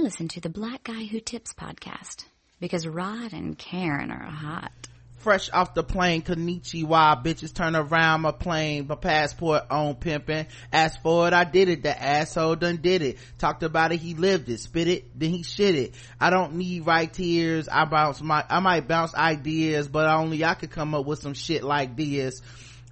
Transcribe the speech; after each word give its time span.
Listen 0.00 0.28
to 0.28 0.40
the 0.40 0.48
Black 0.48 0.84
Guy 0.84 1.04
Who 1.04 1.20
Tips 1.20 1.52
podcast 1.52 2.24
because 2.58 2.86
Rod 2.86 3.34
and 3.34 3.58
Karen 3.58 4.10
are 4.10 4.30
hot. 4.30 4.72
Fresh 5.16 5.50
off 5.52 5.74
the 5.74 5.82
plane, 5.82 6.22
Konnichiwa, 6.22 7.22
bitches 7.22 7.52
turn 7.52 7.76
around 7.76 8.22
my 8.22 8.32
plane, 8.32 8.86
my 8.86 8.94
passport 8.94 9.64
on 9.70 9.96
pimping. 9.96 10.46
Asked 10.72 11.02
for 11.02 11.28
it, 11.28 11.34
I 11.34 11.44
did 11.44 11.68
it, 11.68 11.82
the 11.82 12.02
asshole 12.02 12.56
done 12.56 12.78
did 12.78 13.02
it. 13.02 13.18
Talked 13.36 13.62
about 13.62 13.92
it, 13.92 13.98
he 13.98 14.14
lived 14.14 14.48
it, 14.48 14.60
spit 14.60 14.88
it, 14.88 15.20
then 15.20 15.28
he 15.28 15.42
shit 15.42 15.74
it. 15.74 15.94
I 16.18 16.30
don't 16.30 16.54
need 16.54 16.86
right 16.86 17.12
tears, 17.12 17.68
I 17.68 17.84
bounce 17.84 18.22
my, 18.22 18.42
I 18.48 18.60
might 18.60 18.88
bounce 18.88 19.14
ideas, 19.14 19.86
but 19.86 20.08
only 20.08 20.42
I 20.46 20.54
could 20.54 20.70
come 20.70 20.94
up 20.94 21.04
with 21.04 21.18
some 21.18 21.34
shit 21.34 21.62
like 21.62 21.94
this. 21.94 22.40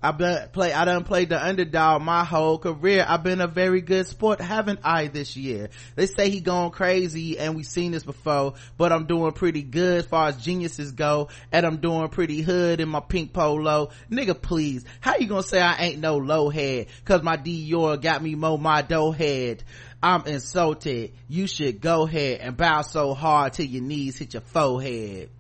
I 0.00 0.12
been 0.12 0.48
play. 0.52 0.72
I 0.72 0.84
done 0.84 1.02
played 1.02 1.28
the 1.30 1.44
underdog 1.44 2.02
my 2.02 2.22
whole 2.22 2.58
career. 2.58 3.04
I've 3.06 3.24
been 3.24 3.40
a 3.40 3.48
very 3.48 3.80
good 3.80 4.06
sport, 4.06 4.40
haven't 4.40 4.80
I? 4.84 5.08
This 5.08 5.36
year, 5.36 5.70
they 5.96 6.06
say 6.06 6.30
he 6.30 6.40
gone 6.40 6.70
crazy, 6.70 7.38
and 7.38 7.56
we 7.56 7.64
seen 7.64 7.90
this 7.90 8.04
before. 8.04 8.54
But 8.76 8.92
I'm 8.92 9.06
doing 9.06 9.32
pretty 9.32 9.62
good 9.62 9.98
as 9.98 10.06
far 10.06 10.28
as 10.28 10.37
geniuses 10.37 10.92
go, 10.92 11.30
and 11.50 11.66
I'm 11.66 11.78
doing 11.78 12.09
pretty 12.10 12.42
hood 12.42 12.80
in 12.80 12.88
my 12.88 13.00
pink 13.00 13.32
polo. 13.32 13.90
Nigga, 14.09 14.40
please, 14.40 14.84
how 15.00 15.16
you 15.16 15.26
gonna 15.26 15.42
say 15.42 15.60
I 15.60 15.76
ain't 15.78 15.98
no 15.98 16.18
low 16.18 16.48
head? 16.48 16.87
Cause 17.04 17.24
my 17.24 17.37
Dior 17.37 18.01
got 18.01 18.23
me 18.23 18.37
mo 18.37 18.56
my 18.56 18.82
dough 18.82 19.10
head. 19.10 19.65
I'm 20.01 20.26
insulted. 20.26 21.12
You 21.26 21.48
should 21.48 21.80
go 21.80 22.06
ahead 22.06 22.40
and 22.40 22.56
bow 22.56 22.82
so 22.82 23.15
hard 23.15 23.54
till 23.54 23.66
your 23.66 23.82
knees 23.82 24.16
hit 24.16 24.34
your 24.34 24.42
forehead 24.42 25.30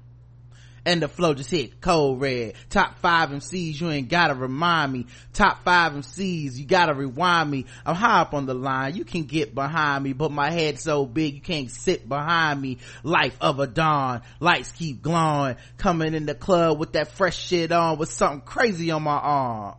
and 0.88 1.02
the 1.02 1.08
flow 1.08 1.34
just 1.34 1.50
hit 1.50 1.82
cold 1.82 2.18
red. 2.18 2.54
Top 2.70 2.98
five 3.00 3.28
MCs, 3.28 3.78
you 3.78 3.90
ain't 3.90 4.08
gotta 4.08 4.34
remind 4.34 4.90
me. 4.90 5.06
Top 5.34 5.62
five 5.62 5.92
MCs, 5.92 6.56
you 6.56 6.64
gotta 6.64 6.94
rewind 6.94 7.50
me. 7.50 7.66
I'm 7.84 7.94
high 7.94 8.22
up 8.22 8.32
on 8.32 8.46
the 8.46 8.54
line, 8.54 8.94
you 8.96 9.04
can 9.04 9.24
get 9.24 9.54
behind 9.54 10.02
me, 10.02 10.14
but 10.14 10.32
my 10.32 10.50
head's 10.50 10.82
so 10.82 11.04
big 11.04 11.34
you 11.34 11.40
can't 11.42 11.70
sit 11.70 12.08
behind 12.08 12.62
me. 12.62 12.78
Life 13.02 13.36
of 13.42 13.60
a 13.60 13.66
dawn, 13.66 14.22
lights 14.40 14.72
keep 14.72 15.02
glowing. 15.02 15.56
Coming 15.76 16.14
in 16.14 16.24
the 16.24 16.34
club 16.34 16.78
with 16.78 16.94
that 16.94 17.08
fresh 17.08 17.36
shit 17.36 17.70
on 17.70 17.98
with 17.98 18.10
something 18.10 18.40
crazy 18.40 18.90
on 18.90 19.02
my 19.02 19.18
arm. 19.18 19.74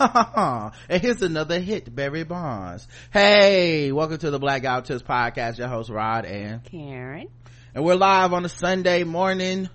and 0.88 1.00
here's 1.00 1.22
another 1.22 1.60
hit, 1.60 1.94
Barry 1.94 2.24
Bonds. 2.24 2.88
Hey, 3.12 3.92
welcome 3.92 4.18
to 4.18 4.32
the 4.32 4.40
Black 4.40 4.62
Guy 4.62 4.74
Who 4.74 4.82
Tips 4.82 5.02
podcast. 5.04 5.58
Your 5.58 5.68
host 5.68 5.88
Rod 5.88 6.24
and 6.24 6.64
Karen. 6.64 7.28
And 7.76 7.84
we're 7.84 7.94
live 7.94 8.32
on 8.32 8.44
a 8.44 8.48
Sunday 8.48 9.04
morning 9.04 9.68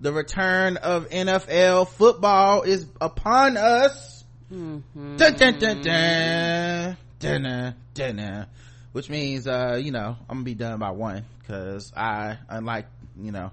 the 0.00 0.12
return 0.12 0.76
of 0.76 1.08
NFL 1.08 1.88
football 1.88 2.62
is 2.62 2.86
upon 3.00 3.56
us. 3.56 4.24
Mm-hmm. 4.52 5.16
Dun, 5.16 5.34
dun, 5.34 5.58
dun, 5.58 5.82
dun, 5.82 6.96
dun, 7.18 7.74
dun, 7.94 8.16
dun, 8.16 8.46
which 8.92 9.08
means, 9.08 9.46
uh, 9.46 9.80
you 9.82 9.90
know, 9.90 10.16
I'm 10.28 10.36
gonna 10.36 10.44
be 10.44 10.54
done 10.54 10.78
by 10.78 10.90
one 10.90 11.24
because 11.40 11.92
I, 11.96 12.38
unlike, 12.48 12.86
you 13.20 13.32
know, 13.32 13.50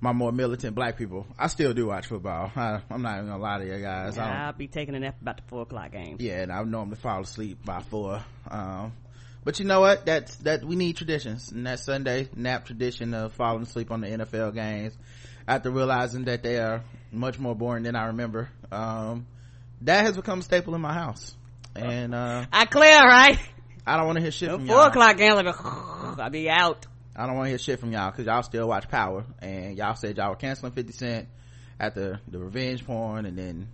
my 0.00 0.12
more 0.12 0.32
militant 0.32 0.74
black 0.74 0.96
people, 0.96 1.26
I 1.38 1.46
still 1.48 1.72
do 1.72 1.86
watch 1.86 2.06
football. 2.06 2.50
I, 2.54 2.80
am 2.90 3.02
not 3.02 3.16
even 3.16 3.28
gonna 3.28 3.42
lie 3.42 3.58
to 3.58 3.66
you 3.66 3.80
guys. 3.80 4.16
Yeah, 4.16 4.46
I'll 4.46 4.52
be 4.52 4.68
taking 4.68 4.94
a 4.94 5.00
nap 5.00 5.20
about 5.20 5.36
the 5.36 5.42
four 5.44 5.62
o'clock 5.62 5.92
game. 5.92 6.16
Yeah, 6.18 6.42
and 6.42 6.52
I 6.52 6.62
normally 6.62 6.96
fall 6.96 7.20
asleep 7.20 7.64
by 7.64 7.80
four. 7.80 8.22
Um, 8.50 8.92
but 9.44 9.58
you 9.58 9.66
know 9.66 9.80
what? 9.80 10.06
That's, 10.06 10.36
that 10.36 10.64
we 10.64 10.74
need 10.74 10.96
traditions 10.96 11.52
and 11.52 11.66
that 11.66 11.78
Sunday 11.80 12.28
nap 12.34 12.64
tradition 12.64 13.12
of 13.12 13.34
falling 13.34 13.62
asleep 13.62 13.90
on 13.90 14.00
the 14.00 14.08
NFL 14.08 14.54
games 14.54 14.96
after 15.46 15.70
realizing 15.70 16.24
that 16.24 16.42
they 16.42 16.58
are 16.58 16.82
much 17.12 17.38
more 17.38 17.54
boring 17.54 17.84
than 17.84 17.96
I 17.96 18.06
remember. 18.06 18.48
Um, 18.72 19.26
that 19.82 20.04
has 20.04 20.16
become 20.16 20.40
a 20.40 20.42
staple 20.42 20.74
in 20.74 20.80
my 20.80 20.92
house. 20.94 21.34
And, 21.76 22.14
uh, 22.14 22.46
I 22.52 22.64
clear, 22.66 23.00
right? 23.00 23.38
I 23.86 23.96
don't 23.96 24.06
want 24.06 24.16
to 24.16 24.22
hear 24.22 24.30
shit 24.30 24.50
from 24.50 24.66
y'all. 24.66 24.78
Four 24.78 24.86
o'clock 24.88 25.20
I'll 26.18 26.30
be 26.30 26.48
out. 26.48 26.86
I 27.16 27.26
don't 27.26 27.36
want 27.36 27.46
to 27.46 27.50
hear 27.50 27.58
shit 27.58 27.80
from 27.80 27.92
y'all 27.92 28.10
because 28.10 28.26
y'all 28.26 28.42
still 28.42 28.66
watch 28.68 28.88
Power 28.88 29.24
and 29.40 29.76
y'all 29.76 29.94
said 29.94 30.16
y'all 30.16 30.30
were 30.30 30.36
canceling 30.36 30.72
50 30.72 30.92
Cent 30.92 31.28
after 31.78 32.20
the 32.28 32.38
revenge 32.38 32.84
porn 32.86 33.26
and 33.26 33.36
then 33.38 33.68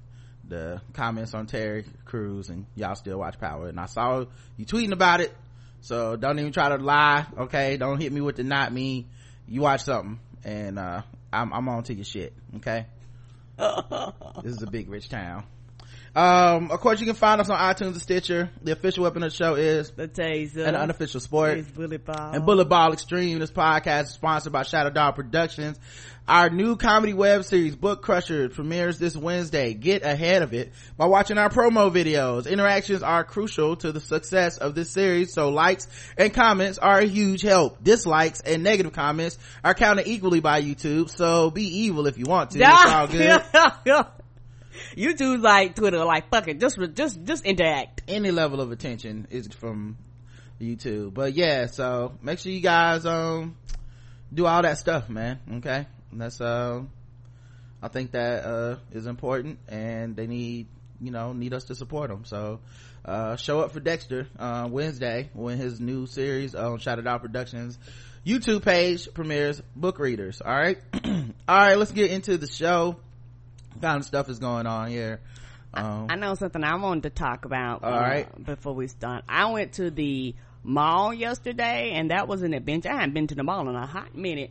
the 0.48 0.80
comments 0.94 1.32
on 1.32 1.46
Terry 1.46 1.84
Crews 2.04 2.48
and 2.48 2.66
y'all 2.74 2.96
still 2.96 3.18
watch 3.18 3.38
Power. 3.38 3.68
And 3.68 3.78
I 3.78 3.86
saw 3.86 4.24
you 4.56 4.66
tweeting 4.66 4.92
about 4.92 5.20
it. 5.20 5.32
So 5.80 6.16
don't 6.16 6.38
even 6.38 6.52
try 6.52 6.70
to 6.70 6.76
lie. 6.76 7.26
Okay. 7.38 7.76
Don't 7.76 8.00
hit 8.00 8.12
me 8.12 8.20
with 8.20 8.36
the 8.36 8.44
not 8.44 8.72
me. 8.72 9.06
You 9.48 9.62
watch 9.62 9.82
something 9.82 10.18
and, 10.44 10.78
uh, 10.78 11.02
I'm, 11.32 11.52
I'm 11.52 11.68
on 11.68 11.82
to 11.84 11.94
your 11.94 12.04
shit. 12.04 12.34
Okay. 12.56 12.86
this 13.58 14.54
is 14.54 14.62
a 14.62 14.70
big 14.70 14.88
rich 14.88 15.08
town. 15.08 15.44
Um, 16.14 16.72
of 16.72 16.80
course, 16.80 16.98
you 16.98 17.06
can 17.06 17.14
find 17.14 17.40
us 17.40 17.48
on 17.48 17.58
iTunes 17.58 17.92
and 17.92 18.00
Stitcher. 18.00 18.50
The 18.62 18.72
official 18.72 19.04
weapon 19.04 19.22
of 19.22 19.30
the 19.30 19.36
show 19.36 19.54
is 19.54 19.90
the 19.90 20.08
taser, 20.08 20.66
an 20.66 20.74
unofficial 20.74 21.20
sport. 21.20 21.58
It's 21.58 21.70
bullet 21.70 22.04
ball 22.04 22.32
and 22.32 22.44
bullet 22.44 22.68
ball 22.68 22.92
extreme. 22.92 23.38
This 23.38 23.52
podcast 23.52 24.02
is 24.02 24.10
sponsored 24.10 24.52
by 24.52 24.64
Shadow 24.64 24.90
Dog 24.90 25.14
Productions. 25.14 25.78
Our 26.26 26.50
new 26.50 26.76
comedy 26.76 27.12
web 27.12 27.44
series, 27.44 27.74
Book 27.74 28.02
Crusher, 28.02 28.48
premieres 28.48 28.98
this 28.98 29.16
Wednesday. 29.16 29.74
Get 29.74 30.04
ahead 30.04 30.42
of 30.42 30.52
it 30.52 30.72
by 30.96 31.06
watching 31.06 31.38
our 31.38 31.48
promo 31.48 31.90
videos. 31.92 32.48
Interactions 32.48 33.02
are 33.02 33.24
crucial 33.24 33.76
to 33.76 33.90
the 33.90 34.00
success 34.00 34.58
of 34.58 34.74
this 34.74 34.90
series, 34.90 35.32
so 35.32 35.48
likes 35.48 35.88
and 36.16 36.32
comments 36.32 36.78
are 36.78 36.98
a 36.98 37.06
huge 37.06 37.42
help. 37.42 37.82
Dislikes 37.82 38.40
and 38.40 38.62
negative 38.62 38.92
comments 38.92 39.38
are 39.64 39.74
counted 39.74 40.06
equally 40.06 40.40
by 40.40 40.60
YouTube, 40.62 41.08
so 41.10 41.50
be 41.50 41.64
evil 41.84 42.06
if 42.06 42.18
you 42.18 42.26
want 42.26 42.50
to. 42.52 42.60
It's 42.60 42.68
all 42.68 43.06
good. 43.84 44.06
YouTube's 44.96 45.42
like 45.42 45.74
Twitter, 45.76 46.04
like 46.04 46.30
fuck 46.30 46.48
it, 46.48 46.60
just 46.60 46.78
just 46.94 47.24
just 47.24 47.44
interact. 47.44 48.02
Any 48.08 48.30
level 48.30 48.60
of 48.60 48.72
attention 48.72 49.26
is 49.30 49.48
from 49.48 49.96
YouTube, 50.60 51.14
but 51.14 51.34
yeah. 51.34 51.66
So 51.66 52.14
make 52.22 52.38
sure 52.38 52.52
you 52.52 52.60
guys 52.60 53.06
um 53.06 53.56
do 54.32 54.46
all 54.46 54.62
that 54.62 54.78
stuff, 54.78 55.08
man. 55.08 55.38
Okay, 55.56 55.86
that's 56.12 56.40
uh, 56.40 56.82
I 57.82 57.88
think 57.88 58.12
that 58.12 58.44
uh 58.44 58.76
is 58.92 59.06
important, 59.06 59.58
and 59.68 60.16
they 60.16 60.26
need 60.26 60.66
you 61.00 61.10
know 61.10 61.32
need 61.32 61.54
us 61.54 61.64
to 61.64 61.74
support 61.74 62.10
them. 62.10 62.24
So 62.24 62.60
uh 63.04 63.36
show 63.36 63.60
up 63.60 63.72
for 63.72 63.80
Dexter 63.80 64.26
uh 64.38 64.68
Wednesday 64.70 65.30
when 65.32 65.58
his 65.58 65.80
new 65.80 66.06
series 66.06 66.54
on 66.54 66.78
Shadow 66.78 67.02
Dog 67.02 67.22
Productions 67.22 67.78
YouTube 68.26 68.62
page 68.62 69.08
premieres 69.14 69.62
book 69.74 69.98
readers. 69.98 70.42
All 70.44 70.52
right, 70.52 70.78
all 71.04 71.30
right. 71.48 71.78
Let's 71.78 71.92
get 71.92 72.10
into 72.10 72.36
the 72.36 72.46
show 72.46 72.96
kind 73.80 73.98
of 73.98 74.04
stuff 74.04 74.28
is 74.28 74.38
going 74.38 74.66
on 74.66 74.88
here 74.88 75.20
um, 75.72 76.06
I, 76.10 76.14
I, 76.14 76.16
know 76.16 76.34
something 76.34 76.64
i 76.64 76.74
wanted 76.76 77.04
to 77.04 77.10
talk 77.10 77.44
about 77.44 77.84
all 77.84 77.94
uh, 77.94 78.00
right 78.00 78.44
before 78.44 78.74
we 78.74 78.88
start. 78.88 79.24
I 79.28 79.50
went 79.52 79.74
to 79.74 79.90
the 79.90 80.34
mall 80.64 81.14
yesterday 81.14 81.92
and 81.94 82.10
that 82.10 82.28
was 82.28 82.42
an 82.42 82.52
adventure. 82.54 82.90
I 82.90 82.96
hadn't 82.96 83.14
been 83.14 83.28
to 83.28 83.34
the 83.34 83.44
mall 83.44 83.68
in 83.68 83.74
a 83.76 83.86
hot 83.86 84.14
minute. 84.14 84.50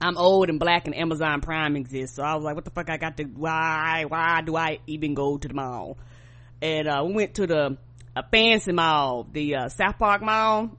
I'm 0.00 0.16
old 0.16 0.48
and 0.48 0.58
black 0.58 0.86
and 0.86 0.96
amazon 0.96 1.40
prime 1.40 1.74
exists 1.76 2.16
so 2.16 2.22
i 2.22 2.34
was 2.34 2.44
like 2.44 2.54
what 2.54 2.64
the 2.66 2.70
fuck 2.70 2.90
i 2.90 2.98
got 2.98 3.16
to 3.16 3.24
why 3.24 4.04
why 4.06 4.42
do 4.42 4.54
i 4.54 4.78
even 4.86 5.14
go 5.14 5.38
to 5.38 5.48
the 5.48 5.54
mall? 5.54 5.96
And 6.62 6.88
uh, 6.88 7.02
we 7.06 7.12
went 7.14 7.34
to 7.34 7.46
the 7.46 7.78
a 8.14 8.22
fancy 8.30 8.72
mall 8.72 9.26
the 9.30 9.56
uh, 9.56 9.68
south 9.68 9.98
park 9.98 10.22
mall 10.22 10.70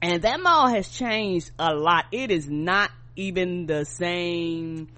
and 0.00 0.22
that 0.22 0.40
mall 0.40 0.68
has 0.68 0.88
changed 0.88 1.50
a 1.58 1.74
lot. 1.74 2.06
It 2.12 2.30
is 2.30 2.48
not 2.48 2.90
even 3.16 3.66
the 3.66 3.84
same 3.84 4.88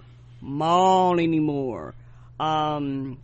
mall 0.41 1.19
anymore. 1.21 1.95
Um, 2.39 3.19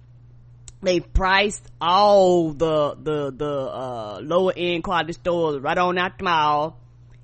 they 0.82 1.00
priced 1.00 1.66
all 1.80 2.52
the 2.52 2.96
the 3.02 3.32
the 3.32 3.50
uh, 3.50 4.20
lower 4.22 4.52
end 4.56 4.84
quality 4.84 5.14
stores 5.14 5.60
right 5.60 5.76
on 5.76 5.98
out 5.98 6.18
the 6.18 6.24
mall. 6.24 6.78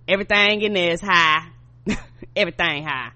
Everything 0.08 0.62
in 0.62 0.72
there 0.72 0.92
is 0.92 1.00
high. 1.00 1.48
Everything 2.36 2.84
high. 2.84 3.12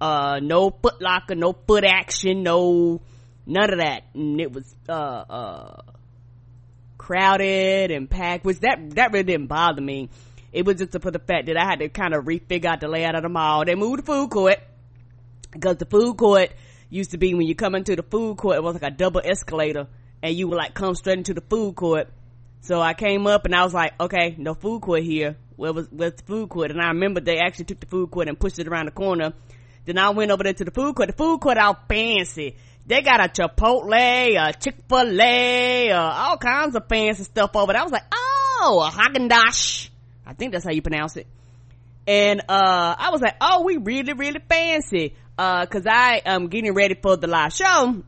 Uh, 0.00 0.40
no 0.42 0.70
foot 0.70 1.00
locker, 1.00 1.34
no 1.34 1.52
foot 1.52 1.84
action, 1.84 2.42
no 2.42 3.00
none 3.46 3.72
of 3.72 3.78
that. 3.78 4.04
And 4.14 4.40
it 4.40 4.52
was 4.52 4.74
uh 4.88 4.92
uh 4.92 5.82
crowded 6.98 7.90
and 7.90 8.08
packed, 8.08 8.44
which 8.44 8.60
that 8.60 8.94
that 8.96 9.12
really 9.12 9.24
didn't 9.24 9.46
bother 9.46 9.82
me. 9.82 10.08
It 10.52 10.64
was 10.64 10.76
just 10.76 11.00
for 11.02 11.10
the 11.10 11.18
fact 11.18 11.46
that 11.46 11.56
I 11.58 11.64
had 11.64 11.80
to 11.80 11.88
kind 11.90 12.14
of 12.14 12.24
refigure 12.24 12.66
out 12.66 12.80
the 12.80 12.88
layout 12.88 13.14
of 13.14 13.22
the 13.22 13.28
mall. 13.28 13.64
They 13.64 13.74
moved 13.74 14.02
the 14.02 14.06
food 14.06 14.30
court 14.30 14.58
because 15.56 15.76
the 15.76 15.86
food 15.86 16.16
court 16.16 16.50
used 16.90 17.10
to 17.10 17.18
be 17.18 17.34
when 17.34 17.46
you 17.46 17.54
come 17.54 17.74
into 17.74 17.96
the 17.96 18.02
food 18.02 18.36
court, 18.36 18.56
it 18.56 18.62
was 18.62 18.74
like 18.74 18.90
a 18.92 18.94
double 18.94 19.20
escalator 19.24 19.88
and 20.22 20.34
you 20.34 20.48
would 20.48 20.56
like 20.56 20.74
come 20.74 20.94
straight 20.94 21.18
into 21.18 21.34
the 21.34 21.40
food 21.40 21.74
court. 21.74 22.08
So 22.60 22.80
I 22.80 22.94
came 22.94 23.26
up 23.26 23.44
and 23.44 23.54
I 23.54 23.64
was 23.64 23.74
like, 23.74 23.92
okay, 24.00 24.34
no 24.38 24.54
food 24.54 24.82
court 24.82 25.02
here. 25.02 25.36
Where 25.56 25.72
was, 25.72 25.88
where's 25.90 26.14
the 26.14 26.22
food 26.24 26.48
court? 26.48 26.70
And 26.70 26.80
I 26.80 26.88
remember 26.88 27.20
they 27.20 27.38
actually 27.38 27.66
took 27.66 27.80
the 27.80 27.86
food 27.86 28.10
court 28.10 28.28
and 28.28 28.38
pushed 28.38 28.58
it 28.58 28.68
around 28.68 28.86
the 28.86 28.92
corner. 28.92 29.32
Then 29.84 29.98
I 29.98 30.10
went 30.10 30.30
over 30.30 30.42
there 30.42 30.52
to 30.52 30.64
the 30.64 30.70
food 30.70 30.94
court. 30.96 31.08
The 31.08 31.14
food 31.14 31.40
court 31.40 31.58
all 31.58 31.78
fancy. 31.88 32.56
They 32.86 33.02
got 33.02 33.24
a 33.24 33.28
Chipotle, 33.28 34.48
a 34.48 34.52
Chick-fil-A, 34.52 35.90
uh, 35.90 36.00
all 36.00 36.36
kinds 36.36 36.76
of 36.76 36.86
fancy 36.88 37.24
stuff 37.24 37.50
over 37.54 37.72
there. 37.72 37.80
I 37.80 37.84
was 37.84 37.92
like, 37.92 38.04
oh, 38.12 38.84
a 38.86 38.90
Haagen-Dazs. 38.90 39.90
I 40.24 40.34
think 40.34 40.52
that's 40.52 40.64
how 40.64 40.70
you 40.72 40.82
pronounce 40.82 41.16
it. 41.16 41.26
And, 42.06 42.40
uh, 42.48 42.94
I 42.98 43.10
was 43.10 43.20
like, 43.20 43.36
oh, 43.40 43.64
we 43.64 43.78
really, 43.78 44.12
really 44.12 44.40
fancy 44.48 45.14
uh 45.38 45.66
cause 45.66 45.86
i 45.86 46.20
am 46.24 46.48
getting 46.48 46.74
ready 46.74 46.94
for 46.94 47.16
the 47.16 47.26
live 47.26 47.52
show 47.52 48.02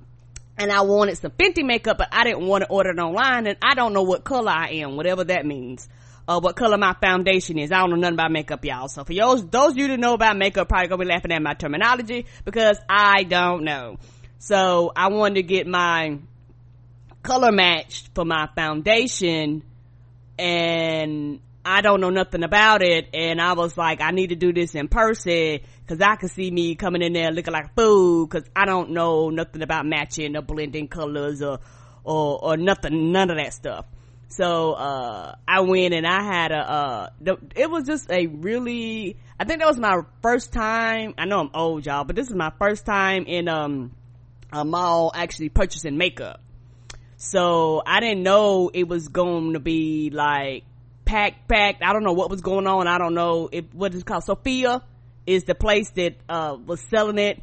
and 0.56 0.72
i 0.72 0.80
wanted 0.82 1.16
some 1.16 1.30
fenty 1.32 1.64
makeup 1.64 1.98
but 1.98 2.08
i 2.12 2.24
didn't 2.24 2.46
want 2.46 2.62
to 2.62 2.70
order 2.70 2.90
it 2.90 2.98
online 2.98 3.46
and 3.46 3.56
i 3.62 3.74
don't 3.74 3.92
know 3.92 4.02
what 4.02 4.24
color 4.24 4.50
i 4.50 4.68
am 4.70 4.96
whatever 4.96 5.24
that 5.24 5.44
means 5.44 5.88
uh, 6.28 6.38
what 6.40 6.56
color 6.56 6.76
my 6.76 6.94
foundation 7.00 7.58
is. 7.58 7.72
I 7.72 7.78
don't 7.78 7.90
know 7.90 7.96
nothing 7.96 8.14
about 8.14 8.30
makeup, 8.30 8.62
y'all. 8.62 8.88
So 8.88 9.02
for 9.02 9.14
those, 9.14 9.46
those 9.46 9.72
of 9.72 9.78
you 9.78 9.88
that 9.88 9.98
know 9.98 10.12
about 10.12 10.36
makeup 10.36 10.68
probably 10.68 10.88
gonna 10.88 11.04
be 11.04 11.08
laughing 11.08 11.32
at 11.32 11.40
my 11.40 11.54
terminology 11.54 12.26
because 12.44 12.78
I 12.86 13.22
don't 13.22 13.64
know. 13.64 13.96
So 14.38 14.92
I 14.94 15.08
wanted 15.08 15.36
to 15.36 15.42
get 15.42 15.66
my 15.66 16.18
color 17.22 17.50
matched 17.50 18.10
for 18.14 18.26
my 18.26 18.48
foundation 18.54 19.62
and 20.38 21.40
I 21.64 21.80
don't 21.80 22.00
know 22.00 22.10
nothing 22.10 22.44
about 22.44 22.82
it. 22.82 23.08
And 23.14 23.40
I 23.40 23.54
was 23.54 23.76
like, 23.76 24.02
I 24.02 24.10
need 24.10 24.28
to 24.28 24.36
do 24.36 24.52
this 24.52 24.74
in 24.74 24.88
person 24.88 25.60
cause 25.88 26.00
I 26.00 26.16
could 26.16 26.30
see 26.30 26.50
me 26.50 26.74
coming 26.74 27.02
in 27.02 27.12
there 27.12 27.30
looking 27.30 27.52
like 27.52 27.66
a 27.66 27.70
fool 27.76 28.26
cause 28.26 28.44
I 28.54 28.66
don't 28.66 28.90
know 28.90 29.30
nothing 29.30 29.62
about 29.62 29.86
matching 29.86 30.36
or 30.36 30.42
blending 30.42 30.88
colors 30.88 31.42
or, 31.42 31.60
or, 32.04 32.44
or 32.44 32.56
nothing, 32.56 33.12
none 33.12 33.30
of 33.30 33.38
that 33.38 33.54
stuff. 33.54 33.86
So, 34.28 34.72
uh, 34.74 35.34
I 35.48 35.60
went 35.60 35.94
and 35.94 36.06
I 36.06 36.22
had 36.22 36.52
a, 36.52 36.58
uh, 36.58 37.08
it 37.56 37.70
was 37.70 37.84
just 37.84 38.10
a 38.10 38.26
really, 38.26 39.16
I 39.40 39.44
think 39.44 39.60
that 39.60 39.66
was 39.66 39.78
my 39.78 40.02
first 40.22 40.52
time, 40.52 41.14
I 41.16 41.24
know 41.24 41.40
I'm 41.40 41.50
old 41.54 41.86
y'all, 41.86 42.04
but 42.04 42.14
this 42.14 42.28
is 42.28 42.34
my 42.34 42.52
first 42.58 42.84
time 42.84 43.24
in, 43.26 43.48
um, 43.48 43.94
a 44.52 44.64
mall 44.64 45.12
actually 45.14 45.48
purchasing 45.48 45.96
makeup. 45.96 46.40
So 47.16 47.82
I 47.84 48.00
didn't 48.00 48.22
know 48.22 48.70
it 48.72 48.86
was 48.86 49.08
going 49.08 49.54
to 49.54 49.60
be 49.60 50.10
like 50.10 50.64
packed, 51.04 51.48
packed. 51.48 51.82
I 51.82 51.92
don't 51.92 52.04
know 52.04 52.12
what 52.12 52.30
was 52.30 52.42
going 52.42 52.66
on. 52.66 52.86
I 52.86 52.98
don't 52.98 53.14
know 53.14 53.48
if 53.50 53.64
what 53.72 53.94
is 53.94 54.04
called. 54.04 54.24
Sophia 54.24 54.82
is 55.28 55.44
the 55.44 55.54
place 55.54 55.90
that, 55.90 56.16
uh, 56.28 56.56
was 56.64 56.80
selling 56.88 57.18
it. 57.18 57.42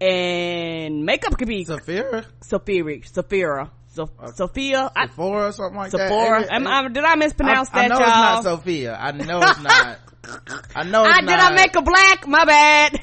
And 0.00 1.04
makeup 1.04 1.38
could 1.38 1.46
be 1.46 1.64
Sophia? 1.64 2.26
Sophia, 2.40 3.04
Sophia, 3.04 3.70
so, 3.86 4.10
uh, 4.18 4.32
Sophia, 4.32 4.90
Sephora 5.00 5.48
or 5.48 5.52
something 5.52 5.76
like 5.76 5.90
Sephora. 5.92 6.40
that. 6.40 6.60
Sephora. 6.60 6.92
Did 6.92 7.04
I 7.04 7.14
mispronounce 7.14 7.70
I, 7.72 7.74
that? 7.76 7.84
I 7.84 7.88
know 7.88 8.00
y'all? 8.00 8.08
it's 8.08 8.16
not 8.16 8.42
Sophia. 8.44 8.98
I 8.98 9.12
know 9.12 9.40
it's 9.42 9.60
not. 9.60 9.98
I 10.74 10.82
know 10.82 11.04
it's 11.04 11.16
I, 11.16 11.20
not. 11.20 11.26
Did 11.26 11.38
I 11.38 11.54
make 11.54 11.76
a 11.76 11.82
black? 11.82 12.26
My 12.26 12.44
bad. 12.44 13.00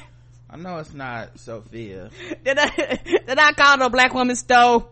I 0.50 0.56
know 0.56 0.76
it's 0.76 0.92
not 0.92 1.38
Sophia. 1.38 2.10
did 2.44 2.58
I 2.58 2.98
did 3.04 3.38
I 3.38 3.52
call 3.52 3.78
the 3.78 3.88
black 3.88 4.12
woman 4.12 4.36
stove? 4.36 4.88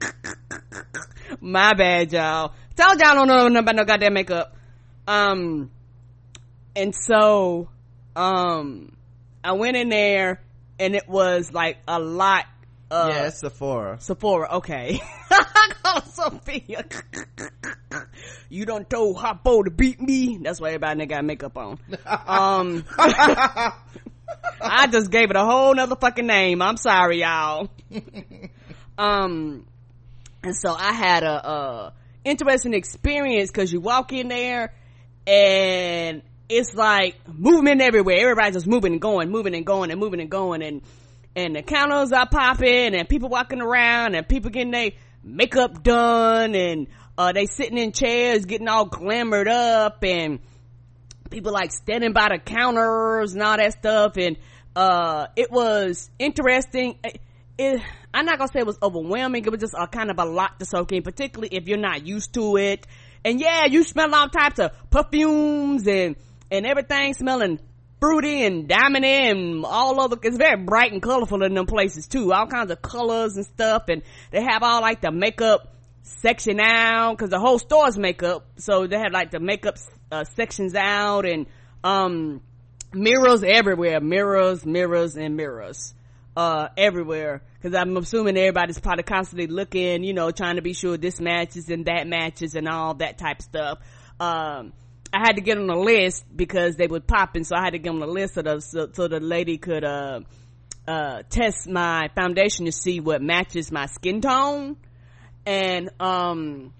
My 1.40 1.72
bad, 1.74 2.12
y'all. 2.12 2.52
Tell 2.76 2.98
y'all 2.98 3.14
don't 3.14 3.28
know 3.28 3.48
nothing 3.48 3.56
about 3.56 3.76
no 3.76 3.84
goddamn 3.84 4.14
makeup. 4.14 4.54
Um, 5.06 5.70
and 6.74 6.94
so, 6.94 7.68
um, 8.16 8.96
I 9.44 9.52
went 9.52 9.76
in 9.76 9.88
there 9.90 10.42
and 10.78 10.94
it 10.96 11.08
was 11.08 11.52
like 11.52 11.78
a 11.86 12.00
lot 12.00 12.46
uh, 12.88 13.10
yeah, 13.12 13.26
it's 13.26 13.38
Sephora. 13.40 13.98
Sephora, 14.00 14.48
okay. 14.58 15.00
Sophia. 16.12 16.84
you 18.48 18.64
don't 18.64 18.88
told 18.88 19.16
Hoppo 19.16 19.64
to 19.64 19.72
beat 19.72 20.00
me. 20.00 20.38
That's 20.40 20.60
why 20.60 20.68
everybody 20.68 21.06
got 21.06 21.24
makeup 21.24 21.56
on. 21.56 21.80
Um, 22.06 22.84
I 24.60 24.86
just 24.90 25.10
gave 25.10 25.30
it 25.30 25.36
a 25.36 25.44
whole 25.44 25.74
nother 25.74 25.96
fucking 25.96 26.26
name. 26.26 26.62
I'm 26.62 26.76
sorry, 26.76 27.22
y'all. 27.22 27.70
um, 28.98 29.66
and 30.44 30.56
so 30.56 30.72
I 30.72 30.92
had 30.92 31.24
a, 31.24 31.46
uh, 31.48 31.90
interesting 32.24 32.74
experience 32.74 33.50
because 33.50 33.72
you 33.72 33.80
walk 33.80 34.12
in 34.12 34.28
there 34.28 34.72
and 35.26 36.22
it's 36.48 36.74
like 36.74 37.16
movement 37.28 37.80
everywhere. 37.80 38.18
Everybody's 38.18 38.54
just 38.54 38.66
moving 38.66 38.92
and 38.92 39.00
going, 39.00 39.30
moving 39.30 39.54
and 39.54 39.66
going 39.66 39.90
and 39.90 40.00
moving 40.00 40.20
and 40.20 40.30
going. 40.30 40.62
And, 40.62 40.82
and 41.34 41.56
the 41.56 41.62
counters 41.62 42.12
are 42.12 42.28
popping 42.28 42.94
and 42.94 43.08
people 43.08 43.28
walking 43.28 43.60
around 43.60 44.14
and 44.14 44.28
people 44.28 44.50
getting 44.50 44.72
their 44.72 44.90
makeup 45.22 45.82
done 45.82 46.54
and, 46.54 46.86
uh, 47.18 47.32
they 47.32 47.46
sitting 47.46 47.78
in 47.78 47.92
chairs 47.92 48.44
getting 48.44 48.68
all 48.68 48.88
glamored 48.88 49.48
up 49.48 50.04
and, 50.04 50.40
people 51.30 51.52
like 51.52 51.72
standing 51.72 52.12
by 52.12 52.28
the 52.30 52.38
counters 52.38 53.34
and 53.34 53.42
all 53.42 53.56
that 53.56 53.72
stuff. 53.72 54.16
And 54.16 54.36
uh 54.74 55.26
it 55.36 55.50
was 55.50 56.10
interesting. 56.18 56.98
It, 57.04 57.20
it, 57.58 57.82
i'm 58.12 58.26
not 58.26 58.38
gonna 58.38 58.50
say 58.52 58.60
it 58.60 58.66
was 58.66 58.78
overwhelming. 58.82 59.44
It 59.44 59.50
was 59.50 59.60
just 59.60 59.74
a 59.76 59.86
kind 59.86 60.10
of 60.10 60.18
a 60.18 60.24
lot 60.24 60.58
to 60.58 60.64
soak 60.64 60.92
in 60.92 61.02
particularly 61.02 61.54
if 61.56 61.68
you're 61.68 61.78
not 61.78 62.06
used 62.06 62.34
to 62.34 62.56
it. 62.56 62.86
And 63.24 63.40
yeah 63.40 63.66
you 63.66 63.82
smell 63.84 64.14
all 64.14 64.28
types 64.28 64.58
of 64.58 64.72
perfumes 64.90 65.86
and 65.86 66.16
and 66.50 66.66
everything 66.66 67.14
smelling 67.14 67.58
fruity 68.00 68.44
and 68.44 68.68
diamondy 68.68 69.30
and 69.30 69.64
all 69.64 70.00
over. 70.00 70.16
It's 70.22 70.36
very 70.36 70.62
bright 70.62 70.92
and 70.92 71.02
colorful 71.02 71.42
in 71.42 71.54
them 71.54 71.66
places 71.66 72.06
too. 72.06 72.32
All 72.32 72.46
kinds 72.46 72.70
of 72.70 72.82
colors 72.82 73.36
and 73.36 73.46
stuff 73.46 73.84
and 73.88 74.02
they 74.30 74.42
have 74.42 74.62
all 74.62 74.80
like 74.80 75.00
the 75.00 75.10
makeup 75.10 75.74
section 76.02 76.60
out 76.60 77.16
because 77.16 77.30
the 77.30 77.38
whole 77.38 77.58
store's 77.58 77.98
makeup. 77.98 78.46
So 78.58 78.86
they 78.86 78.98
have 78.98 79.12
like 79.12 79.30
the 79.30 79.40
makeup 79.40 79.76
uh, 80.12 80.24
sections 80.24 80.74
out 80.74 81.26
and 81.26 81.46
um 81.82 82.42
mirrors 82.92 83.42
everywhere. 83.42 84.00
Mirrors 84.00 84.64
mirrors 84.64 85.16
and 85.16 85.36
mirrors 85.36 85.94
uh 86.36 86.68
everywhere. 86.76 87.42
Because 87.54 87.74
i'm 87.74 87.96
assuming 87.96 88.36
everybody's 88.36 88.78
probably 88.78 89.02
constantly 89.02 89.46
looking 89.48 90.04
you 90.04 90.12
know 90.12 90.30
trying 90.30 90.56
to 90.56 90.62
be 90.62 90.74
sure 90.74 90.96
this 90.96 91.18
matches 91.20 91.68
and 91.70 91.86
that 91.86 92.06
matches 92.06 92.54
and 92.54 92.68
all 92.68 92.94
that 92.94 93.18
type 93.18 93.38
of 93.38 93.44
stuff. 93.44 93.78
Um 94.20 94.72
i 95.16 95.20
had 95.26 95.36
to 95.36 95.42
get 95.42 95.56
on 95.58 95.68
a 95.70 95.78
list 95.78 96.24
because 96.34 96.76
they 96.76 96.86
would 96.86 97.06
pop 97.06 97.36
so 97.42 97.56
i 97.56 97.64
had 97.64 97.70
to 97.70 97.78
get 97.78 97.90
on 97.90 98.02
a 98.02 98.06
list 98.06 98.34
so 98.34 98.42
the, 98.42 98.60
so, 98.60 98.88
so 98.92 99.08
the 99.08 99.20
lady 99.20 99.56
could 99.58 99.84
uh 99.84 100.20
uh 100.86 101.22
test 101.28 101.68
my 101.68 102.08
foundation 102.14 102.66
to 102.66 102.72
see 102.72 103.00
what 103.00 103.20
matches 103.22 103.72
my 103.72 103.86
skin 103.86 104.20
tone. 104.20 104.76
And 105.44 105.90
um 106.00 106.72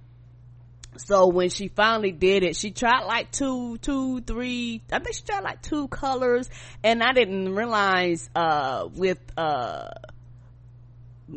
so 0.96 1.28
when 1.28 1.50
she 1.50 1.68
finally 1.68 2.12
did 2.12 2.42
it 2.42 2.56
she 2.56 2.70
tried 2.70 3.04
like 3.04 3.30
two 3.30 3.76
two 3.78 4.22
three 4.22 4.82
i 4.90 4.98
think 4.98 5.14
she 5.14 5.22
tried 5.22 5.44
like 5.44 5.62
two 5.62 5.88
colors. 5.88 6.48
And 6.84 7.02
i 7.02 7.12
didn't 7.12 7.54
realize 7.54 8.28
uh 8.34 8.88
with 8.94 9.18
uh 9.36 9.88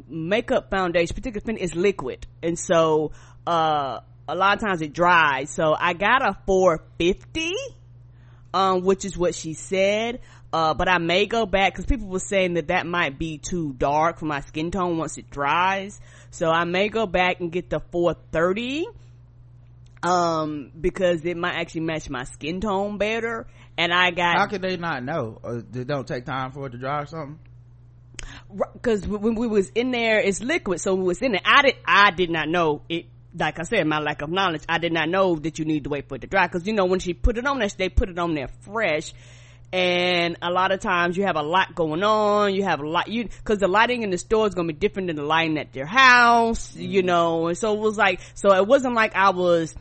makeup 0.08 0.70
foundation 0.70 1.16
particularly 1.16 1.62
is 1.62 1.76
liquid. 1.76 2.28
And 2.44 2.58
so 2.58 3.12
uh 3.48 4.02
a 4.30 4.36
lot 4.36 4.56
of 4.56 4.62
times 4.62 4.82
it 4.82 4.94
dries. 4.94 5.50
So 5.50 5.76
i 5.78 5.94
got 5.94 6.22
a 6.22 6.38
450 6.46 7.54
um 8.54 8.84
which 8.84 9.06
is 9.06 9.18
what 9.18 9.36
she 9.36 9.54
said. 9.54 10.22
Uh, 10.52 10.74
but 10.74 10.90
I 10.90 10.98
may 10.98 11.28
go 11.28 11.46
back 11.46 11.74
because 11.74 11.86
people 11.86 12.08
were 12.08 12.18
saying 12.20 12.56
that 12.56 12.70
that 12.70 12.88
might 12.88 13.20
be 13.20 13.38
too 13.38 13.74
dark 13.74 14.18
for 14.18 14.26
my 14.26 14.42
skin 14.42 14.72
tone 14.72 14.98
once 14.98 15.20
it 15.20 15.30
dries. 15.30 16.00
So 16.32 16.50
I 16.50 16.64
may 16.64 16.90
go 16.90 17.06
back 17.06 17.40
and 17.40 17.52
get 17.52 17.70
the 17.70 17.80
430 17.92 18.88
um 20.02 20.72
because 20.80 21.26
it 21.26 21.36
might 21.36 21.56
actually 21.56 21.82
match 21.82 22.10
my 22.10 22.24
skin 22.24 22.62
tone 22.62 22.98
better. 22.98 23.48
And 23.78 23.94
i 23.94 24.12
got 24.12 24.38
how 24.38 24.48
could 24.48 24.62
they 24.62 24.78
not 24.78 25.04
know? 25.04 25.40
Or 25.44 25.62
they 25.62 25.84
don't 25.84 26.08
take 26.08 26.26
time 26.26 26.52
for 26.52 26.68
it 26.68 26.72
to 26.72 26.78
dry 26.78 27.02
or 27.02 27.06
something? 27.06 27.40
Because 28.74 29.08
when 29.08 29.36
we 29.36 29.48
was 29.48 29.70
in 29.70 29.92
there 29.92 30.20
it's 30.20 30.42
liquid. 30.42 30.82
So 30.82 30.94
when 30.94 31.02
we 31.04 31.08
was 31.10 31.22
in 31.22 31.34
there 31.34 31.42
i 31.46 31.62
did 31.62 31.76
i 31.86 32.12
did 32.12 32.30
not 32.32 32.50
know 32.50 32.82
it 32.90 33.06
like 33.38 33.60
i 33.60 33.64
said 33.64 33.86
my 33.86 34.00
lack 34.00 34.22
of 34.22 34.30
knowledge. 34.30 34.64
I 34.68 34.78
did 34.78 34.94
not 34.94 35.10
know 35.10 35.36
that 35.36 35.60
you 35.60 35.66
need 35.66 35.84
to 35.84 35.90
wait 35.90 36.08
for 36.08 36.16
it 36.16 36.22
to 36.22 36.28
dry 36.28 36.48
because 36.48 36.66
you 36.68 36.74
know 36.74 36.86
when 36.86 37.00
she 37.00 37.14
put 37.14 37.38
it 37.38 37.46
on 37.46 37.60
there 37.60 37.70
they 37.70 37.90
put 37.90 38.10
it 38.10 38.20
on 38.20 38.34
there 38.34 38.48
fresh. 38.62 39.14
And 39.72 40.36
a 40.42 40.50
lot 40.50 40.72
of 40.72 40.80
times 40.80 41.16
you 41.16 41.26
have 41.26 41.36
a 41.36 41.44
lot 41.44 41.76
going 41.76 42.02
on. 42.02 42.56
You 42.56 42.64
have 42.64 42.80
a 42.80 42.88
lot 42.88 43.08
you 43.08 43.26
because 43.26 43.60
the 43.60 43.68
lighting 43.68 44.02
in 44.02 44.10
the 44.10 44.18
store 44.18 44.48
is 44.48 44.56
going 44.56 44.68
to 44.68 44.74
be 44.74 44.80
different 44.80 45.08
than 45.08 45.16
the 45.16 45.24
lighting 45.24 45.60
at 45.60 45.76
your 45.76 45.86
house 45.86 46.76
mm. 46.76 46.90
you 46.90 47.04
know? 47.04 47.48
And 47.48 47.58
so 47.58 47.76
it 47.76 47.80
was 47.80 47.98
like 47.98 48.20
so 48.34 48.52
it 48.54 48.66
wasn't 48.66 48.96
like 48.96 49.16
i 49.16 49.30
was 49.30 49.76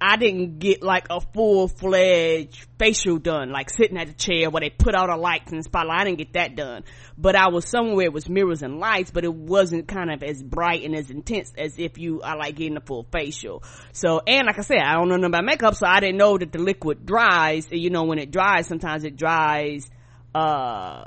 I 0.00 0.16
didn't 0.16 0.60
get 0.60 0.82
like 0.82 1.08
a 1.10 1.20
full 1.20 1.68
fledged 1.68 2.66
facial 2.78 3.18
done, 3.18 3.50
like 3.50 3.68
sitting 3.68 3.98
at 3.98 4.06
the 4.06 4.14
chair 4.14 4.48
where 4.48 4.60
they 4.60 4.70
put 4.70 4.94
all 4.94 5.06
the 5.06 5.16
lights 5.16 5.52
and 5.52 5.62
spotlight. 5.62 6.00
I 6.00 6.04
didn't 6.04 6.18
get 6.18 6.32
that 6.32 6.56
done, 6.56 6.84
but 7.18 7.36
I 7.36 7.48
was 7.48 7.68
somewhere 7.68 8.06
it 8.06 8.12
was 8.12 8.28
mirrors 8.28 8.62
and 8.62 8.78
lights, 8.78 9.10
but 9.10 9.24
it 9.24 9.34
wasn't 9.34 9.88
kind 9.88 10.10
of 10.10 10.22
as 10.22 10.42
bright 10.42 10.84
and 10.84 10.94
as 10.96 11.10
intense 11.10 11.52
as 11.58 11.78
if 11.78 11.98
you 11.98 12.22
are 12.22 12.38
like 12.38 12.56
getting 12.56 12.78
a 12.78 12.80
full 12.80 13.06
facial. 13.12 13.62
So, 13.92 14.22
and 14.26 14.46
like 14.46 14.58
I 14.58 14.62
said, 14.62 14.78
I 14.78 14.94
don't 14.94 15.08
know 15.08 15.16
nothing 15.16 15.34
about 15.34 15.44
makeup, 15.44 15.74
so 15.74 15.86
I 15.86 16.00
didn't 16.00 16.16
know 16.16 16.38
that 16.38 16.50
the 16.50 16.58
liquid 16.58 17.04
dries. 17.04 17.66
And 17.70 17.78
You 17.78 17.90
know, 17.90 18.04
when 18.04 18.18
it 18.18 18.30
dries, 18.30 18.66
sometimes 18.66 19.04
it 19.04 19.16
dries, 19.16 19.90
uh, 20.34 21.04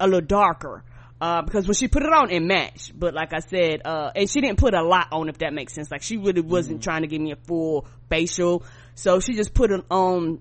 a 0.00 0.06
little 0.06 0.20
darker 0.20 0.82
uh, 1.20 1.42
because 1.42 1.66
when 1.66 1.74
she 1.74 1.88
put 1.88 2.02
it 2.02 2.12
on 2.12 2.30
it 2.30 2.40
matched 2.40 2.98
but 2.98 3.14
like 3.14 3.32
i 3.32 3.38
said 3.38 3.82
uh, 3.84 4.10
and 4.14 4.28
she 4.28 4.40
didn't 4.40 4.58
put 4.58 4.74
a 4.74 4.82
lot 4.82 5.08
on 5.12 5.28
if 5.28 5.38
that 5.38 5.52
makes 5.52 5.72
sense 5.72 5.90
like 5.90 6.02
she 6.02 6.16
really 6.16 6.40
wasn't 6.40 6.76
mm-hmm. 6.76 6.84
trying 6.84 7.02
to 7.02 7.08
give 7.08 7.20
me 7.20 7.32
a 7.32 7.36
full 7.36 7.86
facial 8.14 8.62
so 8.94 9.20
she 9.20 9.34
just 9.34 9.52
put 9.54 9.70
it 9.70 9.84
on 9.90 10.40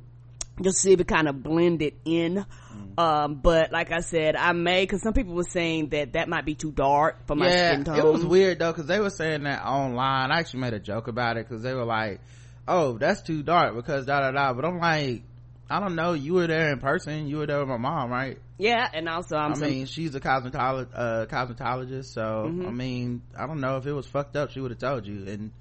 just 0.62 0.78
see 0.78 0.94
if 0.94 1.00
it 1.00 1.08
kind 1.08 1.28
of 1.28 1.42
blended 1.42 1.96
in 2.06 2.36
mm-hmm. 2.36 3.00
um, 3.00 3.36
but 3.36 3.72
like 3.72 3.92
i 3.92 4.02
said 4.02 4.36
i 4.36 4.52
may 4.52 4.84
because 4.84 5.02
some 5.02 5.14
people 5.14 5.34
were 5.34 5.44
saying 5.44 5.90
that 5.90 6.14
that 6.14 6.30
might 6.30 6.46
be 6.46 6.54
too 6.54 6.72
dark 6.72 7.26
for 7.26 7.36
my 7.36 7.48
yeah, 7.48 7.72
skin 7.72 7.84
tone 7.84 7.98
it 7.98 8.06
was 8.06 8.24
weird 8.24 8.60
though 8.60 8.72
because 8.72 8.86
they 8.86 9.00
were 9.00 9.10
saying 9.10 9.44
that 9.44 9.64
online 9.66 10.32
i 10.32 10.40
actually 10.40 10.60
made 10.60 10.74
a 10.74 10.80
joke 10.80 11.08
about 11.08 11.38
it 11.38 11.48
because 11.48 11.64
they 11.64 11.74
were 11.74 11.86
like 11.86 12.22
oh 12.68 12.98
that's 12.98 13.22
too 13.24 13.42
dark 13.42 13.76
because 13.76 14.06
da 14.06 14.20
da 14.20 14.32
da 14.32 14.54
but 14.54 14.66
i'm 14.66 14.80
like 14.80 15.24
I 15.70 15.80
don't 15.80 15.96
know. 15.96 16.14
You 16.14 16.36
were 16.36 16.46
there 16.46 16.72
in 16.72 16.80
person. 16.80 17.28
You 17.28 17.38
were 17.38 17.48
there 17.48 17.60
with 17.60 17.70
my 17.70 17.78
mom, 17.78 18.12
right? 18.12 18.38
Yeah, 18.60 18.88
and 18.94 19.10
also 19.10 19.38
I'm. 19.38 19.54
i 19.54 19.56
mean, 19.56 19.86
she's 19.88 20.14
a 20.14 20.20
cosmetologist. 20.20 20.90
Uh, 20.94 21.26
cosmetologist. 21.26 22.14
So 22.14 22.22
mm-hmm. 22.22 22.68
I 22.68 22.72
mean, 22.72 23.22
I 23.36 23.48
don't 23.48 23.60
know 23.60 23.78
if 23.78 23.88
it 23.88 23.94
was 23.94 24.06
fucked 24.06 24.36
up, 24.36 24.52
she 24.52 24.60
would 24.60 24.70
have 24.70 24.80
told 24.80 25.08
you. 25.08 25.26
And 25.26 25.52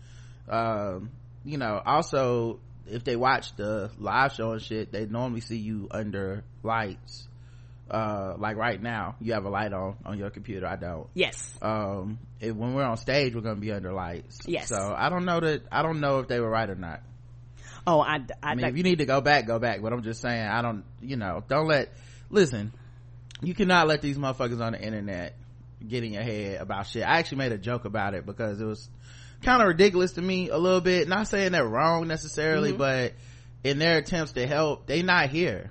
um, 0.49 1.11
you 1.45 1.59
know 1.59 1.81
also 1.85 2.61
if 2.87 3.05
they 3.05 3.17
watch 3.17 3.55
the 3.57 3.91
live 3.99 4.33
show 4.33 4.53
and 4.53 4.63
shit 4.63 4.93
they 4.93 5.07
normally 5.07 5.41
see 5.41 5.57
you 5.59 5.89
under 5.91 6.45
lights 6.63 7.27
uh 7.91 8.35
like 8.39 8.57
right 8.57 8.81
now 8.83 9.17
you 9.21 9.33
have 9.33 9.45
a 9.45 9.51
light 9.51 9.73
on 9.73 9.97
on 10.05 10.19
your 10.19 10.31
computer 10.31 10.67
i 10.67 10.77
don't 10.77 11.09
yes 11.15 11.53
um 11.61 12.19
if, 12.41 12.55
when 12.55 12.75
we're 12.75 12.85
on 12.85 12.97
stage 12.97 13.35
we're 13.35 13.41
gonna 13.41 13.57
be 13.61 13.73
under 13.73 13.93
lights 13.93 14.39
Yes. 14.47 14.69
so 14.69 14.95
i 14.97 15.09
don't 15.09 15.25
know 15.25 15.41
that 15.41 15.63
i 15.71 15.83
don't 15.83 16.01
know 16.01 16.21
if 16.21 16.29
they 16.29 16.41
were 16.41 16.49
right 16.51 16.71
or 16.71 16.75
not 16.77 17.01
oh 17.87 18.01
i 18.01 18.15
i, 18.15 18.21
I 18.43 18.55
mean, 18.55 18.67
if 18.67 18.77
you 18.77 18.83
need 18.83 18.99
to 18.99 19.07
go 19.07 19.21
back, 19.21 19.47
go 19.47 19.59
back. 19.59 19.83
But 19.83 19.93
I'm 19.93 20.03
just 20.03 20.21
saying, 20.21 20.47
I 20.47 20.63
don't, 20.63 20.85
you 21.01 21.17
know, 21.17 21.43
don't 21.49 21.67
let, 21.67 21.93
listen, 22.31 22.73
you 23.43 23.55
cannot 23.55 23.89
let 23.89 24.03
these 24.03 24.17
motherfuckers 24.19 24.61
on 24.61 24.73
the 24.73 24.81
internet 24.81 25.35
get 25.87 26.05
in 26.05 26.13
your 26.13 26.23
head 26.23 26.61
about 26.61 26.87
shit. 26.87 27.03
I 27.03 27.19
actually 27.19 27.39
made 27.39 27.51
a 27.53 27.59
joke 27.59 27.85
about 27.85 28.15
it 28.15 28.25
because 28.25 28.61
it 28.61 28.65
was 28.65 28.89
kind 29.43 29.63
of 29.63 29.69
ridiculous 29.69 30.13
to 30.13 30.23
me 30.23 30.49
a 30.49 30.57
little 30.57 30.81
bit. 30.81 31.09
Not 31.09 31.29
saying 31.29 31.53
they're 31.53 31.67
wrong 31.67 32.09
necessarily, 32.09 32.71
Mm-hmm. 32.71 32.79
but 32.79 33.13
in 33.65 33.79
their 33.79 33.99
attempts 33.99 34.33
to 34.33 34.47
help, 34.47 34.87
they 34.87 35.03
not 35.03 35.29
here. 35.31 35.71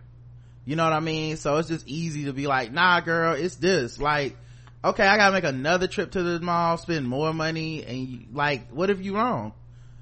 You 0.65 0.75
know 0.75 0.83
what 0.83 0.93
I 0.93 0.99
mean? 0.99 1.37
So 1.37 1.57
it's 1.57 1.67
just 1.67 1.87
easy 1.87 2.25
to 2.25 2.33
be 2.33 2.47
like, 2.47 2.71
nah, 2.71 2.99
girl, 3.01 3.33
it's 3.33 3.55
this. 3.55 3.99
Like, 3.99 4.37
okay, 4.83 5.05
I 5.05 5.17
gotta 5.17 5.33
make 5.33 5.43
another 5.43 5.87
trip 5.87 6.11
to 6.11 6.23
the 6.23 6.39
mall, 6.39 6.77
spend 6.77 7.07
more 7.07 7.33
money, 7.33 7.83
and 7.83 7.97
you, 7.97 8.19
like, 8.31 8.69
what 8.69 8.89
if 8.89 9.03
you 9.03 9.15
wrong? 9.15 9.53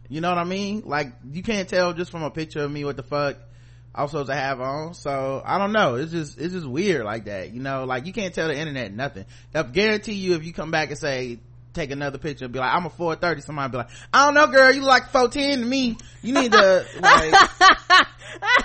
You 0.10 0.22
know 0.22 0.30
what 0.30 0.38
I 0.38 0.44
mean? 0.44 0.84
Like, 0.86 1.14
you 1.32 1.44
can't 1.44 1.70
tell 1.70 1.94
just 1.94 2.12
from 2.12 2.24
a 2.24 2.32
picture 2.32 2.62
of 2.62 2.72
me 2.72 2.84
what 2.84 2.98
the 2.98 3.04
fuck 3.04 3.38
I'm 3.94 4.08
supposed 4.08 4.30
to 4.30 4.36
have 4.36 4.60
on. 4.60 4.94
So, 4.96 5.42
I 5.46 5.58
don't 5.58 5.72
know. 5.72 5.96
It's 5.96 6.12
just, 6.12 6.40
it's 6.40 6.54
just 6.54 6.68
weird 6.68 7.06
like 7.06 7.26
that. 7.26 7.52
You 7.54 7.62
know, 7.62 7.86
like, 7.86 8.06
you 8.06 8.14
can't 8.14 8.34
tell 8.34 8.48
the 8.48 8.58
internet 8.58 8.92
nothing. 8.92 9.26
I 9.54 9.64
guarantee 9.64 10.14
you 10.14 10.36
if 10.36 10.44
you 10.46 10.54
come 10.54 10.72
back 10.72 10.90
and 10.90 10.98
say, 10.98 11.40
take 11.74 11.92
another 11.92 12.18
picture 12.18 12.46
and 12.46 12.54
be 12.54 12.60
like, 12.60 12.74
I'm 12.74 12.86
a 12.86 12.90
430, 12.90 13.42
somebody 13.42 13.72
be 13.72 13.78
like, 13.78 13.90
I 14.14 14.26
don't 14.26 14.34
know, 14.34 14.48
girl, 14.48 14.72
you 14.72 14.82
like 14.82 15.10
410 15.10 15.60
to 15.60 15.66
me. 15.66 15.98
You 16.22 16.34
need 16.34 16.52
to, 16.52 16.86
like, 17.00 17.34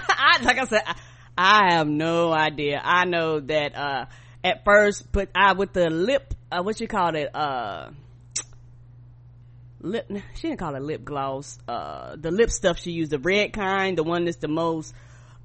I, 0.09 0.39
like 0.43 0.59
I 0.59 0.65
said, 0.65 0.83
I, 0.87 0.95
I 1.37 1.75
have 1.75 1.89
no 1.89 2.33
idea. 2.33 2.81
I 2.83 3.05
know 3.05 3.41
that 3.41 3.75
uh 3.77 4.07
at 4.43 4.65
first, 4.65 5.11
but 5.11 5.31
I 5.35 5.55
with 5.55 5.73
the 5.73 5.91
lip, 5.91 6.35
uh, 6.53 6.63
what 6.63 6.81
you 6.81 6.87
call 6.87 7.17
it, 7.17 7.35
uh 7.35 7.91
lip. 9.81 10.11
She 10.37 10.49
didn't 10.49 10.61
call 10.61 10.75
it 10.77 10.83
lip 10.83 11.05
gloss. 11.05 11.59
Uh, 11.67 12.17
the 12.17 12.31
lip 12.31 12.51
stuff 12.51 12.79
she 12.79 12.93
used, 12.93 13.11
the 13.11 13.19
red 13.19 13.53
kind, 13.53 13.99
the 13.99 14.05
one 14.05 14.27
that's 14.27 14.37
the 14.37 14.49
most 14.49 14.95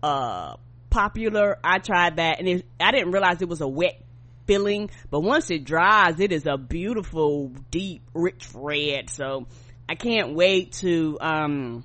uh 0.03 0.57
popular. 0.89 1.57
I 1.63 1.79
tried 1.79 2.17
that, 2.17 2.39
and 2.39 2.47
it, 2.47 2.65
I 2.79 2.91
didn't 2.91 3.11
realize 3.11 3.41
it 3.41 3.49
was 3.49 3.61
a 3.61 3.67
wet 3.67 4.01
filling, 4.49 4.89
but 5.11 5.19
once 5.19 5.51
it 5.51 5.63
dries, 5.63 6.19
it 6.19 6.31
is 6.31 6.47
a 6.47 6.57
beautiful, 6.57 7.51
deep, 7.69 8.01
rich 8.15 8.47
red. 8.55 9.11
So 9.11 9.45
I 9.87 9.93
can't 9.93 10.33
wait 10.33 10.71
to 10.81 11.19
um 11.21 11.83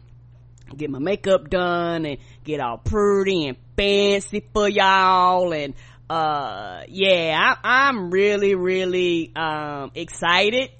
get 0.75 0.88
my 0.88 0.99
makeup 0.99 1.50
done 1.50 2.06
and 2.06 2.16
get 2.42 2.61
all 2.61 2.78
pretty 2.78 3.49
and 3.49 3.59
fancy 3.76 4.42
for 4.54 4.66
y'all 4.66 5.52
and 5.52 5.75
uh 6.09 6.83
yeah 6.88 7.54
I, 7.62 7.88
i'm 7.88 8.11
really 8.11 8.54
really 8.54 9.30
um 9.37 9.90
excited 9.94 10.71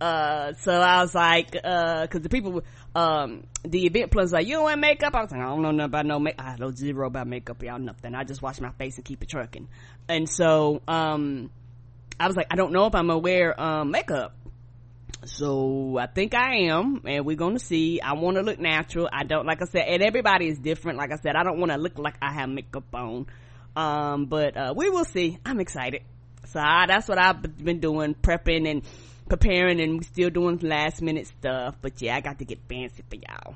uh 0.00 0.52
so 0.60 0.72
i 0.72 1.02
was 1.02 1.12
like 1.14 1.56
uh 1.62 2.02
because 2.02 2.22
the 2.22 2.28
people 2.28 2.62
um 2.96 3.46
the 3.62 3.84
event 3.84 4.10
plus 4.10 4.32
like 4.32 4.46
you 4.46 4.54
don't 4.54 4.64
wear 4.64 4.76
makeup 4.76 5.14
i 5.14 5.20
was 5.20 5.30
like 5.30 5.40
i 5.40 5.44
don't 5.44 5.60
know 5.60 5.70
nothing 5.70 5.84
about 5.84 6.06
no 6.06 6.18
makeup 6.18 6.46
i 6.46 6.56
know 6.56 6.70
zero 6.70 7.06
about 7.06 7.26
makeup 7.26 7.62
y'all 7.62 7.78
nothing 7.78 8.14
i 8.14 8.24
just 8.24 8.40
wash 8.40 8.58
my 8.58 8.70
face 8.72 8.96
and 8.96 9.04
keep 9.04 9.22
it 9.22 9.28
trucking 9.28 9.68
and 10.08 10.26
so 10.26 10.80
um 10.88 11.50
i 12.18 12.26
was 12.26 12.34
like 12.36 12.46
i 12.50 12.56
don't 12.56 12.72
know 12.72 12.86
if 12.86 12.94
i'm 12.94 13.08
gonna 13.08 13.18
wear 13.18 13.60
um 13.60 13.90
makeup 13.90 14.34
so 15.24 15.98
I 15.98 16.06
think 16.06 16.34
I 16.34 16.68
am, 16.68 17.02
and 17.04 17.24
we're 17.24 17.36
gonna 17.36 17.58
see. 17.58 18.00
I 18.00 18.12
want 18.12 18.36
to 18.36 18.42
look 18.42 18.60
natural. 18.60 19.08
I 19.12 19.24
don't, 19.24 19.46
like 19.46 19.60
I 19.60 19.64
said, 19.64 19.88
and 19.88 20.02
everybody 20.02 20.46
is 20.46 20.58
different. 20.58 20.98
Like 20.98 21.10
I 21.10 21.16
said, 21.16 21.34
I 21.34 21.42
don't 21.42 21.58
want 21.58 21.72
to 21.72 21.78
look 21.78 21.98
like 21.98 22.16
I 22.22 22.32
have 22.32 22.48
makeup 22.48 22.84
on. 22.94 23.26
Um, 23.74 24.26
but 24.26 24.56
uh, 24.56 24.74
we 24.76 24.88
will 24.90 25.04
see. 25.04 25.38
I'm 25.44 25.58
excited. 25.58 26.02
So 26.46 26.60
I, 26.60 26.86
that's 26.86 27.08
what 27.08 27.18
I've 27.18 27.42
been 27.42 27.80
doing, 27.80 28.14
prepping 28.14 28.70
and 28.70 28.82
preparing, 29.28 29.80
and 29.80 29.98
we 29.98 30.04
still 30.04 30.30
doing 30.30 30.58
last 30.58 31.02
minute 31.02 31.26
stuff. 31.26 31.76
But 31.80 32.00
yeah, 32.02 32.16
I 32.16 32.20
got 32.20 32.38
to 32.38 32.44
get 32.44 32.58
fancy 32.68 33.02
for 33.08 33.16
y'all. 33.16 33.54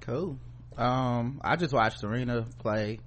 cool. 0.00 0.38
Um, 0.76 1.40
I 1.42 1.56
just 1.56 1.74
watched 1.74 1.98
Serena 2.00 2.46
play 2.60 3.00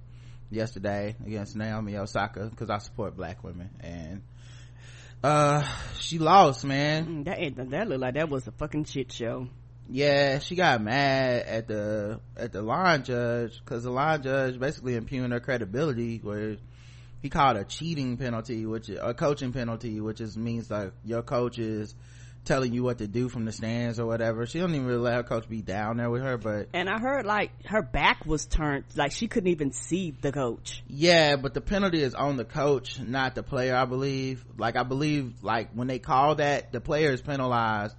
yesterday 0.50 1.16
against 1.24 1.56
Naomi 1.56 1.96
Osaka 1.96 2.44
because 2.50 2.68
I 2.68 2.78
support 2.78 3.16
black 3.16 3.42
women 3.42 3.70
and 3.80 4.20
uh 5.24 5.66
she 5.98 6.18
lost 6.18 6.64
man 6.64 7.06
Mm, 7.06 7.24
That 7.24 7.38
ain't- 7.40 7.70
that 7.70 7.88
looked 7.88 8.00
like 8.02 8.14
that 8.14 8.28
was 8.28 8.46
a 8.46 8.52
fucking 8.52 8.84
shit 8.84 9.10
show. 9.10 9.48
yeah 9.88 10.38
she 10.40 10.54
got 10.56 10.82
mad 10.82 11.44
at 11.46 11.68
the 11.68 12.20
at 12.36 12.52
the 12.52 12.60
line 12.60 13.04
judge 13.04 13.58
because 13.64 13.84
the 13.84 13.90
line 13.90 14.22
judge 14.22 14.58
basically 14.60 14.94
impugned 14.96 15.32
her 15.32 15.40
credibility 15.40 16.18
where 16.18 16.56
he 17.22 17.30
called 17.30 17.56
a 17.56 17.64
cheating 17.64 18.16
penalty 18.16 18.66
which 18.66 18.88
a 18.90 19.14
coaching 19.14 19.52
penalty 19.52 20.00
which 20.00 20.20
is 20.20 20.36
means 20.36 20.70
like 20.70 20.92
your 21.04 21.22
coach 21.22 21.58
is 21.58 21.94
telling 22.44 22.72
you 22.72 22.82
what 22.82 22.98
to 22.98 23.06
do 23.06 23.28
from 23.28 23.44
the 23.44 23.52
stands 23.52 24.00
or 24.00 24.06
whatever 24.06 24.44
she 24.46 24.58
don't 24.58 24.74
even 24.74 24.84
really 24.84 24.98
let 25.00 25.14
her 25.14 25.22
coach 25.22 25.48
be 25.48 25.62
down 25.62 25.96
there 25.98 26.10
with 26.10 26.22
her 26.22 26.36
but 26.36 26.68
And 26.74 26.88
I 26.90 26.98
heard 26.98 27.24
like 27.24 27.52
her 27.66 27.82
back 27.82 28.26
was 28.26 28.46
turned, 28.46 28.84
like 28.96 29.12
she 29.12 29.28
couldn't 29.28 29.50
even 29.50 29.70
see 29.72 30.10
the 30.10 30.32
coach. 30.32 30.82
yeah 30.88 31.36
but 31.36 31.54
the 31.54 31.60
penalty 31.60 32.02
is 32.02 32.16
on 32.16 32.36
the 32.36 32.44
coach 32.44 32.98
not 32.98 33.36
the 33.36 33.44
player 33.44 33.76
i 33.76 33.84
believe 33.84 34.44
like 34.58 34.74
i 34.76 34.82
believe 34.82 35.34
like 35.42 35.70
when 35.72 35.86
they 35.86 36.00
call 36.00 36.34
that 36.34 36.72
the 36.72 36.80
player 36.80 37.12
is 37.12 37.22
penalized 37.22 37.94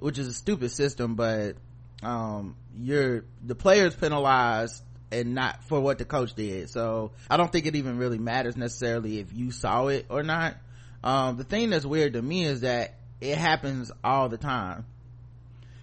which 0.00 0.18
is 0.18 0.26
a 0.26 0.32
stupid 0.34 0.72
system 0.72 1.14
but 1.14 1.54
um 2.02 2.56
you're 2.76 3.24
the 3.44 3.54
player 3.54 3.86
is 3.86 3.94
penalized 3.94 4.82
and 5.14 5.34
not 5.34 5.62
for 5.64 5.80
what 5.80 5.98
the 5.98 6.04
coach 6.04 6.34
did. 6.34 6.68
So 6.70 7.12
i 7.30 7.36
don't 7.36 7.50
think 7.50 7.66
it 7.66 7.76
even 7.76 7.98
really 7.98 8.18
matters 8.18 8.56
necessarily 8.56 9.18
if 9.20 9.32
you 9.32 9.50
saw 9.50 9.86
it 9.86 10.06
or 10.08 10.22
not. 10.22 10.56
Um 11.02 11.36
the 11.36 11.44
thing 11.44 11.70
that's 11.70 11.86
weird 11.86 12.14
to 12.14 12.22
me 12.22 12.44
is 12.44 12.62
that 12.62 12.94
it 13.20 13.38
happens 13.38 13.90
all 14.02 14.28
the 14.28 14.38
time. 14.38 14.84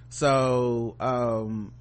So 0.09 0.95
um 0.99 1.73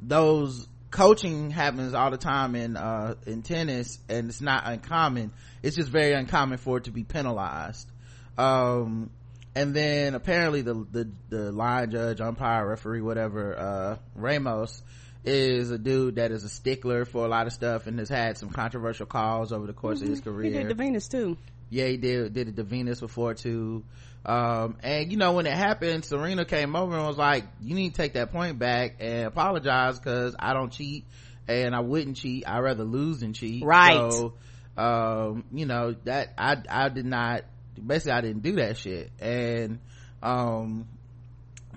those 0.00 0.68
coaching 0.90 1.50
happens 1.50 1.94
all 1.94 2.10
the 2.10 2.18
time 2.18 2.54
in 2.54 2.76
uh 2.76 3.14
in 3.26 3.42
tennis 3.42 3.98
and 4.08 4.28
it's 4.28 4.40
not 4.40 4.64
uncommon. 4.66 5.32
It's 5.62 5.76
just 5.76 5.88
very 5.88 6.12
uncommon 6.12 6.58
for 6.58 6.78
it 6.78 6.84
to 6.84 6.90
be 6.90 7.04
penalized. 7.04 7.88
Um 8.36 9.10
and 9.54 9.74
then 9.74 10.14
apparently 10.14 10.62
the 10.62 10.74
the 10.74 11.10
the 11.30 11.52
line 11.52 11.90
judge 11.90 12.20
umpire 12.20 12.68
referee 12.68 13.00
whatever 13.00 13.58
uh 13.58 13.96
ramos 14.14 14.82
is 15.24 15.70
a 15.70 15.78
dude 15.78 16.16
that 16.16 16.32
is 16.32 16.42
a 16.44 16.48
stickler 16.48 17.04
for 17.04 17.24
a 17.24 17.28
lot 17.28 17.46
of 17.46 17.52
stuff 17.52 17.86
and 17.86 17.98
has 17.98 18.08
had 18.08 18.36
some 18.38 18.50
controversial 18.50 19.06
calls 19.06 19.52
over 19.52 19.66
the 19.66 19.72
course 19.72 20.02
of 20.02 20.08
his 20.08 20.20
career. 20.20 20.50
He 20.50 20.58
did 20.58 20.68
the 20.68 20.74
Venus 20.74 21.06
too. 21.08 21.36
yeah 21.70 21.86
he 21.86 21.96
did 21.96 22.32
did 22.34 22.48
it 22.48 22.56
to 22.56 22.62
venus 22.64 23.00
before 23.00 23.32
too 23.34 23.82
um 24.26 24.76
and 24.82 25.10
you 25.10 25.16
know 25.16 25.32
when 25.32 25.46
it 25.46 25.52
happened 25.54 26.04
serena 26.04 26.44
came 26.44 26.76
over 26.76 26.96
and 26.96 27.06
was 27.06 27.16
like 27.16 27.44
you 27.62 27.74
need 27.74 27.90
to 27.90 27.96
take 27.96 28.12
that 28.12 28.30
point 28.30 28.58
back 28.58 28.96
and 29.00 29.24
apologize 29.26 29.98
because 29.98 30.36
i 30.38 30.52
don't 30.52 30.70
cheat 30.72 31.04
and 31.48 31.74
i 31.74 31.80
wouldn't 31.80 32.16
cheat 32.16 32.46
i'd 32.46 32.60
rather 32.60 32.84
lose 32.84 33.20
than 33.20 33.32
cheat 33.32 33.64
Right. 33.64 34.12
so 34.12 34.34
um 34.76 35.44
you 35.52 35.66
know 35.66 35.94
that 36.04 36.34
i 36.38 36.56
i 36.68 36.88
did 36.88 37.06
not 37.06 37.42
basically 37.84 38.12
i 38.12 38.20
didn't 38.20 38.42
do 38.42 38.56
that 38.56 38.76
shit 38.76 39.10
and 39.20 39.80
um 40.22 40.86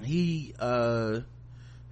he 0.03 0.53
uh 0.59 1.21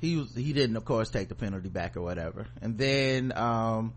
he 0.03 0.17
was 0.17 0.35
he 0.35 0.51
didn't 0.51 0.75
of 0.75 0.83
course 0.83 1.09
take 1.09 1.29
the 1.29 1.35
penalty 1.35 1.69
back 1.69 1.95
or 1.95 2.01
whatever. 2.01 2.45
And 2.61 2.77
then 2.77 3.31
um 3.35 3.93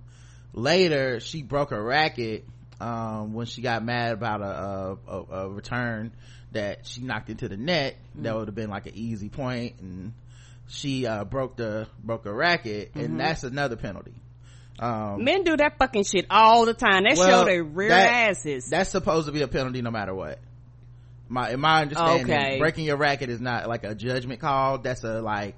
later 0.52 1.18
she 1.20 1.42
broke 1.42 1.70
her 1.70 1.82
racket 1.82 2.44
um 2.80 3.34
when 3.34 3.46
she 3.46 3.60
got 3.60 3.84
mad 3.84 4.12
about 4.12 4.40
a 4.40 4.44
a, 4.44 4.98
a, 5.08 5.22
a 5.44 5.48
return 5.50 6.12
that 6.52 6.86
she 6.86 7.02
knocked 7.02 7.28
into 7.28 7.48
the 7.48 7.56
net. 7.56 7.96
That 8.14 8.36
would 8.36 8.46
have 8.48 8.54
been 8.54 8.70
like 8.70 8.86
an 8.86 8.92
easy 8.94 9.28
point 9.28 9.80
and 9.80 10.12
she 10.68 11.06
uh 11.06 11.24
broke 11.24 11.56
the 11.56 11.88
broke 12.02 12.24
her 12.24 12.32
racket 12.34 12.92
and 12.94 13.18
that's 13.18 13.42
another 13.42 13.74
penalty. 13.76 14.14
Um 14.78 15.24
Men 15.24 15.42
do 15.42 15.56
that 15.56 15.76
fucking 15.78 16.04
shit 16.04 16.26
all 16.30 16.66
the 16.66 16.74
time. 16.74 17.02
They 17.02 17.18
Well, 17.18 17.40
show 17.40 17.44
their 17.46 17.64
rear 17.64 17.88
that- 17.88 18.30
asses. 18.30 18.68
that's 18.70 18.90
supposed 18.90 19.26
to 19.26 19.32
be 19.32 19.42
a 19.42 19.48
penalty 19.48 19.82
no 19.82 19.90
matter 19.90 20.14
what. 20.14 20.38
My 21.28 21.50
in 21.50 21.58
my 21.58 21.82
understanding 21.82 22.30
Okay. 22.32 22.58
breaking 22.60 22.84
your 22.84 22.96
racket 22.96 23.28
is 23.28 23.40
not 23.40 23.68
like 23.68 23.82
a 23.82 23.96
judgment 23.96 24.40
call. 24.40 24.78
That's 24.78 25.02
a 25.02 25.20
like 25.20 25.56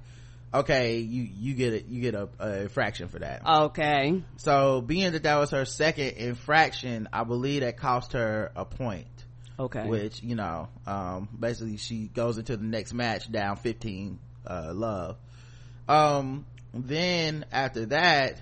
okay 0.52 0.98
you 0.98 1.28
you 1.38 1.54
get 1.54 1.74
it 1.74 1.86
you 1.88 2.00
get 2.00 2.14
a, 2.14 2.28
a 2.38 2.62
infraction 2.62 3.08
for 3.08 3.18
that. 3.18 3.46
Okay. 3.46 4.22
so 4.36 4.80
being 4.80 5.12
that 5.12 5.22
that 5.24 5.36
was 5.36 5.50
her 5.50 5.64
second 5.64 6.16
infraction 6.16 7.08
i 7.12 7.24
believe 7.24 7.60
that 7.60 7.76
cost 7.76 8.12
her 8.12 8.50
a 8.56 8.64
point. 8.64 9.06
Okay. 9.60 9.86
which 9.88 10.22
you 10.22 10.36
know 10.36 10.68
um 10.86 11.28
basically 11.38 11.76
she 11.76 12.06
goes 12.06 12.38
into 12.38 12.56
the 12.56 12.64
next 12.64 12.94
match 12.94 13.30
down 13.30 13.56
15 13.56 14.18
uh 14.46 14.72
love. 14.74 15.16
Um 15.88 16.46
then 16.72 17.44
after 17.50 17.86
that 17.86 18.40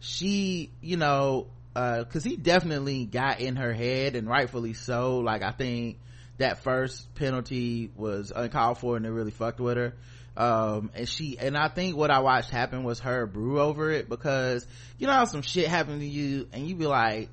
she 0.00 0.70
you 0.80 0.96
know 0.96 1.48
uh 1.74 1.98
because 1.98 2.22
he 2.22 2.36
definitely 2.36 3.04
got 3.04 3.40
in 3.40 3.56
her 3.56 3.72
head 3.72 4.16
and 4.16 4.28
rightfully 4.28 4.74
so. 4.74 5.18
Like 5.18 5.42
i 5.42 5.50
think 5.50 5.98
that 6.38 6.62
first 6.62 7.12
penalty 7.16 7.90
was 7.96 8.32
uncalled 8.34 8.78
for 8.78 8.96
and 8.96 9.04
it 9.04 9.10
really 9.10 9.32
fucked 9.32 9.60
with 9.60 9.76
her 9.76 9.94
um 10.38 10.90
and 10.94 11.08
she 11.08 11.36
and 11.36 11.56
i 11.56 11.66
think 11.66 11.96
what 11.96 12.12
i 12.12 12.20
watched 12.20 12.48
happen 12.48 12.84
was 12.84 13.00
her 13.00 13.26
brew 13.26 13.60
over 13.60 13.90
it 13.90 14.08
because 14.08 14.64
you 14.96 15.06
know 15.08 15.12
how 15.12 15.24
some 15.24 15.42
shit 15.42 15.66
happened 15.66 16.00
to 16.00 16.06
you 16.06 16.46
and 16.52 16.66
you 16.68 16.76
be 16.76 16.86
like 16.86 17.28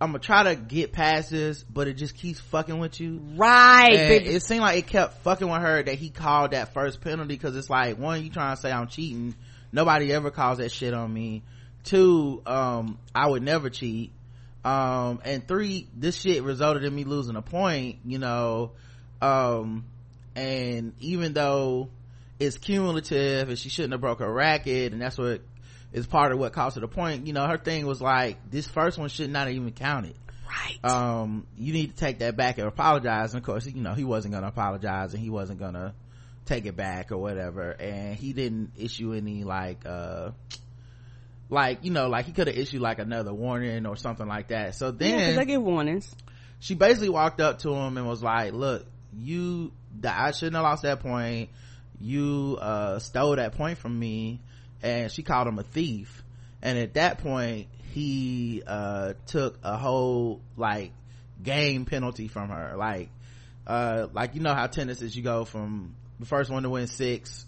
i'm 0.00 0.10
gonna 0.10 0.20
try 0.20 0.44
to 0.44 0.54
get 0.54 0.92
past 0.92 1.30
this 1.30 1.64
but 1.64 1.88
it 1.88 1.94
just 1.94 2.14
keeps 2.14 2.38
fucking 2.38 2.78
with 2.78 3.00
you. 3.00 3.20
Right 3.34 3.92
and 3.92 4.26
it 4.26 4.42
seemed 4.44 4.60
like 4.60 4.78
it 4.78 4.86
kept 4.86 5.22
fucking 5.24 5.48
with 5.48 5.60
her 5.60 5.82
that 5.82 5.96
he 5.96 6.08
called 6.08 6.52
that 6.52 6.72
first 6.72 7.00
penalty 7.00 7.34
because 7.34 7.56
it's 7.56 7.68
like 7.68 7.98
one 7.98 8.22
you 8.22 8.30
trying 8.30 8.54
to 8.54 8.62
say 8.62 8.70
i'm 8.70 8.86
cheating. 8.86 9.34
Nobody 9.72 10.12
ever 10.12 10.30
calls 10.30 10.58
that 10.58 10.70
shit 10.70 10.94
on 10.94 11.12
me. 11.12 11.42
Two 11.82 12.42
um 12.46 12.96
i 13.12 13.28
would 13.28 13.42
never 13.42 13.70
cheat. 13.70 14.12
Um 14.64 15.20
and 15.24 15.46
three 15.48 15.88
this 15.96 16.16
shit 16.16 16.44
resulted 16.44 16.84
in 16.84 16.94
me 16.94 17.02
losing 17.02 17.34
a 17.34 17.42
point 17.42 17.98
you 18.04 18.20
know. 18.20 18.70
Um 19.20 19.84
and 20.36 20.94
even 21.00 21.32
though 21.32 21.88
it's 22.40 22.56
cumulative 22.56 23.50
and 23.50 23.58
she 23.58 23.68
shouldn't 23.68 23.92
have 23.92 24.00
broke 24.00 24.18
her 24.20 24.32
racket 24.32 24.92
and 24.92 25.00
that's 25.00 25.18
what 25.18 25.42
is 25.92 26.06
part 26.06 26.32
of 26.32 26.38
what 26.38 26.52
caused 26.52 26.76
her 26.76 26.80
the 26.80 26.88
point. 26.88 27.26
You 27.26 27.34
know 27.34 27.46
her 27.46 27.58
thing 27.58 27.86
was 27.86 28.00
like 28.00 28.50
this 28.50 28.66
first 28.66 28.98
one 28.98 29.08
should 29.10 29.30
not 29.30 29.48
even 29.48 29.70
count 29.72 30.06
it 30.06 30.16
right. 30.48 30.84
Um 30.84 31.46
you 31.56 31.72
need 31.74 31.90
to 31.90 31.96
take 31.96 32.20
that 32.20 32.36
back 32.36 32.58
and 32.58 32.66
apologize. 32.66 33.34
And 33.34 33.42
of 33.42 33.46
course 33.46 33.66
you 33.66 33.82
know 33.82 33.92
he 33.92 34.04
wasn't 34.04 34.34
gonna 34.34 34.48
apologize 34.48 35.12
and 35.12 35.22
he 35.22 35.28
wasn't 35.28 35.60
gonna 35.60 35.94
take 36.46 36.64
it 36.64 36.76
back 36.76 37.12
or 37.12 37.18
whatever. 37.18 37.70
And 37.72 38.16
he 38.16 38.32
didn't 38.32 38.72
issue 38.78 39.12
any 39.12 39.44
like 39.44 39.84
uh 39.84 40.30
like 41.50 41.84
you 41.84 41.90
know 41.90 42.08
like 42.08 42.24
he 42.24 42.32
could 42.32 42.46
have 42.46 42.56
issued 42.56 42.80
like 42.80 43.00
another 43.00 43.34
warning 43.34 43.84
or 43.84 43.96
something 43.96 44.26
like 44.26 44.48
that. 44.48 44.74
So 44.76 44.86
yeah, 44.86 44.92
then 44.96 45.18
because 45.18 45.36
they 45.36 45.44
give 45.44 45.62
warnings. 45.62 46.14
she 46.58 46.74
basically 46.74 47.10
walked 47.10 47.40
up 47.42 47.58
to 47.60 47.74
him 47.74 47.98
and 47.98 48.06
was 48.08 48.22
like 48.22 48.54
look 48.54 48.86
you 49.12 49.72
i 50.04 50.30
shouldn't 50.30 50.54
have 50.54 50.62
lost 50.62 50.84
that 50.84 51.00
point 51.00 51.50
you 52.00 52.58
uh 52.60 52.98
stole 52.98 53.36
that 53.36 53.54
point 53.54 53.78
from 53.78 53.98
me 53.98 54.40
and 54.82 55.10
she 55.10 55.22
called 55.22 55.46
him 55.46 55.58
a 55.58 55.62
thief. 55.62 56.22
And 56.62 56.78
at 56.78 56.94
that 56.94 57.18
point 57.18 57.68
he 57.92 58.62
uh 58.66 59.14
took 59.26 59.58
a 59.62 59.76
whole 59.76 60.40
like 60.56 60.92
game 61.42 61.84
penalty 61.84 62.28
from 62.28 62.48
her. 62.48 62.74
Like 62.76 63.10
uh 63.66 64.08
like 64.12 64.34
you 64.34 64.40
know 64.40 64.54
how 64.54 64.66
tennis 64.66 65.02
is 65.02 65.16
you 65.16 65.22
go 65.22 65.44
from 65.44 65.94
the 66.18 66.26
first 66.26 66.50
one 66.50 66.62
to 66.62 66.70
win 66.70 66.86
six 66.86 67.46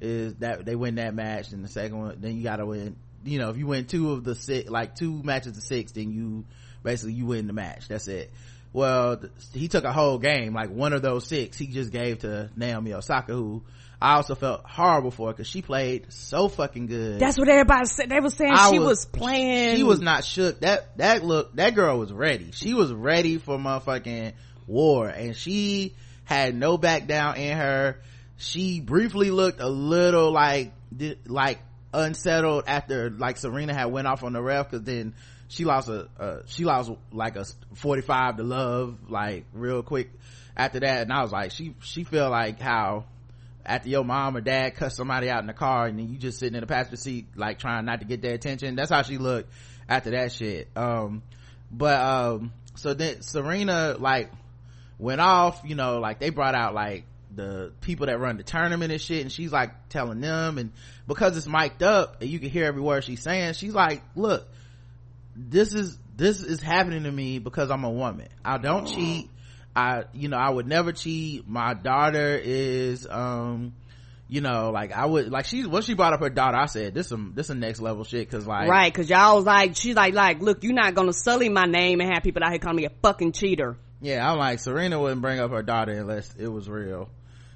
is 0.00 0.34
that 0.36 0.64
they 0.64 0.74
win 0.74 0.96
that 0.96 1.14
match 1.14 1.52
and 1.52 1.64
the 1.64 1.68
second 1.68 1.98
one 1.98 2.16
then 2.20 2.36
you 2.36 2.42
gotta 2.42 2.66
win 2.66 2.96
you 3.24 3.38
know 3.38 3.50
if 3.50 3.56
you 3.56 3.66
win 3.66 3.84
two 3.84 4.12
of 4.12 4.24
the 4.24 4.34
six 4.34 4.68
like 4.68 4.96
two 4.96 5.22
matches 5.22 5.56
of 5.56 5.62
six 5.62 5.92
then 5.92 6.10
you 6.12 6.44
basically 6.82 7.12
you 7.12 7.26
win 7.26 7.46
the 7.46 7.52
match. 7.52 7.88
That's 7.88 8.08
it. 8.08 8.30
Well 8.72 9.22
he 9.52 9.68
took 9.68 9.84
a 9.84 9.92
whole 9.92 10.18
game 10.18 10.54
like 10.54 10.70
one 10.70 10.92
of 10.92 11.02
those 11.02 11.26
six 11.26 11.56
he 11.56 11.66
just 11.66 11.92
gave 11.92 12.20
to 12.20 12.50
naomi 12.56 12.92
osaka 12.94 13.32
who 13.32 13.62
i 14.02 14.14
also 14.14 14.34
felt 14.34 14.62
horrible 14.64 15.10
for 15.10 15.28
her 15.28 15.32
because 15.32 15.46
she 15.46 15.62
played 15.62 16.12
so 16.12 16.48
fucking 16.48 16.86
good. 16.86 17.20
That's 17.20 17.38
what 17.38 17.48
everybody 17.48 17.86
said. 17.86 18.08
They 18.08 18.18
were 18.18 18.30
saying 18.30 18.52
I 18.52 18.70
she 18.70 18.78
was, 18.78 19.06
playing. 19.06 19.76
she 19.76 19.84
was 19.84 20.00
not 20.00 20.24
shook. 20.24 20.60
That 20.60 20.96
that 20.98 21.24
look 21.24 21.54
that 21.56 21.74
girl 21.74 21.98
was 21.98 22.12
ready. 22.12 22.50
She 22.52 22.74
was 22.74 22.92
ready 22.92 23.38
for 23.38 23.56
motherfucking 23.58 24.32
war 24.66 25.08
and 25.08 25.36
she 25.36 25.94
had 26.24 26.54
no 26.54 26.76
back 26.76 27.06
down 27.06 27.36
in 27.36 27.56
her. 27.56 28.00
She 28.38 28.80
briefly 28.80 29.30
looked 29.30 29.60
a 29.60 29.68
little 29.68 30.32
like 30.32 30.72
like 31.26 31.60
unsettled 31.94 32.64
after 32.66 33.10
like 33.10 33.36
serena 33.36 33.74
had 33.74 33.86
went 33.86 34.06
off 34.06 34.24
on 34.24 34.32
the 34.32 34.42
ref 34.42 34.70
because 34.70 34.84
then 34.84 35.14
she 35.48 35.64
lost 35.64 35.88
a 35.88 36.08
uh, 36.18 36.42
she 36.46 36.64
lost 36.64 36.90
like 37.12 37.36
a 37.36 37.44
45 37.74 38.38
to 38.38 38.42
love 38.42 39.10
like 39.10 39.44
real 39.52 39.82
quick 39.82 40.10
after 40.56 40.80
that 40.80 41.02
and 41.02 41.12
i 41.12 41.20
was 41.20 41.30
like 41.30 41.50
she 41.50 41.74
she 41.80 42.04
felt 42.04 42.30
like 42.30 42.58
how 42.58 43.04
after 43.64 43.88
your 43.88 44.04
mom 44.04 44.36
or 44.36 44.40
dad 44.40 44.74
cuss 44.76 44.96
somebody 44.96 45.30
out 45.30 45.40
in 45.40 45.46
the 45.46 45.52
car 45.52 45.86
and 45.86 45.98
then 45.98 46.08
you 46.08 46.18
just 46.18 46.38
sitting 46.38 46.54
in 46.54 46.60
the 46.60 46.66
passenger 46.66 46.96
seat 46.96 47.26
like 47.36 47.58
trying 47.58 47.84
not 47.84 48.00
to 48.00 48.06
get 48.06 48.22
their 48.22 48.34
attention 48.34 48.74
that's 48.74 48.90
how 48.90 49.02
she 49.02 49.18
looked 49.18 49.52
after 49.88 50.10
that 50.10 50.32
shit. 50.32 50.68
Um 50.76 51.22
but 51.70 52.00
um 52.00 52.52
so 52.74 52.94
then 52.94 53.22
serena 53.22 53.96
like 53.98 54.30
went 54.98 55.20
off 55.20 55.62
you 55.64 55.74
know 55.74 55.98
like 55.98 56.18
they 56.18 56.30
brought 56.30 56.54
out 56.54 56.74
like 56.74 57.04
the 57.34 57.72
people 57.80 58.06
that 58.06 58.18
run 58.18 58.36
the 58.36 58.42
tournament 58.42 58.92
and 58.92 59.00
shit 59.00 59.22
and 59.22 59.32
she's 59.32 59.52
like 59.52 59.88
telling 59.88 60.20
them 60.20 60.58
and 60.58 60.70
because 61.06 61.36
it's 61.36 61.46
mic'd 61.46 61.82
up 61.82 62.20
and 62.20 62.28
you 62.28 62.38
can 62.38 62.50
hear 62.50 62.66
every 62.66 62.82
word 62.82 63.02
she's 63.04 63.22
saying 63.22 63.54
she's 63.54 63.74
like 63.74 64.02
look 64.14 64.46
this 65.34 65.74
is 65.74 65.98
this 66.16 66.42
is 66.42 66.60
happening 66.60 67.04
to 67.04 67.10
me 67.10 67.38
because 67.38 67.70
i'm 67.70 67.84
a 67.84 67.90
woman. 67.90 68.28
I 68.44 68.58
don't 68.58 68.86
cheat 68.86 69.30
i 69.74 70.04
you 70.12 70.28
know 70.28 70.36
i 70.36 70.48
would 70.48 70.66
never 70.66 70.92
cheat. 70.92 71.48
My 71.48 71.74
daughter 71.74 72.38
is 72.42 73.06
um 73.08 73.74
you 74.28 74.40
know 74.40 74.70
like 74.70 74.92
i 74.92 75.04
would 75.04 75.30
like 75.30 75.44
she 75.44 75.66
when 75.66 75.82
she 75.82 75.94
brought 75.94 76.14
up 76.14 76.20
her 76.20 76.30
daughter 76.30 76.56
i 76.56 76.66
said 76.66 76.94
this 76.94 77.08
some 77.08 77.32
this 77.34 77.46
is 77.46 77.50
a 77.50 77.54
next 77.54 77.80
level 77.80 78.02
shit 78.04 78.28
because 78.28 78.46
like 78.46 78.68
right 78.68 78.92
because 78.92 79.10
y'all 79.10 79.36
was 79.36 79.44
like 79.44 79.76
she's 79.76 79.94
like 79.94 80.14
like 80.14 80.40
look 80.40 80.62
you're 80.64 80.72
not 80.72 80.94
gonna 80.94 81.12
sully 81.12 81.48
my 81.48 81.66
name 81.66 82.00
and 82.00 82.12
have 82.12 82.22
people 82.22 82.42
out 82.42 82.50
here 82.50 82.58
calling 82.58 82.76
me 82.76 82.86
a 82.86 82.90
fucking 83.02 83.32
cheater. 83.32 83.76
Yeah 84.00 84.30
i'm 84.30 84.38
like 84.38 84.58
serena 84.58 84.98
wouldn't 84.98 85.20
bring 85.20 85.38
up 85.38 85.50
her 85.50 85.62
daughter 85.62 85.92
unless 85.92 86.34
it 86.34 86.48
was 86.48 86.68
real 86.68 87.10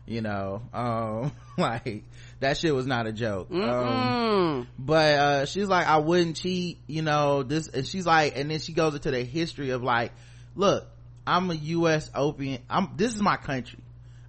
you 0.06 0.20
know? 0.20 0.62
Um 0.72 1.32
like 1.58 2.04
that 2.40 2.56
shit 2.56 2.74
was 2.74 2.86
not 2.86 3.06
a 3.06 3.12
joke. 3.12 3.50
Um 3.50 4.68
but 4.78 5.14
uh 5.14 5.46
she's 5.46 5.68
like 5.68 5.86
i 5.86 5.96
wouldn't 5.98 6.36
cheat 6.36 6.78
you 6.86 7.02
know 7.02 7.42
this 7.42 7.68
and 7.68 7.86
she's 7.86 8.06
like 8.06 8.36
and 8.36 8.50
then 8.50 8.58
she 8.58 8.72
goes 8.72 8.94
into 8.94 9.10
the 9.10 9.22
history 9.24 9.70
of 9.70 9.82
like 9.82 10.12
look 10.54 10.86
i'm 11.26 11.50
a 11.50 11.54
us 11.54 12.10
open 12.14 12.58
i'm 12.70 12.90
this 12.96 13.14
is 13.14 13.20
my 13.22 13.36
country. 13.36 13.78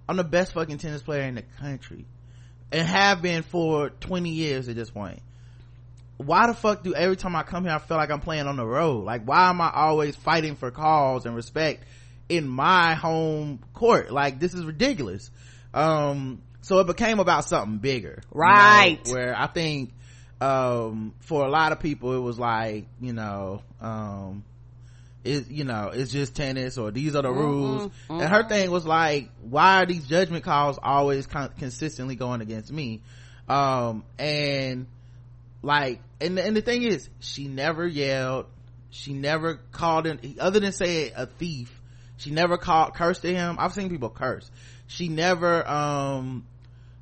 I'm 0.08 0.16
the 0.16 0.24
best 0.24 0.54
fucking 0.54 0.78
tennis 0.78 1.02
player 1.02 1.22
in 1.22 1.34
the 1.34 1.42
country. 1.60 2.06
And 2.72 2.86
have 2.86 3.20
been 3.20 3.42
for 3.42 3.90
20 3.90 4.30
years 4.30 4.68
at 4.70 4.74
this 4.74 4.90
point. 4.90 5.20
Why 6.16 6.46
the 6.46 6.54
fuck 6.54 6.82
do 6.82 6.94
every 6.94 7.16
time 7.16 7.36
i 7.36 7.42
come 7.42 7.64
here 7.64 7.72
i 7.74 7.78
feel 7.78 7.96
like 7.98 8.10
i'm 8.10 8.20
playing 8.20 8.46
on 8.46 8.56
the 8.56 8.66
road? 8.66 9.04
Like 9.04 9.22
why 9.24 9.50
am 9.50 9.60
i 9.60 9.70
always 9.72 10.16
fighting 10.16 10.56
for 10.56 10.70
calls 10.70 11.26
and 11.26 11.36
respect 11.36 11.84
in 12.28 12.48
my 12.48 12.94
home 12.94 13.60
court? 13.74 14.10
Like 14.10 14.40
this 14.40 14.54
is 14.54 14.64
ridiculous. 14.64 15.30
Um 15.74 16.42
so 16.62 16.80
it 16.80 16.86
became 16.86 17.20
about 17.20 17.44
something 17.44 17.78
bigger. 17.78 18.22
you 18.24 18.40
know, 18.40 18.40
Right. 18.40 19.08
where 19.08 19.38
i 19.38 19.46
think 19.46 19.92
um 20.40 21.14
for 21.20 21.44
a 21.44 21.50
lot 21.50 21.72
of 21.72 21.80
people 21.80 22.14
it 22.14 22.20
was 22.20 22.38
like 22.38 22.86
you 23.00 23.12
know 23.12 23.62
um 23.80 24.44
it 25.24 25.48
you 25.48 25.64
know 25.64 25.90
it's 25.92 26.12
just 26.12 26.34
tennis 26.34 26.78
or 26.78 26.90
these 26.90 27.14
are 27.16 27.22
the 27.22 27.30
rules. 27.30 27.90
And 28.08 28.22
her 28.22 28.48
thing 28.48 28.70
was 28.70 28.86
like 28.86 29.30
why 29.42 29.82
are 29.82 29.86
these 29.86 30.06
judgment 30.06 30.44
calls 30.44 30.78
always 30.82 31.26
con- 31.26 31.52
consistently 31.58 32.14
going 32.16 32.40
against 32.40 32.72
me? 32.72 33.02
Um 33.48 34.04
and 34.18 34.86
like 35.62 36.00
and 36.20 36.38
and 36.38 36.56
the 36.56 36.62
thing 36.62 36.82
is 36.82 37.08
she 37.20 37.48
never 37.48 37.86
yelled. 37.86 38.46
She 38.90 39.12
never 39.12 39.56
called 39.72 40.06
him 40.06 40.36
other 40.40 40.60
than 40.60 40.72
say 40.72 41.10
a 41.10 41.26
thief 41.26 41.78
she 42.18 42.32
never 42.32 42.58
called 42.58 42.94
cursed 42.94 43.24
at 43.24 43.34
him. 43.34 43.56
I've 43.58 43.72
seen 43.72 43.88
people 43.88 44.10
curse. 44.10 44.50
She 44.88 45.08
never 45.08 45.66
um 45.66 46.46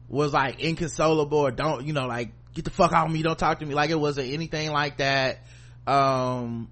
was 0.09 0.33
like 0.33 0.61
inconsolable 0.61 1.38
or 1.38 1.50
don't 1.50 1.85
you 1.87 1.92
know 1.92 2.07
like 2.07 2.31
get 2.55 2.64
the 2.64 2.70
fuck 2.70 2.92
out 2.92 3.07
of 3.07 3.12
me 3.12 3.22
don't 3.22 3.38
talk 3.38 3.59
to 3.59 3.66
me. 3.66 3.74
Like 3.74 3.90
it 3.90 3.98
wasn't 3.98 4.31
anything 4.31 4.70
like 4.70 4.98
that. 4.98 5.38
Um 5.87 6.68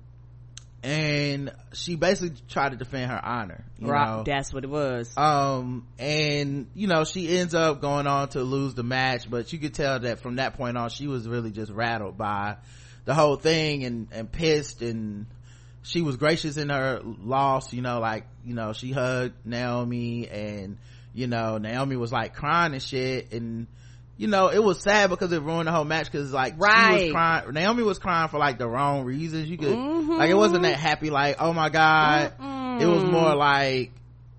and 0.84 1.50
she 1.72 1.96
basically 1.96 2.36
tried 2.50 2.72
to 2.72 2.76
defend 2.76 3.10
her 3.10 3.20
honor 3.24 3.64
right 3.80 4.18
know? 4.18 4.22
that's 4.22 4.52
what 4.52 4.64
it 4.64 4.70
was 4.70 5.10
um 5.16 5.86
and 5.98 6.68
you 6.74 6.86
know 6.86 7.04
she 7.04 7.38
ends 7.38 7.54
up 7.54 7.80
going 7.80 8.06
on 8.06 8.28
to 8.28 8.42
lose 8.42 8.74
the 8.74 8.82
match 8.82 9.28
but 9.28 9.50
you 9.52 9.58
could 9.58 9.72
tell 9.72 9.98
that 9.98 10.20
from 10.20 10.36
that 10.36 10.54
point 10.58 10.76
on 10.76 10.90
she 10.90 11.06
was 11.06 11.26
really 11.26 11.50
just 11.50 11.72
rattled 11.72 12.18
by 12.18 12.56
the 13.06 13.14
whole 13.14 13.36
thing 13.36 13.84
and 13.84 14.08
and 14.12 14.30
pissed 14.30 14.82
and 14.82 15.24
she 15.82 16.02
was 16.02 16.18
gracious 16.18 16.58
in 16.58 16.68
her 16.68 17.00
loss 17.02 17.72
you 17.72 17.80
know 17.80 17.98
like 17.98 18.26
you 18.44 18.54
know 18.54 18.74
she 18.74 18.92
hugged 18.92 19.34
naomi 19.46 20.28
and 20.28 20.76
you 21.14 21.26
know 21.26 21.56
naomi 21.56 21.96
was 21.96 22.12
like 22.12 22.34
crying 22.34 22.74
and 22.74 22.82
shit 22.82 23.32
and 23.32 23.66
you 24.16 24.28
know 24.28 24.48
it 24.48 24.62
was 24.62 24.80
sad 24.80 25.10
because 25.10 25.32
it 25.32 25.42
ruined 25.42 25.66
the 25.68 25.72
whole 25.72 25.84
match 25.84 26.10
because 26.10 26.32
like 26.32 26.52
she 26.54 26.58
was 26.58 26.68
Right. 26.68 27.12
crying 27.12 27.52
naomi 27.52 27.82
was 27.82 27.98
crying 27.98 28.28
for 28.28 28.38
like 28.38 28.58
the 28.58 28.68
wrong 28.68 29.04
reasons 29.04 29.48
you 29.50 29.58
could 29.58 29.76
Mhm. 29.76 30.18
like 30.18 30.30
it 30.30 30.34
wasn't 30.36 30.62
that 30.62 30.76
happy 30.78 31.10
like 31.10 31.36
oh 31.40 31.52
my 31.52 31.68
god 31.68 32.32
Mm-mm. 32.38 32.80
it 32.80 32.86
was 32.86 33.02
more 33.04 33.34
like 33.34 33.90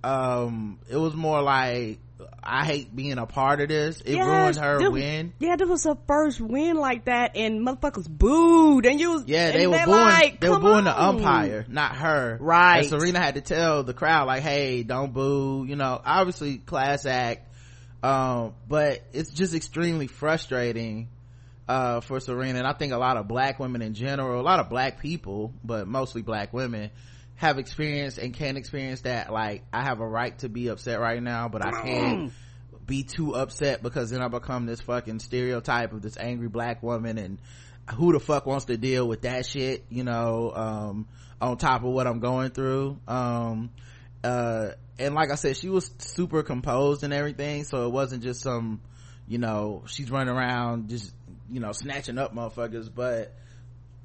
um 0.03 0.79
it 0.89 0.97
was 0.97 1.15
more 1.15 1.41
like 1.41 1.99
i 2.43 2.63
hate 2.63 2.95
being 2.95 3.17
a 3.17 3.25
part 3.25 3.59
of 3.59 3.69
this 3.69 4.01
it 4.01 4.13
Yes, 4.15 4.25
ruined 4.25 4.57
her 4.57 4.77
this- 4.79 4.89
win 4.91 5.33
Yeah, 5.39 5.55
this 5.55 5.67
was 5.67 5.83
her 5.85 5.97
first 6.07 6.39
win 6.39 6.77
like 6.77 7.05
that, 7.05 7.35
and 7.35 7.65
motherfuckers 7.65 8.07
booed, 8.07 8.85
and 8.85 8.99
you 8.99 9.11
was 9.13 9.23
yeah 9.25 9.51
they 9.51 9.65
were 9.67 9.77
booing 9.83 9.89
like, 9.89 10.39
they 10.39 10.47
were 10.49 10.55
"Come 10.55 10.63
booing 10.63 10.83
the 10.85 11.01
umpire 11.03 11.65
not 11.67 11.95
her 11.97 12.37
Right. 12.39 12.79
and 12.81 12.87
serena 12.87 13.19
had 13.19 13.35
to 13.35 13.41
tell 13.41 13.83
the 13.83 13.93
crowd 13.95 14.27
like 14.27 14.43
hey 14.43 14.83
don't 14.83 15.11
boo 15.11 15.65
you 15.67 15.75
know 15.75 15.99
obviously 16.05 16.59
class 16.59 17.05
act 17.07 17.49
um 18.05 18.53
but 18.67 19.01
it's 19.13 19.31
just 19.31 19.53
extremely 19.53 20.07
frustrating 20.07 21.07
uh 21.67 22.01
for 22.01 22.19
serena 22.19 22.59
and 22.59 22.67
i 22.67 22.73
think 22.73 22.93
a 22.93 22.97
lot 22.97 23.17
of 23.17 23.27
black 23.27 23.59
women 23.59 23.81
in 23.81 23.93
general 23.93 24.39
a 24.39 24.43
lot 24.43 24.59
of 24.59 24.69
black 24.69 25.01
people 25.01 25.53
but 25.63 25.87
mostly 25.87 26.21
black 26.21 26.53
women 26.53 26.91
have 27.35 27.57
experienced 27.57 28.17
and 28.17 28.33
can 28.33 28.57
experience 28.57 29.01
that 29.01 29.31
like 29.31 29.63
i 29.73 29.83
have 29.83 29.99
a 29.99 30.07
right 30.07 30.37
to 30.39 30.49
be 30.49 30.67
upset 30.67 30.99
right 30.99 31.21
now 31.21 31.49
but 31.49 31.65
i 31.65 31.71
can't 31.81 32.31
be 32.85 33.03
too 33.03 33.35
upset 33.35 33.81
because 33.81 34.09
then 34.09 34.21
I 34.21 34.27
become 34.27 34.65
this 34.65 34.81
fucking 34.81 35.19
stereotype 35.19 35.93
of 35.93 36.01
this 36.01 36.17
angry 36.17 36.47
black 36.47 36.83
woman 36.83 37.17
and 37.17 37.39
who 37.95 38.13
the 38.13 38.19
fuck 38.19 38.45
wants 38.45 38.65
to 38.65 38.77
deal 38.77 39.07
with 39.07 39.21
that 39.21 39.45
shit, 39.45 39.85
you 39.89 40.03
know, 40.03 40.51
um, 40.55 41.07
on 41.41 41.57
top 41.57 41.83
of 41.83 41.89
what 41.91 42.07
I'm 42.07 42.19
going 42.19 42.51
through. 42.51 42.99
Um, 43.07 43.71
uh, 44.23 44.69
and 44.97 45.15
like 45.15 45.31
I 45.31 45.35
said, 45.35 45.57
she 45.57 45.69
was 45.69 45.91
super 45.97 46.43
composed 46.43 47.03
and 47.03 47.13
everything, 47.13 47.63
so 47.63 47.85
it 47.85 47.91
wasn't 47.91 48.23
just 48.23 48.41
some, 48.41 48.81
you 49.27 49.37
know, 49.37 49.83
she's 49.87 50.09
running 50.09 50.33
around 50.33 50.89
just, 50.89 51.13
you 51.51 51.59
know, 51.59 51.71
snatching 51.71 52.17
up 52.17 52.33
motherfuckers, 52.33 52.89
but 52.93 53.33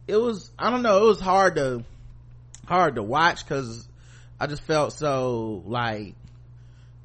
it 0.08 0.16
was, 0.16 0.50
I 0.58 0.70
don't 0.70 0.82
know, 0.82 1.04
it 1.04 1.08
was 1.08 1.20
hard 1.20 1.56
to, 1.56 1.84
hard 2.66 2.96
to 2.96 3.02
watch 3.02 3.46
cause 3.46 3.88
I 4.40 4.46
just 4.46 4.62
felt 4.62 4.94
so 4.94 5.62
like 5.66 6.14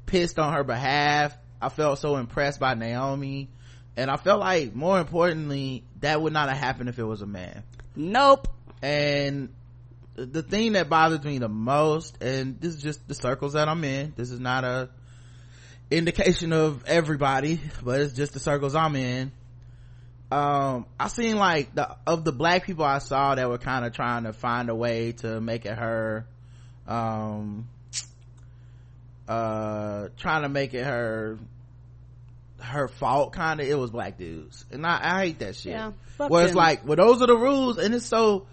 pissed 0.06 0.38
on 0.38 0.54
her 0.54 0.64
behalf. 0.64 1.36
I 1.60 1.68
felt 1.68 1.98
so 1.98 2.16
impressed 2.16 2.58
by 2.58 2.74
Naomi. 2.74 3.48
And 3.96 4.10
I 4.10 4.16
felt 4.16 4.40
like 4.40 4.74
more 4.74 4.98
importantly, 4.98 5.84
that 6.00 6.20
would 6.20 6.32
not 6.32 6.48
have 6.48 6.58
happened 6.58 6.88
if 6.88 6.98
it 6.98 7.04
was 7.04 7.22
a 7.22 7.26
man. 7.26 7.62
Nope. 7.94 8.48
And 8.82 9.50
the 10.16 10.42
thing 10.42 10.72
that 10.72 10.88
bothers 10.88 11.22
me 11.24 11.38
the 11.38 11.48
most, 11.48 12.22
and 12.22 12.60
this 12.60 12.74
is 12.74 12.82
just 12.82 13.06
the 13.06 13.14
circles 13.14 13.52
that 13.52 13.68
I'm 13.68 13.84
in, 13.84 14.14
this 14.16 14.30
is 14.30 14.40
not 14.40 14.64
a 14.64 14.88
indication 15.90 16.52
of 16.52 16.84
everybody, 16.86 17.60
but 17.84 18.00
it's 18.00 18.14
just 18.14 18.32
the 18.32 18.40
circles 18.40 18.74
I'm 18.74 18.96
in. 18.96 19.30
Um, 20.32 20.86
I 20.98 21.06
seen 21.08 21.36
like 21.36 21.74
the, 21.74 21.96
of 22.06 22.24
the 22.24 22.32
black 22.32 22.64
people 22.64 22.84
I 22.84 22.98
saw 22.98 23.34
that 23.34 23.48
were 23.48 23.58
kind 23.58 23.84
of 23.84 23.92
trying 23.92 24.24
to 24.24 24.32
find 24.32 24.68
a 24.68 24.74
way 24.74 25.12
to 25.12 25.40
make 25.40 25.66
it 25.66 25.78
her, 25.78 26.26
um, 26.88 27.68
uh, 29.28 30.08
trying 30.18 30.42
to 30.42 30.48
make 30.48 30.74
it 30.74 30.84
her, 30.84 31.38
her 32.58 32.88
fault 32.88 33.32
kind 33.34 33.60
of, 33.60 33.68
it 33.68 33.78
was 33.78 33.92
black 33.92 34.18
dudes. 34.18 34.64
And 34.72 34.84
I, 34.84 34.98
I 35.00 35.26
hate 35.26 35.38
that 35.38 35.54
shit. 35.54 35.72
Yeah, 35.72 35.92
Where 36.16 36.42
it's 36.42 36.52
them. 36.52 36.56
like, 36.56 36.84
well, 36.84 36.96
those 36.96 37.22
are 37.22 37.28
the 37.28 37.36
rules, 37.36 37.78
and 37.78 37.94
it's 37.94 38.06
so, 38.06 38.46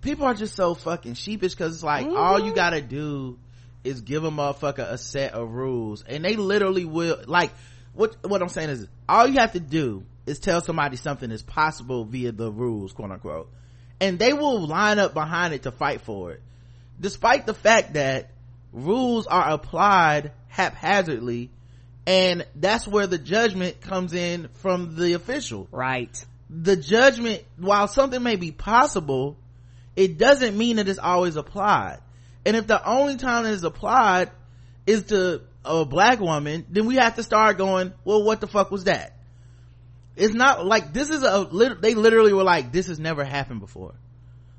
people 0.00 0.24
are 0.26 0.34
just 0.34 0.54
so 0.54 0.74
fucking 0.74 1.14
sheepish 1.14 1.54
because 1.54 1.74
it's 1.74 1.84
like 1.84 2.06
all 2.06 2.38
Mm-hmm. 2.38 2.46
you 2.48 2.54
gotta 2.54 2.80
do 2.80 3.38
is 3.84 4.00
give 4.02 4.24
a 4.24 4.30
motherfucker 4.30 4.90
a 4.90 4.98
set 4.98 5.32
of 5.32 5.50
rules 5.50 6.02
and 6.06 6.24
they 6.24 6.36
literally 6.36 6.84
will 6.84 7.18
like 7.26 7.50
what 7.94 8.16
what 8.28 8.42
i'm 8.42 8.48
saying 8.48 8.68
is 8.70 8.86
all 9.08 9.26
you 9.26 9.38
have 9.38 9.52
to 9.52 9.60
do 9.60 10.04
is 10.26 10.38
tell 10.38 10.60
somebody 10.60 10.96
something 10.96 11.30
is 11.30 11.42
possible 11.42 12.04
via 12.04 12.30
the 12.32 12.50
rules 12.52 12.92
quote 12.92 13.10
unquote 13.10 13.50
and 14.00 14.18
they 14.18 14.32
will 14.32 14.66
line 14.66 14.98
up 14.98 15.14
behind 15.14 15.54
it 15.54 15.62
to 15.64 15.70
fight 15.72 16.00
for 16.02 16.32
it 16.32 16.42
despite 17.00 17.46
the 17.46 17.54
fact 17.54 17.94
that 17.94 18.30
rules 18.72 19.26
are 19.26 19.50
applied 19.50 20.32
haphazardly 20.48 21.50
and 22.06 22.46
that's 22.56 22.86
where 22.86 23.06
the 23.06 23.18
judgment 23.18 23.80
comes 23.80 24.12
in 24.12 24.48
from 24.54 24.94
the 24.96 25.14
official 25.14 25.68
Right. 25.72 26.22
the 26.50 26.76
judgment 26.76 27.42
while 27.56 27.88
something 27.88 28.22
may 28.22 28.36
be 28.36 28.52
possible 28.52 29.36
it 30.00 30.16
doesn't 30.16 30.56
mean 30.56 30.76
that 30.76 30.88
it's 30.88 30.98
always 30.98 31.36
applied. 31.36 31.98
And 32.46 32.56
if 32.56 32.66
the 32.66 32.82
only 32.88 33.16
time 33.16 33.44
it's 33.44 33.62
applied 33.62 34.30
is 34.86 35.04
to 35.04 35.42
a 35.62 35.84
black 35.84 36.18
woman 36.20 36.64
then 36.70 36.86
we 36.86 36.96
have 36.96 37.16
to 37.16 37.22
start 37.22 37.58
going 37.58 37.92
well 38.02 38.24
what 38.24 38.40
the 38.40 38.46
fuck 38.46 38.70
was 38.70 38.84
that? 38.84 39.14
It's 40.16 40.32
not 40.32 40.64
like 40.64 40.94
this 40.94 41.10
is 41.10 41.22
a 41.22 41.76
they 41.80 41.94
literally 41.94 42.32
were 42.32 42.42
like 42.42 42.72
this 42.72 42.86
has 42.86 42.98
never 42.98 43.24
happened 43.24 43.60
before. 43.60 43.94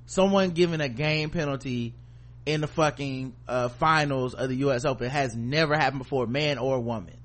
Someone 0.05 0.51
giving 0.51 0.79
a 0.79 0.89
game 0.89 1.31
penalty 1.31 1.95
in 2.45 2.61
the 2.61 2.67
fucking 2.67 3.33
uh, 3.47 3.69
finals 3.69 4.35
of 4.35 4.49
the 4.49 4.55
us 4.57 4.85
open 4.85 5.09
has 5.09 5.35
never 5.35 5.75
happened 5.75 6.03
before 6.03 6.27
man 6.27 6.59
or 6.59 6.79
woman. 6.79 7.17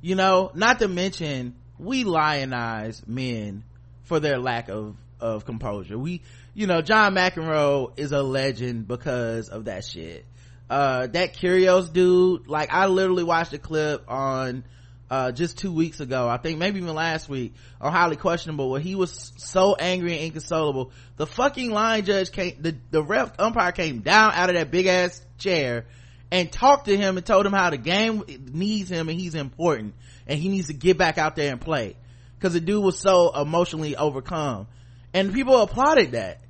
You 0.00 0.14
know 0.14 0.52
not 0.54 0.78
to 0.78 0.86
mention 0.86 1.56
we 1.80 2.04
lionize 2.04 3.06
men 3.08 3.64
for 4.04 4.20
their 4.20 4.38
lack 4.38 4.68
of 4.68 4.96
of 5.20 5.44
composure. 5.44 5.98
We 5.98 6.22
you 6.60 6.66
know 6.66 6.82
john 6.82 7.14
mcenroe 7.14 7.98
is 7.98 8.12
a 8.12 8.22
legend 8.22 8.86
because 8.86 9.48
of 9.48 9.64
that 9.64 9.82
shit. 9.82 10.26
Uh 10.68 11.06
that 11.06 11.34
Kyrgios 11.34 11.90
dude 11.90 12.48
like 12.48 12.70
i 12.70 12.84
literally 12.84 13.24
watched 13.24 13.54
a 13.54 13.58
clip 13.58 14.04
on 14.08 14.64
uh 15.10 15.32
just 15.32 15.56
two 15.56 15.72
weeks 15.72 16.00
ago 16.00 16.28
i 16.28 16.36
think 16.36 16.58
maybe 16.58 16.78
even 16.78 16.94
last 16.94 17.30
week 17.30 17.54
on 17.80 17.90
highly 17.90 18.16
questionable 18.16 18.68
where 18.68 18.78
he 18.80 18.94
was 18.94 19.32
so 19.38 19.74
angry 19.74 20.12
and 20.12 20.20
inconsolable. 20.26 20.92
The 21.16 21.26
fucking 21.26 21.70
line 21.70 22.04
judge 22.04 22.30
came 22.30 22.56
the 22.60 22.76
the 22.90 23.02
ref 23.02 23.32
umpire 23.38 23.72
came 23.72 24.00
down 24.00 24.32
out 24.34 24.50
of 24.50 24.56
that 24.56 24.70
big 24.70 24.84
ass 24.84 25.24
chair 25.38 25.86
and 26.30 26.52
talked 26.52 26.84
to 26.88 26.96
him 26.96 27.16
and 27.16 27.24
told 27.24 27.46
him 27.46 27.54
how 27.54 27.70
the 27.70 27.78
game 27.78 28.22
needs 28.52 28.90
him 28.90 29.08
and 29.08 29.18
he's 29.18 29.34
important 29.34 29.94
and 30.26 30.38
he 30.38 30.50
needs 30.50 30.66
to 30.66 30.74
get 30.74 30.98
back 30.98 31.16
out 31.16 31.36
there 31.36 31.52
and 31.52 31.60
play. 31.60 31.96
Because 32.38 32.52
the 32.52 32.60
dude 32.60 32.84
was 32.84 32.98
so 32.98 33.34
emotionally 33.34 33.96
overcome. 33.96 34.66
And 35.12 35.34
people 35.34 35.60
applauded 35.60 36.12
that 36.12 36.40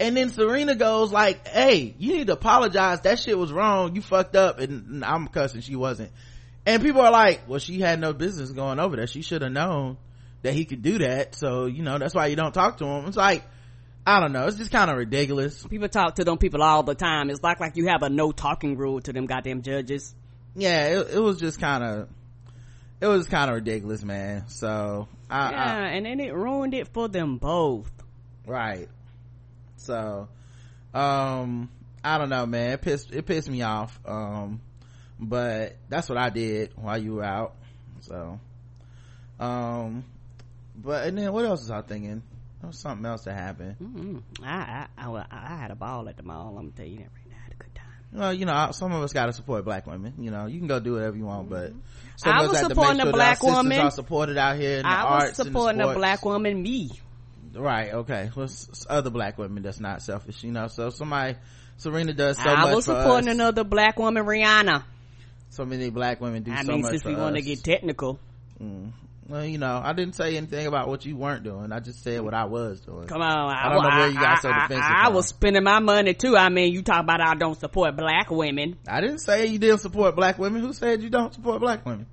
and 0.00 0.16
then 0.16 0.30
serena 0.30 0.74
goes 0.74 1.12
like 1.12 1.46
hey 1.46 1.94
you 1.98 2.16
need 2.16 2.26
to 2.26 2.32
apologize. 2.32 3.02
That 3.02 3.18
shit 3.20 3.38
was 3.38 3.52
wrong. 3.52 3.94
You 3.94 4.02
fucked 4.02 4.34
up. 4.34 4.58
And 4.58 5.04
i'm 5.04 5.28
cussing. 5.28 5.60
She 5.60 5.76
wasn't. 5.76 6.10
And 6.66 6.82
people 6.82 7.02
are 7.02 7.12
like 7.12 7.42
well 7.46 7.60
she 7.60 7.78
had 7.78 8.00
no 8.00 8.12
business 8.12 8.50
going 8.50 8.80
over 8.80 8.96
there. 8.96 9.06
She 9.06 9.22
should 9.22 9.42
have 9.42 9.52
known 9.52 9.98
that 10.42 10.54
he 10.54 10.64
could 10.64 10.82
do 10.82 10.98
that. 10.98 11.34
So 11.34 11.66
you 11.66 11.82
know 11.82 11.98
that's 11.98 12.14
why 12.14 12.26
you 12.26 12.36
don't 12.36 12.52
talk 12.52 12.78
to 12.78 12.86
him. 12.86 13.04
It's 13.06 13.16
like 13.16 13.44
i 14.06 14.18
don't 14.18 14.32
know. 14.32 14.46
It's 14.46 14.56
just 14.56 14.72
kind 14.72 14.90
of 14.90 14.96
ridiculous. 14.96 15.62
People 15.66 15.88
talk 15.88 16.14
to 16.16 16.24
them 16.24 16.38
people 16.38 16.62
all 16.62 16.82
the 16.82 16.94
time. 16.94 17.28
It's 17.30 17.42
like 17.42 17.60
like 17.60 17.76
you 17.76 17.88
have 17.88 18.02
a 18.02 18.08
no 18.08 18.32
talking 18.32 18.76
rule 18.76 19.00
to 19.02 19.12
them 19.12 19.26
goddamn 19.26 19.62
judges. 19.62 20.14
yeah 20.56 20.86
it, 20.98 21.14
it 21.16 21.20
was 21.20 21.38
just 21.38 21.60
kind 21.60 21.84
of 21.84 22.08
it 23.02 23.06
was 23.06 23.26
kind 23.28 23.50
of 23.50 23.56
ridiculous 23.56 24.02
man. 24.02 24.48
So 24.48 25.08
I, 25.30 25.50
Yeah, 25.50 25.74
I 25.74 25.86
and 25.96 26.06
then 26.06 26.20
it 26.20 26.34
ruined 26.34 26.74
it 26.74 26.88
for 26.88 27.08
them 27.08 27.36
both. 27.38 27.90
right 28.46 28.88
so 29.80 30.28
um 30.94 31.68
i 32.04 32.18
don't 32.18 32.28
know 32.28 32.46
man 32.46 32.72
it 32.72 32.80
pissed 32.82 33.12
it 33.12 33.24
pissed 33.26 33.48
me 33.48 33.62
off 33.62 33.98
um 34.06 34.60
but 35.18 35.76
that's 35.88 36.08
what 36.08 36.18
i 36.18 36.30
did 36.30 36.72
while 36.76 36.98
you 36.98 37.14
were 37.14 37.24
out 37.24 37.54
so 38.00 38.38
um 39.38 40.04
but 40.76 41.06
and 41.06 41.18
then 41.18 41.32
what 41.32 41.44
else 41.44 41.60
was 41.60 41.70
i 41.70 41.80
thinking 41.82 42.22
there 42.60 42.68
was 42.68 42.78
something 42.78 43.06
else 43.06 43.24
that 43.24 43.34
happened 43.34 43.76
mm 43.80 44.22
I, 44.44 44.86
I, 44.98 45.08
I, 45.10 45.24
I 45.30 45.56
had 45.56 45.70
a 45.70 45.74
ball 45.74 46.08
at 46.08 46.16
the 46.16 46.22
mall. 46.22 46.48
I'm 46.48 46.54
gonna 46.66 46.70
tell 46.76 46.86
you 46.86 46.98
that 46.98 47.04
right 47.14 47.30
now. 47.30 47.36
I 47.38 47.42
had 47.44 47.52
a 47.52 47.56
good 47.56 47.74
time. 47.74 47.86
well 48.12 48.34
you 48.34 48.44
know 48.44 48.68
some 48.72 48.92
of 48.92 49.02
us 49.02 49.12
got 49.14 49.26
to 49.26 49.32
support 49.32 49.64
black 49.64 49.86
women 49.86 50.14
you 50.18 50.30
know 50.30 50.46
you 50.46 50.58
can 50.58 50.68
go 50.68 50.78
do 50.78 50.92
whatever 50.94 51.16
you 51.16 51.24
want 51.24 51.48
but 51.48 51.72
some 52.16 52.32
I 52.32 52.42
was 52.46 52.58
supporting 52.58 52.98
make 52.98 53.04
a 53.04 53.08
sure 53.08 53.12
black 53.12 53.42
woman. 53.42 53.80
are 53.80 53.90
supported 53.90 54.36
out 54.36 54.56
here 54.56 54.76
in 54.78 54.82
the 54.82 54.88
I 54.88 55.04
was 55.04 55.24
arts 55.24 55.38
and 55.38 55.46
the 55.46 55.50
supporting 55.50 55.80
a 55.80 55.94
black 55.94 56.22
woman, 56.24 56.62
me. 56.62 56.90
Right 57.54 57.92
okay 57.94 58.30
well 58.36 58.44
s- 58.44 58.68
s- 58.70 58.86
other 58.88 59.10
black 59.10 59.38
women 59.38 59.62
that's 59.62 59.80
not 59.80 60.02
selfish 60.02 60.42
you 60.44 60.52
know 60.52 60.66
so 60.68 60.90
somebody 60.90 61.36
serena 61.76 62.12
does 62.12 62.36
so 62.38 62.48
I 62.48 62.62
much 62.66 62.74
was 62.76 62.84
supporting 62.84 63.28
another 63.30 63.64
black 63.64 63.98
woman, 63.98 64.24
Rihanna. 64.24 64.84
so 65.48 65.64
many 65.64 65.90
black 65.90 66.20
women 66.20 66.42
do 66.42 66.52
I 66.52 66.62
so 66.62 66.72
mean, 66.72 66.82
much 66.82 66.90
since 66.92 67.04
we 67.04 67.14
want 67.14 67.36
to 67.36 67.42
get 67.42 67.62
technical, 67.64 68.18
Mm. 68.62 68.92
well 69.26 69.44
you 69.44 69.56
know 69.58 69.80
i 69.82 69.92
didn't 69.94 70.14
say 70.14 70.36
anything 70.36 70.66
about 70.66 70.86
what 70.88 71.06
you 71.06 71.16
weren't 71.16 71.42
doing 71.44 71.72
i 71.72 71.80
just 71.80 72.02
said 72.02 72.20
what 72.20 72.34
i 72.34 72.44
was 72.44 72.80
doing 72.82 73.06
come 73.06 73.22
on. 73.22 73.50
I, 73.50 73.72
don't 73.72 73.82
know 73.82 73.88
where 73.88 74.08
you 74.08 74.20
got 74.20 74.42
so 74.42 74.50
I- 74.50 74.52
I- 74.52 74.68
defensive 74.68 74.92
I, 74.94 75.08
was 75.08 75.28
spending 75.28 75.64
my 75.64 75.78
money 75.78 76.12
too. 76.14 76.36
I 76.36 76.50
mean, 76.50 76.72
you 76.74 76.82
talk 76.82 77.00
about 77.04 77.20
I 77.22 77.34
don't 77.36 77.58
support 77.58 77.96
black 77.96 78.30
women. 78.30 78.76
i 78.86 79.00
didn't 79.00 79.20
say 79.20 79.46
you 79.46 79.58
didn't 79.58 79.78
support 79.78 80.14
black 80.14 80.38
women 80.38 80.60
who 80.60 80.72
said 80.74 81.02
you 81.02 81.08
don't 81.10 81.32
support 81.32 81.60
black 81.60 81.86
women 81.86 82.06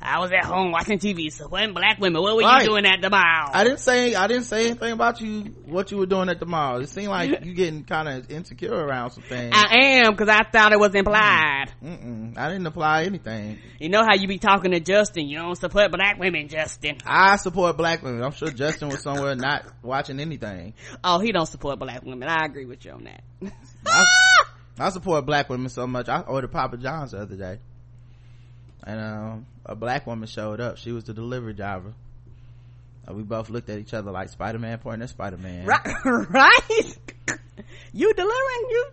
I 0.00 0.20
was 0.20 0.30
at 0.30 0.44
home 0.44 0.70
watching 0.70 0.98
TV 0.98 1.30
So 1.30 1.44
supporting 1.44 1.74
black 1.74 1.98
women. 1.98 2.22
What 2.22 2.36
were 2.36 2.42
Right. 2.42 2.62
you 2.62 2.68
doing 2.68 2.86
at 2.86 3.00
the 3.02 3.10
mall? 3.10 3.50
i 3.52 3.64
didn't 3.64 3.80
say 3.80 4.14
i 4.14 4.26
didn't 4.26 4.44
say 4.44 4.66
anything 4.66 4.92
about 4.92 5.20
you 5.20 5.42
what 5.66 5.90
you 5.90 5.96
were 5.98 6.06
doing 6.06 6.28
at 6.28 6.38
the 6.38 6.46
mall 6.46 6.80
it 6.80 6.88
seemed 6.88 7.08
like 7.08 7.30
you 7.44 7.54
getting 7.54 7.82
kind 7.84 8.08
of 8.08 8.30
insecure 8.30 8.72
around 8.74 9.10
some 9.10 9.22
things 9.24 9.52
I 9.56 10.02
am 10.04 10.12
because 10.12 10.28
I 10.28 10.42
thought 10.50 10.72
it 10.72 10.78
was 10.78 10.94
implied. 10.94 11.66
Mm-mm, 11.84 12.36
i 12.38 12.48
didn't 12.48 12.66
apply 12.66 13.04
anything 13.04 13.58
You 13.80 13.88
know 13.88 14.02
how 14.02 14.14
you 14.14 14.28
be 14.28 14.38
talking 14.38 14.70
to 14.72 14.80
Justin. 14.80 15.28
You 15.28 15.38
don't 15.38 15.56
support 15.56 15.90
black 15.90 16.18
women, 16.18 16.48
Justin. 16.48 16.98
I 17.06 17.36
support 17.36 17.76
black 17.76 18.02
women. 18.02 18.22
I'm 18.22 18.32
sure 18.32 18.50
Justin 18.50 18.88
was 18.88 19.02
somewhere 19.02 19.34
not 19.34 19.64
watching 19.82 20.20
anything. 20.20 20.74
Oh, 21.04 21.18
he 21.18 21.32
don't 21.32 21.46
support 21.46 21.78
black 21.78 22.02
women. 22.04 22.28
I 22.28 22.44
agree 22.44 22.64
with 22.66 22.84
you 22.84 22.92
on 22.92 23.04
that. 23.04 23.22
I, 23.86 24.04
I 24.78 24.90
support 24.90 25.26
black 25.26 25.48
women 25.48 25.68
so 25.68 25.86
much. 25.86 26.08
I 26.08 26.20
ordered 26.20 26.52
Papa 26.52 26.76
John's 26.76 27.12
the 27.12 27.18
other 27.18 27.36
day, 27.36 27.58
and 28.84 29.00
um, 29.00 29.46
a 29.64 29.74
black 29.74 30.06
woman 30.06 30.28
showed 30.28 30.60
up. 30.60 30.78
She 30.78 30.92
was 30.92 31.04
the 31.04 31.14
delivery 31.14 31.54
driver. 31.54 31.94
Uh, 33.08 33.14
we 33.14 33.22
both 33.22 33.50
looked 33.50 33.68
at 33.70 33.78
each 33.78 33.94
other 33.94 34.10
like 34.10 34.28
Spider 34.28 34.58
Man 34.58 34.78
pointing 34.78 35.02
at 35.02 35.10
Spider 35.10 35.38
Man. 35.38 35.66
right? 35.66 35.80
right? 36.04 36.98
you 37.92 38.12
delivering 38.14 38.66
you? 38.70 38.86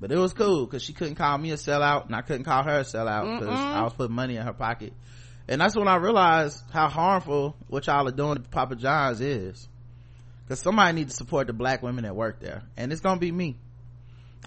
But 0.00 0.12
it 0.12 0.18
was 0.18 0.32
cool 0.32 0.64
because 0.64 0.82
she 0.82 0.92
couldn't 0.92 1.16
call 1.16 1.36
me 1.38 1.50
a 1.50 1.56
sellout, 1.56 2.06
and 2.06 2.14
I 2.14 2.22
couldn't 2.22 2.44
call 2.44 2.62
her 2.62 2.80
a 2.80 2.84
sellout 2.84 3.40
because 3.40 3.58
I 3.58 3.82
was 3.82 3.92
putting 3.94 4.14
money 4.14 4.36
in 4.36 4.42
her 4.42 4.52
pocket. 4.52 4.92
And 5.48 5.60
that's 5.60 5.74
when 5.74 5.88
I 5.88 5.96
realized 5.96 6.62
how 6.70 6.88
harmful 6.88 7.56
what 7.68 7.86
y'all 7.86 8.06
are 8.06 8.12
doing 8.12 8.36
at 8.36 8.50
Papa 8.50 8.76
John's 8.76 9.20
is. 9.20 9.66
Because 10.44 10.60
somebody 10.60 10.94
needs 10.94 11.12
to 11.12 11.16
support 11.16 11.46
the 11.46 11.52
black 11.52 11.82
women 11.82 12.04
that 12.04 12.14
work 12.14 12.40
there, 12.40 12.62
and 12.76 12.92
it's 12.92 13.00
gonna 13.00 13.18
be 13.18 13.32
me. 13.32 13.56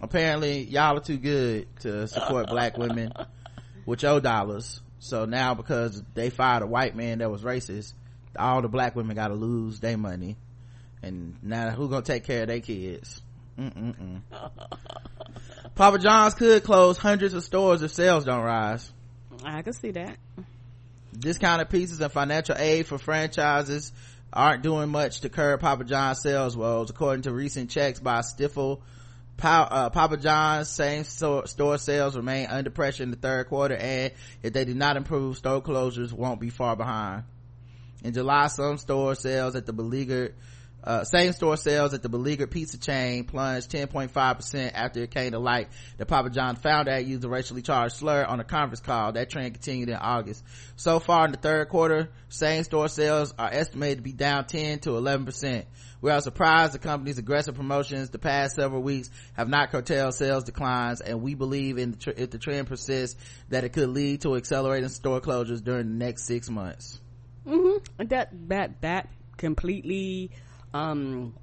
Apparently, 0.02 0.64
y'all 0.64 0.98
are 0.98 1.02
too 1.02 1.18
good 1.18 1.68
to 1.82 2.08
support 2.08 2.48
black 2.48 2.78
women 2.78 3.12
with 3.86 4.04
your 4.04 4.20
dollars. 4.20 4.82
so 5.00 5.26
now 5.26 5.54
because 5.54 6.02
they 6.14 6.30
fired 6.30 6.64
a 6.64 6.68
white 6.68 6.96
man 6.96 7.20
that 7.20 7.30
was 7.32 7.42
racist 7.44 7.94
all 8.38 8.62
the 8.62 8.70
black 8.70 8.96
women 8.96 9.16
gotta 9.16 9.34
lose 9.34 9.80
their 9.80 9.98
money 9.98 10.38
and 11.04 11.36
now 11.42 11.70
who 11.72 11.90
gonna 11.90 12.02
take 12.02 12.24
care 12.24 12.44
of 12.44 12.48
their 12.48 12.60
kids 12.62 13.22
Mm-mm-mm. 13.58 14.22
papa 15.76 16.00
john's 16.00 16.34
could 16.34 16.64
close 16.64 16.98
hundreds 16.98 17.34
of 17.34 17.44
stores 17.44 17.82
if 17.82 17.92
sales 17.92 18.26
don't 18.26 18.44
rise 18.44 18.92
I 19.44 19.62
can 19.64 19.74
see 19.74 19.92
that. 19.92 20.18
discounted 21.18 21.70
pieces 21.70 22.00
and 22.00 22.12
financial 22.12 22.56
aid 22.58 22.86
for 22.86 22.98
franchises 22.98 23.92
aren't 24.32 24.64
doing 24.64 24.90
much 24.90 25.22
to 25.22 25.30
curb 25.30 25.60
Papa 25.60 25.84
John's 25.84 26.22
sales 26.22 26.56
woes, 26.56 26.90
according 26.90 27.24
to 27.24 27.34
recent 27.34 27.70
checks 27.70 28.00
by 28.00 28.20
Stifel. 28.20 28.82
Pa- 29.42 29.68
uh, 29.72 29.90
Papa 29.90 30.18
John's 30.18 30.70
same 30.70 31.04
store, 31.04 31.48
store 31.48 31.80
sales 31.80 32.16
remain 32.16 32.46
under 32.46 32.70
pressure 32.70 33.02
in 33.02 33.10
the 33.10 33.18
third 33.18 33.48
quarter, 33.48 33.76
and 33.76 34.14
if 34.44 34.54
they 34.54 34.66
do 34.66 34.76
not 34.76 34.98
improve, 34.98 35.36
store 35.36 35.64
closures 35.64 36.14
won't 36.14 36.40
be 36.40 36.52
far 36.52 36.76
behind. 36.76 37.24
In 38.04 38.14
July, 38.14 38.48
some 38.48 38.78
store 38.78 39.16
sales 39.16 39.56
at 39.56 39.66
the 39.66 39.74
beleaguered 39.74 40.36
uh, 40.84 41.04
same 41.04 41.32
store 41.32 41.58
sales 41.58 41.94
at 41.94 42.02
the 42.02 42.10
beleaguered 42.10 42.50
pizza 42.50 42.80
chain 42.80 43.24
plunged 43.24 43.72
10.5% 43.72 44.72
after 44.74 45.04
it 45.04 45.12
came 45.12 45.32
to 45.32 45.40
light 45.40 45.70
that 45.98 46.08
Papa 46.08 46.32
John 46.32 46.56
founder 46.56 46.92
had 46.92 47.06
used 47.06 47.24
a 47.24 47.30
racially 47.30 47.62
charged 47.62 47.96
slur 47.96 48.26
on 48.26 48.40
a 48.40 48.44
conference 48.44 48.80
call. 48.80 49.12
That 49.12 49.30
trend 49.30 49.54
continued 49.54 49.90
in 49.90 49.96
August. 49.96 50.44
So 50.76 51.00
far 51.00 51.26
in 51.26 51.32
the 51.32 51.38
third 51.38 51.70
quarter, 51.70 52.10
same 52.30 52.64
store 52.64 52.88
sales 52.90 53.32
are 53.38 53.50
estimated 53.52 54.00
to 54.00 54.04
be 54.04 54.12
down 54.12 54.46
10 54.46 54.80
to 54.80 54.92
11%. 54.92 55.66
We 56.02 56.10
are 56.10 56.20
surprised 56.20 56.74
the 56.74 56.80
company's 56.80 57.20
aggressive 57.20 57.56
promotions 57.56 58.10
the 58.10 58.18
past 58.18 58.56
several 58.56 58.82
weeks 58.82 59.12
have 59.34 59.48
not 59.48 59.70
curtailed 59.70 60.16
sales 60.16 60.44
declines 60.44 61.00
and 61.00 61.22
we 61.22 61.36
believe 61.36 61.78
in 61.78 61.92
the 61.92 61.98
tr- 61.98 62.10
if 62.18 62.32
the 62.32 62.40
trend 62.40 62.68
persists 62.68 63.22
that 63.50 63.64
it 63.64 63.70
could 63.70 63.90
lead 63.90 64.22
to 64.22 64.36
accelerating 64.36 64.90
store 64.90 65.22
closures 65.22 65.64
during 65.64 65.88
the 65.88 66.06
next 66.06 66.26
six 66.26 66.50
months. 66.50 67.00
Mm-hmm. 67.46 68.08
That 68.08 68.30
that 68.50 68.82
that 68.82 69.10
completely 69.38 70.32
um 70.74 71.36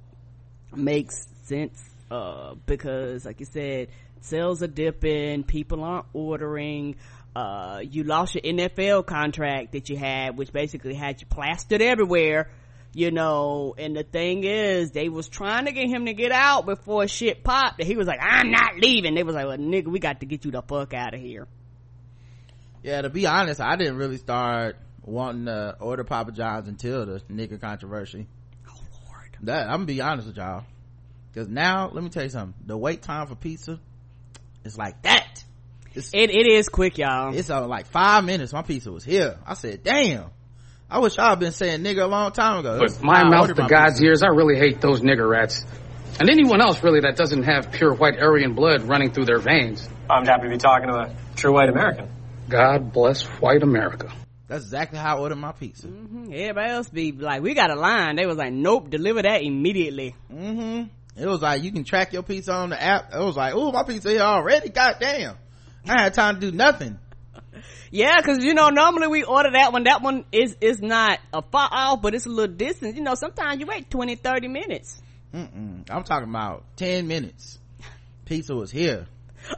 makes 0.75 1.27
sense 1.43 1.81
uh 2.11 2.55
because 2.65 3.25
like 3.25 3.39
you 3.39 3.45
said 3.45 3.87
sales 4.21 4.61
are 4.61 4.67
dipping 4.67 5.43
people 5.43 5.83
aren't 5.83 6.05
ordering 6.13 6.95
uh 7.35 7.81
you 7.83 8.03
lost 8.03 8.35
your 8.35 8.41
NFL 8.41 9.05
contract 9.05 9.71
that 9.71 9.89
you 9.89 9.97
had 9.97 10.37
which 10.37 10.51
basically 10.51 10.95
had 10.95 11.21
you 11.21 11.27
plastered 11.27 11.81
everywhere 11.81 12.49
you 12.93 13.11
know 13.11 13.75
and 13.77 13.95
the 13.95 14.03
thing 14.03 14.43
is 14.43 14.91
they 14.91 15.09
was 15.09 15.27
trying 15.27 15.65
to 15.65 15.71
get 15.71 15.87
him 15.87 16.05
to 16.07 16.13
get 16.13 16.31
out 16.31 16.65
before 16.65 17.07
shit 17.07 17.43
popped 17.43 17.79
and 17.79 17.87
he 17.87 17.95
was 17.95 18.07
like 18.07 18.19
I'm 18.21 18.49
not 18.51 18.77
leaving 18.79 19.13
they 19.15 19.23
was 19.23 19.35
like 19.35 19.45
well 19.45 19.57
nigga 19.57 19.87
we 19.87 19.99
got 19.99 20.21
to 20.21 20.25
get 20.25 20.43
you 20.45 20.51
the 20.51 20.61
fuck 20.63 20.93
out 20.93 21.13
of 21.13 21.19
here 21.21 21.47
Yeah, 22.81 23.01
to 23.01 23.09
be 23.09 23.27
honest, 23.27 23.59
I 23.61 23.75
didn't 23.75 23.97
really 23.97 24.17
start 24.17 24.77
wanting 25.03 25.45
to 25.45 25.75
order 25.79 26.03
Papa 26.03 26.31
John's 26.31 26.67
until 26.67 27.05
the 27.05 27.19
nigga 27.31 27.59
controversy. 27.59 28.27
oh 28.67 28.81
lord 29.07 29.37
That 29.41 29.65
I'm 29.67 29.77
gonna 29.77 29.85
be 29.85 30.01
honest 30.01 30.27
with 30.27 30.37
y'all, 30.37 30.63
because 31.31 31.47
now 31.47 31.89
let 31.91 32.03
me 32.03 32.09
tell 32.09 32.23
you 32.23 32.29
something: 32.29 32.53
the 32.65 32.77
wait 32.77 33.01
time 33.01 33.27
for 33.27 33.35
pizza 33.35 33.79
is 34.63 34.77
like 34.77 35.01
that. 35.03 35.43
It's 35.93 36.11
it, 36.13 36.29
it 36.29 36.47
is 36.47 36.69
quick 36.69 36.97
y'all 36.97 37.33
it's 37.35 37.49
uh, 37.49 37.67
like 37.67 37.87
five 37.87 38.23
minutes. 38.23 38.53
My 38.53 38.61
pizza 38.61 38.91
was 38.91 39.03
here. 39.03 39.37
I 39.45 39.53
said, 39.55 39.83
"Damn." 39.83 40.29
I 40.91 40.99
wish 40.99 41.17
y'all 41.17 41.35
been 41.35 41.51
saying 41.51 41.81
nigga 41.81 42.03
a 42.03 42.07
long 42.07 42.31
time 42.31 42.59
ago. 42.59 42.79
This 42.79 42.97
But 42.97 43.03
my 43.03 43.23
mouth 43.23 43.53
to 43.53 43.61
my 43.61 43.67
God's 43.67 43.93
pizza. 43.93 44.05
ears, 44.05 44.23
I 44.23 44.27
really 44.27 44.57
hate 44.57 44.81
those 44.81 45.01
nigger 45.01 45.29
rats. 45.29 45.63
And 46.19 46.29
anyone 46.29 46.61
else 46.61 46.83
really 46.83 47.01
that 47.01 47.15
doesn't 47.15 47.43
have 47.43 47.71
pure 47.71 47.93
white 47.93 48.19
Aryan 48.19 48.55
blood 48.55 48.81
running 48.81 49.11
through 49.11 49.25
their 49.25 49.37
veins. 49.37 49.87
I'm 50.09 50.25
happy 50.25 50.43
to 50.43 50.49
be 50.49 50.57
talking 50.57 50.89
to 50.89 50.95
a 50.95 51.15
true 51.35 51.53
white 51.53 51.69
American. 51.69 52.09
God 52.49 52.91
bless 52.91 53.23
white 53.23 53.61
America. 53.61 54.11
That's 54.47 54.63
exactly 54.63 54.97
how 54.97 55.17
I 55.17 55.19
ordered 55.19 55.35
my 55.35 55.51
pizza. 55.51 55.87
Mm-hmm. 55.87 56.33
Everybody 56.33 56.71
else 56.71 56.89
be 56.89 57.11
like, 57.11 57.43
we 57.43 57.53
got 57.53 57.69
a 57.69 57.75
line. 57.75 58.15
They 58.15 58.25
was 58.25 58.37
like, 58.37 58.51
nope, 58.51 58.89
deliver 58.89 59.21
that 59.21 59.43
immediately. 59.43 60.15
Mm-hmm. 60.33 61.21
It 61.21 61.27
was 61.27 61.41
like 61.41 61.61
you 61.61 61.71
can 61.71 61.83
track 61.83 62.13
your 62.13 62.23
pizza 62.23 62.53
on 62.53 62.71
the 62.71 62.81
app. 62.81 63.13
It 63.13 63.19
was 63.19 63.37
like, 63.37 63.53
oh, 63.53 63.71
my 63.71 63.83
pizza 63.83 64.09
here 64.09 64.21
already. 64.21 64.69
God 64.69 64.95
damn. 64.99 65.35
I 65.87 66.01
had 66.01 66.15
time 66.15 66.39
to 66.39 66.51
do 66.51 66.57
nothing. 66.57 66.97
Yeah, 67.91 68.21
cause 68.21 68.43
you 68.43 68.53
know, 68.53 68.69
normally 68.69 69.07
we 69.07 69.23
order 69.23 69.51
that 69.51 69.73
one. 69.73 69.83
That 69.83 70.01
one 70.01 70.25
is, 70.31 70.55
is 70.61 70.81
not 70.81 71.19
a 71.33 71.41
far 71.41 71.69
off, 71.71 72.01
but 72.01 72.13
it's 72.13 72.25
a 72.25 72.29
little 72.29 72.55
distance. 72.55 72.95
You 72.95 73.01
know, 73.03 73.15
sometimes 73.15 73.59
you 73.59 73.65
wait 73.65 73.89
20, 73.89 74.15
30 74.15 74.47
minutes. 74.47 75.01
Mm-mm. 75.33 75.89
I'm 75.89 76.03
talking 76.03 76.29
about 76.29 76.63
10 76.77 77.07
minutes. 77.07 77.57
Pizza 78.25 78.55
was 78.55 78.71
here. 78.71 79.07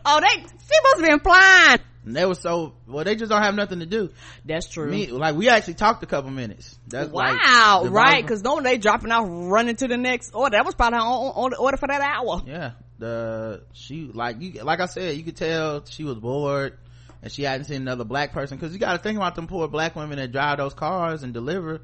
Oh, 0.06 0.19
they, 0.21 0.41
she 0.41 0.43
must 0.43 0.99
have 0.99 1.06
been 1.10 1.19
flying. 1.19 1.80
And 2.06 2.15
they 2.15 2.25
were 2.25 2.36
so, 2.36 2.73
well, 2.88 3.04
they 3.04 3.15
just 3.15 3.30
don't 3.30 3.41
have 3.43 3.54
nothing 3.56 3.80
to 3.80 3.86
do. 3.86 4.10
That's 4.45 4.67
true. 4.69 4.89
Me, 4.89 5.08
like, 5.08 5.36
we 5.36 5.49
actually 5.49 5.75
talked 5.75 6.01
a 6.04 6.08
couple 6.08 6.32
minutes. 6.32 6.77
That's 6.88 7.12
like 7.12 7.38
wow, 7.43 7.82
the 7.84 7.89
right? 7.91 8.15
Bible- 8.15 8.27
Cause 8.27 8.41
no, 8.43 8.60
they 8.62 8.77
dropping 8.77 9.12
off, 9.12 9.25
running 9.30 9.75
to 9.75 9.88
the 9.88 9.97
next 9.97 10.32
order. 10.34 10.56
That 10.58 10.65
was 10.65 10.73
probably 10.75 10.99
order, 10.99 11.58
order 11.58 11.77
for 11.77 11.88
that 11.88 12.01
hour. 12.01 12.41
yeah. 12.45 12.71
The, 12.99 13.63
she, 13.73 14.12
like, 14.13 14.41
you, 14.41 14.63
like 14.63 14.80
I 14.80 14.86
said, 14.86 15.17
you 15.17 15.23
could 15.23 15.36
tell 15.36 15.84
she 15.86 16.04
was 16.04 16.15
bored 16.15 16.77
and 17.22 17.32
she 17.32 17.44
hadn't 17.44 17.66
seen 17.66 17.82
another 17.82 18.04
black 18.04 18.34
person. 18.34 18.58
Cause 18.58 18.74
you 18.74 18.80
gotta 18.80 19.00
think 19.00 19.18
about 19.18 19.36
them 19.36 19.48
poor 19.48 19.68
black 19.68 19.96
women 19.96 20.18
that 20.18 20.32
drive 20.32 20.58
those 20.58 20.74
cars 20.74 21.24
and 21.24 21.34
deliver. 21.34 21.82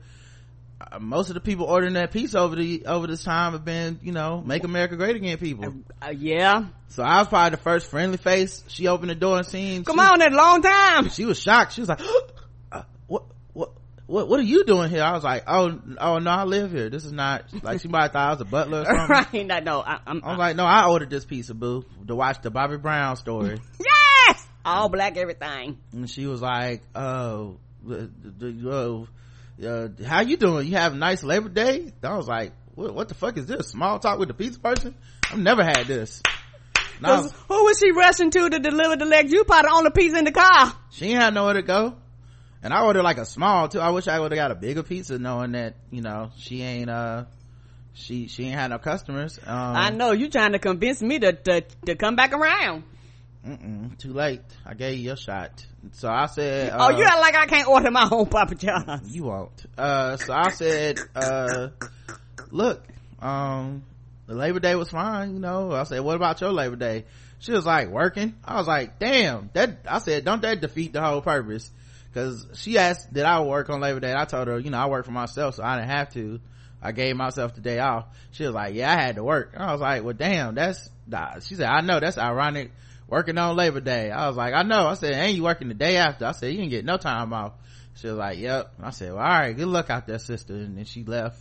Uh, 0.79 0.99
most 0.99 1.29
of 1.29 1.33
the 1.33 1.39
people 1.39 1.65
ordering 1.65 1.93
that 1.93 2.11
pizza 2.11 2.37
over 2.39 2.55
the, 2.55 2.85
over 2.85 3.07
this 3.07 3.23
time 3.23 3.53
have 3.53 3.65
been, 3.65 3.99
you 4.03 4.11
know, 4.11 4.41
make 4.41 4.63
America 4.63 4.95
great 4.95 5.15
again 5.15 5.37
people. 5.37 5.73
Uh, 5.99 6.09
yeah. 6.09 6.65
So 6.89 7.01
I 7.01 7.19
was 7.19 7.27
probably 7.27 7.51
the 7.51 7.63
first 7.63 7.89
friendly 7.89 8.17
face. 8.17 8.63
She 8.67 8.87
opened 8.87 9.09
the 9.09 9.15
door 9.15 9.37
and 9.37 9.45
seen. 9.45 9.83
Come 9.83 9.97
she, 9.97 10.01
on, 10.01 10.19
that 10.19 10.31
long 10.31 10.61
time. 10.61 11.09
She 11.09 11.25
was 11.25 11.39
shocked. 11.39 11.73
She 11.73 11.81
was 11.81 11.89
like, 11.89 12.01
uh, 12.71 12.83
"What? 13.07 13.23
What? 13.53 13.71
What? 14.05 14.29
What 14.29 14.39
are 14.39 14.43
you 14.43 14.65
doing 14.65 14.91
here?" 14.91 15.01
I 15.01 15.13
was 15.13 15.23
like, 15.23 15.45
"Oh, 15.47 15.79
oh 15.99 16.19
no, 16.19 16.29
I 16.29 16.43
live 16.43 16.71
here. 16.71 16.91
This 16.91 17.05
is 17.05 17.11
not 17.11 17.45
like 17.63 17.81
she 17.81 17.87
might 17.87 18.13
thought 18.13 18.27
I 18.27 18.31
was 18.31 18.41
a 18.41 18.45
butler 18.45 18.81
or 18.81 18.85
something." 19.07 19.47
right. 19.47 19.47
No, 19.47 19.59
no, 19.59 19.81
I, 19.81 19.99
I'm, 20.05 20.23
I 20.23 20.29
was 20.29 20.37
like, 20.37 20.55
"No, 20.55 20.65
I 20.65 20.87
ordered 20.87 21.09
this 21.09 21.25
pizza, 21.25 21.55
boo, 21.55 21.85
to 22.07 22.15
watch 22.15 22.41
the 22.43 22.51
Bobby 22.51 22.77
Brown 22.77 23.15
story." 23.15 23.59
yes! 23.79 23.96
All 24.67 24.89
black 24.89 25.15
everything. 25.17 25.77
and 25.93 26.09
she 26.09 26.25
was 26.25 26.41
like, 26.41 26.81
"Oh, 26.93 27.57
the, 27.83 29.07
uh, 29.63 29.87
how 30.05 30.21
you 30.21 30.37
doing? 30.37 30.67
You 30.67 30.75
have 30.75 30.93
a 30.93 30.97
nice 30.97 31.23
Labor 31.23 31.49
Day?" 31.49 31.93
I 32.03 32.15
was 32.17 32.27
like, 32.27 32.51
"What? 32.75 32.93
What 32.93 33.07
the 33.07 33.15
fuck 33.15 33.37
is 33.37 33.45
this? 33.45 33.69
Small 33.69 33.99
talk 33.99 34.19
with 34.19 34.27
the 34.27 34.33
pizza 34.33 34.59
person? 34.59 34.93
I've 35.31 35.39
never 35.39 35.63
had 35.63 35.85
this." 35.87 36.21
Was- 37.01 37.31
who 37.47 37.63
was 37.63 37.77
she 37.79 37.91
rushing 37.91 38.31
to 38.31 38.49
to 38.49 38.59
deliver 38.59 38.95
the 38.97 39.05
legs? 39.05 39.31
You 39.31 39.43
probably 39.43 39.69
on 39.69 39.83
the 39.83 39.91
pizza 39.91 40.17
in 40.17 40.25
the 40.25 40.31
car. 40.31 40.73
she 40.91 41.07
ain't 41.11 41.21
had 41.21 41.33
nowhere 41.33 41.53
to 41.53 41.61
go 41.61 41.95
and 42.63 42.73
i 42.73 42.81
ordered 42.83 43.03
like 43.03 43.19
a 43.19 43.25
small 43.25 43.67
too 43.69 43.79
i 43.79 43.91
wish 43.91 44.07
i 44.07 44.19
would 44.19 44.31
have 44.31 44.37
got 44.37 44.49
a 44.49 44.55
bigger 44.55 44.81
pizza 44.81 45.19
knowing 45.19 45.51
that 45.51 45.75
you 45.91 46.01
know 46.01 46.31
she 46.37 46.63
ain't 46.63 46.89
uh 46.89 47.25
she 47.93 48.27
she 48.27 48.45
ain't 48.45 48.55
had 48.59 48.71
no 48.71 48.79
customers 48.79 49.37
um 49.45 49.75
I 49.77 49.91
know 49.91 50.11
you 50.11 50.27
trying 50.27 50.53
to 50.53 50.59
convince 50.59 50.99
me 50.99 51.19
to 51.19 51.33
to, 51.33 51.61
to 51.85 51.95
come 51.95 52.15
back 52.15 52.33
around. 52.33 52.83
Too 53.97 54.13
late. 54.13 54.41
I 54.65 54.73
gave 54.73 54.97
you 54.97 55.05
your 55.05 55.15
shot. 55.15 55.65
So 55.93 56.09
i 56.09 56.25
said 56.25 56.71
oh, 56.73 56.87
uh, 56.87 56.89
you 56.97 57.03
act 57.03 57.19
like 57.19 57.35
I 57.35 57.45
can't 57.45 57.67
order 57.67 57.91
my 57.91 58.07
own 58.11 58.25
Papa 58.25 58.55
John's. 58.55 59.15
you 59.15 59.23
won't. 59.23 59.65
Uh 59.77 60.17
so 60.17 60.33
i 60.33 60.49
said 60.49 60.99
uh 61.15 61.69
look 62.51 62.83
um 63.21 63.83
the 64.25 64.35
labor 64.35 64.59
day 64.59 64.75
was 64.75 64.89
fine 64.89 65.33
you 65.33 65.39
know. 65.39 65.71
I 65.71 65.83
said 65.83 66.01
what 66.01 66.15
about 66.15 66.41
your 66.41 66.51
labor 66.51 66.75
day? 66.75 67.05
She 67.39 67.51
was 67.51 67.65
like 67.65 67.89
working. 67.89 68.35
I 68.43 68.55
was 68.57 68.67
like 68.67 68.99
damn 68.99 69.49
that 69.53 69.79
i 69.87 69.99
said 69.99 70.25
don't 70.25 70.41
that 70.41 70.61
defeat 70.61 70.93
the 70.93 71.01
whole 71.01 71.21
purpose? 71.21 71.71
Because 72.11 72.45
she 72.55 72.77
asked 72.77 73.13
did 73.13 73.23
i 73.23 73.41
work 73.41 73.69
on 73.69 73.79
labor 73.79 73.99
day? 73.99 74.13
I 74.15 74.25
told 74.25 74.47
her 74.47 74.59
you 74.59 74.69
know 74.71 74.79
i 74.79 74.87
work 74.87 75.05
for 75.05 75.11
myself 75.11 75.55
so 75.55 75.63
i 75.63 75.77
didn't 75.77 75.89
have 75.89 76.13
to. 76.13 76.39
I 76.79 76.91
gave 76.91 77.15
myself 77.15 77.55
the 77.55 77.61
day 77.61 77.79
off. 77.79 78.05
She 78.31 78.43
was 78.43 78.53
like 78.53 78.75
yeah 78.75 78.91
i 78.91 79.01
had 79.01 79.15
to 79.15 79.23
work. 79.23 79.53
I 79.55 79.71
was 79.71 79.81
like 79.81 80.03
well 80.03 80.13
damn 80.13 80.55
that's 80.55 80.89
nah. 81.07 81.39
she 81.39 81.55
said 81.55 81.67
i 81.67 81.81
know 81.81 81.99
that's 81.99 82.17
ironic 82.17 82.71
working 83.07 83.37
on 83.37 83.55
labor 83.55 83.79
day. 83.79 84.11
I 84.11 84.27
was 84.27 84.37
like 84.37 84.53
i 84.53 84.63
know. 84.63 84.87
I 84.87 84.93
said 84.95 85.13
ain't 85.13 85.35
you 85.35 85.43
working 85.43 85.67
the 85.69 85.73
day 85.73 85.97
after? 85.97 86.25
I 86.25 86.31
said 86.31 86.51
you 86.51 86.57
didn't 86.57 86.71
get 86.71 86.85
no 86.85 86.97
time 86.97 87.33
off. 87.33 87.53
She 87.95 88.07
was 88.07 88.17
like 88.17 88.37
yep. 88.37 88.73
I 88.81 88.91
said 88.91 89.13
well 89.13 89.23
all 89.23 89.27
right 89.29 89.55
good 89.55 89.67
luck 89.67 89.89
out 89.89 90.07
there 90.07 90.19
sister. 90.19 90.53
And 90.53 90.77
then 90.77 90.85
she 90.85 91.03
left. 91.03 91.39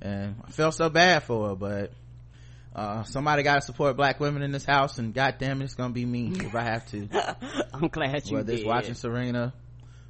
And 0.00 0.36
i 0.46 0.50
felt 0.50 0.74
so 0.74 0.88
bad 0.88 1.22
for 1.22 1.50
her 1.50 1.54
but 1.54 1.92
uh, 2.74 3.02
somebody 3.02 3.42
got 3.42 3.56
to 3.56 3.60
support 3.60 3.96
black 3.96 4.18
women 4.18 4.42
in 4.42 4.50
this 4.50 4.64
house 4.64 4.98
and 4.98 5.12
goddamn 5.12 5.60
it, 5.60 5.66
it's 5.66 5.74
gonna 5.74 5.92
be 5.92 6.06
me 6.06 6.32
if 6.34 6.54
i 6.54 6.62
have 6.62 6.88
to. 6.90 7.06
I'm 7.74 7.88
glad 7.88 8.26
you 8.26 8.36
whether 8.36 8.52
it's 8.54 8.64
watching 8.64 8.94
serena 8.94 9.52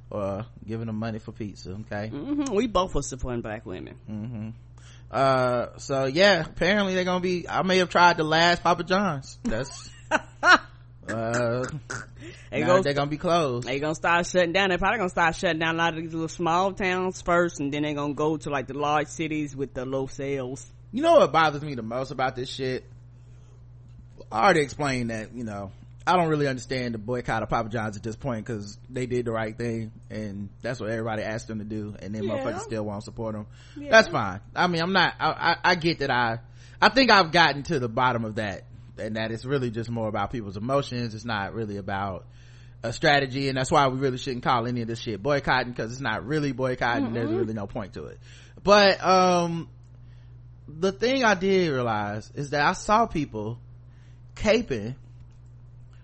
or 0.09 0.45
giving 0.65 0.87
them 0.87 0.95
money 0.95 1.19
for 1.19 1.33
pizza 1.33 1.71
okay? 1.71 2.07
Hmm 2.07 2.53
We 2.53 2.67
both 2.67 2.95
were 2.95 3.01
supporting 3.01 3.41
black 3.41 3.65
women. 3.65 3.95
hmm 4.07 4.49
uh 5.11 5.77
so 5.77 6.05
yeah 6.05 6.43
apparently 6.43 6.95
they're 6.95 7.03
gonna 7.03 7.19
be 7.19 7.47
i 7.47 7.61
may 7.61 7.77
have 7.77 7.89
tried 7.89 8.17
the 8.17 8.23
last 8.23 8.63
papa 8.63 8.83
john's. 8.83 9.37
That's 9.43 9.91
uh 11.09 11.65
They 12.51 12.61
now 12.61 12.67
go- 12.67 12.81
they're 12.83 12.93
gonna 12.93 13.09
be 13.09 13.17
closed 13.17 13.67
They're 13.67 13.79
gonna 13.79 13.95
start 13.95 14.25
shutting 14.27 14.53
down. 14.53 14.69
They're 14.69 14.77
probably 14.77 14.99
gonna 14.99 15.09
start 15.09 15.35
shutting 15.35 15.59
down 15.59 15.75
a 15.75 15.77
lot 15.77 15.95
of 15.97 16.01
these 16.03 16.13
little 16.13 16.27
small 16.27 16.71
towns 16.73 17.21
first, 17.21 17.59
and 17.59 17.73
then 17.73 17.81
they're 17.83 17.93
gonna 17.95 18.13
go 18.13 18.37
to 18.37 18.49
like 18.49 18.67
the 18.67 18.73
large 18.75 19.07
cities 19.07 19.55
with 19.55 19.73
the 19.73 19.85
low 19.85 20.07
sales. 20.07 20.65
you 20.91 21.01
know 21.01 21.15
what 21.15 21.31
bothers 21.31 21.61
me 21.63 21.73
the 21.75 21.81
most 21.81 22.11
about 22.11 22.35
this 22.35 22.49
shit 22.49 22.83
i 24.31 24.43
already 24.43 24.61
explained 24.61 25.09
that 25.09 25.33
you 25.33 25.43
know 25.43 25.71
I 26.05 26.17
don't 26.17 26.27
really 26.27 26.47
understand 26.49 26.93
the 26.93 26.97
boycott 26.97 27.43
of 27.43 27.49
Papa 27.49 27.69
John's 27.69 27.95
at 27.95 28.03
this 28.03 28.17
point 28.17 28.45
because 28.45 28.77
they 28.89 29.05
did 29.05 29.23
the 29.23 29.31
right 29.31 29.57
thing 29.57 29.93
and 30.09 30.49
that's 30.61 30.81
what 30.81 30.89
everybody 30.89 31.23
asked 31.23 31.47
them 31.47 31.59
to 31.59 31.63
do 31.65 31.95
and 32.01 32.13
then 32.13 32.23
Yeah. 32.25 32.31
motherfuckers 32.33 32.59
still 32.59 32.83
won't 32.83 33.05
support 33.05 33.35
them. 33.35 33.45
Yeah. 33.79 33.89
That's 33.89 34.09
fine. 34.09 34.41
I 34.53 34.67
mean, 34.67 34.81
I'm 34.81 34.91
not, 34.91 35.13
I, 35.17 35.29
I, 35.29 35.55
I 35.71 35.75
get 35.75 35.99
that 35.99 36.11
I, 36.11 36.39
I 36.81 36.89
think 36.89 37.09
I've 37.09 37.31
gotten 37.31 37.63
to 37.63 37.79
the 37.79 37.87
bottom 37.87 38.25
of 38.25 38.35
that 38.35 38.65
and 38.97 39.15
that 39.15 39.31
it's 39.31 39.45
really 39.45 39.71
just 39.71 39.89
more 39.89 40.07
about 40.07 40.31
people's 40.31 40.57
emotions. 40.57 41.15
It's 41.15 41.25
not 41.25 41.53
really 41.53 41.77
about 41.77 42.25
a 42.83 42.91
strategy 42.91 43.47
and 43.47 43.57
that's 43.57 43.71
why 43.71 43.87
we 43.87 43.97
really 43.97 44.17
shouldn't 44.17 44.43
call 44.43 44.67
any 44.67 44.81
of 44.81 44.87
this 44.87 44.99
shit 44.99 45.23
boycotting 45.23 45.71
because 45.71 45.91
it's 45.91 46.01
not 46.01 46.25
really 46.25 46.51
boycotting. 46.51 47.13
There's 47.13 47.31
really 47.31 47.53
no 47.53 47.65
point 47.65 47.93
to 47.93 48.05
it. 48.05 48.19
But, 48.63 49.03
um, 49.03 49.69
the 50.67 50.91
thing 50.91 51.23
I 51.23 51.35
did 51.35 51.71
realize 51.71 52.31
is 52.35 52.51
that 52.51 52.61
I 52.61 52.73
saw 52.73 53.05
people 53.05 53.59
caping 54.35 54.95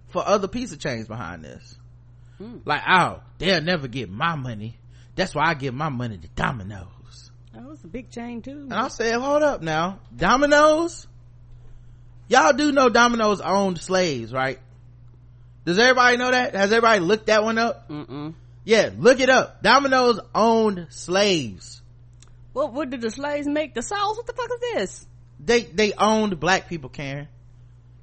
for 0.10 0.26
other 0.26 0.48
pizza 0.48 0.78
chains 0.78 1.08
behind 1.08 1.44
this. 1.44 1.76
Like, 2.66 2.82
oh, 2.88 3.22
they'll 3.38 3.62
never 3.62 3.88
get 3.88 4.10
my 4.10 4.36
money. 4.36 4.78
That's 5.16 5.36
why 5.36 5.48
I 5.48 5.54
give 5.54 5.74
my 5.74 5.90
money 5.90 6.18
to 6.18 6.28
Domino's. 6.30 7.32
That 7.54 7.66
was 7.66 7.84
a 7.84 7.88
big 7.88 8.10
chain 8.12 8.42
too. 8.42 8.52
And 8.52 8.74
I 8.74 8.88
said, 8.88 9.16
hold 9.16 9.44
up 9.44 9.62
now. 9.62 10.00
Domino's? 10.16 11.08
Y'all 12.30 12.54
do 12.54 12.72
know 12.72 12.90
Domino's 12.90 13.42
owned 13.42 13.82
slaves, 13.82 14.32
right? 14.32 14.60
Does 15.66 15.80
everybody 15.80 16.18
know 16.18 16.32
that? 16.32 16.54
Has 16.54 16.72
everybody 16.72 17.00
looked 17.02 17.26
that 17.28 17.44
one 17.44 17.58
up? 17.58 17.90
Mm-mm. 17.90 18.36
Yeah, 18.64 18.92
look 18.96 19.20
it 19.20 19.30
up. 19.30 19.64
Domino's 19.64 20.20
owned 20.34 20.88
slaves. 20.90 21.82
What, 22.54 22.72
what 22.72 22.92
did 22.92 23.02
the 23.02 23.10
slaves 23.10 23.48
make? 23.48 23.74
The 23.74 23.82
sauce? 23.82 24.16
What 24.16 24.28
the 24.28 24.34
fuck 24.34 24.50
is 24.54 24.60
this? 24.74 25.08
They, 25.44 25.64
they 25.64 25.94
owned 25.94 26.40
black 26.40 26.70
people, 26.70 26.90
Karen. 26.90 27.28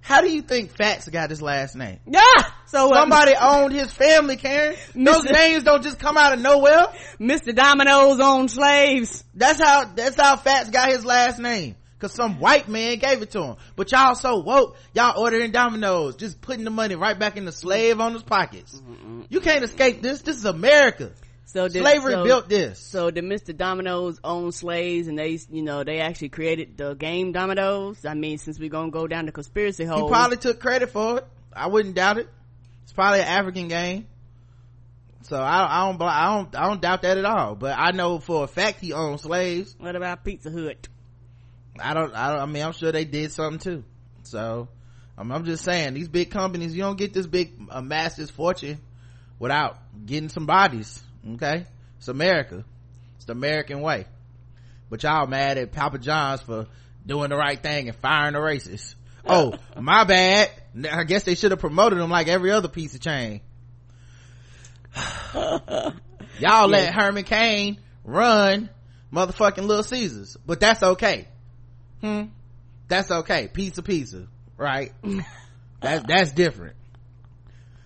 How 0.00 0.20
do 0.20 0.30
you 0.30 0.42
think 0.42 0.70
Fats 0.70 1.08
got 1.08 1.30
his 1.30 1.42
last 1.42 1.76
name? 1.76 1.98
Yeah! 2.06 2.20
So, 2.66 2.92
uh, 2.92 3.00
Somebody 3.00 3.34
owned 3.40 3.72
his 3.72 3.92
family, 3.92 4.36
Karen. 4.36 4.76
Those 4.94 5.24
Mr. 5.24 5.32
names 5.32 5.64
don't 5.64 5.82
just 5.82 5.98
come 5.98 6.16
out 6.16 6.32
of 6.32 6.40
nowhere. 6.40 6.86
Mr. 7.20 7.54
Domino's 7.54 8.18
owned 8.20 8.50
slaves. 8.50 9.24
That's 9.34 9.60
how, 9.60 9.84
that's 9.94 10.16
how 10.16 10.36
Fats 10.36 10.70
got 10.70 10.88
his 10.90 11.04
last 11.04 11.38
name. 11.38 11.76
Cause 11.98 12.12
some 12.12 12.40
white 12.40 12.68
man 12.68 12.98
gave 12.98 13.22
it 13.22 13.30
to 13.30 13.42
him. 13.42 13.56
But 13.74 13.90
y'all 13.90 14.14
so 14.14 14.38
woke, 14.38 14.76
y'all 14.92 15.18
ordering 15.18 15.50
dominoes, 15.50 16.16
just 16.16 16.42
putting 16.42 16.64
the 16.64 16.70
money 16.70 16.94
right 16.94 17.18
back 17.18 17.38
in 17.38 17.46
the 17.46 17.52
slave 17.52 18.00
owner's 18.00 18.22
pockets. 18.22 18.82
You 19.30 19.40
can't 19.40 19.64
escape 19.64 20.02
this. 20.02 20.20
This 20.20 20.36
is 20.36 20.44
America. 20.44 21.12
So 21.46 21.68
did, 21.68 21.80
Slavery 21.82 22.12
so, 22.12 22.24
built 22.24 22.48
this. 22.50 22.78
So 22.78 23.10
did 23.10 23.24
Mr. 23.24 23.56
Domino's 23.56 24.20
own 24.22 24.52
slaves 24.52 25.08
and 25.08 25.18
they, 25.18 25.38
you 25.48 25.62
know, 25.62 25.84
they 25.84 26.00
actually 26.00 26.28
created 26.28 26.76
the 26.76 26.92
game 26.94 27.32
Dominoes. 27.32 28.04
I 28.04 28.12
mean, 28.12 28.36
since 28.36 28.58
we're 28.58 28.68
gonna 28.68 28.90
go 28.90 29.06
down 29.06 29.24
the 29.24 29.32
conspiracy 29.32 29.84
hole, 29.84 30.06
he 30.06 30.12
probably 30.12 30.36
took 30.36 30.60
credit 30.60 30.90
for 30.90 31.18
it. 31.18 31.26
I 31.52 31.68
wouldn't 31.68 31.94
doubt 31.94 32.18
it. 32.18 32.28
It's 32.82 32.92
probably 32.92 33.20
an 33.20 33.28
African 33.28 33.68
game. 33.68 34.06
So 35.22 35.40
I, 35.40 35.82
I 35.82 35.86
don't, 35.86 36.02
I 36.02 36.36
don't, 36.36 36.56
I 36.56 36.66
don't 36.68 36.82
doubt 36.82 37.02
that 37.02 37.16
at 37.16 37.24
all. 37.24 37.54
But 37.54 37.78
I 37.78 37.92
know 37.92 38.18
for 38.18 38.44
a 38.44 38.46
fact 38.46 38.80
he 38.80 38.92
owned 38.92 39.20
slaves. 39.20 39.74
What 39.78 39.96
about 39.96 40.24
Pizza 40.24 40.50
Hut? 40.50 40.88
I 41.80 41.94
don't, 41.94 42.14
I 42.14 42.32
don't, 42.32 42.40
I 42.40 42.46
mean, 42.46 42.62
I'm 42.62 42.72
sure 42.72 42.92
they 42.92 43.04
did 43.04 43.32
something 43.32 43.58
too. 43.58 43.84
So, 44.22 44.68
I'm, 45.18 45.30
I'm 45.32 45.44
just 45.44 45.64
saying, 45.64 45.94
these 45.94 46.08
big 46.08 46.30
companies, 46.30 46.74
you 46.74 46.82
don't 46.82 46.98
get 46.98 47.12
this 47.12 47.26
big, 47.26 47.52
amass 47.70 48.16
this 48.16 48.30
fortune 48.30 48.78
without 49.38 49.78
getting 50.04 50.28
some 50.28 50.46
bodies. 50.46 51.02
Okay? 51.34 51.66
It's 51.98 52.08
America. 52.08 52.64
It's 53.16 53.24
the 53.24 53.32
American 53.32 53.80
way. 53.80 54.06
But 54.90 55.02
y'all 55.02 55.26
mad 55.26 55.58
at 55.58 55.72
Papa 55.72 55.98
John's 55.98 56.42
for 56.42 56.66
doing 57.04 57.30
the 57.30 57.36
right 57.36 57.60
thing 57.60 57.88
and 57.88 57.96
firing 57.96 58.34
the 58.34 58.40
racists. 58.40 58.94
Oh, 59.28 59.54
my 59.76 60.04
bad. 60.04 60.52
I 60.88 61.02
guess 61.02 61.24
they 61.24 61.34
should 61.34 61.50
have 61.50 61.58
promoted 61.58 61.98
them 61.98 62.10
like 62.10 62.28
every 62.28 62.52
other 62.52 62.68
piece 62.68 62.94
of 62.94 63.00
chain. 63.00 63.40
y'all 65.34 66.68
let 66.68 66.94
Herman 66.94 67.24
Cain 67.24 67.80
run 68.04 68.70
motherfucking 69.12 69.66
Little 69.66 69.82
Caesars, 69.82 70.36
but 70.46 70.60
that's 70.60 70.80
okay. 70.80 71.26
Hmm. 72.00 72.22
That's 72.88 73.10
okay. 73.10 73.48
Pizza 73.48 73.82
pizza, 73.82 74.26
right? 74.56 74.92
that, 75.80 76.06
that's 76.06 76.32
different. 76.32 76.76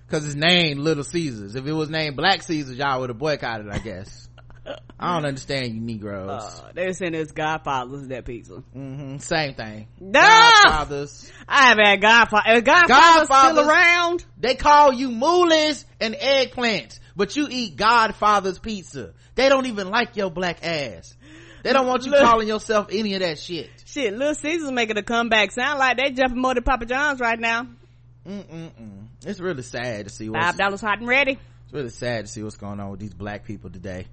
Cause 0.09 0.25
it's 0.27 0.35
named 0.35 0.81
Little 0.81 1.05
Caesars. 1.05 1.55
If 1.55 1.67
it 1.67 1.73
was 1.73 1.89
named 1.89 2.17
Black 2.17 2.43
Caesars, 2.43 2.77
y'all 2.77 3.01
would 3.01 3.11
have 3.11 3.19
boycotted, 3.19 3.69
I 3.71 3.79
guess. 3.79 4.29
I 4.99 5.15
don't 5.15 5.25
understand 5.25 5.75
you 5.75 5.81
Negroes. 5.81 6.43
Uh, 6.43 6.73
they're 6.75 6.93
saying 6.93 7.15
it's 7.15 7.33
Godfathers 7.33 8.09
that 8.09 8.25
pizza. 8.25 8.57
hmm 8.73 9.19
Same 9.19 9.55
thing. 9.55 9.87
No! 9.99 10.21
Godfathers. 10.21 11.31
I 11.49 11.69
haven't 11.69 11.87
had 11.87 12.01
Godfather. 12.01 12.53
Is 12.53 12.63
Godfather 12.63 13.27
Godfathers. 13.27 13.59
still 13.59 13.71
around? 13.71 14.25
They 14.39 14.55
call 14.57 14.93
you 14.93 15.11
moolies 15.11 15.85
and 16.01 16.15
eggplants, 16.15 16.99
but 17.17 17.37
you 17.37 17.49
eat 17.51 17.77
Godfather's 17.77 18.59
pizza. 18.59 19.15
They 19.37 19.49
don't 19.49 19.67
even 19.67 19.89
like 19.89 20.17
your 20.17 20.31
black 20.31 20.65
ass. 20.65 21.17
They 21.63 21.73
don't 21.73 21.87
want 21.87 22.05
you 22.05 22.11
Look. 22.11 22.23
calling 22.23 22.49
yourself 22.49 22.89
any 22.91 23.15
of 23.15 23.21
that 23.21 23.39
shit. 23.39 23.71
Shit, 23.91 24.13
Little 24.15 24.35
Caesars 24.35 24.71
making 24.71 24.97
a 24.99 25.03
comeback. 25.03 25.51
Sound 25.51 25.79
like 25.79 25.97
they 25.97 26.11
jumping 26.13 26.41
more 26.41 26.55
than 26.55 26.63
Papa 26.63 26.87
John's 26.87 27.19
right 27.21 27.39
now. 27.39 27.67
Mm-mm-mm. 28.27 29.07
It's 29.27 29.41
really 29.41 29.63
sad 29.63 30.07
to 30.07 30.15
see 30.15 30.29
what's, 30.29 30.45
Five 30.45 30.57
dollars 30.57 30.81
hot 30.81 30.99
and 31.01 31.09
ready. 31.09 31.39
it's 31.65 31.73
really 31.73 31.89
sad 31.89 32.27
to 32.27 32.31
see 32.31 32.43
what's 32.43 32.57
going 32.57 32.79
on 32.79 32.91
with 32.91 33.01
these 33.01 33.15
black 33.15 33.45
people 33.45 33.71
today. 33.71 34.07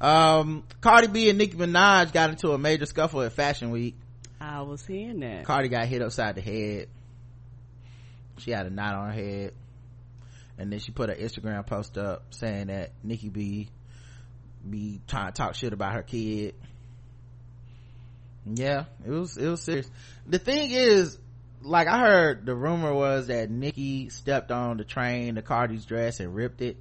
Um, 0.00 0.64
Cardi 0.80 1.06
B 1.06 1.28
and 1.28 1.38
Nicki 1.38 1.56
Minaj 1.56 2.12
got 2.12 2.30
into 2.30 2.50
a 2.52 2.58
major 2.58 2.86
scuffle 2.86 3.22
at 3.22 3.32
Fashion 3.32 3.70
Week. 3.70 3.94
I 4.40 4.62
was 4.62 4.84
hearing 4.84 5.20
that. 5.20 5.44
Cardi 5.44 5.68
got 5.68 5.86
hit 5.86 6.02
upside 6.02 6.34
the 6.34 6.40
head. 6.40 6.88
She 8.38 8.50
had 8.50 8.66
a 8.66 8.70
knot 8.70 8.94
on 8.94 9.06
her 9.06 9.12
head. 9.12 9.52
And 10.58 10.72
then 10.72 10.80
she 10.80 10.90
put 10.92 11.08
an 11.10 11.16
Instagram 11.16 11.64
post 11.66 11.96
up 11.98 12.24
saying 12.30 12.66
that 12.66 12.90
Nicki 13.02 13.28
B 13.28 13.68
be 14.68 15.00
trying 15.06 15.26
to 15.26 15.32
talk 15.32 15.54
shit 15.54 15.72
about 15.72 15.92
her 15.92 16.02
kid. 16.02 16.54
Yeah, 18.46 18.84
it 19.04 19.10
was, 19.10 19.36
it 19.36 19.48
was 19.48 19.62
serious. 19.62 19.90
The 20.26 20.38
thing 20.38 20.70
is, 20.70 21.18
like 21.62 21.88
I 21.88 21.98
heard 21.98 22.44
the 22.46 22.54
rumor 22.54 22.92
was 22.92 23.28
that 23.28 23.50
Nicki 23.50 24.10
stepped 24.10 24.50
on 24.50 24.76
the 24.76 24.84
train 24.84 25.36
to 25.36 25.42
Cardi's 25.42 25.86
dress 25.86 26.20
and 26.20 26.34
ripped 26.34 26.60
it. 26.60 26.76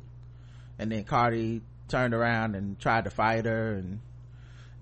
And 0.77 0.91
then 0.91 1.03
Cardi 1.03 1.61
turned 1.87 2.13
around 2.13 2.55
and 2.55 2.77
tried 2.79 3.05
to 3.05 3.09
fight 3.09 3.45
her 3.45 3.73
and 3.73 3.99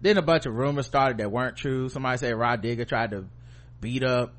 then 0.02 0.18
a 0.18 0.22
bunch 0.22 0.48
of 0.48 0.56
rumors 0.56 0.88
started 0.88 1.20
that 1.20 1.32
weren't 1.32 1.56
true. 1.56 1.88
Somebody 1.90 2.18
said 2.18 2.36
Rah 2.36 2.58
Digga 2.58 2.88
tried 2.88 3.12
to 3.12 3.26
beat 3.80 4.04
up, 4.04 4.34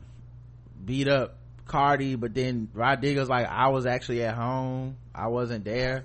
beat 0.84 1.06
up 1.06 1.36
Cardi, 1.66 2.16
but 2.16 2.34
then 2.34 2.68
Rah 2.74 2.96
Digga's 2.96 3.28
like, 3.28 3.46
I 3.46 3.68
was 3.68 3.86
actually 3.86 4.24
at 4.24 4.34
home. 4.34 4.96
I 5.14 5.28
wasn't 5.28 5.64
there. 5.64 6.04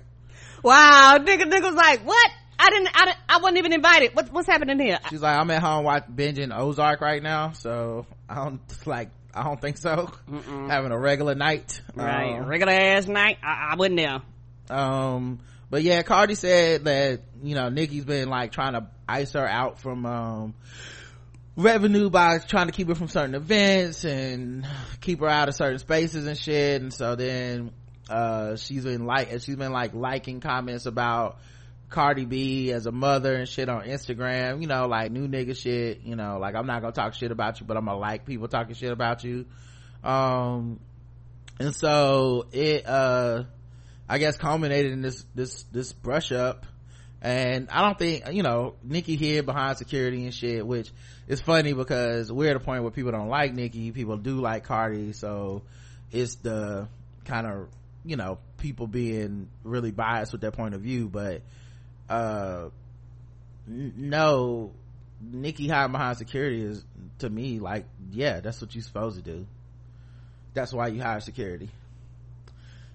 Wow, 0.62 1.18
nigga, 1.20 1.42
nigga 1.42 1.62
was 1.62 1.74
like, 1.74 2.06
what? 2.06 2.30
I 2.58 2.70
didn't, 2.70 2.88
I 2.94 3.04
didn't, 3.06 3.18
I 3.28 3.38
wasn't 3.38 3.58
even 3.58 3.72
invited. 3.72 4.14
What, 4.16 4.32
what's 4.32 4.48
happening 4.48 4.78
here? 4.80 4.98
She's 5.10 5.22
like, 5.22 5.36
I'm 5.38 5.50
at 5.50 5.62
home 5.62 5.84
watching 5.84 6.14
binging 6.14 6.56
Ozark 6.56 7.00
right 7.00 7.22
now. 7.22 7.52
So 7.52 8.06
I 8.28 8.34
don't 8.36 8.60
like, 8.86 9.10
I 9.34 9.44
don't 9.44 9.60
think 9.60 9.76
so. 9.76 10.10
Having 10.28 10.90
a 10.92 10.98
regular 10.98 11.34
night. 11.34 11.80
Right, 11.94 12.38
Um, 12.40 12.46
regular 12.46 12.72
ass 12.72 13.06
night. 13.06 13.38
I, 13.42 13.70
I 13.72 13.76
wasn't 13.76 13.96
there. 13.96 14.76
um 14.76 15.38
but 15.70 15.82
yeah 15.82 16.00
cardi 16.02 16.34
said 16.34 16.84
that 16.84 17.20
you 17.42 17.54
know 17.54 17.68
nicki's 17.68 18.04
been 18.06 18.28
like 18.30 18.52
trying 18.52 18.72
to 18.72 18.86
ice 19.06 19.32
her 19.34 19.46
out 19.46 19.78
from 19.78 20.06
um 20.06 20.54
revenue 21.56 22.08
by 22.08 22.38
trying 22.38 22.66
to 22.66 22.72
keep 22.72 22.88
her 22.88 22.94
from 22.94 23.08
certain 23.08 23.34
events 23.34 24.04
and 24.04 24.66
keep 25.00 25.20
her 25.20 25.28
out 25.28 25.48
of 25.48 25.54
certain 25.54 25.78
spaces 25.78 26.26
and 26.26 26.38
shit 26.38 26.80
and 26.80 26.92
so 26.94 27.16
then 27.16 27.72
uh 28.08 28.56
she's 28.56 28.84
been 28.84 29.04
like 29.06 29.30
she's 29.40 29.56
been 29.56 29.72
like 29.72 29.92
liking 29.94 30.40
comments 30.40 30.86
about 30.86 31.38
Cardi 31.88 32.26
B 32.26 32.70
as 32.72 32.86
a 32.86 32.92
mother 32.92 33.34
and 33.34 33.48
shit 33.48 33.68
on 33.68 33.82
Instagram, 33.84 34.60
you 34.60 34.66
know, 34.66 34.86
like 34.86 35.10
new 35.10 35.26
nigga 35.26 35.56
shit, 35.56 36.00
you 36.02 36.16
know, 36.16 36.38
like 36.38 36.54
I'm 36.54 36.66
not 36.66 36.82
gonna 36.82 36.92
talk 36.92 37.14
shit 37.14 37.30
about 37.30 37.60
you, 37.60 37.66
but 37.66 37.76
I'm 37.76 37.86
gonna 37.86 37.98
like 37.98 38.26
people 38.26 38.46
talking 38.48 38.74
shit 38.74 38.92
about 38.92 39.24
you. 39.24 39.46
Um, 40.04 40.80
and 41.58 41.74
so 41.74 42.46
it, 42.52 42.86
uh, 42.86 43.44
I 44.08 44.18
guess 44.18 44.36
culminated 44.36 44.92
in 44.92 45.02
this, 45.02 45.24
this, 45.34 45.64
this 45.72 45.92
brush 45.92 46.30
up. 46.30 46.66
And 47.20 47.68
I 47.70 47.82
don't 47.82 47.98
think, 47.98 48.32
you 48.32 48.42
know, 48.44 48.74
Nicki 48.84 49.16
here 49.16 49.42
behind 49.42 49.76
security 49.78 50.24
and 50.24 50.32
shit, 50.32 50.64
which 50.64 50.90
is 51.26 51.40
funny 51.40 51.72
because 51.72 52.30
we're 52.30 52.50
at 52.50 52.56
a 52.56 52.60
point 52.60 52.82
where 52.82 52.92
people 52.92 53.10
don't 53.10 53.28
like 53.28 53.54
Nicki, 53.54 53.90
people 53.90 54.16
do 54.18 54.40
like 54.40 54.64
Cardi, 54.64 55.12
so 55.12 55.62
it's 56.12 56.36
the 56.36 56.86
kind 57.24 57.46
of, 57.46 57.68
you 58.04 58.16
know, 58.16 58.38
people 58.58 58.86
being 58.86 59.48
really 59.64 59.90
biased 59.90 60.30
with 60.30 60.40
their 60.40 60.52
point 60.52 60.74
of 60.74 60.82
view, 60.82 61.08
but, 61.08 61.42
uh, 62.08 62.68
n- 63.68 63.94
no, 63.96 64.72
Nicki 65.20 65.68
hiding 65.68 65.92
behind 65.92 66.16
security 66.18 66.62
is, 66.62 66.84
to 67.18 67.28
me, 67.28 67.58
like, 67.60 67.86
yeah, 68.12 68.40
that's 68.40 68.60
what 68.60 68.74
you're 68.74 68.82
supposed 68.82 69.16
to 69.16 69.22
do. 69.22 69.46
That's 70.54 70.72
why 70.72 70.88
you 70.88 71.02
hire 71.02 71.20
security. 71.20 71.68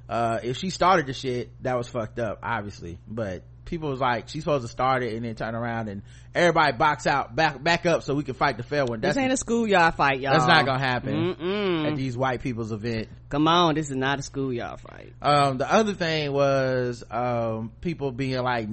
Uh, 0.10 0.40
if 0.44 0.58
she 0.58 0.70
started 0.70 1.08
the 1.08 1.14
shit, 1.14 1.50
that 1.64 1.78
was 1.78 1.88
fucked 1.88 2.20
up, 2.20 2.40
obviously, 2.44 2.98
but 3.08 3.44
people 3.66 3.90
was 3.90 4.00
like 4.00 4.28
she's 4.28 4.44
supposed 4.44 4.64
to 4.64 4.68
start 4.68 5.04
it 5.04 5.14
and 5.14 5.26
then 5.26 5.36
turn 5.36 5.56
around 5.56 5.88
and 5.88 6.02
everybody 6.36 6.76
box 6.76 7.08
out 7.08 7.36
back 7.36 7.64
back 7.64 7.86
up 7.86 8.04
so 8.04 8.14
we 8.14 8.22
can 8.24 8.34
fight 8.34 8.58
the 8.58 8.64
fair 8.64 8.86
one 8.86 9.00
this 9.00 9.16
ain't 9.16 9.32
a 9.32 9.38
schoolyard 9.38 9.94
fight 9.96 10.20
y'all 10.20 10.34
that's 10.34 10.46
not 10.48 10.66
gonna 10.66 10.78
happen 10.80 11.34
Mm-mm. 11.34 11.90
at 11.90 11.96
these 11.96 12.18
white 12.18 12.42
people's 12.42 12.72
event 12.72 13.08
come 13.30 13.48
on 13.48 13.76
this 13.76 13.90
is 13.90 13.96
not 13.96 14.20
a 14.20 14.22
schoolyard 14.22 14.80
fight 14.80 15.14
um 15.22 15.58
the 15.58 15.72
other 15.72 15.94
thing 15.94 16.32
was 16.34 17.04
um 17.10 17.72
people 17.82 18.12
being 18.12 18.42
like 18.44 18.68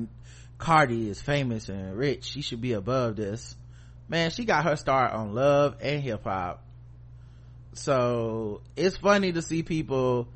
cardi 0.61 1.11
is 1.11 1.21
famous 1.21 1.69
and 1.69 1.97
rich. 1.97 2.25
She 2.25 2.43
should 2.43 2.61
be 2.61 2.75
above 2.75 3.17
this. 3.17 3.57
Man 4.09 4.31
she 4.31 4.45
got 4.45 4.65
her 4.65 4.77
start 4.77 5.13
on 5.13 5.35
love 5.35 5.77
and 5.81 6.03
hip-hop 6.03 6.65
so 7.73 8.63
it's 8.77 8.97
funny 8.97 9.33
to 9.33 9.43
see 9.43 9.63
people 9.63 10.29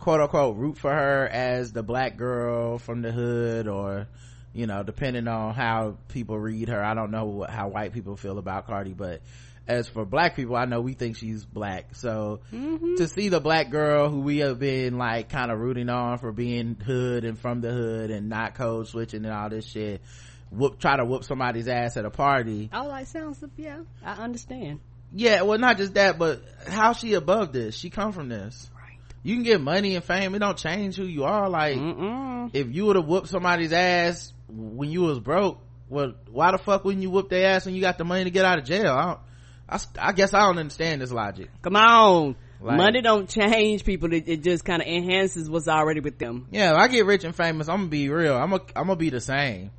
quote 0.00 0.20
unquote 0.20 0.56
root 0.56 0.76
for 0.76 0.92
her 0.92 1.28
as 1.28 1.72
the 1.72 1.82
black 1.82 2.16
girl 2.16 2.78
from 2.78 3.02
the 3.02 3.12
hood 3.12 3.68
or 3.68 4.08
you 4.52 4.66
know 4.66 4.82
depending 4.82 5.28
on 5.28 5.54
how 5.54 5.96
people 6.08 6.38
read 6.38 6.68
her. 6.68 6.82
I 6.82 6.94
don't 6.94 7.10
know 7.10 7.26
what, 7.26 7.50
how 7.50 7.68
white 7.68 7.92
people 7.92 8.16
feel 8.16 8.38
about 8.38 8.66
cardi 8.66 8.92
but 8.92 9.20
as 9.66 9.88
for 9.88 10.04
black 10.04 10.36
people 10.36 10.56
i 10.56 10.64
know 10.66 10.80
we 10.80 10.92
think 10.92 11.16
she's 11.16 11.44
black. 11.44 11.94
So 11.94 12.40
Mm-hmm. 12.52 12.96
to 12.96 13.08
see 13.08 13.28
the 13.30 13.40
black 13.40 13.70
girl 13.70 14.10
who 14.10 14.20
we 14.20 14.38
have 14.38 14.58
been 14.58 14.98
like 14.98 15.28
kind 15.30 15.50
of 15.50 15.58
rooting 15.58 15.88
on 15.88 16.18
for 16.18 16.32
being 16.32 16.74
hood 16.76 17.24
and 17.24 17.38
from 17.38 17.60
the 17.60 17.70
hood 17.72 18.10
and 18.10 18.28
not 18.28 18.54
code 18.54 18.88
switching 18.88 19.24
and 19.24 19.32
all 19.34 19.48
this 19.48 19.66
shit 19.66 20.02
whoop 20.50 20.78
try 20.78 20.96
to 20.96 21.04
whoop 21.04 21.24
somebody's 21.24 21.66
ass 21.68 21.96
at 21.96 22.04
a 22.04 22.10
party. 22.10 22.68
Oh 22.72 22.88
that 22.88 23.08
sounds 23.08 23.42
yeah 23.56 23.78
i 24.04 24.12
understand. 24.12 24.80
Yeah 25.12 25.42
well 25.42 25.58
not 25.58 25.78
just 25.78 25.94
that 25.94 26.18
but 26.18 26.42
how 26.68 26.92
she 26.92 27.14
above 27.14 27.52
this? 27.52 27.74
She 27.76 27.88
come 27.90 28.12
from 28.12 28.28
this. 28.28 28.70
Right. 28.76 28.98
You 29.22 29.34
can 29.36 29.44
get 29.44 29.60
money 29.60 29.94
and 29.94 30.04
fame. 30.04 30.34
It 30.34 30.40
don't 30.40 30.58
change 30.58 30.96
who 30.96 31.04
you 31.06 31.24
are. 31.24 31.48
Like 31.48 31.76
Mm-mm. 31.76 32.50
if 32.52 32.68
you 32.74 32.84
would 32.86 32.96
have 32.96 33.06
whooped 33.06 33.28
somebody's 33.28 33.72
ass 33.72 34.32
when 34.48 34.90
you 34.90 35.00
was 35.02 35.18
broke 35.20 35.58
well 35.88 36.14
why 36.30 36.50
the 36.52 36.58
fuck 36.58 36.84
wouldn't 36.84 37.02
you 37.02 37.10
whoop 37.10 37.28
their 37.30 37.48
ass 37.54 37.64
when 37.66 37.74
you 37.74 37.80
got 37.80 37.96
the 37.98 38.04
money 38.04 38.24
to 38.24 38.30
get 38.30 38.44
out 38.44 38.58
of 38.58 38.64
jail 38.64 39.20
i 39.68 39.78
I, 39.98 40.12
guess 40.12 40.34
I 40.34 40.40
don't 40.40 40.58
understand 40.58 41.00
this 41.00 41.10
logic. 41.12 41.50
come 41.62 41.76
on 41.76 42.36
Like- 42.60 42.76
money 42.76 43.00
don't 43.02 43.28
change 43.28 43.84
people 43.84 44.12
it, 44.12 44.24
it 44.28 44.42
just 44.42 44.64
kind 44.64 44.82
of 44.82 44.88
enhances 44.88 45.48
what's 45.48 45.68
already 45.68 46.00
with 46.00 46.18
them 46.18 46.46
Yeah, 46.50 46.72
if 46.72 46.78
I 46.78 46.88
get 46.88 47.06
rich 47.06 47.24
and 47.24 47.34
famous, 47.34 47.68
I'm 47.68 47.78
gonna 47.78 47.88
be 47.88 48.08
real. 48.08 48.36
I'm 48.36 48.50
gonna, 48.50 48.62
I'm 48.76 48.86
gonna 48.86 48.96
be 48.96 49.10
the 49.10 49.20
same. 49.20 49.70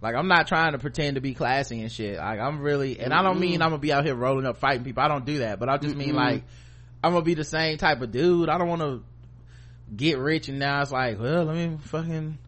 Like, 0.00 0.14
I'm 0.14 0.28
not 0.28 0.46
trying 0.46 0.72
to 0.72 0.78
pretend 0.78 1.16
to 1.16 1.20
be 1.20 1.34
classy 1.34 1.80
and 1.82 1.90
shit. 1.90 2.18
Like, 2.18 2.38
I'm 2.38 2.60
really, 2.60 3.00
and 3.00 3.12
I 3.12 3.22
don't 3.22 3.40
mean 3.40 3.60
I'm 3.62 3.70
gonna 3.70 3.78
be 3.80 3.92
out 3.92 4.04
here 4.04 4.14
rolling 4.14 4.46
up 4.46 4.58
fighting 4.58 4.84
people. 4.84 5.02
I 5.02 5.08
don't 5.08 5.24
do 5.26 5.38
that, 5.38 5.58
but 5.58 5.68
I 5.68 5.76
just 5.78 5.96
mean 5.96 6.14
like, 6.14 6.44
I'm 7.02 7.12
gonna 7.12 7.24
be 7.24 7.34
the 7.34 7.44
same 7.44 7.78
type 7.78 8.00
of 8.00 8.12
dude. 8.12 8.48
I 8.48 8.58
don't 8.58 8.68
want 8.68 8.82
to 8.82 9.02
get 9.96 10.18
rich 10.18 10.48
and 10.48 10.58
now 10.58 10.82
it's 10.82 10.92
like, 10.92 11.18
well, 11.18 11.44
let 11.44 11.56
me 11.56 11.78
fucking 11.82 12.38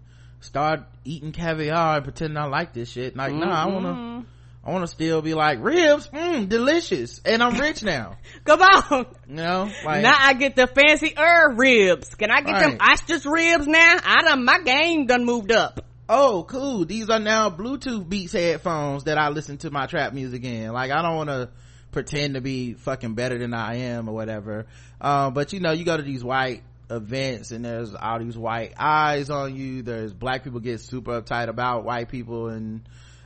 start 0.40 0.82
eating 1.04 1.32
caviar 1.32 1.96
and 1.96 2.04
pretend 2.04 2.38
I 2.38 2.44
like 2.44 2.72
this 2.72 2.88
shit. 2.90 3.16
Like, 3.16 3.32
no, 3.32 3.46
I 3.46 3.66
wanna, 3.66 4.24
I 4.70 4.72
wanna 4.72 4.86
still 4.86 5.20
be 5.20 5.34
like, 5.34 5.58
ribs, 5.60 6.06
mmm, 6.08 6.48
delicious. 6.48 7.20
And 7.24 7.42
I'm 7.42 7.58
rich 7.58 7.82
now. 7.82 8.18
come 8.44 8.62
on 8.62 9.06
You 9.28 9.34
know? 9.34 9.68
Like, 9.84 10.02
now 10.02 10.14
I 10.16 10.34
get 10.34 10.54
the 10.54 10.68
fancy 10.68 11.12
herb 11.16 11.58
ribs. 11.58 12.14
Can 12.14 12.30
I 12.30 12.40
get 12.40 12.60
them 12.60 12.78
Right. 12.78 12.92
ostrich 12.92 13.24
ribs 13.24 13.66
now? 13.66 13.96
I 14.04 14.22
done, 14.22 14.44
my 14.44 14.60
game 14.64 15.06
done 15.06 15.24
moved 15.24 15.50
up. 15.50 15.84
oh 16.08 16.44
cool 16.44 16.84
these 16.84 17.08
are 17.08 17.18
now 17.20 17.50
bluetooth 17.50 18.08
beats 18.08 18.32
headphones 18.32 19.04
that 19.04 19.16
i 19.16 19.28
listen 19.28 19.56
to 19.58 19.70
my 19.70 19.86
trap 19.86 20.12
music 20.12 20.42
in 20.44 20.72
like 20.72 20.90
i 20.90 21.02
don't 21.02 21.14
want 21.14 21.28
to 21.30 21.48
pretend 21.92 22.34
to 22.34 22.40
be 22.40 22.74
fucking 22.74 23.14
better 23.14 23.38
than 23.38 23.54
i 23.54 23.76
am 23.76 24.08
or 24.08 24.12
whatever 24.12 24.66
um, 25.00 25.34
but 25.34 25.52
you 25.52 25.60
know 25.60 25.70
you 25.70 25.84
go 25.84 25.96
to 25.96 26.02
these 26.02 26.24
white 26.24 26.62
events 26.90 27.52
and 27.52 27.64
there's 27.64 27.94
all 27.94 28.18
these 28.18 28.36
white 28.36 28.72
eyes 28.76 29.30
on 29.30 29.54
you 29.54 29.82
there's 29.82 30.12
black 30.12 30.42
people 30.42 30.58
get 30.58 30.80
super 30.80 31.22
uptight 31.22 31.48
about 31.48 31.84
white 31.84 32.08
people 32.08 32.48
and 32.48 32.80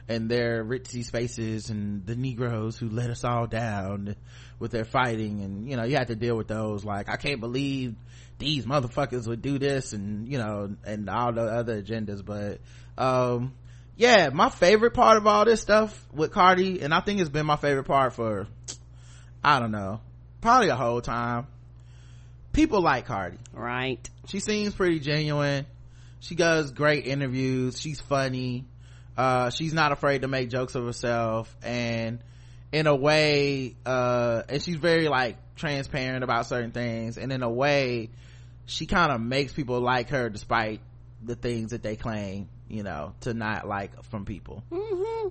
and 0.08 0.30
their 0.30 0.64
ritzy 0.64 1.04
spaces 1.04 1.70
and 1.70 2.06
the 2.06 2.14
negroes 2.14 2.76
who 2.76 2.88
let 2.88 3.10
us 3.10 3.24
all 3.24 3.46
down 3.46 4.16
with 4.58 4.70
their 4.70 4.84
fighting. 4.84 5.42
And 5.42 5.68
you 5.68 5.76
know 5.76 5.84
you 5.84 5.96
have 5.96 6.08
to 6.08 6.16
deal 6.16 6.36
with 6.36 6.48
those 6.48 6.84
like 6.84 7.08
i 7.08 7.16
can't 7.16 7.40
believe 7.40 7.94
these 8.38 8.66
motherfuckers 8.66 9.26
would 9.26 9.42
do 9.42 9.58
this 9.58 9.92
and 9.92 10.28
you 10.28 10.38
know 10.38 10.76
and 10.84 11.08
all 11.08 11.32
the 11.32 11.42
other 11.42 11.82
agendas. 11.82 12.24
But 12.24 12.60
um 12.96 13.54
yeah 13.96 14.30
my 14.30 14.50
favorite 14.50 14.92
part 14.92 15.16
of 15.16 15.26
all 15.26 15.44
this 15.44 15.60
stuff 15.60 16.06
with 16.12 16.32
cardi 16.32 16.80
and 16.80 16.92
i 16.92 16.98
think 16.98 17.20
it's 17.20 17.30
been 17.30 17.46
my 17.46 17.54
favorite 17.54 17.84
part 17.84 18.12
for 18.12 18.48
i 19.44 19.60
don't 19.60 19.70
know 19.70 20.00
probably 20.44 20.68
a 20.68 20.76
whole 20.76 21.00
time. 21.00 21.46
People 22.52 22.82
like 22.82 23.06
cardi. 23.06 23.38
Right. 23.54 24.08
she 24.28 24.40
seems 24.40 24.74
pretty 24.74 25.00
genuine. 25.00 25.64
She 26.20 26.34
does 26.34 26.70
great 26.70 27.06
interviews. 27.06 27.80
She's 27.80 27.98
funny 27.98 28.66
uh 29.16 29.50
she's 29.50 29.72
not 29.72 29.92
afraid 29.92 30.22
to 30.22 30.28
make 30.28 30.50
jokes 30.50 30.74
of 30.74 30.84
herself 30.84 31.54
and 31.62 32.18
in 32.72 32.86
a 32.86 32.94
way 32.94 33.76
uh 33.86 34.42
and 34.48 34.62
she's 34.62 34.76
very 34.76 35.08
like 35.08 35.36
transparent 35.56 36.24
about 36.24 36.46
certain 36.46 36.72
things. 36.72 37.16
And 37.16 37.32
in 37.32 37.42
a 37.42 37.50
way 37.50 38.10
she 38.66 38.86
kind 38.86 39.12
of 39.12 39.20
makes 39.20 39.52
people 39.52 39.80
like 39.80 40.08
her 40.10 40.28
despite 40.28 40.80
the 41.22 41.36
things 41.36 41.70
that 41.70 41.82
they 41.82 41.96
claim 41.96 42.48
you 42.68 42.82
know 42.82 43.14
to 43.20 43.34
not 43.34 43.68
like 43.68 44.02
from 44.04 44.24
people. 44.24 44.62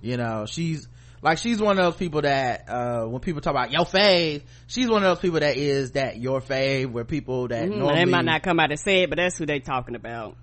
You 0.02 0.16
know 0.16 0.46
she's 0.46 0.88
like 1.22 1.38
she's 1.38 1.60
one 1.60 1.78
of 1.78 1.84
those 1.84 1.96
people 1.96 2.22
that 2.22 2.68
uh 2.68 3.04
when 3.06 3.20
people 3.20 3.40
talk 3.40 3.52
about 3.52 3.72
your 3.72 3.84
fave 3.84 4.42
she's 4.66 4.88
one 4.88 5.02
of 5.02 5.08
those 5.08 5.20
people 5.20 5.40
that 5.40 5.56
is 5.56 5.92
that 5.92 6.18
your 6.18 6.40
fave 6.40 6.90
where 6.92 7.04
people 7.04 7.48
that 7.48 7.68
Mm, 7.68 7.78
normally 7.78 8.04
they 8.04 8.10
might 8.10 8.24
not 8.24 8.42
come 8.42 8.60
out 8.60 8.70
and 8.70 8.78
say 8.78 9.02
it, 9.02 9.10
but 9.10 9.16
that's 9.16 9.36
who 9.38 9.46
they 9.46 9.60
talking 9.60 9.94
about. 9.94 10.36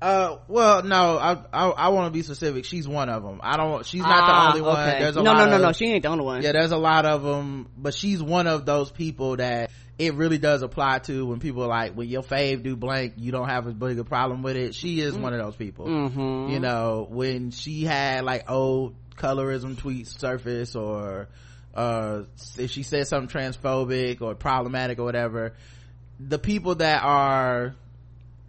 Uh, 0.00 0.36
well, 0.46 0.82
no, 0.84 1.18
I 1.18 1.32
I, 1.52 1.68
I 1.68 1.88
want 1.88 2.06
to 2.06 2.16
be 2.16 2.22
specific. 2.22 2.64
She's 2.64 2.86
one 2.86 3.08
of 3.08 3.22
them. 3.22 3.40
I 3.42 3.56
don't. 3.56 3.84
She's 3.84 4.02
not 4.02 4.10
Ah, 4.10 4.52
the 4.52 4.58
only 4.58 4.60
one. 4.70 4.88
okay. 4.88 4.98
There's 5.00 5.16
a 5.16 5.22
no, 5.22 5.32
lot 5.32 5.38
no, 5.38 5.46
no, 5.50 5.56
of, 5.56 5.62
no. 5.62 5.72
She 5.72 5.86
ain't 5.86 6.02
the 6.02 6.08
only 6.08 6.24
one. 6.24 6.42
Yeah, 6.42 6.52
there's 6.52 6.70
a 6.72 6.76
lot 6.76 7.04
of 7.04 7.22
them, 7.22 7.68
but 7.76 7.94
she's 7.94 8.22
one 8.22 8.46
of 8.46 8.64
those 8.64 8.90
people 8.92 9.36
that 9.36 9.70
it 9.98 10.14
really 10.14 10.38
does 10.38 10.62
apply 10.62 11.00
to 11.00 11.26
when 11.26 11.40
people 11.40 11.64
are 11.64 11.68
like 11.68 11.94
when 11.94 12.08
your 12.08 12.22
fave 12.22 12.62
do 12.62 12.76
blank, 12.76 13.14
you 13.16 13.32
don't 13.32 13.48
have 13.48 13.66
a 13.66 13.72
big 13.72 13.98
a 13.98 14.04
problem 14.04 14.42
with 14.42 14.56
it. 14.56 14.74
She 14.76 15.00
is 15.00 15.16
one 15.16 15.32
of 15.32 15.40
those 15.40 15.56
people. 15.56 15.86
Mm-hmm. 15.86 16.52
You 16.52 16.60
know, 16.60 17.06
when 17.10 17.50
she 17.50 17.82
had 17.82 18.24
like 18.24 18.48
old 18.48 18.94
colorism 19.16 19.74
tweets 19.74 20.16
surface 20.16 20.76
or 20.76 21.28
uh 21.74 22.22
if 22.56 22.70
she 22.70 22.84
said 22.84 23.08
something 23.08 23.28
transphobic 23.28 24.22
or 24.22 24.36
problematic 24.36 25.00
or 25.00 25.04
whatever, 25.04 25.54
the 26.20 26.38
people 26.38 26.76
that 26.76 27.02
are 27.02 27.74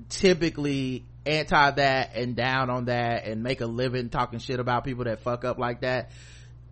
typically 0.09 1.05
anti 1.25 1.71
that 1.71 2.15
and 2.15 2.35
down 2.35 2.69
on 2.69 2.85
that 2.85 3.25
and 3.25 3.43
make 3.43 3.61
a 3.61 3.65
living 3.65 4.09
talking 4.09 4.39
shit 4.39 4.59
about 4.59 4.83
people 4.83 5.03
that 5.03 5.19
fuck 5.19 5.43
up 5.43 5.57
like 5.57 5.81
that 5.81 6.09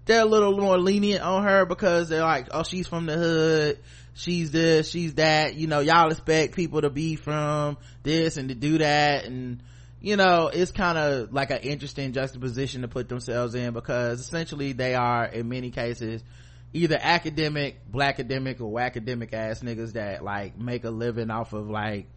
they're 0.08 0.22
a 0.22 0.26
little 0.26 0.58
more 0.58 0.78
lenient 0.78 1.22
on 1.22 1.43
her 1.43 1.66
because 1.66 2.10
they're 2.10 2.22
like 2.22 2.48
oh 2.52 2.64
she's 2.64 2.88
from 2.88 3.06
the 3.06 3.16
hood. 3.16 3.80
She's 4.14 4.50
this 4.50 4.89
she's 4.89 5.16
that. 5.16 5.56
You 5.56 5.68
know 5.68 5.82
y'all 5.82 6.10
expect 6.10 6.56
people 6.56 6.82
to 6.82 6.89
be 6.89 7.16
from 7.16 7.78
this 8.04 8.38
and 8.38 8.50
to 8.50 8.56
do 8.56 8.80
that. 8.80 9.26
And 9.26 9.62
you 10.02 10.16
know 10.16 10.50
it's 10.52 10.72
kind 10.72 10.98
of 10.98 11.34
like 11.34 11.52
an 11.52 11.60
interesting 11.60 12.14
juxtaposition 12.14 12.82
to 12.82 12.88
put 12.88 13.10
themselves 13.10 13.54
in 13.54 13.74
because 13.74 14.20
essentially 14.22 14.72
they 14.72 14.95
are 14.95 15.26
in 15.26 15.50
many 15.50 15.70
cases 15.70 16.24
either 16.74 16.98
academic 17.00 17.80
black 17.89 18.16
academic 18.16 18.60
or 18.62 18.80
academic 18.80 19.34
ass 19.34 19.62
niggas 19.62 19.93
that 19.93 20.24
like 20.24 20.58
make 20.58 20.84
a 20.84 20.89
living 20.89 21.32
off 21.32 21.54
of 21.54 21.70
like 21.70 22.08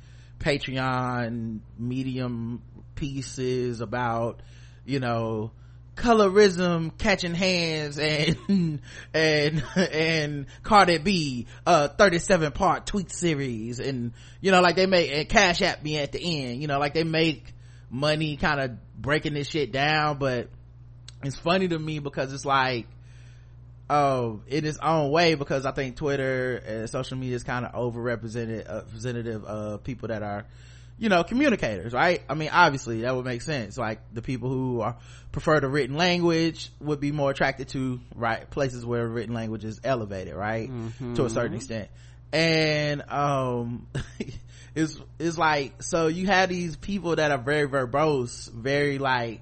patreon 0.41 1.61
medium 1.78 2.62
pieces 2.97 3.80
about 3.80 4.43
you 4.84 4.99
know 4.99 5.53
colorism 5.97 6.97
catching 6.97 7.34
hands 7.34 7.99
and 7.99 8.80
and 9.14 9.64
and 9.76 10.47
Cardi 10.62 10.99
B 10.99 11.47
uh 11.66 11.88
37 11.88 12.53
part 12.53 12.86
tweet 12.86 13.12
series. 13.12 13.80
And 13.80 14.12
you 14.41 14.51
know 14.51 14.61
like 14.61 14.76
they 14.76 14.86
make 14.86 15.12
and 15.12 15.28
cash 15.28 15.62
app 15.62 15.82
me 15.82 15.99
at 15.99 16.12
the 16.12 16.20
end. 16.20 16.61
You 16.61 16.68
know 16.68 16.78
like 16.78 16.95
they 16.95 17.05
make 17.05 17.55
money 17.91 18.36
kind 18.36 18.61
of 18.61 19.01
breaking 19.01 19.34
this 19.34 19.49
shit 19.49 19.72
down 19.72 20.18
but 20.18 20.49
it's 21.24 21.36
funny 21.36 21.66
to 21.66 21.78
me 21.78 21.99
because 21.99 22.32
it's 22.32 22.45
like 22.45 22.86
oh 23.91 24.41
in 24.47 24.64
its 24.64 24.78
own 24.78 25.11
way 25.11 25.34
because 25.34 25.66
i 25.66 25.72
think 25.72 25.97
twitter 25.97 26.57
and 26.57 26.88
social 26.88 27.18
media 27.18 27.34
is 27.34 27.43
kind 27.43 27.66
of 27.66 27.72
overrepresented 27.72 28.70
uh, 28.70 28.74
representative 28.76 29.45
of 29.45 29.84
people 29.84 30.09
that 30.09 30.22
are 30.22 30.47
you 31.01 31.09
know 31.09 31.24
communicators 31.24 31.93
right? 31.93 32.22
I 32.28 32.34
mean 32.34 32.51
obviously 32.53 33.01
that 33.01 33.16
would 33.16 33.24
make 33.24 33.41
sense. 33.43 33.76
Like 33.78 34.01
the 34.12 34.20
people 34.22 34.51
who 34.51 34.82
are 34.82 34.97
prefer 35.32 35.59
the 35.59 35.66
written 35.66 35.97
language 35.97 36.70
would 36.78 37.01
be 37.01 37.11
more 37.11 37.30
attracted 37.30 37.68
to 37.70 38.01
right 38.14 38.49
places 38.51 38.84
where 38.84 39.09
written 39.09 39.34
language 39.34 39.64
is 39.64 39.80
elevated 39.82 40.34
right? 40.34 40.68
To 41.16 41.24
a 41.24 41.30
certain 41.30 41.57
extent. 41.57 41.88
And 42.32 43.03
um 43.11 43.86
it's 44.74 45.01
it's 45.18 45.38
like 45.38 45.82
so 45.82 46.07
you 46.07 46.26
have 46.26 46.51
these 46.51 46.76
people 46.76 47.16
that 47.16 47.30
are 47.30 47.38
very 47.38 47.66
verbose 47.66 48.53
very 48.53 48.99
like 48.99 49.41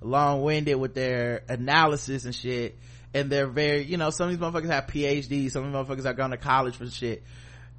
long-winded 0.00 0.76
with 0.76 0.94
their 0.94 1.42
analysis 1.48 2.24
and 2.24 2.34
shit 2.34 2.78
and 3.14 3.30
they're 3.30 3.46
very 3.46 3.82
you 3.82 3.96
know 3.96 4.10
some 4.10 4.28
of 4.28 4.30
these 4.30 4.40
motherfuckers 4.40 4.70
have 4.70 4.86
phds 4.86 5.50
some 5.50 5.64
of 5.64 5.72
these 5.72 5.96
motherfuckers 5.96 6.06
are 6.06 6.14
going 6.14 6.30
to 6.30 6.36
college 6.36 6.76
for 6.76 6.88
shit 6.88 7.22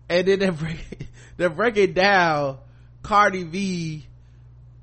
and 0.09 0.27
then 0.27 0.39
they 0.39 0.49
break 0.49 1.07
they 1.37 1.47
break 1.47 1.77
it 1.77 1.93
down 1.93 2.57
cardi 3.03 3.43
b 3.43 4.07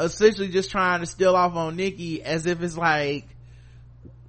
essentially 0.01 0.49
just 0.49 0.71
trying 0.71 1.01
to 1.01 1.07
steal 1.07 1.37
off 1.37 1.55
on 1.55 1.77
Nicki 1.77 2.23
as 2.23 2.47
if 2.47 2.63
it's 2.63 2.77
like, 2.77 3.27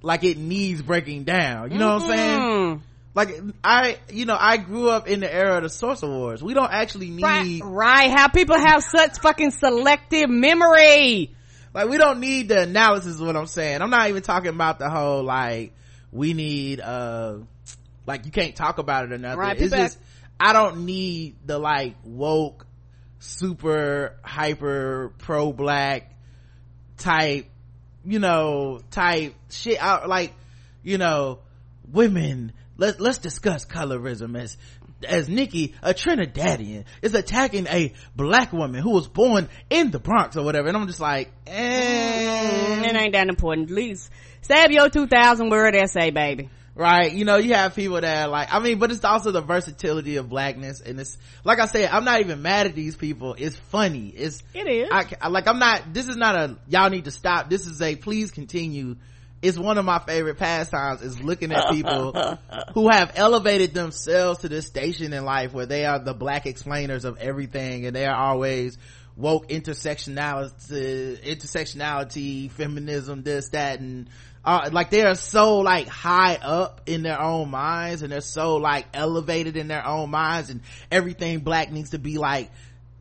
like 0.02 0.24
it 0.24 0.38
needs 0.38 0.82
breaking 0.82 1.24
down. 1.24 1.72
You 1.72 1.78
know 1.78 1.94
what 1.94 2.02
I'm 2.02 2.08
saying? 2.08 2.40
Mm. 2.40 2.80
Like 3.14 3.40
I, 3.64 3.98
you 4.12 4.26
know, 4.26 4.36
I 4.38 4.58
grew 4.58 4.90
up 4.90 5.08
in 5.08 5.20
the 5.20 5.32
era 5.32 5.56
of 5.56 5.62
the 5.62 5.70
Source 5.70 6.02
Awards. 6.02 6.42
We 6.42 6.54
don't 6.54 6.70
actually 6.70 7.10
need, 7.10 7.22
Right, 7.22 7.60
right. 7.64 8.10
How 8.10 8.28
people 8.28 8.58
have 8.58 8.82
such 8.82 9.18
fucking 9.20 9.52
selective 9.52 10.28
memory. 10.28 11.34
like 11.72 11.88
we 11.88 11.96
don't 11.96 12.20
need 12.20 12.48
the 12.48 12.62
analysis 12.62 13.18
of 13.18 13.26
what 13.26 13.36
I'm 13.36 13.46
saying. 13.46 13.80
I'm 13.80 13.90
not 13.90 14.08
even 14.10 14.22
talking 14.22 14.50
about 14.50 14.78
the 14.78 14.90
whole 14.90 15.22
like, 15.22 15.72
we 16.16 16.32
need, 16.34 16.80
uh, 16.80 17.38
like 18.06 18.24
you 18.24 18.32
can't 18.32 18.56
talk 18.56 18.78
about 18.78 19.04
it 19.04 19.12
or 19.12 19.18
nothing. 19.18 19.38
Right, 19.38 19.60
it's 19.60 19.74
just, 19.74 19.98
I 20.38 20.52
don't 20.52 20.86
need 20.86 21.36
the 21.44 21.58
like 21.58 21.96
woke, 22.04 22.66
super 23.18 24.16
hyper 24.22 25.12
pro 25.18 25.52
black 25.52 26.12
type, 26.98 27.46
you 28.04 28.18
know, 28.18 28.80
type 28.90 29.34
shit 29.50 29.78
out 29.78 30.08
like, 30.08 30.32
you 30.82 30.98
know, 30.98 31.40
women, 31.90 32.52
let's 32.76 33.00
let's 33.00 33.18
discuss 33.18 33.64
colorism 33.64 34.38
as, 34.38 34.56
as 35.06 35.28
Nicki, 35.28 35.74
a 35.82 35.92
Trinidadian, 35.92 36.84
is 37.02 37.14
attacking 37.14 37.66
a 37.66 37.92
black 38.14 38.52
woman 38.52 38.82
who 38.82 38.90
was 38.90 39.08
born 39.08 39.48
in 39.68 39.90
the 39.90 39.98
Bronx 39.98 40.36
or 40.36 40.44
whatever. 40.44 40.68
And 40.68 40.76
I'm 40.76 40.86
just 40.86 41.00
like, 41.00 41.32
eh. 41.46 42.82
It 42.84 42.96
ain't 42.96 43.12
that 43.12 43.28
important. 43.28 43.70
At 43.70 43.76
least 43.76 44.10
save 44.46 44.70
your 44.70 44.88
2000 44.88 45.50
word 45.50 45.74
essay, 45.74 46.10
baby. 46.10 46.48
right 46.74 47.12
you 47.12 47.24
know 47.24 47.36
you 47.36 47.54
have 47.54 47.74
people 47.74 48.00
that 48.00 48.26
are 48.26 48.28
like 48.28 48.52
i 48.52 48.58
mean 48.58 48.78
but 48.78 48.90
it's 48.92 49.04
also 49.04 49.30
the 49.32 49.40
versatility 49.40 50.16
of 50.16 50.28
blackness 50.28 50.80
and 50.80 51.00
it's 51.00 51.16
like 51.42 51.58
i 51.58 51.66
said 51.66 51.88
i'm 51.90 52.04
not 52.04 52.20
even 52.20 52.42
mad 52.42 52.66
at 52.66 52.74
these 52.74 52.94
people 52.96 53.34
it's 53.38 53.56
funny 53.56 54.08
it's 54.08 54.42
It 54.54 54.66
is. 54.68 54.88
I, 54.92 55.04
ca- 55.04 55.28
like 55.28 55.48
i'm 55.48 55.58
not 55.58 55.94
this 55.94 56.06
is 56.08 56.16
not 56.16 56.36
a 56.36 56.56
y'all 56.68 56.90
need 56.90 57.06
to 57.06 57.10
stop 57.10 57.48
this 57.48 57.66
is 57.66 57.80
a 57.80 57.96
please 57.96 58.30
continue 58.30 58.96
it's 59.42 59.58
one 59.58 59.78
of 59.78 59.84
my 59.84 59.98
favorite 60.00 60.36
pastimes 60.38 61.02
is 61.02 61.22
looking 61.22 61.52
at 61.52 61.70
people 61.70 62.12
who 62.74 62.88
have 62.90 63.12
elevated 63.16 63.74
themselves 63.74 64.40
to 64.40 64.48
this 64.48 64.66
station 64.66 65.12
in 65.12 65.24
life 65.24 65.52
where 65.52 65.66
they 65.66 65.84
are 65.86 65.98
the 65.98 66.14
black 66.14 66.46
explainers 66.46 67.04
of 67.04 67.18
everything 67.18 67.86
and 67.86 67.94
they 67.96 68.06
are 68.06 68.16
always 68.16 68.76
woke 69.16 69.48
intersectionality 69.48 71.22
intersectionality 71.24 72.50
feminism 72.50 73.22
this 73.22 73.50
that 73.50 73.80
and 73.80 74.08
uh, 74.46 74.70
like 74.72 74.90
they 74.90 75.02
are 75.02 75.16
so 75.16 75.58
like 75.58 75.88
high 75.88 76.36
up 76.36 76.82
in 76.86 77.02
their 77.02 77.20
own 77.20 77.50
minds 77.50 78.02
and 78.02 78.12
they're 78.12 78.20
so 78.20 78.56
like 78.56 78.86
elevated 78.94 79.56
in 79.56 79.66
their 79.66 79.84
own 79.84 80.08
minds 80.08 80.50
and 80.50 80.60
everything 80.90 81.40
black 81.40 81.72
needs 81.72 81.90
to 81.90 81.98
be 81.98 82.16
like 82.16 82.50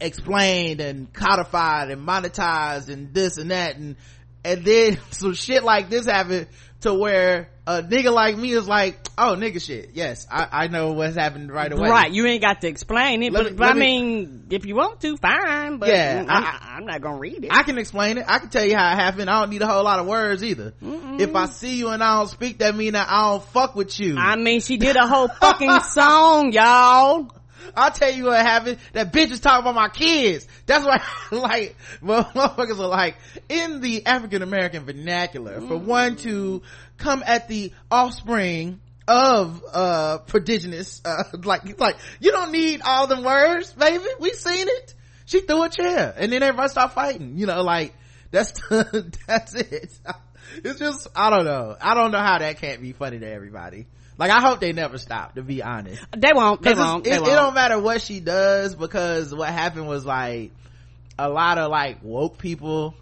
explained 0.02 0.82
and 0.82 1.14
codified 1.14 1.91
and 1.91 2.06
monetized 2.06 2.89
and 2.89 3.14
this 3.14 3.38
and 3.38 3.52
that 3.52 3.78
and 3.78 3.96
and 4.43 4.66
then 4.66 4.98
some 5.12 5.36
shit 5.36 5.64
like 5.64 5.88
this 5.89 6.08
happen 6.08 6.48
to 6.86 6.94
where 6.94 7.50
a 7.68 7.82
nigga 7.82 8.12
like 8.14 8.38
me 8.38 8.52
is 8.52 8.68
like 8.68 8.96
oh 9.18 9.36
nigga 9.36 9.60
shit 9.60 9.92
yes 9.96 10.28
i 10.32 10.48
i 10.52 10.68
know 10.68 10.92
what's 10.94 11.16
happened 11.16 11.52
right 11.52 11.72
away 11.72 11.90
Right, 11.90 12.12
you 12.12 12.26
ain't 12.28 12.42
got 12.42 12.62
to 12.62 12.68
explain 12.68 13.24
it, 13.24 13.32
Let 13.34 13.44
but, 13.44 13.52
me- 13.54 13.58
but 13.58 13.64
I 13.64 13.68
let 13.70 13.76
me- 13.78 13.82
mean, 14.12 14.48
if 14.52 14.66
you 14.68 14.76
want 14.76 15.02
to, 15.02 15.18
fine. 15.18 15.78
But 15.78 15.90
Yeah, 15.90 16.24
mm, 16.24 16.30
I'm, 16.30 16.44
I- 16.44 16.60
I'm 16.78 16.86
not 16.86 17.02
gonna 17.02 17.18
read 17.18 17.44
it. 17.46 17.52
I 17.52 17.64
can 17.64 17.78
explain 17.80 18.18
it. 18.20 18.26
I 18.28 18.38
can 18.40 18.50
tell 18.50 18.64
you 18.66 18.76
how 18.76 18.92
it 18.92 18.96
happened. 18.96 19.30
I 19.30 19.40
don't 19.42 19.50
need 19.50 19.62
a 19.64 19.68
whole 19.68 19.84
lot 19.84 20.00
of 20.00 20.06
words 20.06 20.44
either. 20.44 20.74
If 21.20 21.36
I 21.36 21.46
see 21.48 21.76
you 21.78 21.90
and 21.90 22.04
I 22.04 22.18
don't 22.18 22.28
speak, 22.30 22.60
that 22.60 22.76
mean 22.76 22.94
that 22.94 23.08
I 23.10 23.32
don't 23.32 23.44
fuck 23.46 23.76
with 23.76 24.00
you. 24.00 24.16
I 24.18 24.36
mean, 24.36 24.62
she 24.62 24.78
did 24.78 24.96
a 24.96 25.08
whole 25.08 25.28
fucking 25.30 25.80
song, 25.92 26.52
y'all. 26.52 27.32
I'll 27.76 27.91
tell 27.91 28.11
you 28.11 28.26
what 28.26 28.45
happened. 28.45 28.78
That 28.93 29.11
bitch 29.11 29.32
is 29.32 29.39
talking 29.39 29.61
about 29.61 29.76
my 29.76 29.89
kids. 29.89 30.47
That's 30.66 30.86
why, 30.86 31.01
like, 31.38 31.76
well, 32.01 32.24
motherfuckers 32.36 32.80
are 32.80 32.88
like, 32.88 33.18
in 33.49 33.82
the 33.82 34.05
African 34.05 34.41
American 34.41 34.86
vernacular, 34.86 35.61
for 35.61 35.78
one 35.78 36.18
to 36.18 36.61
come 36.97 37.24
at 37.26 37.47
the 37.47 37.72
offspring 37.89 38.80
of, 39.07 39.63
uh, 39.74 40.18
prodigious, 40.20 41.01
uh, 41.05 41.24
like, 41.43 41.80
like, 41.80 41.97
you 42.20 42.32
don't 42.32 42.51
need 42.51 42.82
all 42.84 43.07
them 43.07 43.24
words, 43.24 43.72
baby. 43.74 44.03
We 44.20 44.32
seen 44.32 44.68
it. 44.68 44.93
She 45.26 45.41
threw 45.41 45.63
a 45.63 45.70
chair 45.70 46.13
and 46.18 46.32
then 46.32 46.43
everybody 46.43 46.70
started 46.70 46.93
fighting, 46.93 47.38
you 47.38 47.47
know, 47.47 47.63
like, 47.63 47.93
that's, 48.32 48.51
that's 49.28 49.55
it. 49.55 49.97
It's 50.63 50.80
just, 50.80 51.07
I 51.16 51.30
don't 51.30 51.45
know. 51.45 51.76
I 51.82 51.93
don't 51.93 52.11
know 52.11 52.20
how 52.20 52.38
that 52.38 52.59
can't 52.59 52.82
be 52.82 52.93
funny 52.93 53.20
to 53.20 53.28
everybody. 53.28 53.88
Like, 54.18 54.32
I 54.32 54.39
hope 54.39 54.59
they 54.61 54.72
never 54.72 54.97
stop, 54.97 55.36
to 55.36 55.41
be 55.41 55.61
honest. 55.61 56.01
They 56.16 56.32
won't. 56.34 56.61
They 56.61 56.74
won't. 56.74 57.05
It, 57.05 57.09
They 57.09 57.16
it 57.18 57.22
won't. 57.22 57.34
don't 57.34 57.53
matter 57.53 57.78
what 57.80 58.01
she 58.01 58.20
does 58.22 58.74
because 58.76 59.34
what 59.36 59.49
happened 59.49 59.88
was 59.88 60.05
like 60.05 60.51
a 61.20 61.28
lot 61.30 61.57
of 61.57 61.70
like 61.72 61.99
woke 62.03 62.38
people 62.38 62.93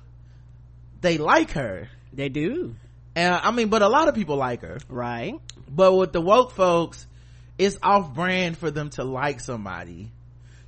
they 1.01 1.17
like 1.17 1.51
her 1.51 1.89
They 2.13 2.29
do. 2.29 2.75
and 3.15 3.33
i 3.35 3.49
mean 3.51 3.69
but 3.69 3.81
a 3.81 3.89
lot 3.89 4.07
of 4.07 4.15
people 4.15 4.35
like 4.37 4.61
her 4.61 4.77
Right. 4.87 5.33
but 5.67 5.93
with 5.93 6.13
the 6.13 6.21
woke 6.21 6.51
folks 6.51 7.05
it's 7.57 7.75
off 7.81 8.13
brand 8.13 8.57
for 8.57 8.69
them 8.71 8.89
to 8.91 9.03
like 9.03 9.39
somebody 9.39 10.11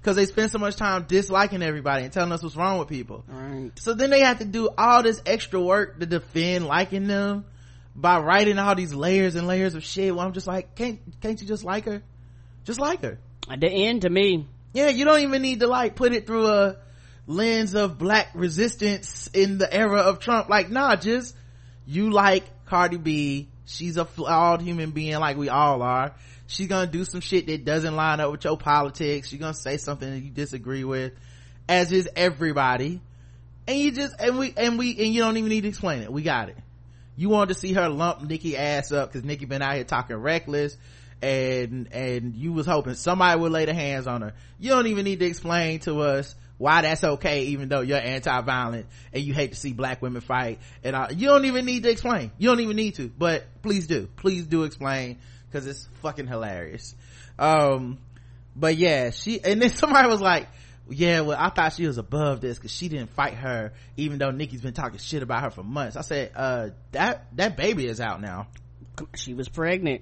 because 0.02 0.16
they 0.16 0.26
spend 0.26 0.52
so 0.52 0.58
much 0.58 0.76
time 0.76 1.06
disliking 1.08 1.62
everybody 1.64 2.04
and 2.04 2.12
telling 2.14 2.32
us 2.32 2.42
what's 2.44 2.56
wrong 2.56 2.80
with 2.80 2.88
people 2.90 3.24
Right. 3.28 3.72
so 3.76 3.94
then 3.94 4.10
they 4.10 4.22
have 4.22 4.40
to 4.40 4.46
do 4.46 4.70
all 4.78 5.04
this 5.04 5.22
extra 5.26 5.62
work 5.62 6.00
to 6.00 6.06
defend 6.08 6.66
liking 6.66 7.06
them 7.08 7.46
by 7.96 8.20
writing 8.20 8.60
all 8.60 8.76
these 8.76 8.94
layers 8.94 9.36
and 9.36 9.48
layers 9.48 9.74
of 9.74 9.84
shit 9.84 10.14
well 10.14 10.26
i'm 10.26 10.34
just 10.34 10.48
like 10.48 10.76
can't 10.76 11.00
can't 11.22 11.42
you 11.42 11.48
just 11.48 11.64
like 11.64 11.86
her? 11.86 12.04
Just 12.66 12.80
like 12.80 13.04
her. 13.04 13.20
At 13.48 13.62
the 13.62 13.70
end, 13.70 14.02
to 14.02 14.10
me, 14.10 14.48
yeah 14.74 14.90
you 14.90 15.06
don't 15.06 15.20
even 15.20 15.42
need 15.42 15.60
to 15.62 15.68
like 15.68 15.96
put 15.96 16.14
it 16.14 16.28
through 16.28 16.48
a 16.48 16.78
lens 17.28 17.76
of 17.76 17.98
black 17.98 18.30
resistance 18.34 19.30
in 19.34 19.58
the 19.58 19.72
era 19.72 20.02
of 20.02 20.20
trump. 20.20 20.50
Like 20.50 20.70
nah 20.70 20.96
just 20.96 21.36
you 21.86 22.10
like 22.10 22.44
cardi 22.66 22.98
b. 22.98 23.50
She's 23.68 23.98
a 23.98 24.06
flawed 24.06 24.62
human 24.62 24.92
being 24.92 25.20
like 25.20 25.38
we 25.38 25.50
all 25.50 25.82
are. 25.82 26.14
She's 26.48 26.68
gonna 26.68 26.92
do 26.92 27.06
some 27.06 27.22
shit 27.22 27.48
that 27.48 27.66
doesn't 27.66 27.96
line 27.96 28.20
up 28.20 28.32
with 28.32 28.44
your 28.44 28.58
politics. 28.58 29.30
She's 29.30 29.40
gonna 29.40 29.54
say 29.54 29.78
something 29.78 30.10
that 30.10 30.20
you 30.20 30.32
disagree 30.32 30.84
with 30.84 31.14
as 31.70 31.92
is 31.92 32.10
everybody. 32.16 33.02
And 33.68 33.80
you 33.80 33.92
just 33.92 34.16
and 34.20 34.38
we 34.38 34.54
and 34.58 34.78
we 34.78 34.92
and 34.92 35.14
you 35.14 35.22
don't 35.22 35.38
even 35.38 35.50
need 35.50 35.62
to 35.62 35.70
explain 35.70 36.02
it. 36.02 36.12
We 36.12 36.24
got 36.24 36.50
it 36.50 36.58
you 37.16 37.30
wanted 37.30 37.54
to 37.54 37.60
see 37.60 37.74
her 37.74 37.90
lump 37.90 38.22
Nicki 38.22 38.58
ass 38.58 38.92
up 38.92 39.10
because 39.10 39.24
Nicki 39.24 39.46
been 39.46 39.62
out 39.62 39.76
here 39.76 39.84
talking 39.84 40.16
reckless 40.18 40.78
and 41.22 41.92
and 41.92 42.36
you 42.36 42.54
was 42.54 42.66
hoping 42.66 42.94
somebody 42.94 43.40
would 43.40 43.52
lay 43.52 43.66
their 43.66 43.74
hands 43.74 44.08
on 44.08 44.22
her. 44.22 44.34
You 44.60 44.72
don't 44.72 44.88
even 44.88 45.06
need 45.06 45.20
to 45.20 45.26
explain 45.26 45.80
to 45.82 46.02
us 46.02 46.36
why 46.58 46.82
that's 46.82 47.04
okay 47.04 47.46
even 47.46 47.68
though 47.68 47.82
you're 47.82 48.00
anti-violent 48.00 48.86
and 49.12 49.24
you 49.24 49.34
hate 49.34 49.52
to 49.52 49.58
see 49.58 49.74
black 49.74 50.02
women 50.02 50.22
fight 50.22 50.60
and 50.84 51.20
you 51.20 51.28
don't 51.28 51.46
even 51.46 51.66
need 51.66 51.84
to 51.84 51.90
explain. 51.90 52.32
You 52.38 52.50
don't 52.50 52.60
even 52.60 52.76
need 52.76 52.96
to 52.96 53.10
but 53.10 53.46
please 53.62 53.88
do. 53.88 54.08
Please 54.18 54.46
do 54.46 54.64
explain 54.64 55.18
because 55.48 55.68
it's 55.68 55.88
fucking 56.02 56.28
hilarious. 56.28 56.96
Um 57.40 57.98
but 58.56 58.76
yeah 58.76 59.10
she 59.10 59.42
and 59.44 59.62
then 59.62 59.70
somebody 59.82 60.08
was 60.08 60.22
like 60.22 60.48
yeah 60.90 61.22
well 61.22 61.38
i 61.40 61.50
thought 61.50 61.74
she 61.74 61.88
was 61.88 61.98
above 61.98 62.42
this 62.42 62.58
because 62.58 62.72
she 62.72 62.90
didn't 62.90 63.10
fight 63.12 63.34
her 63.34 63.74
even 63.98 64.18
though 64.18 64.32
nicki's 64.32 64.62
been 64.62 64.74
talking 64.74 65.00
shit 65.00 65.24
about 65.24 65.42
her 65.42 65.50
for 65.50 65.64
months 65.64 65.96
i 65.96 66.02
said 66.02 66.32
uh 66.36 66.70
that 66.92 67.26
that 67.36 67.58
baby 67.58 67.88
is 67.88 68.00
out 68.00 68.22
now 68.22 68.48
she 69.16 69.34
was 69.34 69.50
pregnant. 69.50 70.02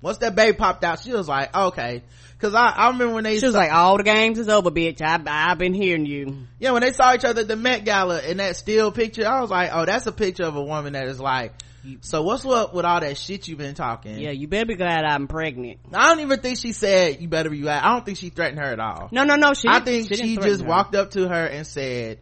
once 0.00 0.18
that 0.18 0.34
baby 0.34 0.52
popped 0.52 0.84
out 0.84 1.00
she 1.00 1.12
was 1.12 1.28
like 1.28 1.54
okay 1.56 2.02
because 2.42 2.54
I, 2.56 2.70
I 2.70 2.86
remember 2.88 3.14
when 3.14 3.22
they 3.22 3.38
She 3.38 3.46
was 3.46 3.54
like, 3.54 3.72
"All 3.72 3.96
the 3.96 4.02
games 4.02 4.36
is 4.36 4.48
over, 4.48 4.72
bitch. 4.72 5.00
I, 5.00 5.22
I've 5.26 5.58
been 5.58 5.74
hearing 5.74 6.06
you." 6.06 6.48
yeah 6.58 6.72
when 6.72 6.82
they 6.82 6.92
saw 6.92 7.14
each 7.14 7.24
other 7.24 7.42
at 7.42 7.48
the 7.48 7.54
met 7.54 7.84
gala 7.84 8.20
in 8.20 8.38
that 8.38 8.56
still 8.56 8.90
picture 8.90 9.26
i 9.26 9.40
was 9.40 9.50
like 9.50 9.70
oh 9.72 9.84
that's 9.84 10.06
a 10.06 10.12
picture 10.12 10.42
of 10.42 10.56
a 10.56 10.62
woman 10.62 10.94
that 10.94 11.06
is 11.06 11.20
like 11.20 11.54
so 12.00 12.22
what's 12.22 12.44
up 12.46 12.72
with 12.74 12.84
all 12.84 13.00
that 13.00 13.16
shit 13.18 13.48
you've 13.48 13.58
been 13.58 13.74
talking 13.74 14.18
Yeah, 14.18 14.30
you 14.30 14.46
better 14.48 14.66
be 14.66 14.74
glad 14.76 15.04
I'm 15.04 15.26
pregnant. 15.26 15.80
i 15.92 16.08
don't 16.08 16.20
even 16.20 16.40
think 16.40 16.58
she 16.58 16.72
said 16.72 17.20
you 17.20 17.28
better 17.28 17.50
be 17.50 17.60
glad 17.60 17.82
i 17.82 17.92
don't 17.92 18.04
think 18.04 18.18
she 18.18 18.28
threatened 18.30 18.58
her 18.60 18.72
at 18.72 18.80
all 18.80 19.08
No, 19.10 19.24
no, 19.24 19.36
no. 19.36 19.52
She. 19.54 19.68
I 19.68 19.80
think 19.80 20.08
she, 20.08 20.16
didn't 20.16 20.42
just 20.42 20.62
her. 20.62 20.68
walked 20.68 20.94
up 20.94 21.10
to 21.12 21.28
her 21.28 21.46
and 21.46 21.66
said, 21.66 22.18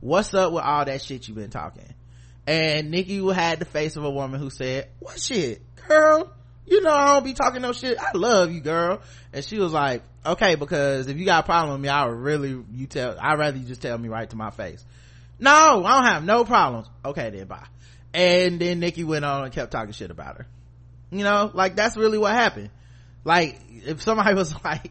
what's 0.00 0.32
up 0.34 0.52
with 0.52 0.62
all 0.62 0.84
that 0.84 1.00
shit 1.02 1.26
you've 1.26 1.36
been 1.36 1.50
talking? 1.50 1.94
And 2.46 2.90
Nicki 2.90 3.18
had 3.32 3.58
the 3.58 3.64
face 3.64 3.96
of 3.96 4.04
a 4.04 4.10
woman 4.10 4.40
who 4.40 4.48
said, 4.50 4.88
what 5.00 5.20
shit? 5.20 5.60
Girl, 5.86 6.32
you 6.66 6.82
know 6.82 6.90
I 6.92 7.14
don't 7.14 7.24
be 7.24 7.32
talking 7.34 7.62
no 7.62 7.72
shit. 7.72 7.98
I 7.98 8.10
love 8.14 8.52
you, 8.52 8.60
girl. 8.60 9.00
And 9.32 9.44
she 9.44 9.58
was 9.58 9.72
like, 9.72 10.02
okay, 10.24 10.54
because 10.54 11.08
if 11.08 11.16
you 11.18 11.24
got 11.24 11.44
a 11.44 11.46
problem 11.46 11.72
with 11.72 11.80
me, 11.82 11.88
I 11.88 12.06
would 12.06 12.16
really, 12.18 12.62
you 12.72 12.86
tell, 12.86 13.16
I'd 13.20 13.38
rather 13.38 13.56
you 13.58 13.64
just 13.66 13.82
tell 13.82 13.96
me 13.98 14.08
right 14.08 14.28
to 14.30 14.36
my 14.36 14.50
face. 14.50 14.84
No, 15.38 15.84
I 15.84 15.94
don't 15.96 16.04
have 16.12 16.24
no 16.24 16.44
problems. 16.44 16.88
Okay 17.04 17.30
then, 17.30 17.46
bye. 17.46 17.66
And 18.18 18.58
then 18.58 18.80
Nicki 18.80 19.04
went 19.04 19.24
on 19.24 19.44
and 19.44 19.52
kept 19.52 19.70
talking 19.70 19.92
shit 19.92 20.10
about 20.10 20.38
her. 20.38 20.46
You 21.12 21.22
know, 21.22 21.52
like 21.54 21.76
that's 21.76 21.96
really 21.96 22.18
what 22.18 22.32
happened. 22.32 22.70
Like, 23.22 23.60
if 23.86 24.02
somebody 24.02 24.34
was 24.36 24.52
like, 24.64 24.90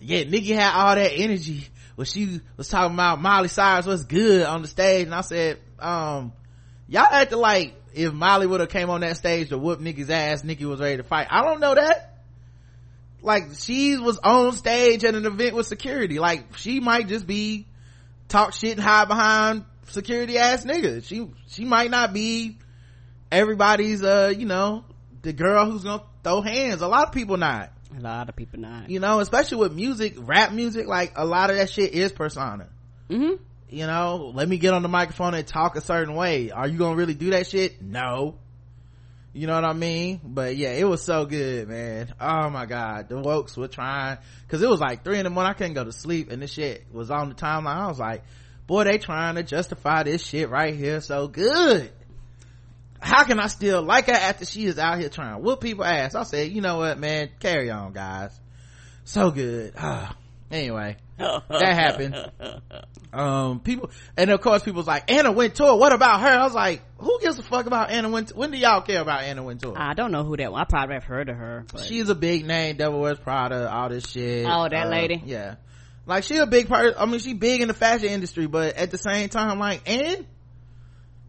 yeah, 0.00 0.24
Nicki 0.24 0.52
had 0.52 0.74
all 0.74 0.96
that 0.96 1.12
energy 1.14 1.68
when 1.94 2.06
she 2.06 2.40
was 2.56 2.66
talking 2.66 2.94
about 2.94 3.20
Miley 3.22 3.46
Cyrus 3.46 3.86
was 3.86 4.04
good 4.04 4.44
on 4.44 4.62
the 4.62 4.68
stage, 4.68 5.06
and 5.06 5.14
I 5.14 5.20
said, 5.20 5.60
um, 5.78 6.32
y'all 6.88 7.06
acted 7.08 7.36
like 7.36 7.80
if 7.94 8.12
Miley 8.12 8.48
would 8.48 8.58
have 8.58 8.68
came 8.68 8.90
on 8.90 9.02
that 9.02 9.16
stage 9.16 9.50
to 9.50 9.58
whoop 9.58 9.78
Nicki's 9.78 10.10
ass, 10.10 10.42
Nicki 10.42 10.64
was 10.64 10.80
ready 10.80 10.96
to 10.96 11.04
fight. 11.04 11.28
I 11.30 11.44
don't 11.44 11.60
know 11.60 11.76
that. 11.76 12.24
Like 13.22 13.44
she 13.58 13.96
was 13.96 14.18
on 14.18 14.54
stage 14.54 15.04
at 15.04 15.14
an 15.14 15.24
event 15.24 15.54
with 15.54 15.68
security. 15.68 16.18
Like 16.18 16.56
she 16.56 16.80
might 16.80 17.06
just 17.06 17.28
be 17.28 17.68
talk 18.26 18.54
shit 18.54 18.72
and 18.72 18.80
hide 18.80 19.06
behind 19.06 19.64
security 19.88 20.38
ass 20.38 20.64
niggas. 20.64 21.04
She, 21.04 21.28
she 21.48 21.64
might 21.64 21.90
not 21.90 22.12
be 22.12 22.58
everybody's, 23.30 24.02
uh, 24.02 24.32
you 24.36 24.46
know, 24.46 24.84
the 25.22 25.32
girl 25.32 25.70
who's 25.70 25.84
gonna 25.84 26.02
throw 26.22 26.40
hands. 26.40 26.82
A 26.82 26.88
lot 26.88 27.08
of 27.08 27.12
people 27.12 27.36
not. 27.36 27.72
A 27.96 28.00
lot 28.00 28.28
of 28.28 28.36
people 28.36 28.60
not. 28.60 28.90
You 28.90 29.00
know, 29.00 29.20
especially 29.20 29.58
with 29.58 29.72
music, 29.72 30.14
rap 30.18 30.52
music, 30.52 30.86
like 30.86 31.12
a 31.16 31.24
lot 31.24 31.50
of 31.50 31.56
that 31.56 31.70
shit 31.70 31.92
is 31.92 32.12
persona. 32.12 32.68
Mm-hmm. 33.08 33.42
You 33.68 33.86
know, 33.86 34.32
let 34.34 34.48
me 34.48 34.58
get 34.58 34.74
on 34.74 34.82
the 34.82 34.88
microphone 34.88 35.34
and 35.34 35.46
talk 35.46 35.76
a 35.76 35.80
certain 35.80 36.14
way. 36.14 36.50
Are 36.50 36.66
you 36.66 36.78
gonna 36.78 36.96
really 36.96 37.14
do 37.14 37.30
that 37.30 37.46
shit? 37.46 37.82
No. 37.82 38.36
You 39.32 39.46
know 39.46 39.54
what 39.54 39.64
I 39.64 39.74
mean? 39.74 40.20
But 40.24 40.56
yeah, 40.56 40.72
it 40.72 40.88
was 40.88 41.02
so 41.02 41.24
good, 41.24 41.68
man. 41.68 42.12
Oh 42.20 42.50
my 42.50 42.66
god. 42.66 43.08
The 43.08 43.14
wokes 43.14 43.56
were 43.56 43.68
trying, 43.68 44.18
cause 44.48 44.60
it 44.60 44.68
was 44.68 44.80
like 44.80 45.04
three 45.04 45.18
in 45.18 45.24
the 45.24 45.30
morning. 45.30 45.50
I 45.50 45.54
couldn't 45.54 45.74
go 45.74 45.84
to 45.84 45.92
sleep 45.92 46.30
and 46.32 46.42
this 46.42 46.52
shit 46.52 46.86
was 46.92 47.10
on 47.10 47.28
the 47.28 47.34
timeline. 47.36 47.76
I 47.76 47.86
was 47.86 48.00
like, 48.00 48.24
boy, 48.70 48.84
they 48.84 48.98
trying 48.98 49.34
to 49.34 49.42
justify 49.42 50.04
this 50.04 50.24
shit 50.24 50.48
right 50.48 50.72
here 50.76 51.00
so 51.00 51.26
good. 51.26 51.90
How 53.00 53.24
can 53.24 53.40
I 53.40 53.48
still 53.48 53.82
like 53.82 54.06
her 54.06 54.12
after 54.12 54.44
she 54.44 54.64
is 54.64 54.78
out 54.78 55.00
here 55.00 55.08
trying 55.08 55.34
to 55.34 55.38
whoop 55.42 55.60
people 55.60 55.84
ass? 55.84 56.14
I 56.14 56.22
said, 56.22 56.52
you 56.52 56.60
know 56.60 56.78
what, 56.78 56.96
man, 56.96 57.30
carry 57.40 57.68
on, 57.68 57.92
guys. 57.92 58.38
So 59.04 59.30
good. 59.32 59.74
Anyway, 60.52 60.96
that 61.16 61.44
happened. 61.48 62.16
Um, 63.12 63.60
people, 63.60 63.92
and 64.16 64.30
of 64.30 64.40
course, 64.40 64.64
people's 64.64 64.88
like, 64.88 65.08
Anna 65.08 65.30
Wintour, 65.30 65.76
what 65.76 65.92
about 65.92 66.18
her? 66.22 66.26
I 66.26 66.42
was 66.42 66.54
like, 66.54 66.82
who 66.98 67.20
gives 67.20 67.38
a 67.38 67.44
fuck 67.44 67.66
about 67.66 67.90
Anna 67.90 68.08
Wintour? 68.10 68.36
When 68.36 68.50
do 68.50 68.58
y'all 68.58 68.80
care 68.80 69.00
about 69.00 69.22
Anna 69.22 69.44
Wintour? 69.44 69.74
I 69.76 69.94
don't 69.94 70.10
know 70.10 70.24
who 70.24 70.36
that 70.38 70.50
was. 70.50 70.60
I 70.60 70.64
probably 70.64 70.94
have 70.94 71.04
heard 71.04 71.28
of 71.28 71.36
her. 71.36 71.66
But. 71.72 71.84
She's 71.84 72.08
a 72.08 72.16
big 72.16 72.46
name, 72.46 72.78
Devil 72.78 73.00
Wears 73.00 73.20
Prada, 73.20 73.70
all 73.72 73.90
this 73.90 74.10
shit. 74.10 74.44
Oh, 74.44 74.68
that 74.68 74.86
Uh, 74.88 74.90
lady? 74.90 75.22
Yeah. 75.24 75.54
Like, 76.06 76.24
she 76.24 76.36
a 76.38 76.46
big 76.46 76.68
part, 76.68 76.94
I 76.98 77.06
mean, 77.06 77.20
she 77.20 77.34
big 77.34 77.60
in 77.60 77.68
the 77.68 77.74
fashion 77.74 78.08
industry, 78.08 78.46
but 78.46 78.74
at 78.76 78.90
the 78.90 78.98
same 78.98 79.28
time, 79.28 79.58
like, 79.58 79.82
and 79.88 80.26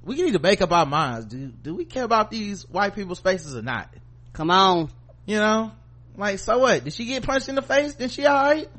we 0.04 0.16
need 0.16 0.34
to 0.34 0.40
make 0.40 0.62
up 0.62 0.72
our 0.72 0.86
minds. 0.86 1.26
Do, 1.26 1.48
do 1.48 1.76
we 1.76 1.86
care 1.86 2.04
about 2.04 2.32
these 2.32 2.68
white 2.68 2.96
people's 2.96 3.20
faces 3.20 3.56
or 3.56 3.62
not? 3.62 3.94
Come 4.34 4.50
on. 4.50 4.90
You 5.26 5.38
know? 5.38 5.72
Like, 6.16 6.40
so 6.40 6.60
what? 6.60 6.84
Did 6.84 6.94
she 6.94 7.06
get 7.06 7.24
punched 7.24 7.50
in 7.50 7.56
the 7.56 7.62
face? 7.62 7.94
Then 7.96 8.10
she 8.10 8.26
alright? 8.26 8.70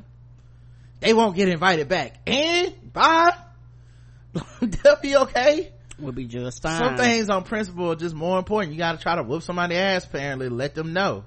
They 0.99 1.13
won't 1.13 1.35
get 1.35 1.47
invited 1.49 1.87
back. 1.89 2.17
And? 2.27 2.93
Bye? 2.93 3.35
They'll 4.61 4.99
be 5.01 5.15
okay? 5.15 5.71
We'll 5.99 6.11
be 6.11 6.25
just 6.25 6.61
fine. 6.61 6.79
Some 6.79 6.97
things 6.97 7.29
on 7.29 7.43
principle 7.43 7.91
are 7.91 7.95
just 7.95 8.15
more 8.15 8.37
important. 8.37 8.73
You 8.73 8.79
gotta 8.79 8.97
try 8.97 9.15
to 9.15 9.23
whoop 9.23 9.43
somebody's 9.43 9.77
ass 9.77 10.05
apparently, 10.05 10.49
let 10.49 10.75
them 10.75 10.93
know. 10.93 11.23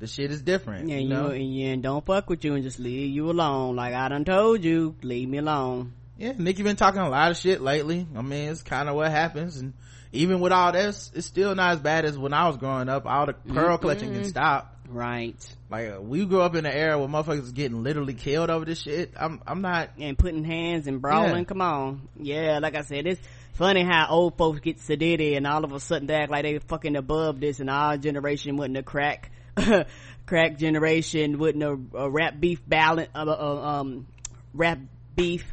The 0.00 0.06
shit 0.06 0.30
is 0.30 0.42
different. 0.42 0.88
Yeah, 0.88 0.96
you 0.96 1.02
you, 1.02 1.08
know? 1.08 1.26
and, 1.28 1.54
you 1.54 1.68
and 1.68 1.82
don't 1.82 2.04
fuck 2.04 2.28
with 2.28 2.44
you 2.44 2.54
and 2.54 2.64
just 2.64 2.78
leave 2.78 3.10
you 3.10 3.30
alone. 3.30 3.76
Like 3.76 3.94
I 3.94 4.08
done 4.08 4.24
told 4.24 4.64
you, 4.64 4.96
leave 5.02 5.28
me 5.28 5.38
alone. 5.38 5.92
Yeah, 6.18 6.32
Nicki 6.36 6.62
been 6.62 6.76
talking 6.76 7.00
a 7.00 7.08
lot 7.08 7.30
of 7.30 7.36
shit 7.36 7.60
lately. 7.60 8.06
I 8.16 8.22
mean, 8.22 8.50
it's 8.50 8.62
kind 8.62 8.88
of 8.88 8.94
what 8.94 9.10
happens. 9.10 9.56
And 9.56 9.74
even 10.12 10.40
with 10.40 10.52
all 10.52 10.72
this, 10.72 11.10
it's 11.14 11.26
still 11.26 11.54
not 11.54 11.72
as 11.72 11.80
bad 11.80 12.04
as 12.04 12.18
when 12.18 12.32
I 12.32 12.48
was 12.48 12.56
growing 12.56 12.88
up. 12.88 13.06
All 13.06 13.26
the 13.26 13.34
pearl 13.34 13.78
clutching 13.78 14.12
can 14.12 14.24
stop. 14.24 14.76
Right. 14.90 15.36
Like, 15.70 15.92
uh, 15.92 16.00
we 16.00 16.26
grew 16.26 16.40
up 16.40 16.54
in 16.56 16.66
an 16.66 16.72
era 16.72 16.98
where 16.98 17.08
motherfuckers 17.08 17.54
getting 17.54 17.82
literally 17.84 18.14
killed 18.14 18.50
over 18.50 18.64
this 18.64 18.82
shit. 18.82 19.12
I'm, 19.16 19.40
I'm 19.46 19.62
not, 19.62 19.90
And 19.98 20.18
putting 20.18 20.44
hands 20.44 20.88
and 20.88 21.00
brawling. 21.00 21.36
Yeah. 21.36 21.44
Come 21.44 21.62
on. 21.62 22.08
Yeah, 22.18 22.58
like 22.60 22.74
I 22.74 22.82
said, 22.82 23.06
it's 23.06 23.20
funny 23.54 23.84
how 23.84 24.08
old 24.10 24.36
folks 24.36 24.60
get 24.60 24.78
sedated 24.78 25.36
and 25.36 25.46
all 25.46 25.64
of 25.64 25.72
a 25.72 25.80
sudden 25.80 26.06
they 26.06 26.14
act 26.14 26.30
like 26.30 26.42
they 26.42 26.58
fucking 26.58 26.96
above 26.96 27.40
this 27.40 27.60
and 27.60 27.70
our 27.70 27.96
generation 27.96 28.56
wasn't 28.56 28.78
a 28.78 28.82
crack, 28.82 29.30
crack 30.26 30.58
generation, 30.58 31.38
wouldn't 31.38 31.64
a, 31.64 31.98
a 31.98 32.10
rap 32.10 32.34
beef 32.38 32.60
balance, 32.66 33.10
uh, 33.14 33.24
uh, 33.26 33.80
um, 33.80 34.06
rap 34.54 34.78
beef 35.16 35.44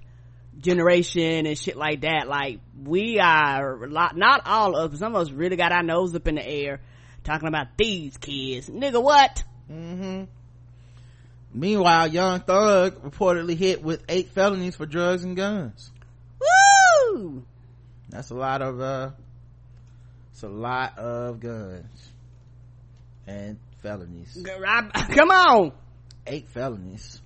generation 0.60 1.46
and 1.46 1.58
shit 1.58 1.78
like 1.78 2.02
that. 2.02 2.28
Like 2.28 2.60
we 2.84 3.20
are 3.20 3.88
lot, 3.88 4.18
not 4.18 4.42
all 4.46 4.76
of 4.76 4.94
us, 4.94 5.00
some 5.00 5.16
of 5.16 5.22
us 5.22 5.32
really 5.32 5.56
got 5.56 5.72
our 5.72 5.84
nose 5.84 6.16
up 6.16 6.28
in 6.28 6.36
the 6.36 6.48
air 6.48 6.82
talking 7.24 7.48
about 7.48 7.78
these 7.78 8.18
kids. 8.18 8.70
Nigga, 8.70 9.02
what? 9.02 9.44
meanwhile, 11.54 12.08
Young 12.08 12.40
Thug 12.40 13.02
reportedly 13.04 13.56
hit 13.58 13.84
with 13.84 14.04
eight 14.08 14.30
felonies 14.30 14.76
for 14.76 14.86
drugs 14.86 15.24
and 15.24 15.36
guns. 15.36 15.92
Woo! 16.40 17.44
That's 18.10 18.30
a 18.30 18.36
lot 18.36 18.62
of, 18.62 18.80
uh, 18.80 19.12
it's 20.32 20.44
a 20.44 20.48
lot 20.48 20.98
of 20.98 21.40
guns 21.40 22.12
and 23.28 23.58
felonies. 23.82 24.38
Come 24.46 25.32
on. 25.32 25.72
Eight 26.26 26.48
felonies. 26.50 27.22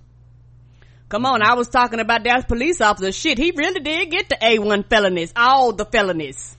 Come 1.08 1.26
on, 1.26 1.42
I 1.42 1.54
was 1.54 1.68
talking 1.68 2.00
about 2.00 2.24
that 2.24 2.48
police 2.48 2.80
officer. 2.80 3.12
Shit, 3.12 3.36
he 3.36 3.52
really 3.54 3.80
did 3.80 4.10
get 4.10 4.28
the 4.30 4.36
A1 4.36 4.88
felonies. 4.88 5.32
All 5.36 5.72
the 5.72 5.84
felonies. 5.84 6.56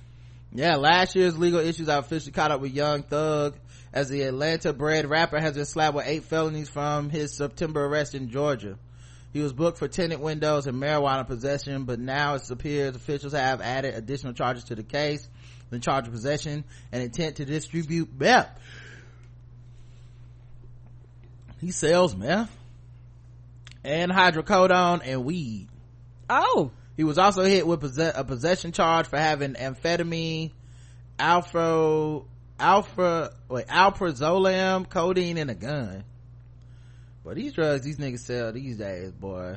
Yeah, 0.51 0.75
last 0.75 1.15
year's 1.15 1.35
legal 1.35 1.59
issues 1.59 1.89
I 1.89 1.97
officially 1.97 2.33
caught 2.33 2.51
up 2.51 2.61
with 2.61 2.71
Young 2.71 3.01
Thug 3.01 3.55
as 3.91 4.09
the 4.09 4.21
Atlanta-bred 4.23 5.09
rapper 5.09 5.39
has 5.39 5.55
been 5.55 5.65
slapped 5.65 5.95
with 5.95 6.05
eight 6.05 6.25
felonies 6.25 6.69
from 6.69 7.09
his 7.09 7.33
September 7.33 7.83
arrest 7.85 8.13
in 8.13 8.29
Georgia. 8.29 8.77
He 9.31 9.41
was 9.41 9.53
booked 9.53 9.79
for 9.79 9.87
tenant 9.87 10.21
windows 10.21 10.67
and 10.67 10.79
marijuana 10.79 11.25
possession, 11.25 11.85
but 11.85 11.99
now 11.99 12.35
it 12.35 12.51
appears 12.51 12.95
officials 12.95 13.33
have 13.33 13.61
added 13.61 13.95
additional 13.95 14.33
charges 14.33 14.65
to 14.65 14.75
the 14.75 14.83
case. 14.83 15.27
The 15.71 15.79
charge 15.79 16.05
of 16.05 16.13
possession 16.13 16.65
and 16.91 17.01
intent 17.01 17.37
to 17.37 17.45
distribute 17.45 18.09
meth. 18.15 18.59
He 21.63 21.71
sells 21.71 22.13
meth 22.13 22.53
and 23.85 24.11
hydrocodone 24.11 25.01
and 25.05 25.23
weed. 25.23 25.69
Oh. 26.29 26.71
He 26.97 27.05
was 27.05 27.17
also 27.17 27.43
hit 27.43 27.65
with 27.65 27.79
possess- 27.79 28.17
a 28.17 28.25
possession 28.25 28.73
charge 28.73 29.07
for 29.07 29.17
having 29.17 29.53
amphetamine, 29.53 30.51
alpha, 31.17 32.21
alpha, 32.59 33.33
wait, 33.47 33.67
alprazolam, 33.67 34.89
codeine, 34.89 35.37
and 35.37 35.49
a 35.49 35.55
gun. 35.55 36.03
But 37.23 37.35
these 37.35 37.53
drugs 37.53 37.83
these 37.85 37.97
niggas 37.97 38.19
sell 38.19 38.51
these 38.51 38.77
days, 38.77 39.13
boy. 39.13 39.55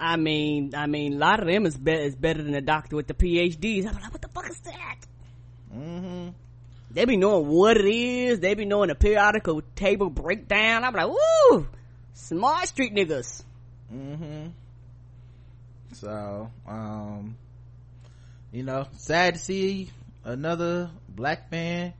I 0.00 0.16
mean, 0.16 0.74
I 0.74 0.86
mean, 0.88 1.12
a 1.14 1.18
lot 1.18 1.38
of 1.38 1.46
them 1.46 1.64
is, 1.64 1.76
be- 1.76 1.92
is 1.92 2.16
better 2.16 2.42
than 2.42 2.54
a 2.56 2.60
doctor 2.60 2.96
with 2.96 3.06
the 3.06 3.14
PhDs. 3.14 3.86
I'm 3.86 3.94
like, 3.94 4.10
what 4.10 4.20
the 4.20 4.28
fuck 4.28 4.50
is 4.50 4.58
that? 4.60 4.96
Mm-hmm. 5.72 6.30
They 6.92 7.04
be 7.04 7.16
knowing 7.16 7.48
what 7.48 7.76
it 7.76 7.86
is. 7.86 8.40
They 8.40 8.54
be 8.54 8.64
knowing 8.64 8.88
the 8.88 8.94
periodical 8.94 9.62
table 9.76 10.10
breakdown. 10.10 10.84
I'm 10.84 10.92
like, 10.92 11.08
woo! 11.08 11.68
Smart 12.14 12.66
street 12.66 12.94
niggas. 12.94 13.44
Mm-hmm. 13.92 14.48
So, 15.92 16.50
um, 16.66 17.36
you 18.52 18.62
know, 18.62 18.86
sad 18.96 19.34
to 19.34 19.40
see 19.40 19.90
another 20.24 20.90
black 21.08 21.50
man 21.50 21.94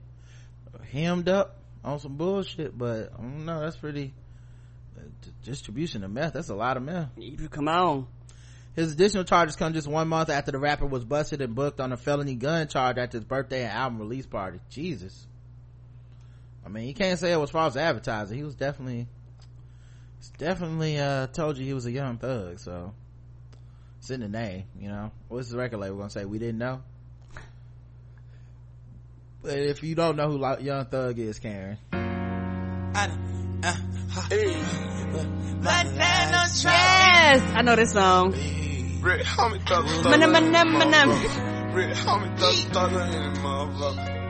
hemmed 0.91 1.29
up 1.29 1.57
on 1.83 1.99
some 1.99 2.15
bullshit, 2.15 2.77
but 2.77 3.11
I 3.17 3.21
don't 3.21 3.45
know, 3.45 3.61
that's 3.61 3.77
pretty, 3.77 4.13
uh, 4.97 5.03
d- 5.21 5.31
distribution 5.43 6.03
of 6.03 6.11
meth, 6.11 6.33
that's 6.33 6.49
a 6.49 6.55
lot 6.55 6.77
of 6.77 6.83
meth. 6.83 7.09
You 7.17 7.49
Come 7.49 7.67
on. 7.67 8.07
His 8.75 8.93
additional 8.93 9.23
charges 9.23 9.55
come 9.55 9.73
just 9.73 9.87
one 9.87 10.07
month 10.07 10.29
after 10.29 10.51
the 10.51 10.59
rapper 10.59 10.85
was 10.85 11.03
busted 11.03 11.41
and 11.41 11.53
booked 11.55 11.79
on 11.79 11.91
a 11.91 11.97
felony 11.97 12.35
gun 12.35 12.67
charge 12.67 12.97
at 12.97 13.11
his 13.11 13.23
birthday 13.23 13.63
and 13.63 13.71
album 13.71 13.99
release 13.99 14.25
party. 14.25 14.59
Jesus. 14.69 15.27
I 16.65 16.69
mean, 16.69 16.87
you 16.87 16.93
can't 16.93 17.19
say 17.19 17.31
it 17.31 17.39
was 17.39 17.49
false 17.49 17.75
advertising. 17.75 18.37
He 18.37 18.43
was 18.43 18.55
definitely, 18.55 19.07
definitely, 20.37 20.99
uh, 20.99 21.27
told 21.27 21.57
you 21.57 21.65
he 21.65 21.73
was 21.73 21.85
a 21.85 21.91
young 21.91 22.17
thug, 22.17 22.59
so. 22.59 22.93
It's 24.01 24.09
in 24.09 24.31
name, 24.31 24.63
you 24.79 24.89
know. 24.89 25.11
What's 25.27 25.49
the 25.49 25.57
record 25.59 25.77
label 25.77 25.97
gonna 25.97 26.09
say? 26.09 26.25
We 26.25 26.39
didn't 26.39 26.57
know? 26.57 26.81
But 29.43 29.59
if 29.59 29.83
you 29.83 29.93
don't 29.93 30.15
know 30.15 30.31
who 30.31 30.63
Young 30.63 30.85
Thug 30.85 31.19
is, 31.19 31.37
Karen. 31.37 31.77
Yes! 36.63 37.41
I 37.55 37.61
know 37.61 37.75
this 37.75 37.93
song. 37.93 38.31
Rick, 39.01 39.23
homie, 39.23 39.65
thug, 39.67 39.87
thug, 39.87 40.13
Manam, 40.13 40.33
manam, 40.35 40.75
manam. 40.81 41.73
Rick, 41.73 41.93
homie, 41.95 42.37
thug, 42.37 42.55
thug, 42.73 42.91
in 42.91 43.33
the 43.33 43.39
motherfucker. 43.39 44.21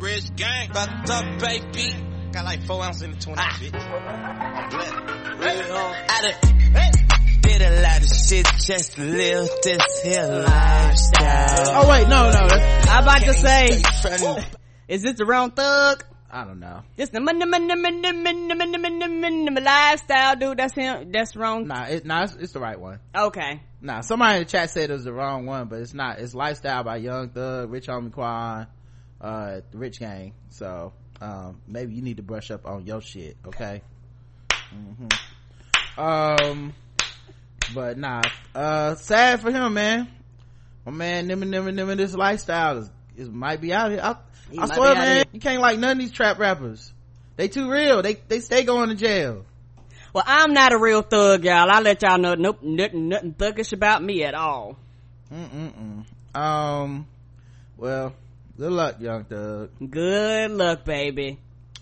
Rich 0.00 0.36
gang, 0.36 0.70
bucked 0.72 1.10
up, 1.10 1.24
baby. 1.40 1.94
Got 2.32 2.44
like 2.44 2.62
four 2.64 2.82
ounces 2.82 3.02
in 3.02 3.12
the 3.12 3.18
20, 3.18 3.40
bitch. 3.40 3.74
I'm 3.74 4.68
black. 4.70 5.38
Real 5.38 5.62
hard. 5.76 5.96
I 6.08 6.22
done 6.22 6.54
did 7.42 7.62
a 7.62 7.82
lot 7.82 8.02
of 8.02 8.08
shit 8.08 8.46
just 8.60 8.94
to 8.94 9.02
live 9.02 9.48
this 9.62 10.02
here 10.02 10.26
lifestyle. 10.26 11.82
Oh 11.82 11.88
wait, 11.88 12.08
no, 12.08 12.30
no, 12.30 12.48
I'm 12.90 13.02
about 13.02 13.20
to 13.20 13.34
say, 13.34 13.82
is 14.88 15.02
this 15.02 15.16
the 15.16 15.24
wrong 15.26 15.50
thug? 15.52 16.04
I 16.34 16.44
don't 16.44 16.58
know. 16.58 16.82
This 16.96 17.10
the 17.10 17.20
money, 17.20 17.46
money, 17.46 17.76
money, 17.76 18.12
money, 18.12 18.54
money, 18.54 18.76
money, 18.76 19.06
money, 19.20 19.60
lifestyle, 19.60 20.34
dude. 20.34 20.58
That's 20.58 20.74
him. 20.74 21.12
That's 21.12 21.36
wrong. 21.36 21.68
Nah, 21.68 21.84
it, 21.84 22.04
nah, 22.04 22.24
it's, 22.24 22.34
it's 22.34 22.52
the 22.52 22.58
right 22.58 22.78
one. 22.78 22.98
Okay. 23.16 23.62
Nah, 23.80 24.00
somebody 24.00 24.38
in 24.38 24.42
the 24.42 24.50
chat 24.50 24.70
said 24.70 24.90
it 24.90 24.92
was 24.92 25.04
the 25.04 25.12
wrong 25.12 25.46
one, 25.46 25.68
but 25.68 25.78
it's 25.80 25.94
not. 25.94 26.18
It's 26.18 26.34
Lifestyle 26.34 26.82
by 26.82 26.96
Young 26.96 27.28
Thug, 27.28 27.70
Rich 27.70 27.86
Homie 27.86 28.10
Quan, 28.10 28.66
uh, 29.20 29.60
Rich 29.72 30.00
Gang. 30.00 30.32
So, 30.48 30.92
um, 31.20 31.60
maybe 31.68 31.94
you 31.94 32.02
need 32.02 32.16
to 32.16 32.24
brush 32.24 32.50
up 32.50 32.66
on 32.66 32.84
your 32.84 33.00
shit, 33.00 33.36
okay? 33.46 33.82
hmm 34.70 35.06
Um, 35.96 36.74
but 37.72 37.96
nah 37.96 38.20
uh 38.54 38.94
sad 38.96 39.40
for 39.40 39.50
him 39.50 39.72
man 39.72 40.06
my 40.84 40.92
man 40.92 41.28
nimmin 41.28 41.48
nimmin 41.48 41.74
nimmin 41.74 41.96
this 41.96 42.14
lifestyle 42.14 42.78
is, 42.78 42.90
is 43.16 43.30
might 43.30 43.60
be 43.60 43.72
out 43.72 43.90
here 43.90 44.00
i, 44.02 44.16
He 44.54 44.60
I 44.60 44.66
swear 44.66 44.94
man 44.94 45.24
you 45.32 45.40
can't 45.40 45.60
like 45.60 45.80
none 45.80 45.92
of 45.92 45.98
these 45.98 46.12
trap 46.12 46.38
rappers 46.38 46.92
they 47.36 47.48
too 47.48 47.68
real 47.68 48.02
they 48.02 48.14
they 48.28 48.38
stay 48.38 48.62
going 48.62 48.88
to 48.90 48.94
jail 48.94 49.44
Well, 50.12 50.22
I'm 50.24 50.54
not 50.54 50.72
a 50.72 50.78
real 50.78 51.02
thug, 51.02 51.44
y'all. 51.44 51.68
I 51.68 51.80
let 51.80 52.02
y'all 52.02 52.18
know. 52.18 52.36
Nope, 52.36 52.62
nothing, 52.62 53.08
nothing 53.08 53.34
thuggish 53.34 53.72
about 53.72 54.00
me 54.00 54.22
at 54.22 54.34
all. 54.34 54.78
Mm-mm-mm. 55.32 56.04
um 56.36 57.06
well 57.76 58.14
good 58.56 58.70
luck 58.70 59.00
young 59.00 59.24
thug 59.24 59.70
Good 59.90 60.52
luck, 60.52 60.84
baby. 60.84 61.40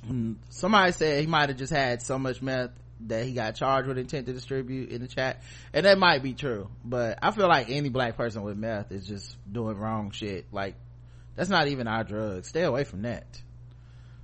Mm, 0.09 0.37
somebody 0.49 0.93
said 0.93 1.21
he 1.21 1.27
might 1.27 1.51
have 1.51 1.59
just 1.59 1.73
had 1.73 2.01
so 2.01 2.19
much 2.19 2.41
meth 2.41 2.71
that 3.09 3.27
he 3.27 3.35
got 3.35 3.55
charged 3.55 3.87
with 3.89 3.99
intent 3.99 4.27
to 4.27 4.33
distribute 4.33 4.91
in 4.91 5.03
the 5.03 5.09
chat 5.09 5.43
and 5.75 5.85
that 5.87 5.99
might 5.99 6.23
be 6.23 6.35
true 6.35 6.69
but 6.85 7.19
i 7.21 7.33
feel 7.33 7.49
like 7.49 7.69
any 7.69 7.89
black 7.89 8.17
person 8.17 8.43
with 8.43 8.57
meth 8.57 8.93
is 8.93 9.05
just 9.07 9.37
doing 9.53 9.77
wrong 9.77 10.13
shit 10.13 10.47
like 10.53 10.77
that's 11.37 11.49
not 11.51 11.69
even 11.69 11.87
our 11.89 12.05
drug 12.05 12.45
stay 12.45 12.63
away 12.63 12.85
from 12.85 13.03
that 13.03 13.41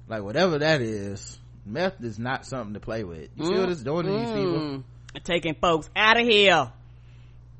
like 0.09 0.23
whatever 0.23 0.59
that 0.59 0.81
is 0.81 1.39
meth 1.67 2.03
is 2.03 2.19
not 2.19 2.47
something 2.47 2.75
to 2.75 2.81
play 2.81 3.05
with 3.05 3.29
you 3.37 3.45
see 3.45 3.55
what 3.59 3.69
it's 3.69 3.83
doing 3.83 4.07
to 4.07 4.13
these 4.13 4.29
people 4.31 4.61
Mm. 4.61 4.85
Taking 5.25 5.55
folks 5.55 5.91
out 5.97 6.21
of 6.21 6.27
here. 6.27 6.71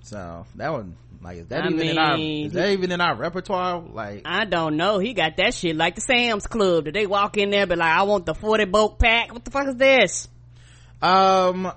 so 0.03 0.47
that 0.57 0.71
one 0.73 0.97
like 1.23 1.39
is 1.39 1.47
that 1.49 1.65
I 1.65 1.69
even 1.69 1.89
in 1.89 1.99
our 1.99 2.17
is 2.19 2.53
that 2.53 2.69
even 2.71 2.93
in 2.93 3.01
our 3.01 3.17
repertoire 3.17 3.81
like 3.81 4.23
I 4.25 4.45
don't 4.45 4.77
know. 4.77 4.99
He 5.01 5.13
got 5.15 5.37
that 5.39 5.55
shit 5.55 5.75
like 5.75 5.97
the 5.97 6.01
Sam's 6.01 6.47
Club. 6.47 6.85
Did 6.85 6.95
they 6.95 7.07
walk 7.07 7.37
in 7.37 7.51
there 7.51 7.67
be 7.67 7.75
like, 7.75 7.91
I 7.91 8.03
want 8.03 8.27
the 8.27 8.35
40 8.35 8.67
bulk 8.67 8.99
pack? 9.01 9.33
What 9.33 9.45
the 9.45 9.51
fuck 9.51 9.67
is 9.67 9.77
this? 9.77 10.29
Um, 11.03 11.73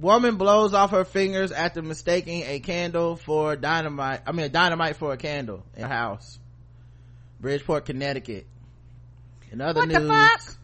woman 0.00 0.36
blows 0.36 0.72
off 0.72 0.92
her 0.92 1.04
fingers 1.04 1.52
after 1.52 1.82
mistaking 1.82 2.42
a 2.46 2.60
candle 2.60 3.16
for 3.16 3.56
dynamite. 3.56 4.22
I 4.26 4.32
mean, 4.32 4.46
a 4.46 4.48
dynamite 4.48 4.96
for 4.96 5.12
a 5.12 5.16
candle 5.18 5.62
in 5.76 5.82
her 5.82 5.88
house. 5.88 6.38
Bridgeport, 7.44 7.84
Connecticut. 7.84 8.46
In 9.52 9.60
other 9.60 9.80
What 9.80 9.90
the 9.90 9.98
news, 9.98 10.08
fuck? 10.08 10.56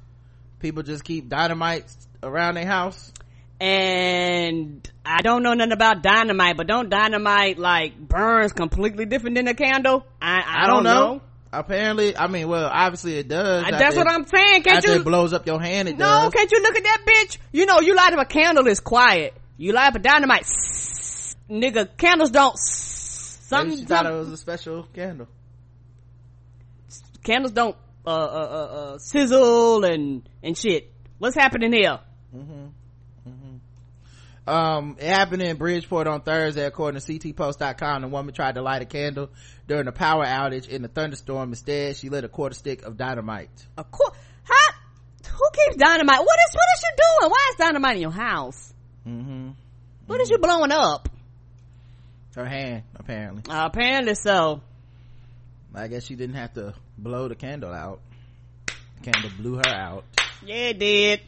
people 0.60 0.82
just 0.82 1.04
keep 1.04 1.28
dynamites 1.28 1.94
around 2.22 2.54
their 2.54 2.64
house. 2.64 3.12
And 3.60 4.90
I 5.04 5.20
don't 5.20 5.42
know 5.42 5.52
nothing 5.52 5.72
about 5.74 6.02
dynamite, 6.02 6.56
but 6.56 6.66
don't 6.66 6.88
dynamite 6.88 7.58
like 7.58 7.98
burns 7.98 8.54
completely 8.54 9.04
different 9.04 9.36
than 9.36 9.46
a 9.46 9.52
candle? 9.52 10.06
I, 10.22 10.38
I, 10.40 10.64
I, 10.64 10.66
don't, 10.68 10.84
know. 10.84 11.20
Apparently, 11.52 12.16
I 12.16 12.28
mean, 12.28 12.48
well, 12.48 12.70
obviously 12.72 13.18
it 13.18 13.28
does. 13.28 13.62
That's 13.64 13.82
After 13.82 13.98
what 13.98 14.06
it- 14.06 14.12
I'm 14.14 14.26
saying. 14.26 14.62
Can't 14.62 14.82
you? 14.82 14.92
it 14.94 15.04
blows 15.04 15.34
up 15.34 15.46
your 15.46 15.60
hand, 15.60 15.86
it 15.86 15.98
no, 15.98 16.06
does. 16.06 16.32
can't 16.32 16.50
you 16.50 16.62
look 16.62 16.76
at 16.78 16.84
that 16.84 17.02
bitch? 17.06 17.36
You 17.52 17.66
know, 17.66 17.80
you 17.80 17.94
light 17.94 18.14
up 18.14 18.20
a 18.20 18.24
candle, 18.24 18.66
it's 18.66 18.80
quiet. 18.80 19.34
You 19.58 19.74
light 19.74 19.88
up 19.88 19.96
a 19.96 19.98
dynamite, 19.98 20.44
nigga, 21.50 21.94
candles 21.98 22.30
don't. 22.30 22.54
Maybe 22.54 22.58
Something, 23.50 23.78
she 23.80 23.84
thought 23.84 24.06
it 24.06 24.08
something 24.08 24.18
was 24.18 24.32
a 24.32 24.36
special 24.38 24.84
candle. 24.94 25.28
Candles 27.22 27.52
don't 27.52 27.76
uh, 28.06 28.10
uh, 28.10 28.12
uh, 28.12 28.74
uh, 28.94 28.98
sizzle 28.98 29.84
and 29.84 30.28
and 30.42 30.56
shit. 30.56 30.92
What's 31.18 31.36
happening 31.36 31.72
here? 31.72 32.00
Um, 34.46 34.96
it 34.98 35.06
happened 35.06 35.42
in 35.42 35.56
Bridgeport 35.58 36.08
on 36.08 36.22
Thursday, 36.22 36.64
according 36.64 37.00
to 37.00 37.06
CTPost.com. 37.06 38.02
The 38.02 38.08
woman 38.08 38.34
tried 38.34 38.56
to 38.56 38.62
light 38.62 38.82
a 38.82 38.84
candle 38.84 39.30
during 39.68 39.86
a 39.86 39.92
power 39.92 40.24
outage 40.24 40.66
in 40.66 40.82
the 40.82 40.88
thunderstorm. 40.88 41.50
Instead, 41.50 41.96
she 41.96 42.08
lit 42.08 42.24
a 42.24 42.28
quarter 42.28 42.54
stick 42.54 42.82
of 42.82 42.96
dynamite. 42.96 43.50
A 43.78 43.84
qu- 43.84 44.10
how? 44.42 44.74
Who 45.30 45.44
keeps 45.52 45.76
dynamite? 45.76 46.18
What 46.18 46.38
is 46.48 46.54
what 46.54 46.66
is 46.76 46.82
you 46.82 46.90
doing? 46.96 47.30
Why 47.30 47.50
is 47.50 47.56
dynamite 47.58 47.96
in 47.96 48.02
your 48.02 48.10
house? 48.10 48.74
Mm-hmm. 49.06 49.50
What 50.06 50.20
is 50.20 50.30
you 50.30 50.38
blowing 50.38 50.72
up? 50.72 51.08
Her 52.34 52.46
hand, 52.46 52.82
apparently. 52.96 53.42
Uh, 53.48 53.66
apparently 53.66 54.14
so. 54.14 54.62
I 55.74 55.88
guess 55.88 56.04
she 56.04 56.16
didn't 56.16 56.36
have 56.36 56.54
to 56.54 56.74
blow 56.98 57.28
the 57.28 57.34
candle 57.34 57.72
out. 57.72 58.00
The 58.66 59.12
candle 59.12 59.30
blew 59.38 59.54
her 59.56 59.68
out. 59.68 60.04
Yeah, 60.44 60.68
it 60.68 60.78
did. 60.78 61.20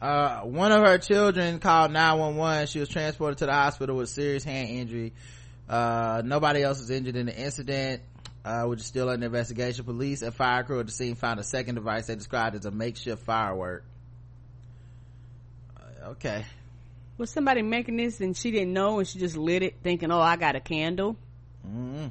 Uh, 0.00 0.40
one 0.40 0.72
of 0.72 0.86
her 0.86 0.98
children 0.98 1.58
called 1.58 1.92
911. 1.92 2.66
She 2.66 2.80
was 2.80 2.88
transported 2.88 3.38
to 3.38 3.46
the 3.46 3.52
hospital 3.52 3.96
with 3.96 4.08
serious 4.08 4.44
hand 4.44 4.68
injury. 4.68 5.12
Uh, 5.68 6.22
nobody 6.24 6.62
else 6.62 6.80
was 6.80 6.90
injured 6.90 7.16
in 7.16 7.26
the 7.26 7.36
incident, 7.36 8.02
uh, 8.44 8.64
which 8.64 8.80
is 8.80 8.86
still 8.86 9.08
under 9.08 9.26
investigation. 9.26 9.84
Police 9.84 10.22
and 10.22 10.34
fire 10.34 10.64
crew 10.64 10.80
at 10.80 10.86
the 10.86 10.92
scene 10.92 11.14
found 11.14 11.40
a 11.40 11.44
second 11.44 11.76
device 11.76 12.06
they 12.06 12.14
described 12.14 12.56
as 12.56 12.66
a 12.66 12.70
makeshift 12.70 13.24
firework. 13.24 13.84
Uh, 15.76 16.10
okay. 16.10 16.44
Was 17.16 17.30
somebody 17.30 17.62
making 17.62 17.96
this 17.96 18.20
and 18.20 18.36
she 18.36 18.50
didn't 18.50 18.74
know 18.74 18.98
and 18.98 19.08
she 19.08 19.18
just 19.18 19.36
lit 19.36 19.62
it 19.62 19.76
thinking, 19.82 20.10
oh, 20.10 20.20
I 20.20 20.36
got 20.36 20.56
a 20.56 20.60
candle? 20.60 21.16
mm 21.66 22.10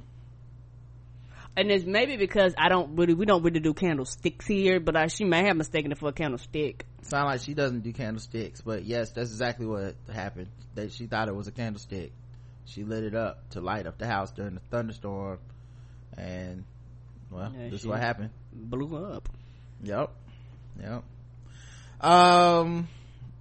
And 1.58 1.72
it's 1.72 1.86
maybe 1.86 2.18
because 2.18 2.54
I 2.58 2.68
don't 2.68 2.98
really, 2.98 3.14
we 3.14 3.26
don't 3.26 3.42
really 3.42 3.62
do 3.62 3.74
candlesticks 3.74 4.46
here, 4.46 4.80
but 4.80 4.96
uh, 4.96 5.08
she 5.08 5.24
may 5.24 5.46
have 5.46 5.56
mistaken 5.56 5.92
it 5.92 5.98
for 5.98 6.10
a 6.10 6.14
candlestick. 6.14 6.86
Sound 7.04 7.28
like 7.28 7.42
she 7.42 7.54
doesn't 7.54 7.82
do 7.82 7.94
candlesticks, 7.94 8.62
but 8.62 8.84
yes, 8.84 9.12
that's 9.12 9.30
exactly 9.30 9.66
what 9.66 9.96
happened. 10.12 10.48
That 10.74 10.92
she 10.92 11.08
thought 11.08 11.30
it 11.30 11.36
was 11.36 11.48
a 11.48 11.52
candlestick. 11.52 12.12
She 12.66 12.84
lit 12.84 13.04
it 13.04 13.16
up 13.16 13.50
to 13.52 13.62
light 13.62 13.86
up 13.86 13.98
the 13.98 14.08
house 14.08 14.32
during 14.32 14.56
the 14.56 14.62
thunderstorm, 14.72 15.40
and 16.18 16.66
well, 17.32 17.54
Yeah, 17.56 17.70
this 17.70 17.82
is 17.82 17.88
what 17.88 18.00
happened. 18.00 18.32
Blew 18.52 18.98
up. 18.98 19.30
Yep, 19.84 20.12
yep. 20.82 21.04
Um, 22.02 22.88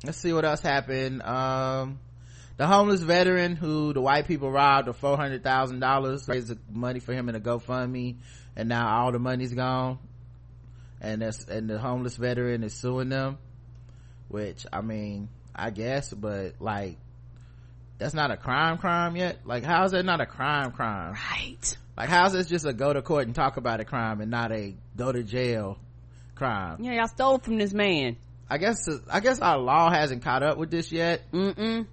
let's 0.04 0.18
see 0.18 0.32
what 0.32 0.44
else 0.44 0.60
happened. 0.60 1.22
Um, 1.22 1.98
the 2.56 2.66
homeless 2.66 3.00
veteran 3.00 3.56
who 3.56 3.92
the 3.92 4.00
white 4.00 4.26
people 4.26 4.50
robbed 4.50 4.88
of 4.88 4.96
four 4.96 5.16
hundred 5.16 5.42
thousand 5.42 5.80
dollars 5.80 6.28
raised 6.28 6.48
the 6.48 6.58
money 6.70 7.00
for 7.00 7.12
him 7.12 7.28
in 7.28 7.34
a 7.34 7.40
GoFundMe, 7.40 8.16
and 8.56 8.68
now 8.68 8.88
all 8.88 9.12
the 9.12 9.18
money's 9.18 9.52
gone. 9.52 9.98
And 11.00 11.22
that's 11.22 11.44
and 11.44 11.68
the 11.68 11.78
homeless 11.78 12.16
veteran 12.16 12.62
is 12.62 12.74
suing 12.74 13.08
them, 13.08 13.38
which 14.28 14.66
I 14.72 14.80
mean, 14.80 15.28
I 15.54 15.70
guess, 15.70 16.12
but 16.12 16.54
like, 16.60 16.96
that's 17.98 18.14
not 18.14 18.30
a 18.30 18.36
crime, 18.36 18.78
crime 18.78 19.16
yet. 19.16 19.40
Like, 19.44 19.64
how 19.64 19.84
is 19.84 19.92
that 19.92 20.04
not 20.04 20.20
a 20.20 20.26
crime, 20.26 20.72
crime? 20.72 21.14
Right. 21.32 21.76
Like, 21.96 22.08
how's 22.08 22.32
this 22.32 22.46
just 22.46 22.66
a 22.66 22.72
go 22.72 22.92
to 22.92 23.02
court 23.02 23.26
and 23.26 23.34
talk 23.34 23.56
about 23.56 23.80
a 23.80 23.84
crime 23.84 24.20
and 24.20 24.30
not 24.30 24.50
a 24.52 24.74
go 24.96 25.12
to 25.12 25.22
jail 25.22 25.78
crime? 26.34 26.78
Yeah, 26.82 26.92
y'all 26.94 27.08
stole 27.08 27.38
from 27.38 27.58
this 27.58 27.72
man. 27.72 28.16
I 28.48 28.58
guess 28.58 28.88
I 29.10 29.20
guess 29.20 29.40
our 29.40 29.58
law 29.58 29.90
hasn't 29.90 30.22
caught 30.22 30.42
up 30.42 30.58
with 30.58 30.70
this 30.70 30.92
yet, 30.92 31.30
Mm-mm. 31.32 31.86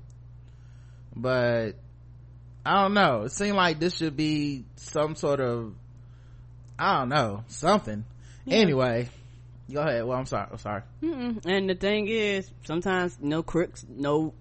But 1.15 1.73
I 2.65 2.81
don't 2.81 2.93
know. 2.93 3.23
It 3.23 3.31
seemed 3.31 3.57
like 3.57 3.79
this 3.79 3.97
should 3.97 4.15
be 4.15 4.65
some 4.75 5.15
sort 5.15 5.39
of 5.39 5.73
I 6.77 6.99
don't 6.99 7.09
know 7.09 7.43
something. 7.47 8.05
Anyway, 8.47 9.09
go 9.71 9.81
ahead. 9.81 10.03
Well, 10.03 10.17
I'm 10.17 10.25
sorry. 10.25 10.47
I'm 10.51 10.57
sorry. 10.57 10.81
Mm-mm. 11.03 11.45
And 11.45 11.69
the 11.69 11.75
thing 11.75 12.07
is, 12.07 12.49
sometimes 12.63 13.17
no 13.21 13.43
crooks, 13.43 13.85
no 13.87 14.33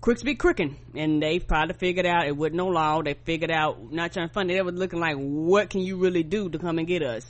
crooks 0.00 0.22
be 0.22 0.34
crooking, 0.34 0.76
and 0.94 1.22
they 1.22 1.38
probably 1.38 1.74
figured 1.74 2.06
out 2.06 2.26
it 2.26 2.36
wasn't 2.36 2.56
no 2.56 2.68
law. 2.68 3.02
They 3.02 3.14
figured 3.14 3.50
out 3.50 3.92
not 3.92 4.12
trying 4.12 4.28
to 4.28 4.32
fund 4.32 4.50
it. 4.50 4.54
They 4.54 4.62
was 4.62 4.74
looking 4.74 5.00
like, 5.00 5.16
what 5.16 5.70
can 5.70 5.80
you 5.80 5.98
really 5.98 6.22
do 6.22 6.48
to 6.48 6.58
come 6.58 6.78
and 6.78 6.86
get 6.86 7.02
us? 7.02 7.26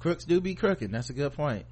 Crooks 0.00 0.24
do 0.24 0.40
be 0.40 0.54
crooking. 0.54 0.90
That's 0.90 1.10
a 1.10 1.14
good 1.14 1.32
point. 1.32 1.66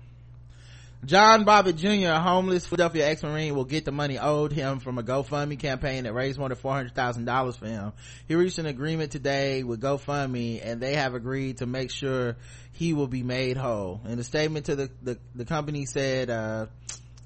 John 1.05 1.45
Bobbitt 1.45 1.79
Jr., 1.79 2.13
a 2.13 2.21
homeless 2.21 2.65
Philadelphia 2.65 3.09
ex-Marine, 3.09 3.57
will 3.57 3.65
get 3.65 3.85
the 3.85 3.91
money 3.91 4.21
owed 4.21 4.53
him 4.53 4.79
from 4.79 4.99
a 4.99 5.03
GoFundMe 5.03 5.59
campaign 5.59 6.05
that 6.05 6.13
raised 6.13 6.39
more 6.39 6.49
than 6.49 6.57
$400,000 6.57 7.59
for 7.59 7.67
him. 7.67 7.93
He 8.29 8.37
reached 8.37 8.59
an 8.59 8.67
agreement 8.67 9.11
today 9.11 9.65
with 9.65 9.83
GoFundMe 9.83 10.61
and 10.65 10.81
they 10.81 10.95
have 10.95 11.15
agreed 11.15 11.57
to 11.57 11.67
make 11.67 11.91
sure 11.91 12.37
he 12.71 12.93
will 12.93 13.09
be 13.09 13.25
made 13.25 13.57
whole. 13.57 14.01
In 14.07 14.17
a 14.21 14.23
statement 14.23 14.67
to 14.67 14.77
the, 14.77 14.91
the, 15.03 15.19
the 15.35 15.45
company 15.45 15.87
said, 15.87 16.31
uh, 16.31 16.67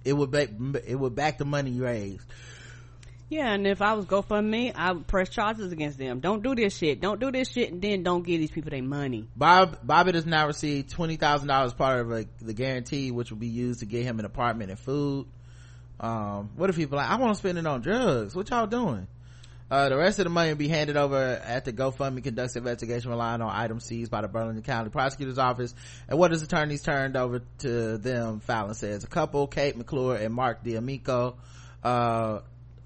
it 0.07 0.15
would 0.15 0.35
it 0.35 0.95
would 0.95 1.15
back 1.15 1.37
the 1.37 1.45
money 1.45 1.79
raised. 1.79 2.25
Yeah, 3.29 3.53
and 3.53 3.67
if 3.67 3.83
I 3.83 3.95
was 3.95 4.05
GoFundMe, 4.05 4.73
I 4.77 4.93
would 4.93 5.09
press 5.09 5.29
charges 5.29 5.73
against 5.73 5.99
them. 5.99 6.21
Don't 6.21 6.45
do 6.45 6.55
this 6.55 6.77
shit. 6.77 7.01
Don't 7.01 7.19
do 7.19 7.33
this 7.33 7.51
shit, 7.51 7.73
and 7.73 7.83
then 7.83 8.05
don't 8.05 8.25
give 8.25 8.39
these 8.39 8.53
people 8.53 8.71
their 8.71 8.83
money. 8.83 9.27
Bob 9.35 9.85
Bobbitt 9.85 10.13
does 10.13 10.27
now 10.27 10.47
receive 10.47 10.89
twenty 10.89 11.17
thousand 11.17 11.49
dollars 11.49 11.75
part 11.75 12.01
of 12.01 12.13
a, 12.13 12.27
the 12.41 12.55
guarantee, 12.55 13.11
which 13.11 13.31
will 13.31 13.39
be 13.39 13.49
used 13.49 13.81
to 13.81 13.87
get 13.87 14.05
him 14.05 14.21
an 14.21 14.27
apartment 14.27 14.71
and 14.71 14.79
food. 14.79 15.27
Um, 15.99 16.51
what 16.57 16.71
if 16.71 16.77
people 16.77 16.99
like 16.99 17.09
I 17.11 17.17
want 17.17 17.33
to 17.35 17.39
spend 17.39 17.59
it 17.59 17.67
on 17.67 17.81
drugs? 17.81 18.37
What 18.37 18.49
y'all 18.51 18.69
doing? 18.69 19.09
Uh, 19.69 19.89
the 19.89 19.97
rest 19.97 20.21
of 20.21 20.25
the 20.25 20.31
money 20.31 20.51
will 20.51 20.57
be 20.57 20.69
handed 20.69 20.97
over 20.97 21.17
at 21.17 21.65
the 21.65 21.73
GoFundMe 21.73 22.23
conducts 22.23 22.55
investigation 22.55 23.11
relying 23.11 23.43
on 23.43 23.51
items 23.53 23.85
seized 23.85 24.13
by 24.13 24.21
the 24.21 24.29
Burlington 24.29 24.63
County 24.63 24.91
Prosecutor's 24.91 25.39
Office 25.39 25.75
and 26.09 26.17
what 26.17 26.31
his 26.31 26.43
attorneys 26.43 26.83
turned 26.83 27.17
over 27.17 27.43
to 27.59 27.99
them. 27.99 28.39
Fallon 28.39 28.75
says 28.75 29.03
a 29.03 29.09
couple, 29.09 29.49
Kate 29.49 29.77
McClure 29.77 30.15
and 30.15 30.33
Mark 30.33 30.63
D'Amico, 30.63 31.35
uh, 31.83 32.41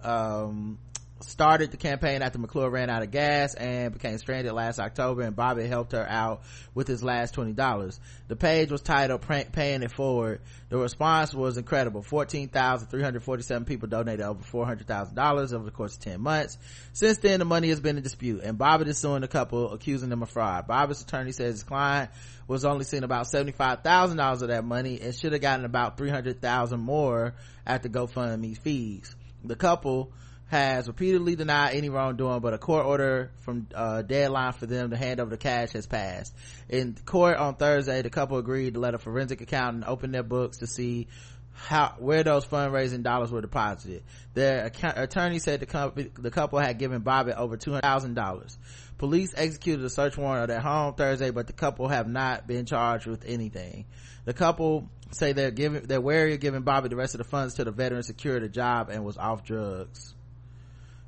um, 0.05 0.79
started 1.23 1.71
the 1.71 1.77
campaign 1.77 2.23
after 2.23 2.39
McClure 2.39 2.71
ran 2.71 2.91
out 2.91 3.03
of 3.03 3.11
gas 3.11 3.55
and 3.55 3.93
became 3.93 4.17
stranded 4.19 4.53
last 4.53 4.79
October 4.79 5.23
and 5.23 5.37
Bobbitt 5.37 5.69
helped 5.69 5.93
her 5.93 6.07
out 6.09 6.43
with 6.75 6.89
his 6.89 7.03
last 7.03 7.35
$20. 7.35 7.99
The 8.29 8.37
page 8.37 8.71
was 8.71 8.81
titled 8.81 9.23
Paying 9.23 9.83
It 9.83 9.93
Forward. 9.93 10.41
The 10.69 10.79
response 10.79 11.35
was 11.35 11.57
incredible. 11.57 12.03
14,347 12.03 13.65
people 13.65 13.89
donated 13.89 14.25
over 14.25 14.43
$400,000 14.43 15.53
over 15.53 15.65
the 15.65 15.71
course 15.71 15.95
of 15.97 16.01
10 16.01 16.21
months. 16.21 16.59
Since 16.93 17.19
then, 17.19 17.39
the 17.39 17.45
money 17.45 17.69
has 17.69 17.81
been 17.81 17.97
in 17.97 18.03
dispute 18.03 18.43
and 18.43 18.59
Bobbitt 18.59 18.87
is 18.87 18.99
suing 18.99 19.21
the 19.21 19.29
couple, 19.29 19.73
accusing 19.73 20.09
them 20.09 20.23
of 20.23 20.31
fraud. 20.31 20.67
Bobbitt's 20.67 21.03
attorney 21.03 21.33
says 21.33 21.55
his 21.55 21.65
client 21.65 22.11
was 22.49 22.65
only 22.65 22.85
seeing 22.85 23.05
about 23.05 23.27
$75,000 23.27 24.43
of 24.43 24.49
that 24.49 24.65
money 24.65 25.01
and 25.01 25.15
should 25.15 25.33
have 25.33 25.43
gotten 25.43 25.65
about 25.65 25.99
300,000 25.99 26.81
more 26.81 27.35
after 27.67 27.89
GoFundMe 27.89 28.59
fees. 28.59 29.15
The 29.45 29.57
couple 29.57 30.13
has 30.47 30.89
repeatedly 30.89 31.37
denied 31.37 31.77
any 31.77 31.89
wrongdoing, 31.89 32.41
but 32.41 32.53
a 32.53 32.59
court 32.59 32.85
order 32.85 33.31
from 33.43 33.69
uh, 33.73 34.03
deadline 34.03 34.53
for 34.53 34.67
them 34.67 34.91
to 34.91 34.97
hand 34.97 35.21
over 35.21 35.31
the 35.31 35.37
cash 35.37 35.71
has 35.73 35.87
passed. 35.87 36.35
In 36.69 36.97
court 37.05 37.37
on 37.37 37.55
Thursday, 37.55 38.03
the 38.03 38.11
couple 38.11 38.37
agreed 38.39 38.75
to 38.75 38.81
let 38.81 38.95
a 38.95 38.99
forensic 38.99 39.41
accountant 39.41 39.85
open 39.87 40.11
their 40.11 40.25
books 40.25 40.59
to 40.59 40.67
see 40.67 41.07
how 41.53 41.95
where 41.99 42.23
those 42.23 42.45
fundraising 42.47 43.03
dollars 43.03 43.31
were 43.31 43.41
deposited. 43.41 44.03
Their 44.35 44.67
account, 44.67 44.99
attorney 44.99 45.39
said 45.39 45.61
the, 45.61 46.11
the 46.19 46.31
couple 46.31 46.59
had 46.59 46.79
given 46.79 47.03
Bobbitt 47.03 47.37
over 47.37 47.57
two 47.57 47.71
hundred 47.71 47.83
thousand 47.83 48.15
dollars. 48.15 48.59
Police 48.99 49.33
executed 49.37 49.85
a 49.85 49.91
search 49.91 50.17
warrant 50.17 50.43
at 50.43 50.49
their 50.49 50.61
home 50.61 50.95
Thursday, 50.95 51.31
but 51.31 51.47
the 51.47 51.53
couple 51.53 51.89
have 51.89 52.09
not 52.09 52.47
been 52.47 52.67
charged 52.67 53.07
with 53.07 53.25
anything. 53.27 53.87
The 54.25 54.33
couple 54.33 54.91
say 55.13 55.33
they're 55.33 55.51
giving 55.51 55.83
they're 55.83 56.01
wary 56.01 56.35
of 56.35 56.41
giving 56.41 56.63
Bobbitt 56.63 56.91
the 56.91 56.97
rest 56.97 57.15
of 57.15 57.19
the 57.19 57.25
funds 57.25 57.55
till 57.55 57.65
the 57.65 57.73
veteran 57.73 58.03
secured 58.03 58.43
a 58.43 58.49
job 58.49 58.89
and 58.91 59.05
was 59.05 59.19
off 59.19 59.45
drugs. 59.45 60.15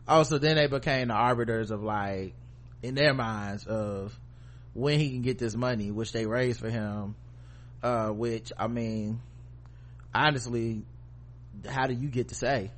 Also, 0.07 0.39
then 0.39 0.57
they 0.57 0.67
became 0.67 1.09
the 1.09 1.15
arbiters 1.15 1.71
of 1.71 1.83
like 1.83 2.35
in 2.83 2.95
their 2.95 3.15
minds 3.15 3.67
of 3.67 4.19
when 4.75 4.99
he 4.99 5.11
can 5.11 5.23
get 5.23 5.39
this 5.39 5.55
money 5.55 5.91
which 5.91 6.13
they 6.13 6.27
raised 6.27 6.59
for 6.59 6.71
him 6.71 7.15
uh 7.83 8.09
which 8.09 8.51
i 8.59 8.67
mean 8.67 9.21
honestly 10.15 10.83
how 11.69 11.87
do 11.87 11.95
you 11.95 12.09
get 12.09 12.29
to 12.29 12.35
say? 12.35 12.71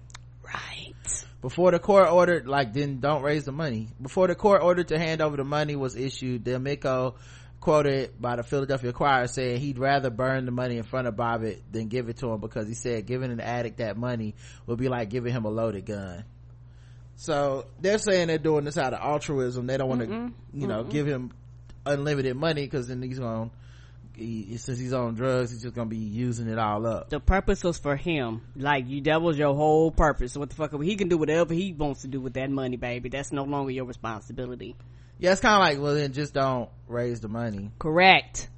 Right. 0.43 0.95
Before 1.41 1.71
the 1.71 1.79
court 1.79 2.11
ordered 2.11 2.47
like 2.47 2.73
then 2.73 3.01
don't 3.01 3.23
raise 3.23 3.45
the 3.45 3.53
money. 3.53 3.89
Before 4.01 4.27
the 4.27 4.35
court 4.35 4.63
ordered 4.63 4.89
to 4.89 4.99
hand 4.99 5.21
over 5.21 5.37
the 5.37 5.45
money 5.45 5.77
was 5.77 5.97
issued 5.97 6.45
D'Amico 6.45 7.17
quoted 7.65 8.21
by 8.21 8.37
the 8.37 8.43
Philadelphia 8.43 8.91
Inquirer 8.91 9.27
saying 9.27 9.59
he'd 9.59 9.79
rather 9.79 10.11
burn 10.11 10.45
the 10.45 10.51
money 10.51 10.77
in 10.77 10.83
front 10.83 11.09
of 11.09 11.15
Bobbitt 11.15 11.63
than 11.73 11.89
give 11.89 12.11
it 12.11 12.19
to 12.19 12.31
him 12.31 12.39
because 12.39 12.69
he 12.69 12.75
said 12.75 13.07
giving 13.07 13.33
an 13.33 13.41
addict 13.41 13.79
that 13.79 13.97
money 13.97 14.35
would 14.67 14.79
be 14.79 14.91
like 14.91 15.09
giving 15.09 15.33
him 15.33 15.47
a 15.47 15.49
loaded 15.49 15.87
gun. 15.87 16.25
So 17.17 17.65
they're 17.81 17.97
saying 17.97 18.29
they're 18.29 18.37
doing 18.37 18.67
this 18.67 18.77
out 18.77 18.93
of 18.93 19.01
altruism. 19.01 19.67
They 19.67 19.79
don't 19.79 19.89
want 19.89 20.03
to 20.03 20.33
you 20.53 20.67
know 20.67 20.85
give 20.85 21.07
him 21.07 21.33
unlimited 21.87 22.37
money 22.37 22.65
because 22.65 22.89
then 22.89 23.01
he's 23.01 23.19
going 23.19 23.51
he, 24.15 24.59
since 24.59 24.79
he's 24.79 24.93
on 24.93 25.15
drugs 25.15 25.51
he's 25.51 25.63
just 25.63 25.75
gonna 25.75 25.89
be 25.89 25.97
using 25.97 26.49
it 26.49 26.59
all 26.59 26.87
up. 26.87 27.09
The 27.09 27.19
purpose 27.19 27.65
was 27.65 27.79
for 27.79 27.97
him. 27.97 28.43
Like 28.57 28.91
you 28.91 29.01
that 29.05 29.23
was 29.23 29.39
your 29.39 29.55
whole 29.55 29.91
purpose. 29.91 30.37
What 30.37 30.51
the 30.51 30.55
fuck 30.55 30.79
he 30.83 30.97
can 30.97 31.09
do 31.09 31.17
whatever 31.17 31.55
he 31.55 31.73
wants 31.73 32.03
to 32.03 32.09
do 32.09 32.21
with 32.21 32.35
that 32.35 32.51
money 32.51 32.77
baby. 32.77 33.09
That's 33.09 33.33
no 33.33 33.45
longer 33.45 33.71
your 33.71 33.87
responsibility 33.87 34.77
yeah 35.19 35.33
it's 35.33 35.41
kind 35.41 35.55
of 35.55 35.61
like 35.61 35.83
well 35.83 35.95
then 35.95 36.13
just 36.13 36.35
don't 36.35 36.69
raise 36.89 37.21
the 37.21 37.29
money. 37.29 37.71
Correct. 37.79 38.49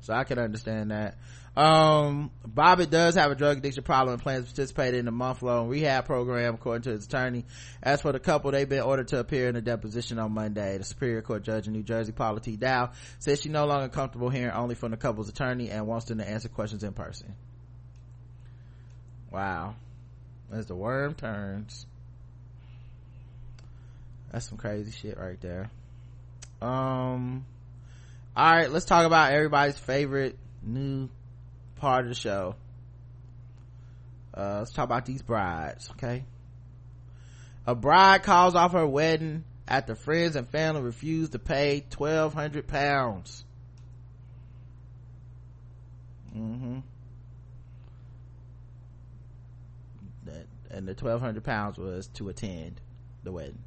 So 0.00 0.14
i 0.14 0.24
can 0.24 0.38
understand 0.38 0.90
that. 0.90 1.16
Um 1.56 2.30
bobbitt 2.46 2.90
does 2.90 3.14
have 3.14 3.30
a 3.30 3.34
drug 3.34 3.58
addiction 3.58 3.82
problem 3.82 4.14
and 4.14 4.22
plans 4.22 4.44
to 4.44 4.50
participate 4.50 4.94
in 4.94 5.08
a 5.08 5.10
month-long 5.10 5.68
rehab 5.68 6.04
program 6.04 6.54
according 6.54 6.82
to 6.82 6.90
his 6.90 7.06
attorney. 7.06 7.46
As 7.82 8.02
for 8.02 8.12
the 8.12 8.20
couple 8.20 8.50
they've 8.50 8.68
been 8.68 8.82
ordered 8.82 9.08
to 9.08 9.18
appear 9.18 9.48
in 9.48 9.56
a 9.56 9.62
deposition 9.62 10.18
on 10.18 10.32
monday. 10.32 10.76
The 10.78 10.84
superior 10.84 11.22
court 11.22 11.44
judge 11.44 11.66
in 11.66 11.72
new 11.72 11.82
jersey 11.82 12.12
paula 12.12 12.40
t. 12.40 12.56
Dow 12.56 12.92
says 13.18 13.40
she's 13.40 13.52
no 13.52 13.66
longer 13.66 13.88
comfortable 13.88 14.28
hearing 14.28 14.52
only 14.52 14.74
from 14.74 14.90
the 14.90 14.96
couple's 14.96 15.28
attorney 15.28 15.70
and 15.70 15.86
wants 15.86 16.06
them 16.06 16.18
to 16.18 16.28
answer 16.28 16.48
questions 16.48 16.84
in 16.84 16.92
person. 16.92 17.34
Wow. 19.30 19.74
As 20.52 20.66
the 20.66 20.76
worm 20.76 21.14
turns 21.14 21.86
that's 24.36 24.50
some 24.50 24.58
crazy 24.58 24.90
shit 24.90 25.16
right 25.16 25.40
there. 25.40 25.70
Um 26.60 27.46
all 28.36 28.52
right 28.52 28.70
let's 28.70 28.84
talk 28.84 29.06
about 29.06 29.32
everybody's 29.32 29.78
favorite 29.78 30.36
new 30.62 31.08
part 31.76 32.04
of 32.04 32.10
the 32.10 32.14
show. 32.14 32.54
Uh 34.36 34.58
let's 34.58 34.72
talk 34.72 34.84
about 34.84 35.06
these 35.06 35.22
brides 35.22 35.88
okay? 35.92 36.26
A 37.66 37.74
bride 37.74 38.24
calls 38.24 38.54
off 38.54 38.72
her 38.72 38.86
wedding 38.86 39.44
after 39.66 39.94
friends 39.94 40.36
and 40.36 40.46
family 40.46 40.82
refuse 40.82 41.30
to 41.30 41.38
pay 41.38 41.82
1200 41.96 42.66
pounds. 42.66 43.42
Mm-hmm. 46.36 46.80
And 50.68 50.86
the 50.86 50.92
1200 50.92 51.42
pounds 51.42 51.78
was 51.78 52.08
to 52.08 52.28
attend 52.28 52.82
the 53.24 53.32
wedding 53.32 53.62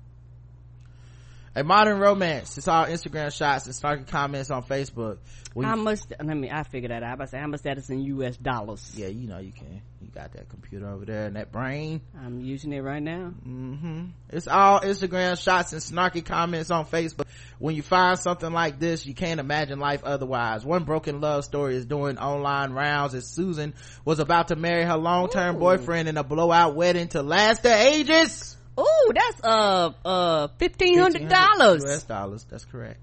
a 1.55 1.63
modern 1.63 1.99
romance. 1.99 2.57
It's 2.57 2.67
all 2.67 2.85
instagram 2.85 3.35
shots 3.35 3.65
and 3.65 3.75
snarky 3.75 4.07
comments 4.07 4.51
on 4.51 4.63
facebook. 4.63 5.17
When 5.53 5.65
how 5.65 5.75
much 5.75 5.99
let 6.23 6.37
me 6.37 6.49
i 6.51 6.63
figured 6.63 6.91
that 6.91 7.03
out. 7.03 7.09
I 7.09 7.13
about 7.13 7.25
to 7.25 7.31
say 7.31 7.39
how 7.39 7.47
much 7.47 7.61
that 7.63 7.77
is 7.77 7.89
in 7.89 8.01
us 8.21 8.37
dollars? 8.37 8.91
Yeah 8.95 9.07
you 9.07 9.27
know 9.27 9.39
you 9.39 9.51
can. 9.51 9.81
You 10.01 10.07
got 10.07 10.33
that 10.33 10.47
computer 10.49 10.87
over 10.87 11.05
there 11.05 11.25
and 11.25 11.35
that 11.35 11.51
brain. 11.51 12.01
I'm 12.17 12.39
using 12.39 12.71
it 12.71 12.79
right 12.79 13.01
now. 13.01 13.33
Mm-hmm. 13.45 14.05
it's 14.29 14.47
all 14.47 14.81
instagram 14.81 15.41
shots 15.41 15.73
and 15.73 15.81
snarky 15.81 16.23
comments 16.23 16.71
on 16.71 16.85
facebook. 16.85 17.25
When 17.57 17.75
you 17.75 17.81
find 17.81 18.17
something 18.17 18.51
like 18.51 18.79
this 18.79 19.05
you 19.05 19.13
can't 19.13 19.39
imagine 19.39 19.79
life 19.79 20.03
otherwise. 20.03 20.65
One 20.65 20.83
broken 20.83 21.21
love 21.21 21.45
story 21.45 21.75
is 21.75 21.85
doing 21.85 22.17
online 22.17 22.73
rounds 22.73 23.15
as 23.15 23.27
susan 23.27 23.73
was 24.05 24.19
about 24.19 24.49
to 24.49 24.55
marry 24.55 24.83
her 24.83 24.97
long-term 24.97 25.55
Ooh. 25.55 25.59
boyfriend 25.59 26.07
in 26.07 26.17
a 26.17 26.23
blowout 26.23 26.75
wedding 26.75 27.07
to 27.09 27.23
last 27.23 27.63
the 27.63 27.73
ages 27.73 28.55
oh 28.79 29.11
that's 29.13 29.41
uh 29.43 29.91
uh 30.05 30.47
fifteen 30.57 30.97
hundred 30.97 31.31
us 31.31 31.31
dollars 31.31 32.03
dollars 32.03 32.45
that's 32.49 32.65
correct. 32.65 32.99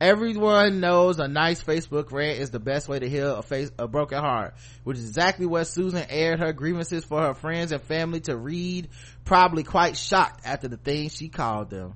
Everyone 0.00 0.78
knows 0.78 1.18
a 1.18 1.26
nice 1.26 1.62
facebook 1.62 2.12
rant 2.12 2.38
is 2.38 2.50
the 2.50 2.60
best 2.60 2.88
way 2.88 3.00
to 3.00 3.08
heal 3.08 3.34
a 3.34 3.42
face 3.42 3.70
a 3.78 3.88
broken 3.88 4.18
heart 4.18 4.54
which 4.84 4.96
is 4.96 5.08
exactly 5.08 5.44
what 5.44 5.64
susan 5.64 6.04
aired 6.08 6.38
her 6.38 6.52
grievances 6.52 7.04
for 7.04 7.20
her 7.20 7.34
friends 7.34 7.72
and 7.72 7.82
family 7.82 8.20
to 8.20 8.36
read 8.36 8.88
probably 9.24 9.64
quite 9.64 9.96
shocked 9.96 10.42
after 10.44 10.68
the 10.68 10.76
things 10.76 11.16
she 11.16 11.28
called 11.28 11.70
them. 11.70 11.94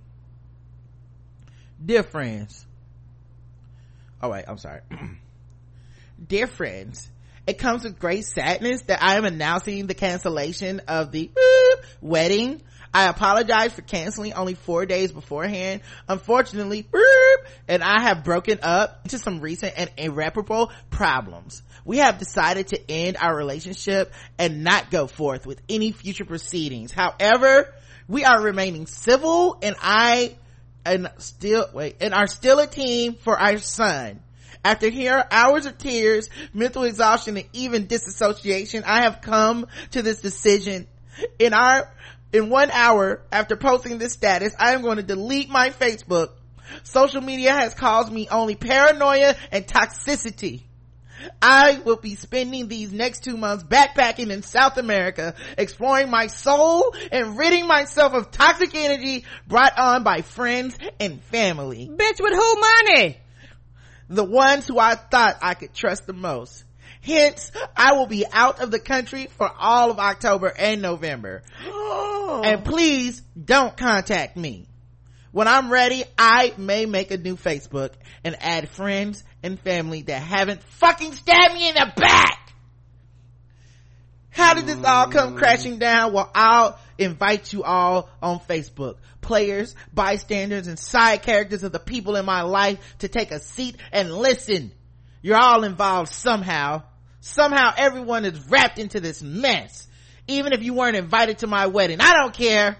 Dear 1.84 2.02
friends. 2.02 2.66
Oh 4.20 4.30
wait 4.30 4.44
i'm 4.48 4.58
sorry. 4.58 4.80
Dear 6.26 6.46
friends 6.46 7.08
it 7.46 7.58
comes 7.58 7.84
with 7.84 7.98
great 7.98 8.24
sadness 8.24 8.82
that 8.82 9.02
I 9.02 9.16
am 9.16 9.24
announcing 9.24 9.86
the 9.86 9.94
cancellation 9.94 10.80
of 10.86 11.10
the 11.10 11.30
wedding. 12.00 12.62
I 12.94 13.08
apologize 13.08 13.72
for 13.72 13.82
canceling 13.82 14.34
only 14.34 14.54
four 14.54 14.86
days 14.86 15.12
beforehand. 15.12 15.80
Unfortunately, 16.08 16.86
and 17.68 17.82
I 17.82 18.02
have 18.02 18.24
broken 18.24 18.58
up 18.62 19.00
into 19.04 19.18
some 19.18 19.40
recent 19.40 19.74
and 19.76 19.90
irreparable 19.96 20.70
problems. 20.90 21.62
We 21.84 21.98
have 21.98 22.18
decided 22.18 22.68
to 22.68 22.90
end 22.90 23.16
our 23.20 23.34
relationship 23.34 24.12
and 24.38 24.62
not 24.62 24.90
go 24.90 25.06
forth 25.06 25.46
with 25.46 25.60
any 25.68 25.92
future 25.92 26.24
proceedings. 26.24 26.92
However, 26.92 27.72
we 28.08 28.24
are 28.24 28.40
remaining 28.40 28.86
civil 28.86 29.58
and 29.62 29.74
I 29.80 30.36
and 30.84 31.10
still 31.18 31.66
wait 31.72 31.96
and 32.00 32.12
are 32.12 32.26
still 32.26 32.58
a 32.58 32.66
team 32.66 33.14
for 33.14 33.38
our 33.38 33.58
son. 33.58 34.20
After 34.64 34.88
hearing 34.90 35.24
hours 35.30 35.66
of 35.66 35.76
tears, 35.76 36.28
mental 36.52 36.84
exhaustion, 36.84 37.36
and 37.36 37.48
even 37.52 37.88
disassociation, 37.88 38.84
I 38.86 39.02
have 39.02 39.20
come 39.20 39.66
to 39.90 40.02
this 40.02 40.20
decision. 40.20 40.86
In 41.38 41.52
our, 41.52 41.92
in 42.32 42.48
one 42.48 42.70
hour 42.70 43.22
after 43.30 43.56
posting 43.56 43.98
this 43.98 44.12
status, 44.12 44.54
I 44.58 44.72
am 44.72 44.82
going 44.82 44.96
to 44.96 45.02
delete 45.02 45.48
my 45.48 45.70
Facebook. 45.70 46.30
Social 46.82 47.20
media 47.20 47.52
has 47.52 47.74
caused 47.74 48.12
me 48.12 48.28
only 48.30 48.54
paranoia 48.54 49.34
and 49.50 49.66
toxicity. 49.66 50.62
I 51.40 51.80
will 51.84 51.96
be 51.96 52.16
spending 52.16 52.66
these 52.66 52.92
next 52.92 53.22
two 53.22 53.36
months 53.36 53.62
backpacking 53.62 54.30
in 54.30 54.42
South 54.42 54.76
America, 54.76 55.34
exploring 55.56 56.10
my 56.10 56.26
soul 56.26 56.94
and 57.12 57.38
ridding 57.38 57.66
myself 57.68 58.14
of 58.14 58.30
toxic 58.32 58.74
energy 58.74 59.24
brought 59.46 59.78
on 59.78 60.02
by 60.02 60.22
friends 60.22 60.76
and 60.98 61.22
family 61.24 61.88
bitch 61.88 62.20
with 62.20 62.32
who 62.32 62.60
money 62.60 63.18
the 64.08 64.24
ones 64.24 64.66
who 64.66 64.78
I 64.78 64.94
thought 64.94 65.38
I 65.40 65.54
could 65.54 65.72
trust 65.72 66.06
the 66.06 66.12
most. 66.12 66.64
Hence, 67.02 67.50
I 67.76 67.94
will 67.94 68.06
be 68.06 68.24
out 68.30 68.60
of 68.60 68.70
the 68.70 68.78
country 68.78 69.28
for 69.36 69.50
all 69.58 69.90
of 69.90 69.98
October 69.98 70.52
and 70.56 70.80
November. 70.80 71.42
Oh. 71.66 72.42
And 72.44 72.64
please 72.64 73.20
don't 73.44 73.76
contact 73.76 74.36
me. 74.36 74.68
When 75.32 75.48
I'm 75.48 75.72
ready, 75.72 76.04
I 76.16 76.52
may 76.56 76.86
make 76.86 77.10
a 77.10 77.16
new 77.16 77.36
Facebook 77.36 77.90
and 78.22 78.36
add 78.40 78.68
friends 78.68 79.24
and 79.42 79.58
family 79.58 80.02
that 80.02 80.22
haven't 80.22 80.62
fucking 80.62 81.12
stabbed 81.14 81.54
me 81.54 81.70
in 81.70 81.74
the 81.74 81.92
back. 81.96 82.52
How 84.30 84.54
did 84.54 84.66
this 84.66 84.82
all 84.84 85.08
come 85.08 85.34
mm. 85.34 85.38
crashing 85.38 85.78
down 85.78 86.12
Well, 86.12 86.30
I'll 86.34 86.78
invite 86.98 87.52
you 87.52 87.64
all 87.64 88.08
on 88.22 88.38
Facebook, 88.40 88.96
players, 89.20 89.74
bystanders, 89.92 90.68
and 90.68 90.78
side 90.78 91.22
characters 91.22 91.64
of 91.64 91.72
the 91.72 91.78
people 91.78 92.16
in 92.16 92.24
my 92.24 92.42
life 92.42 92.78
to 93.00 93.08
take 93.08 93.30
a 93.30 93.40
seat 93.40 93.76
and 93.90 94.12
listen. 94.12 94.72
You're 95.20 95.40
all 95.40 95.64
involved 95.64 96.12
somehow. 96.12 96.82
Somehow 97.24 97.72
everyone 97.76 98.24
is 98.24 98.48
wrapped 98.48 98.80
into 98.80 98.98
this 98.98 99.22
mess. 99.22 99.86
Even 100.26 100.52
if 100.52 100.64
you 100.64 100.74
weren't 100.74 100.96
invited 100.96 101.38
to 101.38 101.46
my 101.46 101.68
wedding, 101.68 102.00
I 102.00 102.14
don't 102.14 102.34
care. 102.34 102.76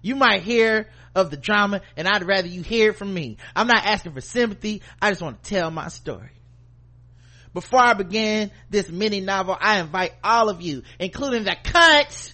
You 0.00 0.14
might 0.14 0.42
hear 0.42 0.88
of 1.12 1.32
the 1.32 1.36
drama 1.36 1.80
and 1.96 2.06
I'd 2.06 2.22
rather 2.22 2.46
you 2.46 2.62
hear 2.62 2.90
it 2.90 2.96
from 2.96 3.12
me. 3.12 3.36
I'm 3.54 3.66
not 3.66 3.84
asking 3.84 4.12
for 4.12 4.20
sympathy. 4.20 4.80
I 5.02 5.10
just 5.10 5.22
want 5.22 5.42
to 5.42 5.50
tell 5.50 5.72
my 5.72 5.88
story. 5.88 6.30
Before 7.52 7.80
I 7.80 7.94
begin 7.94 8.52
this 8.70 8.88
mini 8.88 9.20
novel, 9.20 9.56
I 9.60 9.80
invite 9.80 10.12
all 10.22 10.50
of 10.50 10.62
you, 10.62 10.82
including 11.00 11.42
the 11.42 11.56
cunts 11.64 12.32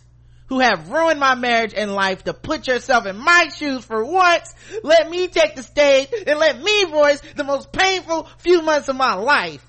who 0.48 0.60
have 0.60 0.90
ruined 0.90 1.20
my 1.20 1.36
marriage 1.36 1.72
and 1.74 1.94
life 1.94 2.24
to 2.24 2.34
put 2.34 2.66
yourself 2.66 3.06
in 3.06 3.16
my 3.16 3.48
shoes 3.54 3.82
for 3.82 4.04
once. 4.04 4.54
Let 4.82 5.08
me 5.08 5.28
take 5.28 5.56
the 5.56 5.62
stage 5.62 6.08
and 6.26 6.38
let 6.38 6.60
me 6.60 6.84
voice 6.84 7.22
the 7.34 7.44
most 7.44 7.72
painful 7.72 8.28
few 8.38 8.60
months 8.60 8.88
of 8.88 8.96
my 8.96 9.14
life. 9.14 9.64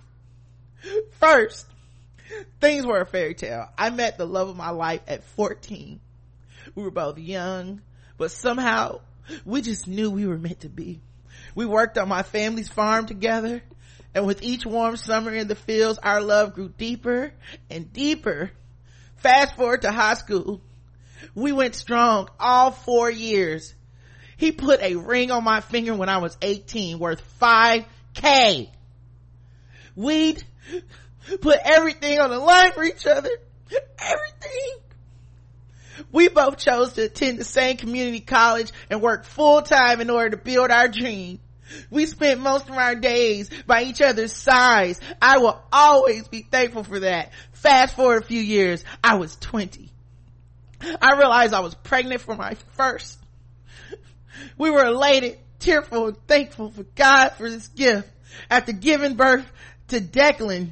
First, 1.19 1.67
things 2.59 2.85
were 2.85 3.01
a 3.01 3.05
fairy 3.05 3.33
tale. 3.33 3.67
I 3.77 3.89
met 3.89 4.17
the 4.17 4.25
love 4.25 4.49
of 4.49 4.57
my 4.57 4.71
life 4.71 5.01
at 5.07 5.23
14. 5.23 5.99
We 6.75 6.83
were 6.83 6.91
both 6.91 7.17
young, 7.17 7.81
but 8.17 8.31
somehow 8.31 9.01
we 9.45 9.61
just 9.61 9.87
knew 9.87 10.11
we 10.11 10.27
were 10.27 10.37
meant 10.37 10.61
to 10.61 10.69
be. 10.69 11.01
We 11.55 11.65
worked 11.65 11.97
on 11.97 12.07
my 12.07 12.23
family's 12.23 12.69
farm 12.69 13.05
together 13.05 13.61
and 14.13 14.25
with 14.25 14.43
each 14.43 14.65
warm 14.65 14.97
summer 14.97 15.31
in 15.31 15.47
the 15.47 15.55
fields, 15.55 15.99
our 16.01 16.21
love 16.21 16.53
grew 16.53 16.69
deeper 16.69 17.31
and 17.69 17.91
deeper. 17.93 18.51
Fast 19.17 19.55
forward 19.55 19.83
to 19.83 19.91
high 19.91 20.15
school. 20.15 20.61
We 21.33 21.51
went 21.51 21.75
strong 21.75 22.27
all 22.39 22.71
four 22.71 23.09
years. 23.09 23.73
He 24.35 24.51
put 24.51 24.81
a 24.81 24.95
ring 24.95 25.31
on 25.31 25.43
my 25.43 25.61
finger 25.61 25.93
when 25.93 26.09
I 26.09 26.17
was 26.17 26.35
18 26.41 26.99
worth 26.99 27.21
5k. 27.39 28.69
We'd 29.95 30.43
put 31.41 31.59
everything 31.63 32.19
on 32.19 32.29
the 32.29 32.39
line 32.39 32.71
for 32.71 32.83
each 32.83 33.05
other. 33.05 33.29
Everything. 33.99 34.77
We 36.11 36.29
both 36.29 36.57
chose 36.57 36.93
to 36.93 37.03
attend 37.03 37.37
the 37.37 37.43
same 37.43 37.77
community 37.77 38.21
college 38.21 38.71
and 38.89 39.01
work 39.01 39.25
full 39.25 39.61
time 39.61 40.01
in 40.01 40.09
order 40.09 40.31
to 40.31 40.37
build 40.37 40.71
our 40.71 40.87
dream. 40.87 41.39
We 41.89 42.05
spent 42.05 42.41
most 42.41 42.69
of 42.69 42.75
our 42.75 42.95
days 42.95 43.49
by 43.65 43.83
each 43.83 44.01
other's 44.01 44.33
sides. 44.33 44.99
I 45.21 45.37
will 45.37 45.61
always 45.71 46.27
be 46.27 46.41
thankful 46.41 46.83
for 46.83 46.99
that. 47.01 47.31
Fast 47.53 47.95
forward 47.95 48.23
a 48.23 48.25
few 48.25 48.41
years, 48.41 48.83
I 49.03 49.15
was 49.15 49.35
20. 49.37 49.89
I 51.01 51.17
realized 51.17 51.53
I 51.53 51.59
was 51.61 51.75
pregnant 51.75 52.21
for 52.21 52.35
my 52.35 52.55
first. 52.71 53.17
We 54.57 54.69
were 54.69 54.85
elated, 54.85 55.37
tearful, 55.59 56.07
and 56.07 56.27
thankful 56.27 56.71
for 56.71 56.83
God 56.95 57.29
for 57.33 57.49
this 57.49 57.67
gift. 57.69 58.09
After 58.49 58.71
giving 58.71 59.15
birth 59.15 59.45
to 59.91 59.99
Declan, 59.99 60.71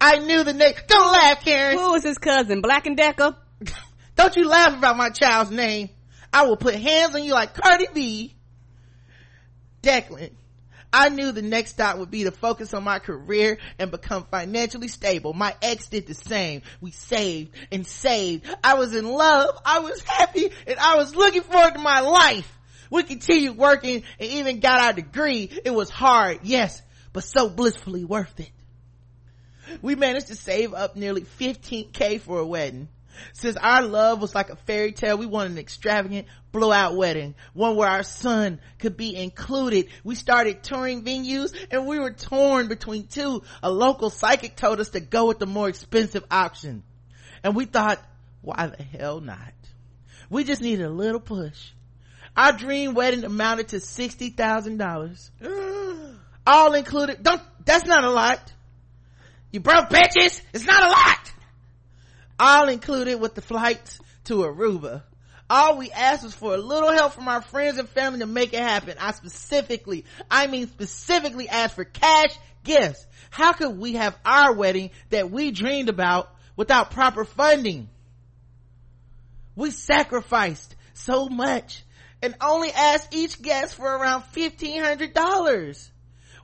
I 0.00 0.18
knew 0.18 0.42
the 0.42 0.52
name. 0.52 0.74
Don't 0.88 1.12
laugh, 1.12 1.44
Karen. 1.44 1.78
Who 1.78 1.92
was 1.92 2.02
his 2.02 2.18
cousin? 2.18 2.60
Black 2.60 2.86
and 2.86 2.96
Decker? 2.96 3.36
Don't 4.16 4.36
you 4.36 4.48
laugh 4.48 4.76
about 4.76 4.96
my 4.96 5.10
child's 5.10 5.50
name. 5.52 5.90
I 6.32 6.46
will 6.46 6.56
put 6.56 6.74
hands 6.74 7.14
on 7.14 7.24
you 7.24 7.32
like 7.32 7.54
Cardi 7.54 7.86
B. 7.94 8.34
Declan. 9.82 10.32
I 10.92 11.10
knew 11.10 11.32
the 11.32 11.42
next 11.42 11.72
stop 11.72 11.98
would 11.98 12.10
be 12.10 12.24
to 12.24 12.30
focus 12.30 12.72
on 12.72 12.82
my 12.82 12.98
career 12.98 13.58
and 13.78 13.90
become 13.90 14.24
financially 14.30 14.88
stable. 14.88 15.34
My 15.34 15.54
ex 15.60 15.88
did 15.88 16.06
the 16.06 16.14
same. 16.14 16.62
We 16.80 16.92
saved 16.92 17.54
and 17.70 17.86
saved. 17.86 18.48
I 18.64 18.74
was 18.74 18.94
in 18.94 19.06
love. 19.06 19.58
I 19.64 19.80
was 19.80 20.02
happy 20.02 20.50
and 20.66 20.78
I 20.78 20.96
was 20.96 21.14
looking 21.14 21.42
forward 21.42 21.74
to 21.74 21.80
my 21.80 22.00
life. 22.00 22.50
We 22.90 23.02
continued 23.02 23.58
working 23.58 24.02
and 24.18 24.30
even 24.30 24.60
got 24.60 24.80
our 24.80 24.92
degree. 24.94 25.50
It 25.64 25.70
was 25.70 25.90
hard, 25.90 26.40
yes, 26.42 26.80
but 27.12 27.22
so 27.24 27.50
blissfully 27.50 28.04
worth 28.04 28.40
it. 28.40 28.50
We 29.82 29.94
managed 29.94 30.28
to 30.28 30.36
save 30.36 30.72
up 30.72 30.96
nearly 30.96 31.22
15k 31.22 32.20
for 32.22 32.38
a 32.38 32.46
wedding. 32.46 32.88
Since 33.32 33.56
our 33.56 33.82
love 33.82 34.20
was 34.20 34.34
like 34.34 34.50
a 34.50 34.56
fairy 34.56 34.92
tale, 34.92 35.16
we 35.16 35.26
wanted 35.26 35.52
an 35.52 35.58
extravagant 35.58 36.26
blowout 36.52 36.96
wedding, 36.96 37.34
one 37.52 37.76
where 37.76 37.88
our 37.88 38.02
son 38.02 38.60
could 38.78 38.96
be 38.96 39.16
included. 39.16 39.88
We 40.04 40.14
started 40.14 40.62
touring 40.62 41.02
venues 41.04 41.54
and 41.70 41.86
we 41.86 41.98
were 41.98 42.12
torn 42.12 42.68
between 42.68 43.06
two. 43.06 43.42
A 43.62 43.70
local 43.70 44.10
psychic 44.10 44.56
told 44.56 44.80
us 44.80 44.90
to 44.90 45.00
go 45.00 45.26
with 45.26 45.38
the 45.38 45.46
more 45.46 45.68
expensive 45.68 46.24
option. 46.30 46.82
And 47.42 47.54
we 47.54 47.64
thought, 47.66 48.02
why 48.42 48.66
the 48.66 48.82
hell 48.82 49.20
not? 49.20 49.52
We 50.30 50.44
just 50.44 50.62
needed 50.62 50.84
a 50.84 50.90
little 50.90 51.20
push. 51.20 51.70
Our 52.36 52.52
dream 52.52 52.94
wedding 52.94 53.24
amounted 53.24 53.68
to 53.68 53.76
$60,000. 53.76 55.30
All 56.46 56.74
included. 56.74 57.22
Don't, 57.22 57.42
that's 57.64 57.86
not 57.86 58.04
a 58.04 58.10
lot. 58.10 58.40
You 59.50 59.60
broke 59.60 59.88
bitches. 59.88 60.40
It's 60.52 60.64
not 60.64 60.82
a 60.82 60.88
lot 60.88 61.32
all 62.38 62.68
included 62.68 63.20
with 63.20 63.34
the 63.34 63.42
flights 63.42 63.98
to 64.24 64.38
Aruba. 64.38 65.02
All 65.50 65.78
we 65.78 65.90
asked 65.90 66.24
was 66.24 66.34
for 66.34 66.54
a 66.54 66.58
little 66.58 66.92
help 66.92 67.14
from 67.14 67.28
our 67.28 67.40
friends 67.40 67.78
and 67.78 67.88
family 67.88 68.20
to 68.20 68.26
make 68.26 68.52
it 68.52 68.60
happen. 68.60 68.96
I 69.00 69.12
specifically, 69.12 70.04
I 70.30 70.46
mean 70.46 70.68
specifically 70.68 71.48
asked 71.48 71.74
for 71.74 71.84
cash 71.84 72.36
gifts. 72.64 73.06
How 73.30 73.52
could 73.52 73.78
we 73.78 73.94
have 73.94 74.16
our 74.24 74.52
wedding 74.52 74.90
that 75.10 75.30
we 75.30 75.50
dreamed 75.50 75.88
about 75.88 76.30
without 76.56 76.90
proper 76.90 77.24
funding? 77.24 77.88
We 79.56 79.70
sacrificed 79.70 80.74
so 80.92 81.28
much 81.28 81.82
and 82.20 82.34
only 82.40 82.70
asked 82.70 83.14
each 83.14 83.40
guest 83.40 83.74
for 83.74 83.84
around 83.84 84.24
$1,500 84.34 85.90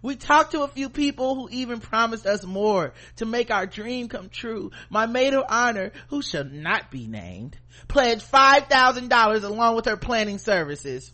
we 0.04 0.16
talked 0.16 0.50
to 0.50 0.60
a 0.60 0.68
few 0.68 0.90
people 0.90 1.34
who 1.34 1.48
even 1.50 1.80
promised 1.80 2.26
us 2.26 2.44
more 2.44 2.92
to 3.16 3.24
make 3.24 3.50
our 3.50 3.64
dream 3.64 4.06
come 4.06 4.28
true. 4.28 4.70
My 4.90 5.06
maid 5.06 5.32
of 5.32 5.44
honor, 5.48 5.92
who 6.08 6.20
shall 6.20 6.44
not 6.44 6.90
be 6.90 7.06
named, 7.06 7.56
pledged 7.88 8.30
$5,000 8.30 9.44
along 9.44 9.76
with 9.76 9.86
her 9.86 9.96
planning 9.96 10.36
services. 10.36 11.10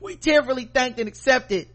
We 0.00 0.16
tearfully 0.16 0.64
thanked 0.64 1.00
and 1.00 1.06
accepted. 1.06 1.68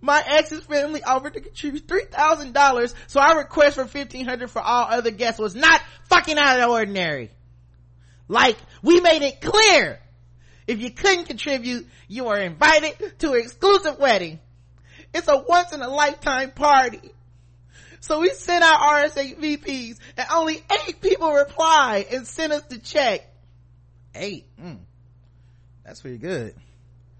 My 0.00 0.24
ex's 0.26 0.64
family 0.64 1.04
offered 1.04 1.34
to 1.34 1.40
contribute 1.40 1.86
$3,000, 1.86 2.94
so 3.06 3.20
our 3.20 3.38
request 3.38 3.76
for 3.76 3.84
1500 3.84 4.50
for 4.50 4.60
all 4.60 4.88
other 4.90 5.12
guests 5.12 5.38
was 5.38 5.54
not 5.54 5.80
fucking 6.08 6.36
out 6.36 6.58
of 6.58 6.62
the 6.62 6.68
ordinary. 6.68 7.30
Like, 8.26 8.56
we 8.82 9.00
made 9.00 9.22
it 9.22 9.40
clear. 9.40 10.00
If 10.66 10.80
you 10.80 10.90
couldn't 10.90 11.26
contribute, 11.26 11.86
you 12.08 12.24
were 12.24 12.38
invited 12.38 13.20
to 13.20 13.34
an 13.34 13.40
exclusive 13.40 14.00
wedding. 14.00 14.40
It's 15.18 15.28
a 15.28 15.36
once 15.36 15.72
in 15.72 15.82
a 15.82 15.88
lifetime 15.88 16.52
party. 16.52 17.10
So 18.00 18.20
we 18.20 18.30
sent 18.30 18.62
out 18.62 18.78
RSVPs 18.78 19.98
and 20.16 20.26
only 20.32 20.62
eight 20.86 21.00
people 21.00 21.32
replied 21.32 22.06
and 22.12 22.24
sent 22.26 22.52
us 22.52 22.62
the 22.62 22.78
check. 22.78 23.28
Eight. 24.14 24.46
Mm. 24.62 24.78
That's 25.84 26.00
pretty 26.00 26.18
good. 26.18 26.54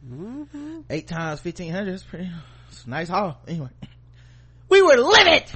Mm-hmm. 0.08 0.80
Eight 0.88 1.08
times 1.08 1.44
1500 1.44 1.92
is 1.92 2.04
pretty, 2.04 2.30
it's 2.68 2.84
a 2.84 2.90
nice 2.90 3.08
haul. 3.08 3.40
Anyway. 3.48 3.70
We 4.68 4.80
were 4.80 4.96
livid! 4.96 5.50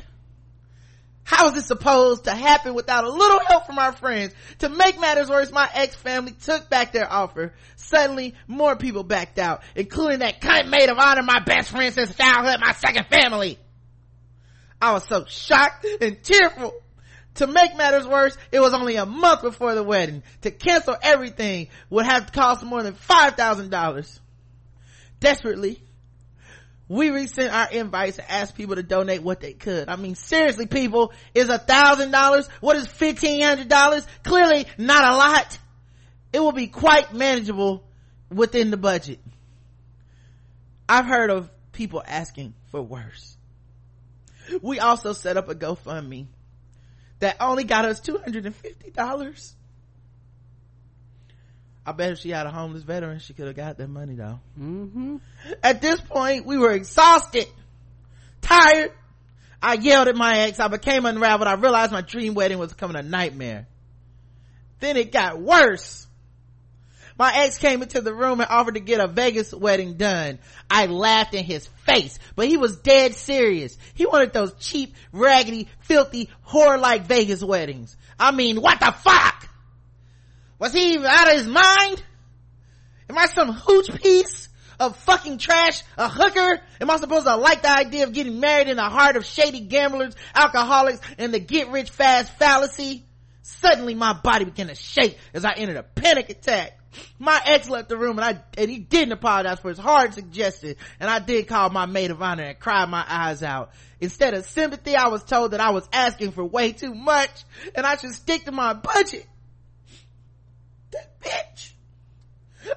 How 1.25 1.49
is 1.49 1.55
this 1.55 1.67
supposed 1.67 2.25
to 2.25 2.33
happen 2.33 2.75
without 2.75 3.05
a 3.05 3.09
little 3.11 3.41
help 3.47 3.67
from 3.67 3.79
our 3.79 3.93
friends? 3.93 4.35
To 4.59 4.69
make 4.69 5.01
matters 5.01 5.29
worse, 5.29 5.53
my 5.53 5.69
ex-family 5.73 6.33
took 6.33 6.69
back 6.69 6.93
their 6.93 7.11
offer. 7.11 7.55
Suddenly, 7.77 8.35
more 8.49 8.77
people 8.77 9.05
backed 9.05 9.39
out, 9.39 9.63
including 9.77 10.19
that 10.19 10.41
cunt 10.41 10.69
maid 10.69 10.91
of 10.91 10.99
honor, 10.99 11.23
my 11.23 11.41
best 11.45 11.71
friend 11.71 11.95
since 11.95 12.15
childhood, 12.17 12.61
my 12.61 12.73
second 12.73 13.07
family. 13.07 13.59
I 14.81 14.93
was 14.93 15.05
so 15.05 15.25
shocked 15.27 15.87
and 16.01 16.23
tearful. 16.23 16.75
To 17.37 17.47
make 17.47 17.77
matters 17.77 18.07
worse, 18.07 18.37
it 18.51 18.61
was 18.61 18.75
only 18.75 18.97
a 18.97 19.07
month 19.07 19.43
before 19.43 19.75
the 19.75 19.83
wedding. 19.83 20.23
To 20.43 20.51
cancel 20.51 20.97
everything 21.01 21.69
would 21.89 22.05
have 22.05 22.33
cost 22.33 22.65
more 22.65 22.83
than 22.83 22.95
$5,000. 22.95 24.21
Desperately, 25.21 25.83
we 26.93 27.09
resent 27.09 27.51
our 27.55 27.71
invites 27.71 28.19
and 28.19 28.31
asked 28.31 28.55
people 28.55 28.77
to 28.77 28.83
donate 28.83 29.23
what 29.23 29.41
they 29.41 29.55
could. 29.55 29.89
I 29.89 29.97
mean, 29.97 30.15
seriously, 30.15 30.67
people, 30.67 31.15
is 31.35 31.49
a 31.49 31.57
thousand 31.57 32.11
dollars? 32.11 32.47
What 32.61 32.77
is 32.77 32.87
fifteen 32.87 33.43
hundred 33.43 33.69
dollars? 33.69 34.07
Clearly 34.25 34.67
not 34.77 35.03
a 35.03 35.17
lot. 35.17 35.59
It 36.35 36.41
will 36.41 36.53
be 36.53 36.67
quite 36.67 37.15
manageable 37.15 37.83
within 38.29 38.71
the 38.71 38.77
budget. 38.77 39.21
I've 40.87 41.07
heard 41.07 41.31
of 41.31 41.51
people 41.73 42.03
asking 42.07 42.53
for 42.71 42.83
worse. 42.83 43.39
We 44.61 44.79
also 44.79 45.15
set 45.15 45.39
up 45.39 45.49
a 45.49 45.55
GoFundMe 45.55 46.27
that 47.21 47.37
only 47.41 47.65
got 47.65 47.87
us 47.87 48.03
$250. 48.03 49.53
I 51.85 51.93
bet 51.93 52.13
if 52.13 52.19
she 52.19 52.31
had 52.31 52.47
a 52.47 52.51
homeless 52.51 52.83
veteran, 52.85 53.19
she 53.19 53.35
could 53.35 53.47
have 53.47 53.57
got 53.57 53.79
that 53.79 53.89
money 53.89 54.15
though. 54.15 54.39
Mm-hmm. 54.59 55.17
At 55.63 55.81
this 55.83 56.01
point, 56.01 56.47
we 56.47 56.57
were 56.57 56.73
exhausted, 56.73 57.49
tired, 58.41 58.93
I 59.63 59.75
yelled 59.75 60.09
at 60.09 60.17
my 60.17 60.41
ex. 60.41 60.59
I 60.59 60.67
became 60.69 61.07
unraveled. 61.07 61.47
I 61.47 61.55
realized 61.55 61.93
my 61.93 62.01
dream 62.01 62.35
wedding 62.35 62.59
was 62.59 62.73
becoming 62.73 62.97
a 62.97 63.03
nightmare. 63.03 63.69
Then 64.81 64.97
it 64.97 65.13
got 65.13 65.41
worse. 65.41 66.09
My 67.17 67.33
ex 67.45 67.59
came 67.59 67.83
into 67.83 68.01
the 68.01 68.13
room 68.13 68.41
and 68.41 68.51
offered 68.51 68.75
to 68.75 68.81
get 68.81 68.99
a 68.99 69.07
Vegas 69.07 69.55
wedding 69.55 69.95
done. 69.95 70.41
I 70.69 70.87
laughed 70.87 71.35
in 71.35 71.45
his 71.45 71.69
face, 71.87 72.19
but 72.35 72.49
he 72.49 72.57
was 72.57 72.79
dead 72.79 73.15
serious. 73.15 73.79
He 73.95 74.07
wanted 74.07 74.33
those 74.33 74.55
cheap, 74.55 74.97
raggedy, 75.13 75.69
filthy, 75.81 76.31
whore-like 76.49 77.07
Vegas 77.07 77.45
weddings. 77.45 77.97
I 78.19 78.33
mean, 78.33 78.61
what 78.61 78.81
the 78.81 78.91
fuck? 78.91 79.32
Was 80.63 80.73
he 80.73 80.97
out 81.05 81.27
of 81.27 81.35
his 81.39 81.49
mind? 81.49 82.05
Am 83.11 83.19
I 83.19 83.27
some 83.27 83.53
hooch 83.53 84.01
piece 84.01 84.49
of 84.79 84.97
fucking 84.99 85.39
trash? 85.39 85.83
A 85.99 86.09
hooker? 86.09 86.61
Am 86.81 86.89
I 86.89 86.99
supposed 86.99 87.27
to 87.27 87.35
like 87.35 87.63
the 87.63 87.73
idea 87.73 88.05
of 88.05 88.13
getting 88.13 88.39
married 88.39 88.69
in 88.69 88.77
the 88.77 88.85
heart 88.85 89.17
of 89.17 89.27
shady 89.27 89.59
gamblers, 89.59 90.15
alcoholics, 90.33 91.01
and 91.19 91.35
the 91.35 91.41
get 91.41 91.71
rich 91.71 91.91
fast 91.91 92.33
fallacy? 92.39 93.05
Suddenly 93.43 93.97
my 93.97 94.13
body 94.13 94.45
began 94.45 94.69
to 94.69 94.77
shake 94.77 95.19
as 95.35 95.45
I 95.45 95.55
entered 95.55 95.79
a 95.79 95.83
panic 95.83 96.31
attack. 96.31 96.79
My 97.19 97.41
ex 97.45 97.69
left 97.69 97.89
the 97.89 97.97
room 97.97 98.21
and 98.21 98.25
I, 98.25 98.41
and 98.57 98.71
he 98.71 98.79
didn't 98.79 99.15
apologize 99.15 99.59
for 99.59 99.69
his 99.69 99.79
hard 99.79 100.15
suggestion. 100.15 100.77
And 101.01 101.11
I 101.11 101.19
did 101.19 101.49
call 101.49 101.71
my 101.71 101.87
maid 101.87 102.13
of 102.13 102.23
honor 102.23 102.45
and 102.45 102.61
cry 102.61 102.87
my 102.87 103.05
eyes 103.09 103.43
out. 103.43 103.73
Instead 104.01 104.35
of 104.35 104.45
sympathy, 104.45 104.95
I 104.95 105.09
was 105.09 105.25
told 105.25 105.55
that 105.55 105.61
I 105.61 105.71
was 105.71 105.89
asking 105.93 106.31
for 106.31 106.45
way 106.45 106.71
too 106.71 106.95
much 106.95 107.43
and 107.75 107.85
I 107.85 107.97
should 107.97 108.13
stick 108.13 108.45
to 108.45 108.53
my 108.53 108.75
budget. 108.75 109.27
That 110.93 111.21
bitch. 111.21 111.73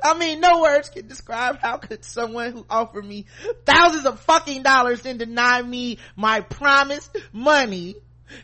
I 0.03 0.17
mean, 0.17 0.39
no 0.39 0.61
words 0.61 0.89
can 0.89 1.07
describe 1.07 1.59
how 1.59 1.77
could 1.77 2.03
someone 2.03 2.51
who 2.51 2.65
offered 2.69 3.05
me 3.05 3.25
thousands 3.65 4.05
of 4.05 4.19
fucking 4.21 4.63
dollars 4.63 5.01
then 5.01 5.17
deny 5.17 5.61
me 5.61 5.99
my 6.15 6.41
promised 6.41 7.15
money 7.31 7.95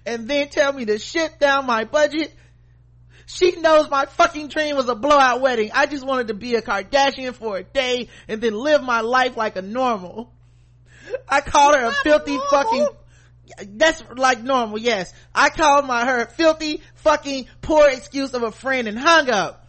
and 0.06 0.28
then 0.28 0.50
tell 0.50 0.72
me 0.72 0.86
to 0.86 1.00
shit 1.00 1.40
down 1.40 1.66
my 1.66 1.84
budget 1.86 2.32
she 3.34 3.56
knows 3.56 3.90
my 3.90 4.06
fucking 4.06 4.50
dream 4.50 4.76
was 4.76 4.90
a 4.90 4.96
blowout 4.96 5.42
wedding. 5.42 5.72
I 5.74 5.86
just 5.86 6.06
wanted 6.06 6.28
to 6.28 6.34
be 6.34 6.56
a 6.56 6.62
Kardashian 6.62 7.34
for 7.34 7.58
a 7.58 7.64
day 7.64 8.10
and 8.28 8.42
then 8.42 8.54
live 8.54 8.84
my 8.84 9.02
life 9.02 9.38
like 9.38 9.56
a 9.56 9.62
normal. 9.62 10.34
I 11.30 11.42
called 11.42 11.76
her 11.76 11.86
a 11.86 11.92
filthy 11.92 12.32
normal. 12.32 12.48
fucking 12.50 12.88
that's 13.78 14.04
like 14.16 14.42
normal, 14.42 14.78
yes. 14.78 15.14
I 15.34 15.50
called 15.50 15.86
my 15.86 16.06
her 16.06 16.26
filthy 16.26 16.82
fucking 16.96 17.48
poor 17.62 17.90
excuse 17.90 18.34
of 18.34 18.44
a 18.44 18.52
friend 18.52 18.88
and 18.88 18.98
hung 18.98 19.30
up. 19.30 19.61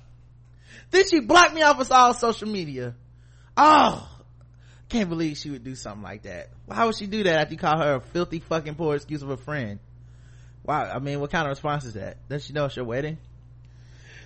Then 0.93 1.09
she 1.09 1.21
blocked 1.21 1.55
me 1.55 1.63
off 1.63 1.81
of 1.81 1.91
all 1.91 2.15
social 2.15 2.49
media. 2.49 2.95
Oh, 3.57 4.09
can't 4.91 5.09
believe 5.09 5.39
she 5.39 5.51
would 5.51 5.65
do 5.65 5.75
something 5.75 6.03
like 6.03 6.23
that. 6.23 6.51
Why 6.67 6.85
would 6.85 6.97
she 6.97 7.07
do 7.07 7.23
that 7.23 7.41
after 7.41 7.55
you 7.55 7.59
call 7.59 7.79
her 7.79 7.95
a 7.95 8.01
filthy 8.01 8.41
fucking 8.41 8.75
poor 8.75 8.95
excuse 8.95 9.23
of 9.23 9.31
a 9.31 9.39
friend? 9.39 9.81
Wow, 10.65 10.85
I 10.95 10.99
mean, 10.99 11.19
what 11.19 11.31
kind 11.31 11.47
of 11.47 11.51
response 11.51 11.85
is 11.85 11.95
that? 11.95 12.19
Does 12.29 12.45
she 12.45 12.53
know 12.53 12.67
it's 12.67 12.77
your 12.77 12.85
wedding? 12.85 13.17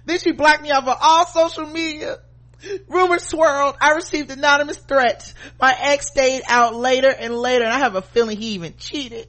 Then 0.05 0.19
she 0.19 0.33
blocked 0.33 0.63
me 0.63 0.73
off 0.73 0.87
of 0.87 0.99
all 1.01 1.27
social 1.27 1.67
media. 1.67 2.19
Rumors 2.89 3.25
swirled. 3.25 3.77
I 3.81 3.93
received 3.93 4.33
anonymous 4.33 4.79
threats. 4.79 5.35
My 5.61 5.75
ex 5.79 6.09
stayed 6.09 6.43
out 6.49 6.75
later 6.75 7.11
and 7.11 7.33
later 7.35 7.65
and 7.65 7.73
I 7.73 7.79
have 7.79 7.95
a 7.95 8.03
feeling 8.03 8.39
he 8.39 8.55
even 8.55 8.75
cheated. 8.77 9.29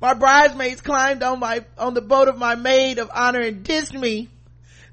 My 0.00 0.14
bridesmaids 0.14 0.80
climbed 0.80 1.22
on 1.22 1.38
my, 1.38 1.64
on 1.76 1.92
the 1.92 2.02
boat 2.02 2.28
of 2.28 2.38
my 2.38 2.54
maid 2.54 2.98
of 2.98 3.10
honor 3.14 3.40
and 3.40 3.62
dissed 3.62 3.98
me. 3.98 4.30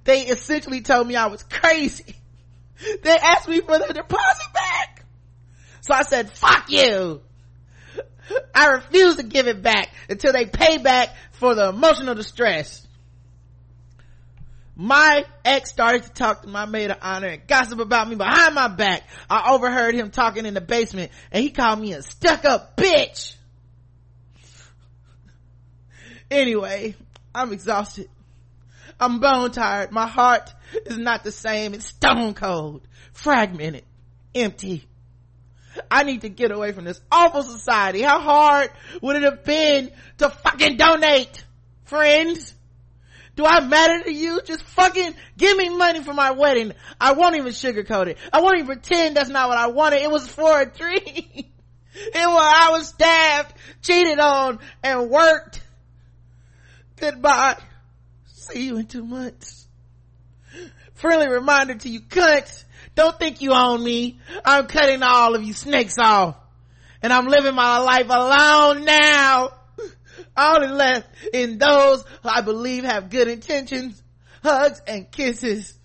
They 0.03 0.21
essentially 0.21 0.81
told 0.81 1.07
me 1.07 1.15
I 1.15 1.27
was 1.27 1.43
crazy. 1.43 2.15
They 3.03 3.15
asked 3.15 3.47
me 3.47 3.61
for 3.61 3.77
the 3.77 3.93
deposit 3.93 4.53
back. 4.53 5.05
So 5.81 5.93
I 5.93 6.01
said, 6.03 6.31
fuck 6.31 6.69
you. 6.69 7.21
I 8.55 8.67
refuse 8.67 9.17
to 9.17 9.23
give 9.23 9.47
it 9.47 9.61
back 9.61 9.89
until 10.09 10.33
they 10.33 10.45
pay 10.45 10.77
back 10.77 11.09
for 11.33 11.53
the 11.53 11.69
emotional 11.69 12.15
distress 12.15 12.87
my 14.81 15.25
ex 15.45 15.69
started 15.69 16.01
to 16.03 16.09
talk 16.11 16.41
to 16.41 16.47
my 16.47 16.65
maid 16.65 16.89
of 16.89 16.97
honor 17.03 17.27
and 17.27 17.45
gossip 17.45 17.79
about 17.79 18.09
me 18.09 18.15
behind 18.15 18.55
my 18.55 18.67
back. 18.67 19.03
I 19.29 19.51
overheard 19.51 19.93
him 19.93 20.09
talking 20.09 20.47
in 20.47 20.55
the 20.55 20.61
basement 20.61 21.11
and 21.31 21.43
he 21.43 21.51
called 21.51 21.79
me 21.79 21.93
a 21.93 22.01
stuck 22.01 22.45
up 22.45 22.75
bitch. 22.77 23.35
Anyway, 26.31 26.95
I'm 27.35 27.53
exhausted. 27.53 28.09
I'm 29.01 29.19
bone 29.19 29.51
tired. 29.51 29.91
My 29.91 30.05
heart 30.05 30.53
is 30.85 30.97
not 30.97 31.23
the 31.23 31.31
same. 31.31 31.73
It's 31.73 31.87
stone 31.87 32.35
cold, 32.35 32.87
fragmented, 33.13 33.83
empty. 34.35 34.87
I 35.89 36.03
need 36.03 36.21
to 36.21 36.29
get 36.29 36.51
away 36.51 36.71
from 36.71 36.85
this 36.85 37.01
awful 37.11 37.41
society. 37.41 38.03
How 38.03 38.19
hard 38.19 38.69
would 39.01 39.15
it 39.15 39.23
have 39.23 39.43
been 39.43 39.91
to 40.19 40.29
fucking 40.29 40.77
donate, 40.77 41.43
friends? 41.85 42.53
Do 43.35 43.45
I 43.45 43.61
matter 43.61 44.03
to 44.03 44.13
you? 44.13 44.41
Just 44.45 44.61
fucking 44.63 45.15
give 45.35 45.57
me 45.57 45.69
money 45.69 46.03
for 46.03 46.13
my 46.13 46.31
wedding. 46.31 46.73
I 46.99 47.13
won't 47.13 47.35
even 47.37 47.53
sugarcoat 47.53 48.07
it. 48.07 48.17
I 48.31 48.41
won't 48.41 48.55
even 48.57 48.67
pretend 48.67 49.17
that's 49.17 49.29
not 49.29 49.49
what 49.49 49.57
I 49.57 49.67
wanted. 49.67 50.01
It 50.01 50.11
was 50.11 50.27
for 50.27 50.61
a 50.61 50.65
dream. 50.65 51.01
it 51.05 51.47
was, 52.13 52.55
I 52.55 52.69
was 52.71 52.89
stabbed, 52.89 53.53
cheated 53.81 54.19
on, 54.19 54.59
and 54.83 55.09
worked. 55.09 55.63
Goodbye. 56.97 57.57
See 58.41 58.65
you 58.65 58.77
in 58.77 58.85
two 58.85 59.05
months. 59.05 59.67
Friendly 60.93 61.27
reminder 61.27 61.75
to 61.75 61.89
you 61.89 62.01
cunts. 62.01 62.63
Don't 62.95 63.17
think 63.17 63.41
you 63.41 63.53
own 63.53 63.83
me. 63.83 64.19
I'm 64.43 64.67
cutting 64.67 65.03
all 65.03 65.35
of 65.35 65.43
you 65.43 65.53
snakes 65.53 65.97
off. 65.97 66.35
And 67.01 67.11
I'm 67.11 67.27
living 67.27 67.55
my 67.55 67.79
life 67.79 68.07
alone 68.09 68.85
now 68.85 69.53
only 70.37 70.67
left 70.67 71.07
in 71.33 71.57
those 71.57 72.03
who 72.23 72.29
I 72.29 72.41
believe 72.41 72.83
have 72.83 73.09
good 73.09 73.27
intentions, 73.27 74.01
hugs 74.43 74.81
and 74.87 75.11
kisses. 75.11 75.77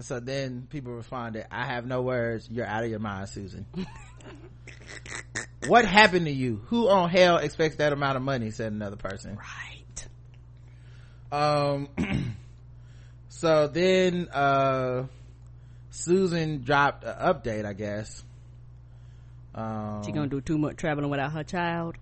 So 0.00 0.20
then 0.20 0.66
people 0.68 0.92
responded, 0.92 1.46
I 1.50 1.64
have 1.66 1.86
no 1.86 2.02
words. 2.02 2.48
You're 2.50 2.66
out 2.66 2.84
of 2.84 2.90
your 2.90 2.98
mind, 2.98 3.28
Susan. 3.28 3.66
what 5.66 5.84
happened 5.86 6.26
to 6.26 6.32
you? 6.32 6.62
Who 6.66 6.88
on 6.88 7.08
hell 7.08 7.38
expects 7.38 7.76
that 7.76 7.92
amount 7.92 8.16
of 8.16 8.22
money? 8.22 8.50
Said 8.50 8.72
another 8.72 8.96
person. 8.96 9.36
Right. 9.36 9.75
Um, 11.32 11.88
so 13.28 13.68
then, 13.68 14.28
uh, 14.28 15.06
Susan 15.90 16.62
dropped 16.62 17.04
an 17.04 17.14
update, 17.14 17.64
I 17.64 17.72
guess. 17.72 18.22
Um, 19.54 20.02
she 20.04 20.12
gonna 20.12 20.28
do 20.28 20.40
too 20.40 20.58
much 20.58 20.76
traveling 20.76 21.10
without 21.10 21.32
her 21.32 21.42
child. 21.42 21.96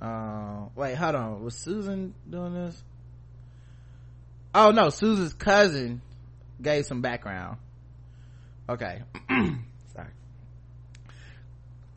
Uh, 0.00 0.66
wait, 0.76 0.94
hold 0.96 1.14
on. 1.14 1.42
Was 1.42 1.54
Susan 1.56 2.14
doing 2.28 2.52
this? 2.52 2.82
Oh 4.54 4.70
no, 4.70 4.90
Susan's 4.90 5.32
cousin 5.32 6.02
gave 6.60 6.84
some 6.84 7.00
background. 7.00 7.56
Okay. 8.68 9.02
Sorry. 9.30 10.10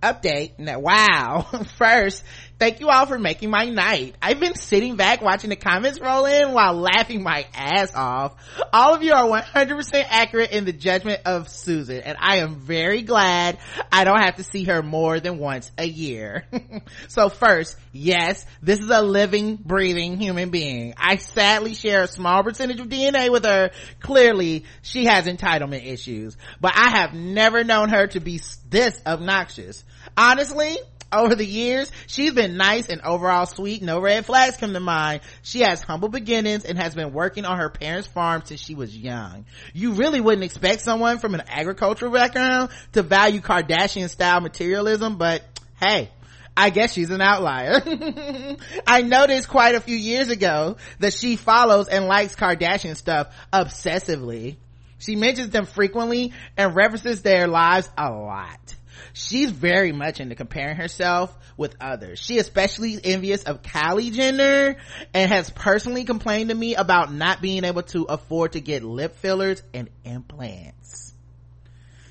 Update. 0.02 0.58
Now, 0.58 0.80
wow. 0.80 1.42
First, 1.78 2.24
Thank 2.60 2.80
you 2.80 2.90
all 2.90 3.06
for 3.06 3.20
making 3.20 3.52
my 3.52 3.66
night. 3.66 4.16
I've 4.20 4.40
been 4.40 4.56
sitting 4.56 4.96
back 4.96 5.22
watching 5.22 5.52
the 5.52 5.56
comments 5.56 6.00
roll 6.00 6.26
in 6.26 6.54
while 6.54 6.74
laughing 6.74 7.22
my 7.22 7.46
ass 7.54 7.94
off. 7.94 8.34
All 8.74 8.96
of 8.96 9.04
you 9.04 9.14
are 9.14 9.42
100% 9.42 10.06
accurate 10.10 10.50
in 10.50 10.66
the 10.66 10.74
judgment 10.74 11.22
of 11.26 11.50
Susan, 11.50 12.00
and 12.00 12.18
I 12.20 12.38
am 12.38 12.56
very 12.56 13.04
glad 13.04 13.60
I 13.92 14.06
don't 14.06 14.20
have 14.20 14.38
to 14.38 14.44
see 14.44 14.64
her 14.64 14.82
more 14.82 15.20
than 15.20 15.38
once 15.38 15.72
a 15.78 15.86
year. 15.86 16.48
so 17.08 17.30
first, 17.30 17.78
yes, 17.92 18.44
this 18.64 18.80
is 18.80 18.90
a 18.90 19.04
living, 19.04 19.58
breathing 19.58 20.20
human 20.20 20.50
being. 20.50 20.96
I 20.98 21.18
sadly 21.18 21.76
share 21.76 22.02
a 22.04 22.08
small 22.08 22.44
percentage 22.44 22.80
of 22.80 22.88
DNA 22.88 23.32
with 23.32 23.46
her. 23.46 23.70
Clearly, 24.00 24.66
she 24.82 25.06
has 25.06 25.28
entitlement 25.28 25.86
issues, 25.86 26.36
but 26.60 26.74
I 26.76 26.90
have 26.90 27.14
never 27.14 27.64
known 27.64 27.90
her 27.90 28.08
to 28.08 28.20
be 28.20 28.42
this 28.68 29.00
obnoxious. 29.06 29.84
Honestly, 30.18 30.78
over 31.12 31.36
the 31.36 31.46
years, 31.46 31.92
she's 32.08 32.34
been 32.34 32.58
nice 32.58 32.88
and 32.88 33.02
overall 33.02 33.46
sweet. 33.46 33.82
No 33.82 34.00
red 34.00 34.26
flags 34.26 34.58
come 34.58 34.74
to 34.74 34.80
mind. 34.80 35.22
She 35.42 35.62
has 35.62 35.82
humble 35.82 36.10
beginnings 36.10 36.66
and 36.66 36.78
has 36.78 36.96
been 36.96 37.14
working 37.14 37.46
on 37.46 37.58
her 37.58 37.70
parents' 37.70 38.08
farm 38.08 38.44
since 38.46 38.60
she 38.60 38.76
was 38.76 38.96
young. 38.96 39.46
You 39.74 39.94
really 39.94 40.22
wouldn't 40.22 40.44
expect 40.44 40.82
someone 40.82 41.20
from 41.20 41.34
an 41.34 41.44
agricultural 41.48 42.12
background 42.12 42.70
to 42.94 43.04
value 43.04 43.42
Kardashian 43.42 44.10
style 44.10 44.42
materialism, 44.42 45.18
but 45.18 45.44
hey, 45.80 46.10
I 46.56 46.72
guess 46.72 46.94
she's 46.94 47.12
an 47.12 47.22
outlier. 47.22 47.82
I 48.88 49.04
noticed 49.04 49.48
quite 49.48 49.76
a 49.76 49.82
few 49.82 49.96
years 49.96 50.30
ago 50.30 50.78
that 51.00 51.14
she 51.14 51.36
follows 51.36 51.88
and 51.88 52.06
likes 52.06 52.36
Kardashian 52.36 52.96
stuff 52.96 53.34
obsessively. 53.54 54.58
She 54.98 55.16
mentions 55.16 55.52
them 55.52 55.68
frequently 55.68 56.34
and 56.58 56.76
references 56.76 57.22
their 57.22 57.48
lives 57.48 57.88
a 57.96 58.10
lot 58.10 58.77
she's 59.18 59.52
very 59.52 59.92
much 59.92 60.20
into 60.20 60.36
comparing 60.36 60.76
herself 60.76 61.36
with 61.58 61.76
others. 61.82 62.20
She 62.20 62.38
especially 62.38 63.00
envious 63.04 63.44
of 63.44 63.62
Kylie 63.62 64.14
Jenner 64.14 64.78
and 65.14 65.32
has 65.32 65.50
personally 65.50 66.06
complained 66.06 66.50
to 66.50 66.56
me 66.56 66.76
about 66.76 67.12
not 67.14 67.42
being 67.42 67.64
able 67.64 67.84
to 67.84 68.04
afford 68.04 68.54
to 68.54 68.62
get 68.62 68.84
lip 68.84 69.18
fillers 69.18 69.62
and 69.74 69.90
implants. 70.06 71.14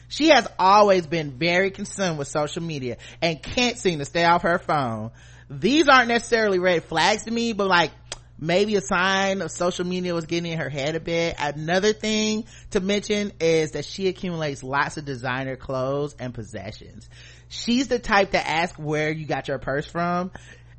She 0.08 0.28
has 0.28 0.46
always 0.58 1.06
been 1.06 1.32
very 1.32 1.70
consumed 1.70 2.18
with 2.18 2.28
social 2.28 2.62
media 2.62 2.96
and 3.20 3.42
can't 3.42 3.78
seem 3.78 3.98
to 3.98 4.04
stay 4.04 4.24
off 4.24 4.42
her 4.42 4.58
phone. 4.58 5.10
These 5.48 5.88
aren't 5.88 6.08
necessarily 6.08 6.58
red 6.58 6.84
flags 6.84 7.24
to 7.24 7.30
me, 7.30 7.52
but 7.52 7.68
like, 7.68 7.90
maybe 8.38 8.76
a 8.76 8.80
sign 8.80 9.40
of 9.40 9.50
social 9.50 9.84
media 9.84 10.14
was 10.14 10.26
getting 10.26 10.52
in 10.52 10.58
her 10.58 10.68
head 10.68 10.94
a 10.94 11.00
bit. 11.00 11.36
Another 11.38 11.92
thing 11.92 12.44
to 12.70 12.80
mention 12.80 13.32
is 13.40 13.72
that 13.72 13.84
she 13.84 14.08
accumulates 14.08 14.62
lots 14.62 14.96
of 14.96 15.04
designer 15.04 15.56
clothes 15.56 16.14
and 16.18 16.34
possessions. 16.34 17.08
She's 17.48 17.88
the 17.88 17.98
type 17.98 18.32
to 18.32 18.46
ask 18.46 18.74
where 18.76 19.10
you 19.10 19.26
got 19.26 19.48
your 19.48 19.58
purse 19.58 19.86
from 19.86 20.32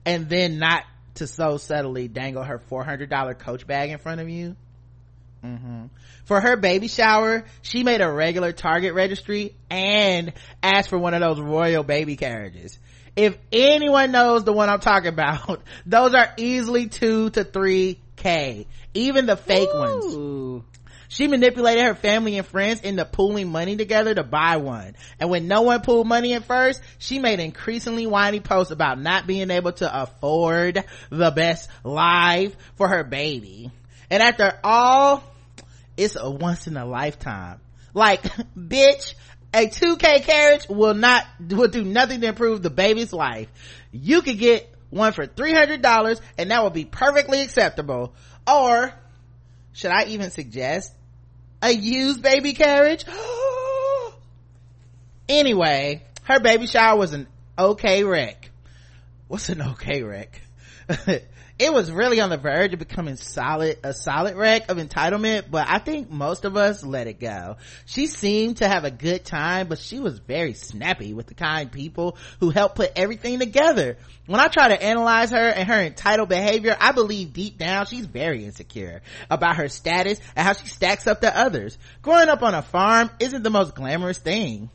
and 0.05 0.29
then 0.29 0.59
not 0.59 0.83
to 1.15 1.27
so 1.27 1.57
subtly 1.57 2.07
dangle 2.07 2.43
her 2.43 2.59
$400 2.59 3.39
coach 3.39 3.65
bag 3.65 3.89
in 3.89 3.97
front 3.97 4.21
of 4.21 4.29
you. 4.29 4.55
Mm-hmm. 5.43 5.85
For 6.25 6.41
her 6.41 6.57
baby 6.57 6.87
shower, 6.87 7.45
she 7.61 7.83
made 7.83 8.01
a 8.01 8.11
regular 8.11 8.51
Target 8.51 8.93
registry 8.93 9.55
and 9.69 10.33
asked 10.61 10.89
for 10.89 10.97
one 10.97 11.13
of 11.13 11.21
those 11.21 11.39
royal 11.39 11.83
baby 11.83 12.17
carriages 12.17 12.77
if 13.17 13.35
anyone 13.51 14.11
knows 14.11 14.43
the 14.43 14.53
one 14.53 14.69
I'm 14.69 14.79
talking 14.79 15.09
about, 15.09 15.61
those 15.85 16.13
are 16.13 16.29
easily 16.37 16.87
two 16.87 17.31
to 17.31 17.43
three 17.43 17.99
K. 18.15 18.67
Even 18.93 19.25
the 19.25 19.35
fake 19.35 19.69
Ooh. 19.73 20.53
ones. 20.53 20.63
She 21.09 21.27
manipulated 21.27 21.85
her 21.85 21.95
family 21.95 22.37
and 22.37 22.45
friends 22.45 22.81
into 22.81 23.05
pooling 23.05 23.49
money 23.49 23.77
together 23.77 24.13
to 24.13 24.23
buy 24.23 24.57
one. 24.57 24.95
And 25.19 25.29
when 25.29 25.47
no 25.47 25.61
one 25.61 25.81
pooled 25.81 26.05
money 26.05 26.33
at 26.33 26.43
first, 26.43 26.81
she 26.97 27.17
made 27.17 27.39
increasingly 27.39 28.05
whiny 28.05 28.41
posts 28.41 28.71
about 28.71 28.99
not 28.99 29.25
being 29.25 29.49
able 29.49 29.71
to 29.73 30.01
afford 30.01 30.83
the 31.09 31.31
best 31.31 31.69
life 31.83 32.55
for 32.75 32.89
her 32.89 33.03
baby. 33.05 33.71
And 34.09 34.21
after 34.21 34.59
all, 34.63 35.23
it's 35.95 36.17
a 36.17 36.29
once 36.29 36.67
in 36.67 36.75
a 36.75 36.85
lifetime. 36.85 37.61
Like, 37.93 38.23
bitch, 38.57 39.13
a 39.53 39.67
2k 39.67 40.23
carriage 40.23 40.67
will 40.69 40.93
not 40.93 41.25
will 41.49 41.67
do 41.67 41.83
nothing 41.83 42.21
to 42.21 42.27
improve 42.27 42.61
the 42.61 42.69
baby's 42.69 43.13
life. 43.13 43.47
You 43.91 44.21
could 44.21 44.37
get 44.37 44.73
one 44.89 45.13
for 45.13 45.25
$300 45.27 46.21
and 46.37 46.51
that 46.51 46.63
would 46.63 46.73
be 46.73 46.85
perfectly 46.85 47.41
acceptable. 47.41 48.13
Or 48.47 48.93
should 49.73 49.91
i 49.91 50.05
even 50.05 50.31
suggest 50.31 50.93
a 51.61 51.71
used 51.71 52.21
baby 52.21 52.53
carriage? 52.53 53.05
Anyway 55.29 56.07
her 56.27 56.41
baby 56.41 56.67
shower 56.67 56.97
was 56.97 57.13
an 57.13 57.25
okay 57.57 58.03
wreck. 58.03 58.51
What's 59.29 59.47
an 59.47 59.61
okay 59.61 60.03
wreck 60.03 60.41
it 61.59 61.73
was 61.73 61.91
really 61.91 62.19
on 62.21 62.29
the 62.29 62.37
verge 62.37 62.73
of 62.73 62.79
becoming 62.79 63.15
solid 63.15 63.77
a 63.83 63.93
solid 63.93 64.35
wreck 64.35 64.69
of 64.69 64.77
entitlement 64.77 65.49
but 65.49 65.67
i 65.67 65.79
think 65.79 66.09
most 66.09 66.45
of 66.45 66.55
us 66.55 66.83
let 66.83 67.07
it 67.07 67.19
go. 67.19 67.57
She 67.85 68.07
seemed 68.07 68.57
to 68.57 68.67
have 68.67 68.83
a 68.83 68.91
good 68.91 69.25
time 69.25 69.67
but 69.67 69.79
she 69.79 69.99
was 69.99 70.19
very 70.19 70.53
snappy 70.53 71.13
with 71.13 71.27
the 71.27 71.33
kind 71.33 71.71
people 71.71 72.17
who 72.39 72.49
helped 72.49 72.75
put 72.75 72.91
everything 72.95 73.39
together. 73.39 73.97
When 74.25 74.39
i 74.39 74.47
try 74.47 74.69
to 74.69 74.81
analyze 74.81 75.31
her 75.31 75.49
and 75.49 75.67
her 75.67 75.81
entitled 75.81 76.29
behavior 76.29 76.75
i 76.79 76.91
believe 76.91 77.33
deep 77.33 77.57
down 77.57 77.85
she's 77.85 78.05
very 78.05 78.45
insecure 78.45 79.01
about 79.29 79.57
her 79.57 79.69
status 79.69 80.19
and 80.35 80.45
how 80.45 80.53
she 80.53 80.67
stacks 80.67 81.07
up 81.07 81.21
to 81.21 81.37
others. 81.37 81.77
Growing 82.01 82.29
up 82.29 82.43
on 82.43 82.53
a 82.53 82.61
farm 82.61 83.09
isn't 83.19 83.43
the 83.43 83.49
most 83.49 83.75
glamorous 83.75 84.17
thing 84.19 84.69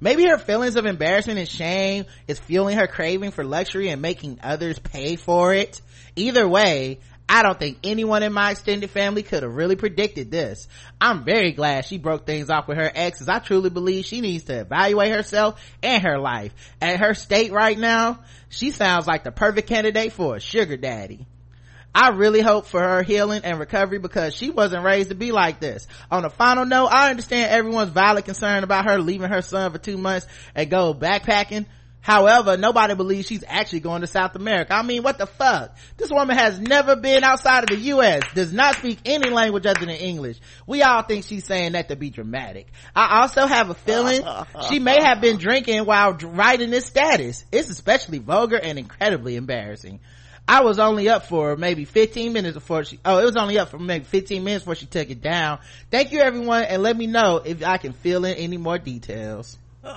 Maybe 0.00 0.24
her 0.26 0.38
feelings 0.38 0.76
of 0.76 0.86
embarrassment 0.86 1.38
and 1.38 1.48
shame 1.48 2.06
is 2.26 2.38
fueling 2.38 2.78
her 2.78 2.86
craving 2.86 3.32
for 3.32 3.44
luxury 3.44 3.90
and 3.90 4.00
making 4.00 4.40
others 4.42 4.78
pay 4.78 5.16
for 5.16 5.52
it. 5.52 5.80
Either 6.16 6.48
way, 6.48 7.00
I 7.28 7.42
don't 7.44 7.58
think 7.58 7.78
anyone 7.84 8.24
in 8.24 8.32
my 8.32 8.50
extended 8.50 8.90
family 8.90 9.22
could 9.22 9.44
have 9.44 9.54
really 9.54 9.76
predicted 9.76 10.30
this. 10.30 10.66
I'm 11.00 11.24
very 11.24 11.52
glad 11.52 11.84
she 11.84 11.96
broke 11.96 12.26
things 12.26 12.50
off 12.50 12.66
with 12.66 12.78
her 12.78 12.90
ex 12.92 13.20
as 13.20 13.28
I 13.28 13.38
truly 13.38 13.70
believe 13.70 14.04
she 14.04 14.20
needs 14.20 14.44
to 14.44 14.60
evaluate 14.60 15.12
herself 15.12 15.62
and 15.82 16.02
her 16.02 16.18
life. 16.18 16.52
At 16.80 16.98
her 16.98 17.14
state 17.14 17.52
right 17.52 17.78
now, 17.78 18.20
she 18.48 18.72
sounds 18.72 19.06
like 19.06 19.22
the 19.22 19.30
perfect 19.30 19.68
candidate 19.68 20.12
for 20.12 20.34
a 20.34 20.40
sugar 20.40 20.76
daddy. 20.76 21.26
I 21.94 22.10
really 22.10 22.40
hope 22.40 22.66
for 22.66 22.80
her 22.80 23.02
healing 23.02 23.42
and 23.44 23.58
recovery 23.58 23.98
because 23.98 24.34
she 24.34 24.50
wasn't 24.50 24.84
raised 24.84 25.08
to 25.08 25.14
be 25.14 25.32
like 25.32 25.60
this. 25.60 25.86
On 26.10 26.24
a 26.24 26.30
final 26.30 26.64
note, 26.64 26.88
I 26.88 27.10
understand 27.10 27.50
everyone's 27.50 27.90
valid 27.90 28.24
concern 28.24 28.64
about 28.64 28.88
her 28.88 28.98
leaving 28.98 29.30
her 29.30 29.42
son 29.42 29.72
for 29.72 29.78
two 29.78 29.98
months 29.98 30.26
and 30.54 30.70
go 30.70 30.94
backpacking 30.94 31.66
However, 32.00 32.56
nobody 32.56 32.94
believes 32.94 33.26
she's 33.26 33.44
actually 33.46 33.80
going 33.80 34.00
to 34.00 34.06
South 34.06 34.34
America. 34.34 34.74
I 34.74 34.82
mean, 34.82 35.02
what 35.02 35.18
the 35.18 35.26
fuck? 35.26 35.76
This 35.98 36.10
woman 36.10 36.36
has 36.36 36.58
never 36.58 36.96
been 36.96 37.22
outside 37.22 37.64
of 37.64 37.68
the 37.68 37.84
U.S., 37.84 38.22
does 38.34 38.52
not 38.52 38.76
speak 38.76 39.00
any 39.04 39.28
language 39.28 39.66
other 39.66 39.80
than 39.80 39.90
English. 39.90 40.38
We 40.66 40.82
all 40.82 41.02
think 41.02 41.26
she's 41.26 41.44
saying 41.44 41.72
that 41.72 41.88
to 41.88 41.96
be 41.96 42.08
dramatic. 42.08 42.68
I 42.96 43.20
also 43.20 43.46
have 43.46 43.68
a 43.68 43.74
feeling 43.74 44.22
she 44.70 44.78
may 44.78 45.02
have 45.02 45.20
been 45.20 45.36
drinking 45.36 45.84
while 45.84 46.14
writing 46.14 46.70
this 46.70 46.86
status. 46.86 47.44
It's 47.52 47.68
especially 47.68 48.18
vulgar 48.18 48.56
and 48.56 48.78
incredibly 48.78 49.36
embarrassing. 49.36 50.00
I 50.50 50.62
was 50.62 50.80
only 50.80 51.08
up 51.08 51.26
for 51.26 51.56
maybe 51.56 51.84
15 51.84 52.32
minutes 52.32 52.54
before 52.54 52.82
she, 52.82 52.98
oh, 53.04 53.20
it 53.20 53.24
was 53.24 53.36
only 53.36 53.56
up 53.56 53.68
for 53.68 53.78
maybe 53.78 54.04
15 54.04 54.42
minutes 54.42 54.64
before 54.64 54.74
she 54.74 54.86
took 54.86 55.08
it 55.08 55.22
down. 55.22 55.60
Thank 55.92 56.10
you 56.10 56.18
everyone 56.18 56.64
and 56.64 56.82
let 56.82 56.96
me 56.96 57.06
know 57.06 57.36
if 57.36 57.64
I 57.64 57.76
can 57.76 57.92
fill 57.92 58.24
in 58.24 58.34
any 58.34 58.56
more 58.56 58.76
details 58.76 59.56
there 59.82 59.94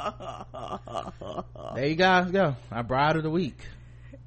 you 1.87 1.95
guys 1.95 2.29
go. 2.31 2.55
Our 2.71 2.83
bride 2.83 3.17
of 3.17 3.23
the 3.23 3.31
week. 3.31 3.57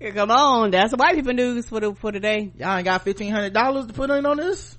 Come 0.01 0.31
on, 0.31 0.73
that's 0.73 0.91
the 0.91 0.97
white 0.97 1.15
people 1.15 1.33
news 1.33 1.69
for 1.69 1.81
the 1.81 1.95
for 1.95 2.13
today. 2.13 2.53
Y'all 2.59 2.77
ain't 2.77 2.85
got 2.85 3.03
fifteen 3.03 3.33
hundred 3.33 3.55
dollars 3.55 3.87
to 3.87 3.95
put 3.95 4.11
in 4.11 4.27
on 4.27 4.37
this. 4.37 4.77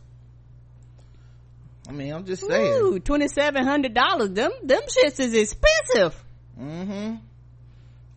I 1.90 1.94
mean, 1.94 2.14
I'm 2.14 2.26
just 2.26 2.46
saying. 2.46 2.74
Ooh, 2.74 3.00
twenty 3.00 3.28
seven 3.28 3.66
hundred 3.66 3.96
dollars. 3.96 4.30
Them 4.30 4.52
them 4.62 4.84
shits 4.84 5.20
is 5.20 5.34
expensive. 5.34 6.24
Mm-hmm. 6.62 7.16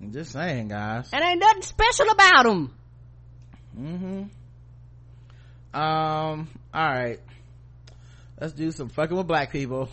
I'm 0.03 0.13
just 0.13 0.33
saying, 0.33 0.69
guys. 0.69 1.09
And 1.15 1.25
ain't 1.25 1.41
nothing 1.41 1.63
special 1.63 2.11
about 2.11 2.45
them. 2.45 2.75
Mm-hmm. 3.79 4.25
Um. 5.79 6.49
All 6.75 6.93
right. 6.93 7.21
Let's 8.41 8.53
do 8.55 8.73
some 8.73 8.89
fucking 8.89 9.17
with 9.17 9.27
black 9.27 9.53
people. 9.53 9.89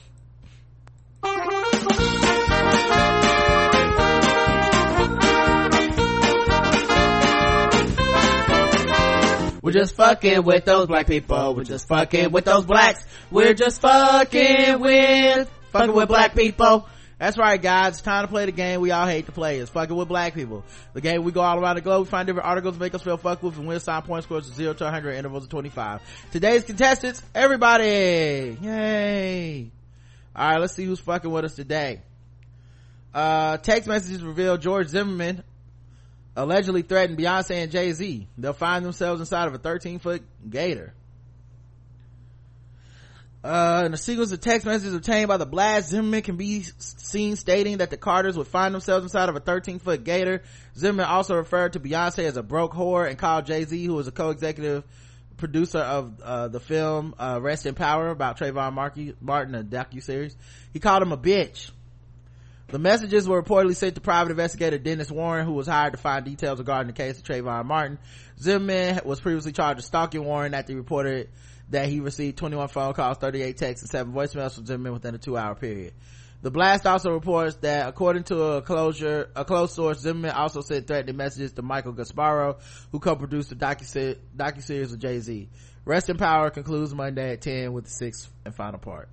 We're 9.61 9.73
just 9.73 9.95
fucking 9.95 10.43
with 10.43 10.63
those 10.63 10.87
black 10.87 11.07
people. 11.07 11.53
We're 11.53 11.65
just 11.65 11.89
fucking 11.89 12.31
with 12.31 12.45
those 12.45 12.63
blacks. 12.63 13.05
We're 13.29 13.53
just 13.53 13.81
fucking 13.81 14.79
with, 14.79 15.51
fucking 15.73 15.93
with 15.93 16.07
black 16.07 16.35
people. 16.35 16.87
That's 17.19 17.35
right, 17.35 17.59
guys. 17.59 17.93
It's 17.93 18.01
time 18.01 18.25
to 18.25 18.27
play 18.27 18.45
the 18.45 18.51
game 18.51 18.79
we 18.79 18.91
all 18.91 19.07
hate 19.07 19.25
to 19.25 19.31
play. 19.31 19.57
It's 19.57 19.71
fucking 19.71 19.95
with 19.95 20.07
black 20.07 20.35
people. 20.35 20.63
The 20.93 21.01
game 21.01 21.23
we 21.23 21.31
go 21.31 21.41
all 21.41 21.59
around 21.59 21.77
the 21.77 21.81
globe. 21.81 22.05
We 22.05 22.09
find 22.11 22.27
different 22.27 22.47
articles 22.47 22.77
make 22.77 22.93
us 22.93 23.01
feel 23.01 23.17
fucked 23.17 23.41
with 23.41 23.57
and 23.57 23.67
win 23.67 23.79
sign 23.79 24.03
point 24.03 24.23
scores 24.23 24.47
of 24.47 24.53
0 24.53 24.73
to 24.75 24.83
100 24.83 25.13
intervals 25.13 25.45
of 25.45 25.49
25. 25.49 26.01
Today's 26.31 26.63
contestants, 26.63 27.23
everybody! 27.33 28.57
Yay! 28.61 29.71
Alright, 30.37 30.61
let's 30.61 30.73
see 30.75 30.85
who's 30.85 30.99
fucking 30.99 31.31
with 31.31 31.45
us 31.45 31.55
today. 31.55 32.01
Uh, 33.15 33.57
text 33.57 33.87
messages 33.87 34.21
reveal 34.21 34.57
George 34.57 34.89
Zimmerman 34.89 35.43
allegedly 36.35 36.83
threatened 36.83 37.17
Beyonce 37.17 37.63
and 37.63 37.71
Jay-Z. 37.71 38.27
They'll 38.37 38.53
find 38.53 38.85
themselves 38.85 39.19
inside 39.19 39.47
of 39.47 39.55
a 39.55 39.57
13 39.57 39.97
foot 39.97 40.21
gator. 40.47 40.93
Uh, 43.43 43.83
in 43.85 43.93
a 43.93 43.97
sequence 43.97 44.31
of 44.31 44.41
text 44.41 44.65
messages 44.65 44.93
obtained 44.93 45.27
by 45.27 45.37
the 45.37 45.45
blast, 45.45 45.89
Zimmerman 45.89 46.23
can 46.23 46.37
be 46.37 46.63
seen 46.79 47.35
stating 47.35 47.77
that 47.77 47.89
the 47.91 47.97
Carters 47.97 48.37
would 48.37 48.47
find 48.47 48.73
themselves 48.73 49.03
inside 49.03 49.29
of 49.29 49.35
a 49.35 49.39
13 49.39 49.79
foot 49.79 50.03
gator. 50.03 50.41
Zimmerman 50.75 51.05
also 51.05 51.35
referred 51.35 51.73
to 51.73 51.79
Beyonce 51.79 52.23
as 52.23 52.35
a 52.35 52.43
broke 52.43 52.73
whore 52.73 53.07
and 53.07 53.17
called 53.17 53.45
Jay-Z, 53.45 53.85
who 53.85 53.93
was 53.93 54.07
a 54.07 54.11
co-executive 54.11 54.83
producer 55.37 55.77
of 55.79 56.19
uh, 56.21 56.47
the 56.47 56.59
film 56.59 57.13
uh, 57.19 57.39
Rest 57.41 57.67
in 57.67 57.75
Power 57.75 58.09
about 58.09 58.39
Trayvon 58.39 58.73
Markey, 58.73 59.13
Martin, 59.21 59.53
a 59.53 59.63
docu-series. 59.63 60.35
He 60.73 60.79
called 60.79 61.03
him 61.03 61.11
a 61.11 61.17
bitch. 61.17 61.69
The 62.69 62.79
messages 62.79 63.29
were 63.29 63.41
reportedly 63.41 63.77
sent 63.77 63.95
to 63.95 64.01
private 64.01 64.31
investigator 64.31 64.77
Dennis 64.77 65.09
Warren, 65.09 65.45
who 65.45 65.53
was 65.53 65.67
hired 65.67 65.93
to 65.93 65.99
find 65.99 66.25
details 66.25 66.59
regarding 66.59 66.87
the 66.87 66.93
case 66.93 67.17
of 67.17 67.23
Trayvon 67.23 67.65
Martin. 67.65 67.97
Zimmerman 68.39 68.99
was 69.05 69.21
previously 69.21 69.53
charged 69.53 69.77
with 69.77 69.85
stalking 69.85 70.25
Warren 70.25 70.53
after 70.53 70.73
he 70.73 70.77
reported 70.77 71.29
that 71.69 71.89
he 71.89 71.99
received 71.99 72.37
21 72.37 72.67
phone 72.69 72.93
calls, 72.93 73.17
38 73.17 73.57
texts, 73.57 73.83
and 73.83 73.89
7 73.89 74.13
voicemails 74.13 74.55
from 74.55 74.65
Zimmerman 74.65 74.93
within 74.93 75.15
a 75.15 75.17
two-hour 75.17 75.55
period. 75.55 75.93
The 76.41 76.51
blast 76.51 76.85
also 76.85 77.11
reports 77.11 77.55
that 77.57 77.89
according 77.89 78.23
to 78.25 78.41
a 78.41 78.61
closure, 78.61 79.29
a 79.35 79.43
close 79.43 79.73
source, 79.73 79.99
Zimmerman 79.99 80.31
also 80.31 80.61
sent 80.61 80.87
threatening 80.87 81.17
messages 81.17 81.53
to 81.53 81.61
Michael 81.61 81.93
Gasparro, 81.93 82.57
who 82.91 82.99
co-produced 82.99 83.49
the 83.49 83.55
docu-series, 83.55 84.17
docu-series 84.35 84.93
of 84.93 84.99
Jay-Z. 84.99 85.49
Rest 85.83 86.09
in 86.09 86.17
Power 86.17 86.49
concludes 86.49 86.93
Monday 86.93 87.33
at 87.33 87.41
10 87.41 87.73
with 87.73 87.85
the 87.85 87.91
sixth 87.91 88.29
and 88.45 88.53
final 88.53 88.79
part. 88.79 89.09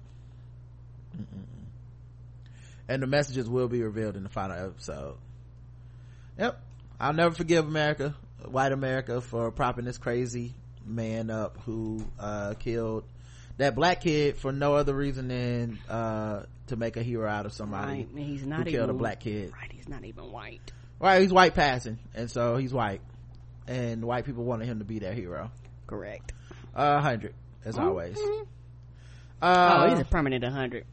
Mm-mm 1.17 1.45
and 2.89 3.03
the 3.03 3.07
messages 3.07 3.49
will 3.49 3.69
be 3.69 3.83
revealed 3.83 4.17
in 4.17 4.23
the 4.23 4.29
final 4.29 4.57
episode 4.57 5.17
yep 6.39 6.61
i'll 7.01 7.13
never 7.13 7.35
forgive 7.35 7.67
america 7.67 8.15
white 8.45 8.73
america 8.73 9.21
for 9.21 9.51
propping 9.51 9.85
this 9.85 9.99
crazy 9.99 10.55
man 10.87 11.31
up 11.31 11.59
who 11.65 12.05
uh, 12.19 12.55
killed 12.59 13.05
that 13.57 13.75
black 13.75 14.01
kid 14.01 14.37
for 14.37 14.53
no 14.53 14.75
other 14.75 14.95
reason 14.95 15.29
than 15.29 15.79
uh 15.89 16.45
to 16.67 16.77
make 16.77 16.97
a 16.97 17.03
hero 17.03 17.29
out 17.29 17.47
of 17.47 17.53
somebody 17.53 18.09
Right, 18.13 18.25
he's 18.27 18.45
not 18.47 18.65
who 18.67 18.71
killed 18.73 18.91
a 18.91 18.95
black 18.95 19.21
kid. 19.21 19.53
Right, 19.53 19.71
he's 19.71 19.89
not 19.89 20.05
even 20.05 20.33
white. 20.33 20.73
right 20.99 21.21
he's 21.23 21.33
white 21.33 21.55
passing 21.55 21.99
and 22.15 22.31
so 22.31 22.57
he's 22.57 22.73
white. 22.73 23.01
And 23.67 24.05
white 24.05 24.25
people 24.27 24.45
wanted 24.45 24.67
him 24.67 24.81
to 24.81 24.85
be 24.85 24.99
their 24.99 25.15
hero. 25.15 25.51
Correct. 25.87 26.33
uh 26.75 26.95
100 26.95 27.35
as 27.65 27.79
always. 27.79 28.17
Oh, 28.19 28.47
uh 29.43 29.91
he's 29.91 30.01
a 30.01 30.05
permanent 30.05 30.43
100. 30.43 30.85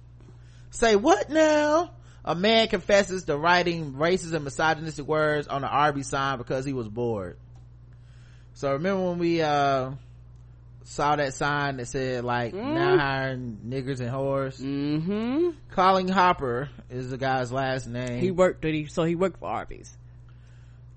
say 0.72 0.95
what 0.95 1.30
now? 1.30 1.91
A 2.23 2.35
man 2.35 2.68
confesses 2.68 3.23
to 3.26 3.35
writing 3.35 3.93
racist 3.93 4.34
and 4.34 4.43
misogynistic 4.43 5.07
words 5.07 5.47
on 5.47 5.63
an 5.63 5.69
Arby 5.69 6.03
sign 6.03 6.38
because 6.38 6.65
he 6.65 6.73
was 6.73 6.88
bored 6.88 7.38
so 8.61 8.73
remember 8.73 9.09
when 9.09 9.17
we 9.17 9.41
uh 9.41 9.89
saw 10.83 11.15
that 11.15 11.33
sign 11.33 11.77
that 11.77 11.88
said 11.88 12.23
like 12.23 12.53
now 12.53 12.95
hiring 12.95 13.57
niggers 13.65 14.01
and 14.01 14.09
whores 14.11 14.61
Mm-hmm. 14.61 15.49
Colin 15.71 16.07
Hopper 16.07 16.69
is 16.89 17.09
the 17.09 17.17
guy's 17.17 17.51
last 17.51 17.88
name. 17.88 18.19
He 18.21 18.29
worked, 18.29 18.61
did 18.61 18.75
he, 18.75 18.85
so 18.85 19.03
he 19.03 19.15
worked 19.15 19.39
for 19.39 19.47
Arby's. 19.49 19.97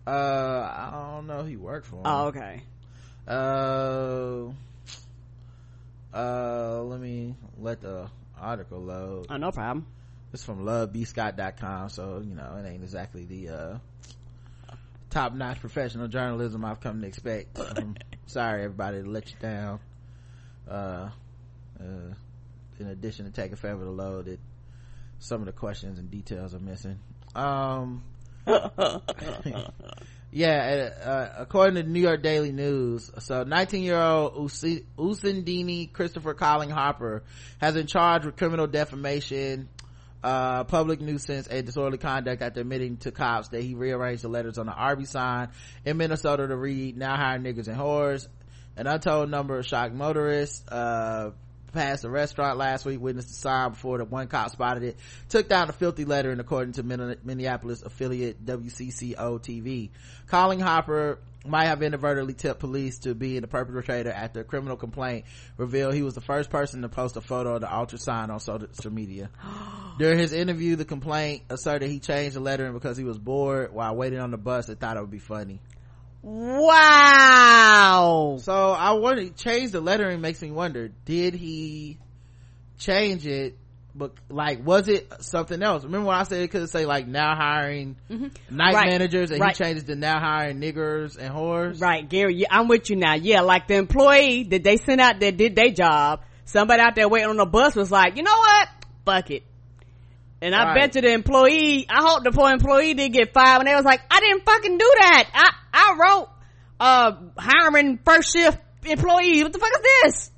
uh, 0.07 0.11
I 0.11 0.91
don't 1.15 1.27
know. 1.27 1.43
He 1.45 1.57
worked 1.57 1.86
for 1.86 1.97
him. 1.97 2.03
Oh, 2.05 2.27
okay. 2.27 2.62
Uh, 3.27 4.49
uh, 6.12 6.82
let 6.82 7.01
me 7.01 7.35
let 7.59 7.81
the 7.81 8.11
article 8.39 8.81
load. 8.81 9.27
Oh, 9.31 9.36
no 9.39 9.51
problem. 9.53 9.86
It's 10.35 10.45
from 10.45 10.65
lovebscott.com, 10.65 11.89
so 11.89 12.23
you 12.27 12.35
know 12.35 12.57
it 12.62 12.69
ain't 12.69 12.82
exactly 12.82 13.24
the 13.24 13.49
uh 13.49 13.78
top 15.15 15.32
notch 15.32 15.61
professional 15.61 16.09
journalism 16.09 16.65
I've 16.65 16.81
come 16.81 17.01
to 17.01 17.07
expect. 17.07 17.57
I'm 17.57 17.95
sorry, 18.27 18.65
everybody, 18.65 19.01
to 19.01 19.09
let 19.09 19.31
you 19.31 19.36
down. 19.41 19.78
Uh, 20.69 21.11
uh, 21.78 22.15
in 22.81 22.89
addition 22.89 23.24
to 23.24 23.31
taking 23.31 23.55
forever 23.55 23.85
to 23.85 23.91
load 23.91 24.27
it, 24.27 24.41
some 25.20 25.41
of 25.41 25.47
the 25.47 25.53
questions 25.53 26.01
and 26.01 26.11
details 26.11 26.53
are 26.53 26.59
missing. 26.59 26.99
Um, 27.36 28.03
yeah, 30.32 30.91
uh, 31.05 31.09
uh, 31.09 31.32
according 31.39 31.77
to 31.77 31.85
the 31.85 31.89
New 31.89 32.01
York 32.01 32.20
Daily 32.20 32.51
News, 32.51 33.12
so 33.20 33.45
19 33.45 33.85
year 33.85 34.01
old 34.01 34.35
Usindini 34.35 35.93
Christopher 35.93 36.35
Colin 36.35 36.70
Harper 36.70 37.23
has 37.59 37.74
been 37.74 37.86
charged 37.86 38.24
with 38.27 38.36
criminal 38.36 38.66
defamation, 38.66 39.69
uh, 40.25 40.65
public 40.65 41.03
nuisance 41.03 41.47
and 41.47 41.67
disorderly 41.67 41.99
conduct 41.99 42.41
after 42.41 42.63
admitting 42.63 42.97
to 42.97 43.13
cops 43.13 43.49
that 43.49 43.63
he 43.63 43.75
rearranged 43.75 44.25
the 44.25 44.29
letters 44.29 44.57
on 44.57 44.65
the 44.65 44.73
Arby 44.73 45.05
sign 45.05 45.51
in 45.85 45.99
Minnesota 45.99 46.49
to 46.49 46.57
read 46.57 46.97
now 46.97 47.15
hire 47.15 47.39
niggas 47.39 47.69
and 47.69 47.77
whores. 47.77 48.27
An 48.77 48.87
untold 48.87 49.31
number 49.31 49.59
of 49.59 49.67
shocked 49.67 49.95
motorists, 49.95 50.67
uh, 50.69 51.31
passed 51.75 52.05
a 52.05 52.11
restaurant 52.11 52.57
last 52.57 52.87
week, 52.87 53.01
witnessed 53.01 53.29
the 53.29 53.35
sign 53.35 53.71
before 53.71 53.99
the 53.99 54.05
one 54.07 54.27
cop 54.29 54.51
spotted 54.51 54.83
it, 54.83 54.97
took 55.29 55.49
down 55.49 55.67
the 55.67 55.73
filthy 55.75 56.07
letter 56.07 56.31
and 56.31 56.41
according 56.41 56.73
to 56.73 56.83
Minneapolis 56.83 57.83
affiliate 57.83 58.47
WCCO 58.47 59.41
TV. 59.41 59.91
Colin 60.29 60.61
Hopper 60.61 61.19
might 61.45 61.66
have 61.66 61.83
inadvertently 61.83 62.35
tipped 62.35 62.61
police 62.61 62.99
to 63.01 63.15
being 63.15 63.41
the 63.43 63.47
perpetrator 63.47 64.11
after 64.11 64.41
a 64.41 64.45
criminal 64.45 64.77
complaint 64.77 65.25
revealed 65.57 65.95
he 65.95 66.03
was 66.03 66.15
the 66.15 66.21
first 66.21 66.51
person 66.51 66.83
to 66.83 66.89
post 66.89 67.16
a 67.16 67.21
photo 67.21 67.55
of 67.57 67.61
the 67.61 67.71
altar 67.71 67.99
sign 67.99 68.31
on 68.31 68.41
social 68.41 68.93
media. 68.93 69.31
During 69.99 70.19
his 70.19 70.33
interview, 70.33 70.77
the 70.77 70.85
complaint 70.85 71.43
asserted 71.51 71.91
he 71.91 72.01
changed 72.01 72.37
the 72.37 72.41
lettering 72.41 72.73
because 72.73 72.97
he 72.97 73.05
was 73.05 73.19
bored 73.19 73.73
while 73.73 73.95
waiting 73.95 74.19
on 74.21 74.31
the 74.31 74.39
bus 74.39 74.69
and 74.69 74.81
thought 74.81 74.97
it 74.97 75.01
would 75.01 75.11
be 75.11 75.19
funny. 75.19 75.61
Wow. 76.23 76.69
So 78.41 78.71
I 78.73 78.93
wonder, 78.93 79.29
change 79.29 79.73
the 79.73 79.81
lettering 79.83 80.23
makes 80.23 80.41
me 80.41 80.51
wonder, 80.51 80.89
did 81.05 81.35
he 81.35 81.99
change 82.79 83.27
it? 83.27 83.59
But 83.97 84.12
like, 84.29 84.66
was 84.66 84.89
it 84.89 85.12
something 85.21 85.62
else? 85.62 85.85
Remember 85.85 86.09
when 86.09 86.16
I 86.16 86.25
said 86.25 86.41
it 86.41 86.49
could 86.51 86.69
say 86.69 86.85
like 86.85 87.07
now 87.07 87.37
hiring 87.37 87.95
night 88.11 88.21
Mm-hmm. 88.21 88.59
Right. 88.59 88.89
managers 88.89 89.31
and 89.31 89.41
Right. 89.41 89.57
he 89.57 89.62
changed 89.65 89.85
it 89.85 89.87
to 89.87 89.95
now 89.95 90.19
hiring 90.19 90.59
niggers 90.59 91.16
and 91.16 91.33
whores? 91.33 91.81
Right, 91.81 92.09
Gary, 92.09 92.35
yeah, 92.37 92.49
I'm 92.51 92.66
with 92.66 92.91
you 92.91 92.97
now. 92.97 93.15
Yeah, 93.15 93.43
like 93.43 93.69
the 93.69 93.77
employee 93.77 94.43
that 94.51 94.65
they 94.65 94.79
sent 94.79 95.01
out 95.01 95.21
that 95.21 95.37
did 95.37 95.55
their 95.55 95.71
job, 95.71 96.23
somebody 96.45 96.83
out 96.83 96.97
there 96.97 97.09
waiting 97.09 97.29
on 97.31 97.37
the 97.37 97.47
bus 97.47 97.77
was 97.77 97.91
like, 97.93 98.16
you 98.16 98.25
know 98.25 98.37
what? 98.37 98.69
Fuck 99.05 99.31
it. 99.31 99.45
And 100.43 100.57
I 100.57 100.65
Right. 100.65 100.75
bet 100.75 100.95
you 100.97 101.01
the 101.03 101.12
employee, 101.12 101.87
I 101.89 102.03
hope 102.03 102.25
the 102.25 102.33
poor 102.33 102.51
employee 102.51 102.95
did 102.95 103.12
get 103.12 103.33
fired 103.33 103.59
when 103.59 103.66
they 103.66 103.77
was 103.77 103.85
like, 103.85 104.01
I 104.11 104.19
didn't 104.19 104.45
fucking 104.45 104.77
do 104.77 104.93
that. 105.03 105.31
I, 105.33 105.53
I 105.73 105.97
wrote, 106.03 106.29
uh, 106.81 107.12
hiring 107.39 107.99
first 108.05 108.33
shift 108.33 108.59
employees. 108.85 109.45
What 109.45 109.53
the 109.53 109.59
fuck 109.61 109.71
is 109.73 109.83
this? 110.03 110.31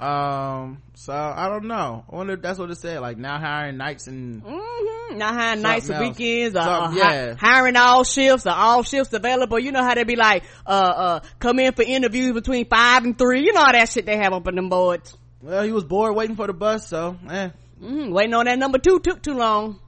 Um, 0.00 0.82
so 1.04 1.12
I 1.12 1.48
don't 1.48 1.64
know. 1.66 2.04
I 2.10 2.14
wonder 2.14 2.34
if 2.34 2.42
that's 2.42 2.58
what 2.60 2.70
it 2.70 2.78
said, 2.78 3.00
like 3.00 3.18
now 3.18 3.38
hiring 3.38 3.76
nights 3.76 4.06
and, 4.06 4.42
Mm-hmm. 4.44 5.18
Not 5.18 5.34
hiring 5.34 5.60
nights 5.62 5.86
or 5.90 5.94
Something 5.94 6.08
weekends 6.10 6.56
or, 6.56 6.60
or 6.60 6.64
Something- 6.64 7.02
hi- 7.02 7.14
yeah. 7.14 7.34
hiring 7.34 7.76
all 7.76 8.04
shifts 8.04 8.46
or 8.46 8.50
all 8.52 8.82
shifts 8.82 9.12
available. 9.12 9.58
You 9.58 9.72
know 9.72 9.82
how 9.82 9.94
they 9.94 10.04
be 10.04 10.16
like, 10.16 10.44
uh, 10.66 10.70
uh, 10.70 11.20
come 11.38 11.58
in 11.58 11.72
for 11.72 11.82
interviews 11.82 12.32
between 12.32 12.66
five 12.66 13.04
and 13.04 13.18
three. 13.18 13.42
You 13.44 13.52
know 13.52 13.60
all 13.62 13.72
that 13.72 13.88
shit 13.90 14.06
they 14.06 14.16
have 14.16 14.32
up 14.32 14.46
on 14.46 14.54
them 14.54 14.68
boards. 14.68 15.14
well, 15.42 15.64
he 15.64 15.72
was 15.72 15.84
bored 15.84 16.14
waiting 16.14 16.36
for 16.36 16.46
the 16.46 16.52
bus, 16.54 16.86
so, 16.88 17.18
eh. 17.28 17.50
Mm, 17.82 18.12
waiting 18.12 18.32
on 18.34 18.44
that 18.46 18.58
number 18.58 18.78
two 18.78 19.00
took 19.00 19.20
too 19.20 19.34
long. 19.34 19.80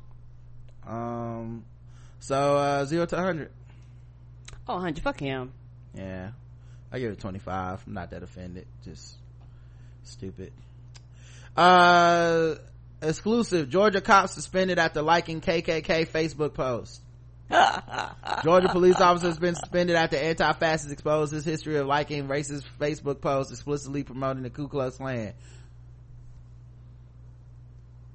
Um, 0.86 1.64
so, 2.20 2.56
uh, 2.56 2.84
zero 2.84 3.06
to 3.06 3.14
100. 3.16 3.50
Oh, 4.68 4.74
100, 4.74 5.02
fuck 5.02 5.20
him. 5.20 5.52
Yeah. 5.94 6.30
I 6.92 6.98
give 6.98 7.12
it 7.12 7.20
25. 7.20 7.82
I'm 7.86 7.92
not 7.94 8.10
that 8.10 8.22
offended. 8.22 8.66
Just 8.84 9.14
stupid. 10.02 10.52
Uh, 11.56 12.56
exclusive. 13.00 13.68
Georgia 13.68 14.00
cops 14.00 14.32
suspended 14.34 14.78
after 14.78 15.02
liking 15.02 15.40
KKK 15.40 16.08
Facebook 16.08 16.54
post. 16.54 17.00
Georgia 18.42 18.68
police 18.68 19.00
officer 19.00 19.28
has 19.28 19.38
been 19.38 19.54
suspended 19.54 19.96
after 19.96 20.16
anti-fascist 20.16 20.92
exposed 20.92 21.32
his 21.32 21.44
history 21.44 21.76
of 21.76 21.86
liking 21.86 22.26
racist 22.26 22.64
Facebook 22.80 23.20
posts 23.20 23.52
explicitly 23.52 24.02
promoting 24.02 24.42
the 24.42 24.50
Ku 24.50 24.66
Klux 24.66 24.96
Klan. 24.96 25.34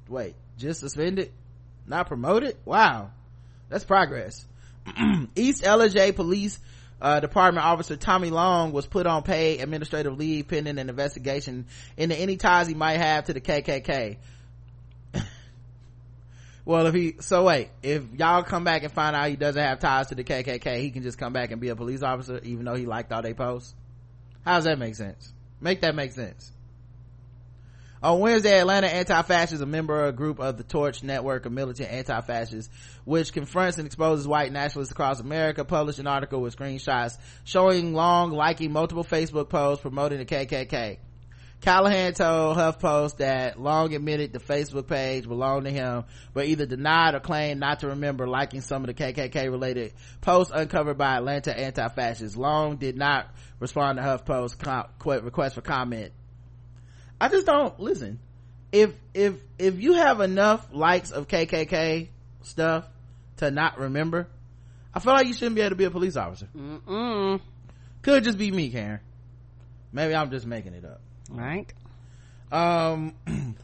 Wait, 0.08 0.36
just 0.58 0.80
suspended? 0.80 1.32
Not 1.86 2.08
promoted? 2.08 2.58
Wow. 2.66 3.12
That's 3.70 3.86
progress. 3.86 4.46
East 5.36 5.64
Ellijay 5.64 6.16
Police 6.16 6.60
uh, 7.02 7.20
Department 7.20 7.66
Officer 7.66 7.96
Tommy 7.96 8.30
Long 8.30 8.72
was 8.72 8.86
put 8.86 9.08
on 9.08 9.24
paid 9.24 9.62
administrative 9.62 10.18
leave 10.18 10.48
pending 10.48 10.78
an 10.78 10.90
investigation 10.90 11.66
into 11.98 12.16
any 12.16 12.38
ties 12.38 12.68
he 12.68 12.74
might 12.74 12.98
have 12.98 13.26
to 13.26 13.34
the 13.34 13.42
KKK. 13.42 14.18
well, 16.66 16.88
if 16.88 16.94
he, 16.94 17.16
so 17.20 17.46
wait, 17.46 17.70
if 17.82 18.04
y'all 18.18 18.44
come 18.44 18.64
back 18.64 18.84
and 18.84 18.92
find 18.92 19.16
out 19.16 19.30
he 19.30 19.36
doesn't 19.36 19.62
have 19.62 19.80
ties 19.80 20.08
to 20.08 20.16
the 20.16 20.24
KKK, 20.24 20.80
he 20.80 20.92
can 20.92 21.04
just 21.04 21.18
come 21.18 21.34
back 21.34 21.52
and 21.52 21.62
be 21.62 21.70
a 21.70 21.76
police 21.76 22.02
officer 22.02 22.40
even 22.44 22.66
though 22.66 22.76
he 22.76 22.86
liked 22.86 23.12
all 23.12 23.22
they 23.22 23.34
posts? 23.34 23.74
How 24.44 24.56
does 24.56 24.66
that 24.66 24.80
make 24.80 24.96
sense? 24.96 25.34
Make 25.62 25.82
that 25.82 25.96
make 25.96 26.12
sense. 26.12 26.52
On 28.02 28.22
Wednesday, 28.22 28.58
Atlanta 28.58 28.88
Anti-Fascists, 28.88 29.62
a 29.62 29.66
member 29.66 30.04
of 30.04 30.10
a 30.10 30.12
group 30.14 30.40
of 30.40 30.56
the 30.56 30.64
Torch 30.64 31.04
Network 31.04 31.46
of 31.46 31.52
Militant 31.52 31.92
Anti-Fascists, 31.92 32.74
which 33.04 33.34
confronts 33.34 33.78
and 33.78 33.86
exposes 33.86 34.26
white 34.26 34.54
nationalists 34.54 34.92
across 34.92 35.20
America, 35.20 35.66
published 35.66 36.00
an 36.00 36.08
article 36.08 36.42
with 36.42 36.56
screenshots 36.56 37.18
showing 37.44 37.94
Long 37.94 38.32
liking 38.32 38.72
multiple 38.72 39.04
Facebook 39.04 39.50
posts 39.50 39.82
promoting 39.82 40.20
the 40.20 40.26
KKK. 40.26 41.00
Callahan 41.60 42.14
told 42.14 42.56
HuffPost 42.56 43.18
that 43.18 43.60
Long 43.60 43.94
admitted 43.94 44.32
the 44.32 44.40
Facebook 44.40 44.88
page 44.88 45.28
belonged 45.28 45.66
to 45.66 45.72
him, 45.72 46.06
but 46.34 46.46
either 46.46 46.66
denied 46.66 47.16
or 47.16 47.20
claimed 47.20 47.60
not 47.60 47.82
to 47.82 47.88
remember 47.90 48.30
liking 48.30 48.62
some 48.62 48.82
of 48.82 48.88
the 48.88 48.94
KKK 48.94 49.52
related 49.52 49.92
posts 50.22 50.54
uncovered 50.56 50.98
by 50.98 51.18
Atlanta 51.18 51.58
anti-fascists. 51.60 52.38
Long 52.38 52.78
did 52.78 52.96
not 52.96 53.28
respond 53.60 53.98
to 53.98 54.04
HuffPost's 54.04 54.56
request 55.22 55.56
for 55.56 55.62
comment. 55.62 56.14
I 57.20 57.30
just 57.30 57.46
don't 57.46 57.80
listen. 57.80 58.20
If 58.72 58.92
if 59.14 59.36
if 59.58 59.82
you 59.82 59.94
have 59.94 60.22
enough 60.22 60.68
likes 60.72 61.12
of 61.12 61.28
KKK 61.28 62.10
stuff 62.44 62.86
to 63.38 63.52
not 63.52 63.80
remember, 63.80 64.28
I 64.94 65.00
feel 65.00 65.14
like 65.14 65.28
you 65.28 65.34
shouldn't 65.34 65.56
be 65.56 65.62
able 65.62 65.72
to 65.72 65.76
be 65.76 65.86
a 65.86 65.92
police 65.92 66.16
officer. 66.16 66.48
Mm-mm. 66.56 67.42
Could 68.02 68.24
just 68.24 68.38
be 68.38 68.52
me, 68.52 68.70
Karen. 68.70 69.00
Maybe 69.92 70.16
I'm 70.16 70.30
just 70.30 70.46
making 70.46 70.74
it 70.74 70.86
up. 70.86 71.02
Right? 71.32 71.72
Um, 72.52 73.16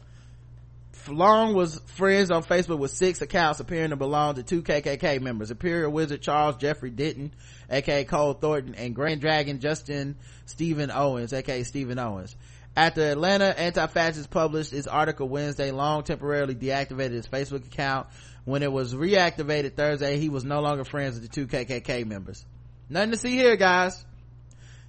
Long 1.08 1.54
was 1.54 1.80
friends 1.86 2.30
on 2.30 2.42
Facebook 2.42 2.78
with 2.78 2.90
six 2.90 3.20
accounts 3.20 3.60
appearing 3.60 3.90
to 3.90 3.96
belong 3.96 4.34
to 4.36 4.42
two 4.42 4.62
KKK 4.62 5.20
members: 5.20 5.50
Imperial 5.50 5.92
Wizard 5.92 6.20
Charles 6.20 6.56
Jeffrey 6.56 6.90
Denton, 6.90 7.32
aka 7.70 8.04
Cole 8.04 8.34
Thornton, 8.34 8.74
and 8.74 8.94
Grand 8.94 9.20
Dragon 9.20 9.60
Justin 9.60 10.16
Stephen 10.46 10.90
Owens, 10.90 11.32
aka 11.32 11.62
Stephen 11.62 11.98
Owens. 11.98 12.34
After 12.76 13.00
Atlanta 13.00 13.58
Anti-Fascist 13.58 14.28
published 14.28 14.74
its 14.74 14.86
article 14.86 15.28
Wednesday, 15.28 15.70
Long 15.70 16.02
temporarily 16.02 16.54
deactivated 16.54 17.12
his 17.12 17.26
Facebook 17.26 17.66
account. 17.66 18.06
When 18.44 18.62
it 18.62 18.70
was 18.70 18.94
reactivated 18.94 19.74
Thursday, 19.74 20.18
he 20.18 20.28
was 20.28 20.44
no 20.44 20.60
longer 20.60 20.84
friends 20.84 21.14
with 21.14 21.22
the 21.22 21.28
two 21.28 21.46
KKK 21.46 22.06
members. 22.06 22.44
Nothing 22.90 23.12
to 23.12 23.16
see 23.16 23.30
here, 23.30 23.56
guys. 23.56 24.04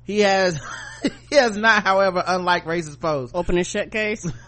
He 0.03 0.19
has, 0.19 0.61
he 1.29 1.35
has 1.35 1.55
not, 1.55 1.83
however, 1.83 2.23
unlike 2.27 2.65
racist 2.65 2.99
posts. 2.99 3.33
Open 3.33 3.57
and 3.57 3.65
shut 3.65 3.89
case. 3.89 4.29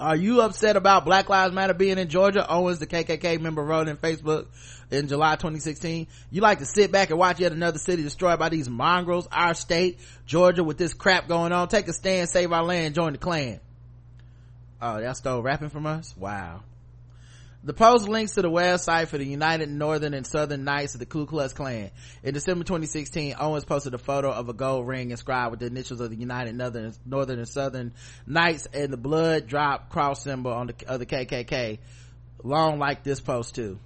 Are 0.00 0.14
you 0.14 0.42
upset 0.42 0.76
about 0.76 1.04
Black 1.04 1.28
Lives 1.28 1.52
Matter 1.52 1.74
being 1.74 1.98
in 1.98 2.08
Georgia? 2.08 2.46
Oh, 2.48 2.62
Owens, 2.62 2.78
the 2.78 2.86
KKK 2.86 3.40
member, 3.40 3.64
wrote 3.64 3.88
in 3.88 3.96
Facebook 3.96 4.46
in 4.92 5.08
July 5.08 5.34
2016. 5.34 6.06
You 6.30 6.40
like 6.40 6.60
to 6.60 6.66
sit 6.66 6.92
back 6.92 7.10
and 7.10 7.18
watch 7.18 7.40
yet 7.40 7.50
another 7.50 7.78
city 7.78 8.04
destroyed 8.04 8.38
by 8.38 8.48
these 8.48 8.68
mongrels, 8.68 9.26
our 9.32 9.54
state, 9.54 9.98
Georgia, 10.24 10.62
with 10.62 10.78
this 10.78 10.94
crap 10.94 11.26
going 11.26 11.50
on. 11.50 11.66
Take 11.66 11.88
a 11.88 11.92
stand, 11.92 12.28
save 12.28 12.52
our 12.52 12.62
land, 12.62 12.94
join 12.94 13.12
the 13.12 13.18
Klan. 13.18 13.58
Oh, 14.80 14.98
y'all 14.98 15.14
stole 15.14 15.42
rapping 15.42 15.70
from 15.70 15.86
us? 15.86 16.14
Wow. 16.16 16.62
The 17.68 17.74
post 17.74 18.08
links 18.08 18.32
to 18.32 18.40
the 18.40 18.50
website 18.50 19.08
for 19.08 19.18
the 19.18 19.26
United 19.26 19.68
Northern 19.68 20.14
and 20.14 20.26
Southern 20.26 20.64
Knights 20.64 20.94
of 20.94 21.00
the 21.00 21.04
Ku 21.04 21.26
Klux 21.26 21.52
Klan. 21.52 21.90
In 22.22 22.32
December 22.32 22.64
2016, 22.64 23.34
Owens 23.38 23.66
posted 23.66 23.92
a 23.92 23.98
photo 23.98 24.30
of 24.30 24.48
a 24.48 24.54
gold 24.54 24.88
ring 24.88 25.10
inscribed 25.10 25.50
with 25.50 25.60
the 25.60 25.66
initials 25.66 26.00
of 26.00 26.08
the 26.08 26.16
United 26.16 26.54
Northern, 26.54 26.94
Northern 27.04 27.38
and 27.38 27.46
Southern 27.46 27.92
Knights 28.26 28.64
and 28.72 28.90
the 28.90 28.96
blood 28.96 29.48
drop 29.48 29.90
cross 29.90 30.22
symbol 30.22 30.50
on 30.50 30.68
the, 30.68 30.88
of 30.88 30.98
the 30.98 31.04
KKK. 31.04 31.78
Long 32.42 32.78
like 32.78 33.02
this 33.02 33.20
post 33.20 33.54
too. 33.54 33.78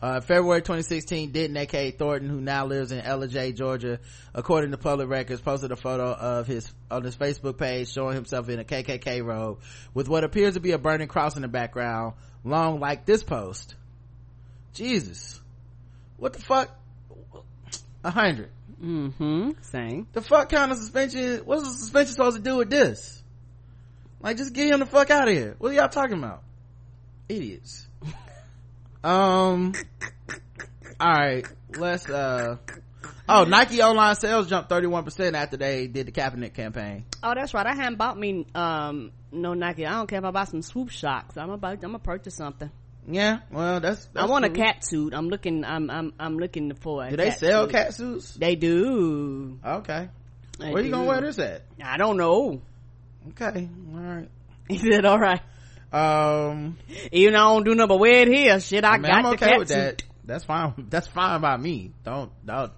Uh, 0.00 0.20
February 0.20 0.60
2016, 0.60 1.32
Denton, 1.32 1.56
aka 1.56 1.90
Thornton, 1.90 2.28
who 2.28 2.40
now 2.40 2.66
lives 2.66 2.92
in 2.92 3.00
Ellijay, 3.00 3.56
Georgia, 3.56 3.98
according 4.34 4.70
to 4.72 4.76
public 4.76 5.08
records, 5.08 5.40
posted 5.40 5.72
a 5.72 5.76
photo 5.76 6.12
of 6.12 6.46
his 6.46 6.70
on 6.90 7.02
his 7.02 7.16
Facebook 7.16 7.56
page 7.56 7.90
showing 7.90 8.14
himself 8.14 8.48
in 8.50 8.58
a 8.58 8.64
KKK 8.64 9.24
robe 9.24 9.60
with 9.94 10.08
what 10.08 10.22
appears 10.22 10.54
to 10.54 10.60
be 10.60 10.72
a 10.72 10.78
burning 10.78 11.08
cross 11.08 11.36
in 11.36 11.42
the 11.42 11.48
background, 11.48 12.12
long 12.44 12.78
like 12.78 13.06
this 13.06 13.22
post. 13.22 13.74
Jesus, 14.74 15.40
what 16.18 16.34
the 16.34 16.40
fuck? 16.40 16.68
A 18.04 18.10
hundred. 18.10 18.50
Mm-hmm. 18.82 19.52
Same. 19.62 20.06
The 20.12 20.20
fuck 20.20 20.50
kind 20.50 20.70
of 20.70 20.76
suspension? 20.76 21.38
What's 21.46 21.62
the 21.62 21.70
suspension 21.70 22.12
supposed 22.12 22.36
to 22.36 22.42
do 22.42 22.56
with 22.56 22.68
this? 22.68 23.22
Like, 24.20 24.36
just 24.36 24.52
get 24.52 24.68
him 24.68 24.80
the 24.80 24.86
fuck 24.86 25.10
out 25.10 25.28
of 25.28 25.34
here. 25.34 25.56
What 25.58 25.72
are 25.72 25.74
y'all 25.74 25.88
talking 25.88 26.18
about? 26.18 26.42
Idiots. 27.28 27.85
Um. 29.06 29.72
All 31.00 31.12
right. 31.12 31.46
Let's. 31.76 32.08
uh 32.08 32.56
Oh, 33.28 33.42
Nike 33.44 33.82
online 33.82 34.14
sales 34.14 34.48
jumped 34.48 34.68
thirty 34.68 34.86
one 34.86 35.02
percent 35.04 35.34
after 35.34 35.56
they 35.56 35.88
did 35.88 36.06
the 36.06 36.12
Kaepernick 36.12 36.54
campaign. 36.54 37.04
Oh, 37.22 37.32
that's 37.34 37.54
right. 37.54 37.66
I 37.66 37.74
haven't 37.74 37.96
bought 37.96 38.16
me 38.16 38.46
um 38.54 39.10
no 39.32 39.54
Nike. 39.54 39.84
I 39.84 39.92
don't 39.92 40.06
care 40.06 40.20
if 40.20 40.24
I 40.24 40.30
buy 40.30 40.44
some 40.44 40.62
swoop 40.62 40.90
shocks. 40.90 41.36
I'm 41.36 41.50
about 41.50 41.72
I'm 41.72 41.80
gonna 41.80 41.98
purchase 41.98 42.34
something. 42.36 42.70
Yeah, 43.08 43.38
well, 43.52 43.80
that's. 43.80 44.04
that's 44.06 44.26
I 44.26 44.30
want 44.30 44.44
cool. 44.44 44.52
a 44.54 44.56
cat 44.56 44.84
suit. 44.84 45.12
I'm 45.14 45.28
looking. 45.28 45.64
I'm 45.64 45.90
I'm 45.90 46.12
I'm 46.18 46.38
looking 46.38 46.74
for. 46.74 47.08
Do 47.08 47.16
they 47.16 47.30
sell 47.30 47.64
suit. 47.64 47.72
cat 47.72 47.94
suits? 47.94 48.34
They 48.34 48.56
do. 48.56 49.58
Okay. 49.64 50.08
They 50.58 50.72
Where 50.72 50.82
you 50.82 50.90
gonna 50.90 51.06
wear 51.06 51.20
this 51.20 51.38
at? 51.38 51.62
I 51.82 51.96
don't 51.98 52.16
know. 52.16 52.62
Okay. 53.30 53.68
All 53.94 54.00
right. 54.00 54.28
He 54.68 54.78
said, 54.90 55.04
"All 55.04 55.18
right." 55.18 55.40
Um. 55.96 56.78
Even 57.12 57.34
though 57.34 57.40
I 57.40 57.54
don't 57.54 57.64
do 57.64 57.74
nothing 57.74 57.88
but 57.88 57.98
wear 57.98 58.22
it 58.22 58.28
here. 58.28 58.60
Shit, 58.60 58.84
I, 58.84 58.90
I 58.90 58.98
mean, 58.98 59.02
got 59.10 59.24
I'm 59.24 59.26
okay 59.34 59.58
with 59.58 59.68
suit. 59.68 59.74
that. 59.74 60.02
That's 60.24 60.44
fine. 60.44 60.74
That's 60.90 61.06
fine 61.06 61.40
by 61.40 61.56
me. 61.56 61.92
Don't 62.04 62.30
don't 62.44 62.72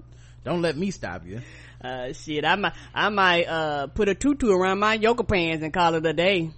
don't 0.45 0.63
let 0.63 0.77
me 0.77 0.91
stop 0.91 1.27
you. 1.27 1.41
Uh, 1.83 2.13
shit, 2.13 2.45
I 2.45 2.57
might 2.57 2.73
I 2.95 3.09
might 3.09 3.45
uh 3.45 3.87
put 3.89 4.09
a 4.09 4.15
tutu 4.15 4.51
around 4.51 4.79
my 4.79 4.95
yoga 4.95 5.25
pants 5.25 5.65
and 5.65 5.73
call 5.73 5.95
it 5.95 6.07
a 6.07 6.13
day. 6.13 6.51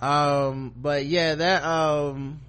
Um. 0.00 0.74
But 0.76 1.06
yeah, 1.06 1.36
that 1.36 1.64
um 1.64 2.40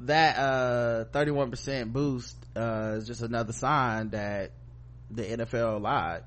that 0.00 0.38
uh 0.38 1.04
31% 1.12 1.92
boost 1.92 2.36
uh 2.54 2.94
is 2.98 3.06
just 3.06 3.22
another 3.22 3.52
sign 3.52 4.10
that 4.10 4.52
the 5.10 5.22
NFL 5.22 5.80
lied. 5.80 6.22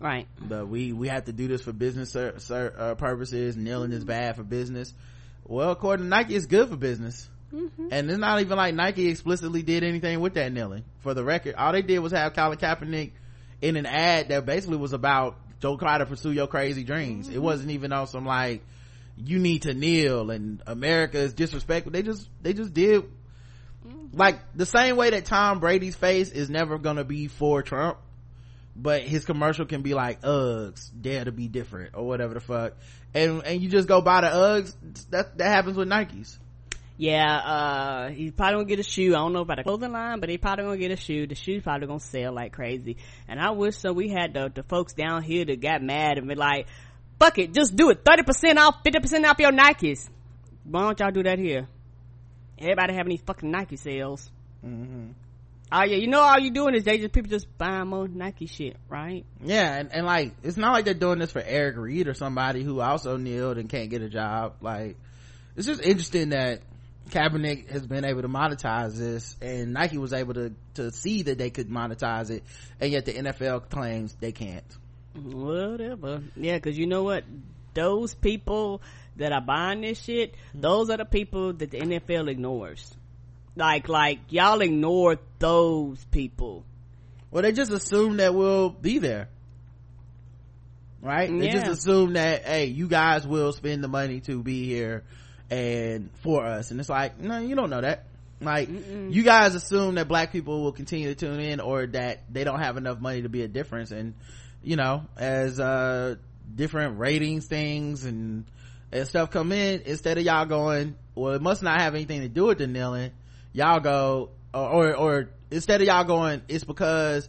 Right. 0.00 0.26
But 0.40 0.68
we 0.68 0.92
we 0.92 1.08
have 1.08 1.26
to 1.26 1.32
do 1.32 1.46
this 1.46 1.62
for 1.62 1.72
business 1.72 2.10
sir, 2.10 2.34
sir, 2.38 2.74
uh, 2.76 2.94
purposes. 2.94 3.56
Kneeling 3.56 3.92
is 3.92 4.04
bad 4.04 4.36
for 4.36 4.42
business. 4.42 4.92
Well, 5.44 5.70
according 5.70 6.06
to 6.06 6.08
Nike, 6.08 6.34
it's 6.34 6.46
good 6.46 6.68
for 6.68 6.76
business. 6.76 7.28
Mm-hmm. 7.52 7.88
And 7.90 8.10
it's 8.10 8.18
not 8.18 8.40
even 8.40 8.56
like 8.56 8.74
Nike 8.74 9.08
explicitly 9.08 9.62
did 9.62 9.82
anything 9.82 10.20
with 10.20 10.34
that 10.34 10.52
kneeling. 10.52 10.84
For 11.00 11.14
the 11.14 11.24
record, 11.24 11.56
all 11.56 11.72
they 11.72 11.82
did 11.82 11.98
was 11.98 12.12
have 12.12 12.32
Colin 12.34 12.58
Kaepernick 12.58 13.12
in 13.60 13.76
an 13.76 13.86
ad 13.86 14.28
that 14.28 14.46
basically 14.46 14.76
was 14.76 14.92
about 14.92 15.36
Joe 15.60 15.76
try 15.76 15.98
to 15.98 16.06
pursue 16.06 16.32
your 16.32 16.46
crazy 16.46 16.84
dreams. 16.84 17.28
It 17.28 17.32
mm-hmm. 17.32 17.42
wasn't 17.42 17.70
even 17.72 17.92
on 17.92 18.06
some 18.06 18.24
like 18.24 18.62
you 19.16 19.38
need 19.38 19.62
to 19.62 19.74
kneel 19.74 20.30
and 20.30 20.62
America 20.66 21.18
is 21.18 21.34
disrespectful. 21.34 21.92
They 21.92 22.02
just 22.02 22.28
they 22.40 22.52
just 22.52 22.72
did 22.72 23.02
mm-hmm. 23.02 24.16
like 24.16 24.38
the 24.54 24.66
same 24.66 24.96
way 24.96 25.10
that 25.10 25.26
Tom 25.26 25.60
Brady's 25.60 25.96
face 25.96 26.30
is 26.30 26.48
never 26.48 26.78
gonna 26.78 27.04
be 27.04 27.28
for 27.28 27.62
Trump, 27.62 27.98
but 28.76 29.02
his 29.02 29.24
commercial 29.24 29.66
can 29.66 29.82
be 29.82 29.94
like 29.94 30.22
Uggs, 30.22 30.90
dare 30.98 31.24
to 31.24 31.32
be 31.32 31.48
different 31.48 31.94
or 31.94 32.06
whatever 32.06 32.34
the 32.34 32.40
fuck. 32.40 32.74
And 33.14 33.42
and 33.44 33.60
you 33.60 33.68
just 33.68 33.88
go 33.88 34.00
buy 34.00 34.20
the 34.22 34.28
Uggs. 34.28 34.74
That 35.10 35.38
that 35.38 35.48
happens 35.48 35.76
with 35.76 35.88
Nikes. 35.88 36.38
Yeah, 36.96 37.34
uh, 37.38 38.08
he's 38.10 38.32
probably 38.32 38.56
gonna 38.56 38.64
get 38.66 38.78
a 38.78 38.82
shoe. 38.82 39.14
I 39.14 39.18
don't 39.20 39.32
know 39.32 39.40
about 39.40 39.58
a 39.58 39.62
clothing 39.62 39.92
line, 39.92 40.20
but 40.20 40.28
he 40.28 40.36
probably 40.36 40.64
gonna 40.64 40.76
get 40.76 40.90
a 40.90 40.96
shoe. 40.96 41.26
The 41.26 41.34
shoe's 41.34 41.62
probably 41.62 41.86
gonna 41.86 41.98
sell 41.98 42.34
like 42.34 42.52
crazy. 42.52 42.98
And 43.26 43.40
I 43.40 43.52
wish 43.52 43.78
so 43.78 43.94
we 43.94 44.10
had 44.10 44.34
the, 44.34 44.52
the 44.54 44.62
folks 44.62 44.92
down 44.92 45.22
here 45.22 45.46
that 45.46 45.60
got 45.60 45.82
mad 45.82 46.18
and 46.18 46.28
be 46.28 46.34
like, 46.34 46.66
fuck 47.18 47.38
it, 47.38 47.54
just 47.54 47.74
do 47.74 47.88
it. 47.88 48.04
30% 48.04 48.56
off, 48.58 48.84
50% 48.84 49.24
off 49.24 49.38
your 49.38 49.50
Nikes. 49.50 50.10
Why 50.64 50.82
don't 50.82 51.00
y'all 51.00 51.10
do 51.10 51.22
that 51.22 51.38
here? 51.38 51.68
Everybody 52.58 52.92
having 52.92 53.10
these 53.10 53.22
fucking 53.22 53.50
Nike 53.50 53.76
sales. 53.76 54.30
Mm-hmm. 54.64 55.12
Oh 55.72 55.84
yeah, 55.84 55.96
you 55.96 56.08
know 56.08 56.20
all 56.20 56.38
you 56.38 56.50
doing 56.50 56.74
is 56.74 56.82
they 56.82 56.98
just, 56.98 57.12
people 57.12 57.30
just 57.30 57.46
buying 57.56 57.88
more 57.88 58.08
Nike 58.08 58.46
shit, 58.46 58.76
right? 58.88 59.24
Yeah, 59.42 59.76
and, 59.76 59.92
and 59.92 60.04
like 60.04 60.34
it's 60.42 60.56
not 60.56 60.72
like 60.72 60.84
they're 60.84 60.94
doing 60.94 61.20
this 61.20 61.30
for 61.30 61.42
Eric 61.44 61.76
Reid 61.76 62.08
or 62.08 62.14
somebody 62.14 62.64
who 62.64 62.80
also 62.80 63.16
kneeled 63.16 63.56
and 63.56 63.68
can't 63.68 63.88
get 63.88 64.02
a 64.02 64.08
job. 64.08 64.56
Like 64.60 64.96
it's 65.56 65.66
just 65.66 65.80
interesting 65.80 66.30
that 66.30 66.62
Kaepernick 67.10 67.70
has 67.70 67.86
been 67.86 68.04
able 68.04 68.22
to 68.22 68.28
monetize 68.28 68.96
this, 68.96 69.36
and 69.40 69.72
Nike 69.72 69.98
was 69.98 70.12
able 70.12 70.34
to 70.34 70.52
to 70.74 70.90
see 70.90 71.22
that 71.22 71.38
they 71.38 71.50
could 71.50 71.68
monetize 71.68 72.30
it, 72.30 72.42
and 72.80 72.90
yet 72.90 73.04
the 73.04 73.12
NFL 73.12 73.70
claims 73.70 74.16
they 74.18 74.32
can't. 74.32 74.64
Whatever. 75.14 76.22
Yeah, 76.36 76.58
cause 76.58 76.76
you 76.76 76.86
know 76.86 77.04
what? 77.04 77.24
Those 77.74 78.14
people 78.14 78.82
that 79.16 79.32
are 79.32 79.40
buying 79.40 79.82
this 79.82 80.02
shit, 80.02 80.34
hmm. 80.52 80.60
those 80.60 80.90
are 80.90 80.96
the 80.96 81.04
people 81.04 81.52
that 81.52 81.70
the 81.70 81.78
NFL 81.78 82.28
ignores. 82.28 82.92
Like, 83.60 83.90
like, 83.90 84.20
y'all 84.30 84.62
ignore 84.62 85.18
those 85.38 86.02
people. 86.06 86.64
Well, 87.30 87.42
they 87.42 87.52
just 87.52 87.70
assume 87.70 88.16
that 88.16 88.34
we'll 88.34 88.70
be 88.70 88.98
there. 88.98 89.28
Right? 91.02 91.30
They 91.30 91.50
just 91.50 91.66
assume 91.66 92.14
that, 92.14 92.44
hey, 92.44 92.64
you 92.66 92.88
guys 92.88 93.26
will 93.26 93.52
spend 93.52 93.84
the 93.84 93.88
money 93.88 94.20
to 94.20 94.42
be 94.42 94.64
here 94.64 95.04
and 95.50 96.08
for 96.22 96.46
us. 96.46 96.70
And 96.70 96.80
it's 96.80 96.88
like, 96.88 97.20
no, 97.20 97.38
you 97.38 97.54
don't 97.54 97.68
know 97.68 97.82
that. 97.82 98.06
Like, 98.40 98.70
you 98.70 99.22
guys 99.22 99.54
assume 99.54 99.96
that 99.96 100.08
black 100.08 100.32
people 100.32 100.62
will 100.62 100.72
continue 100.72 101.08
to 101.08 101.14
tune 101.14 101.40
in 101.40 101.60
or 101.60 101.86
that 101.88 102.32
they 102.32 102.44
don't 102.44 102.60
have 102.60 102.78
enough 102.78 102.98
money 102.98 103.20
to 103.22 103.28
be 103.28 103.42
a 103.42 103.48
difference. 103.48 103.90
And, 103.90 104.14
you 104.62 104.76
know, 104.76 105.04
as, 105.18 105.60
uh, 105.60 106.16
different 106.54 106.98
ratings 106.98 107.46
things 107.46 108.06
and, 108.06 108.46
and 108.90 109.06
stuff 109.06 109.30
come 109.30 109.52
in, 109.52 109.82
instead 109.82 110.16
of 110.16 110.24
y'all 110.24 110.46
going, 110.46 110.96
well, 111.14 111.34
it 111.34 111.42
must 111.42 111.62
not 111.62 111.78
have 111.82 111.94
anything 111.94 112.22
to 112.22 112.28
do 112.28 112.46
with 112.46 112.56
the 112.56 112.66
kneeling, 112.66 113.10
y'all 113.52 113.80
go, 113.80 114.30
or, 114.54 114.62
or, 114.62 114.96
or 114.96 115.30
instead 115.50 115.80
of 115.80 115.86
y'all 115.86 116.04
going, 116.04 116.42
it's 116.48 116.64
because 116.64 117.28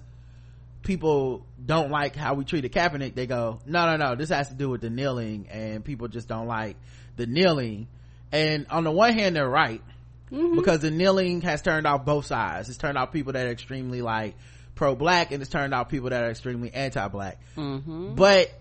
people 0.84 1.46
don't 1.64 1.92
like 1.92 2.16
how 2.16 2.34
we 2.34 2.44
treated 2.44 2.72
Kaepernick, 2.72 3.16
they 3.16 3.28
go, 3.28 3.60
no, 3.66 3.86
no, 3.86 3.98
no, 3.98 4.16
this 4.16 4.30
has 4.30 4.50
to 4.50 4.56
do 4.56 4.70
with 4.70 4.82
the 4.82 4.90
kneeling 4.90 5.48
and 5.50 5.84
people 5.84 6.08
just 6.08 6.28
don't 6.28 6.48
like 6.48 6.76
the 7.18 7.26
kneeling. 7.26 7.88
And 8.32 8.66
on 8.70 8.84
the 8.84 8.92
one 8.92 9.14
hand, 9.14 9.36
they're 9.36 9.48
right 9.48 9.82
because 10.30 10.80
the 10.80 10.92
kneeling 10.92 11.42
has 11.42 11.62
turned 11.62 11.86
off 11.86 12.06
both 12.06 12.26
sides. 12.26 12.70
It's 12.70 12.78
turned 12.78 12.98
off 12.98 13.12
people 13.12 13.34
that 13.34 13.46
are 13.46 13.52
extremely 13.52 14.02
like 14.02 14.36
pro-black 14.76 15.32
and 15.32 15.42
it's 15.42 15.52
turned 15.52 15.74
off 15.74 15.90
people 15.90 16.10
that 16.10 16.24
are 16.24 16.30
extremely 16.30 16.74
anti-black. 16.74 17.40
Mm-hmm. 17.58 18.16
But 18.16 18.52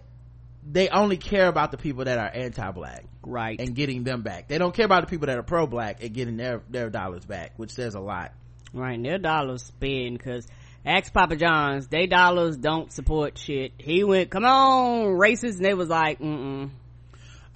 they 0.68 0.88
only 0.88 1.16
care 1.16 1.48
about 1.48 1.70
the 1.70 1.76
people 1.78 2.04
that 2.04 2.18
are 2.18 2.30
anti-black 2.32 3.04
Right. 3.22 3.60
and 3.60 3.74
getting 3.74 4.04
them 4.04 4.22
back. 4.22 4.48
They 4.48 4.58
don't 4.58 4.74
care 4.74 4.84
about 4.86 5.02
the 5.02 5.06
people 5.10 5.26
that 5.26 5.38
are 5.38 5.42
pro-black 5.42 6.02
and 6.02 6.12
getting 6.12 6.36
their, 6.36 6.62
their 6.68 6.90
dollars 6.90 7.24
back, 7.24 7.52
which 7.56 7.70
says 7.72 7.94
a 7.94 8.00
lot. 8.00 8.32
right. 8.72 8.94
and 8.94 9.04
Their 9.04 9.18
dollars 9.18 9.62
spend 9.64 10.20
cause 10.22 10.46
ask 10.84 11.12
Papa 11.12 11.36
John's, 11.36 11.88
they 11.88 12.06
dollars 12.06 12.56
don't 12.56 12.92
support 12.92 13.36
shit. 13.38 13.72
He 13.78 14.04
went, 14.04 14.30
come 14.30 14.44
on, 14.44 15.06
racist, 15.18 15.56
and 15.56 15.64
they 15.64 15.74
was 15.74 15.88
like, 15.88 16.18
mm-mm. 16.20 16.70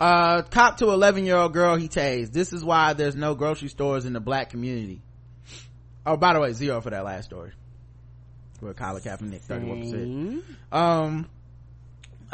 Uh, 0.00 0.42
cop 0.42 0.78
to 0.78 0.90
11 0.90 1.24
year 1.24 1.36
old 1.36 1.52
girl 1.52 1.76
he 1.76 1.88
tased. 1.88 2.32
This 2.32 2.52
is 2.52 2.64
why 2.64 2.94
there's 2.94 3.14
no 3.14 3.34
grocery 3.36 3.68
stores 3.68 4.04
in 4.04 4.12
the 4.12 4.20
black 4.20 4.50
community. 4.50 5.00
Oh, 6.04 6.16
by 6.16 6.32
the 6.34 6.40
way, 6.40 6.52
zero 6.52 6.80
for 6.80 6.90
that 6.90 7.04
last 7.04 7.26
story. 7.26 7.52
For 8.60 8.74
Colin 8.74 9.02
Kaepernick, 9.02 9.46
31%. 9.46 10.42
Mm. 10.72 10.76
Um, 10.76 11.28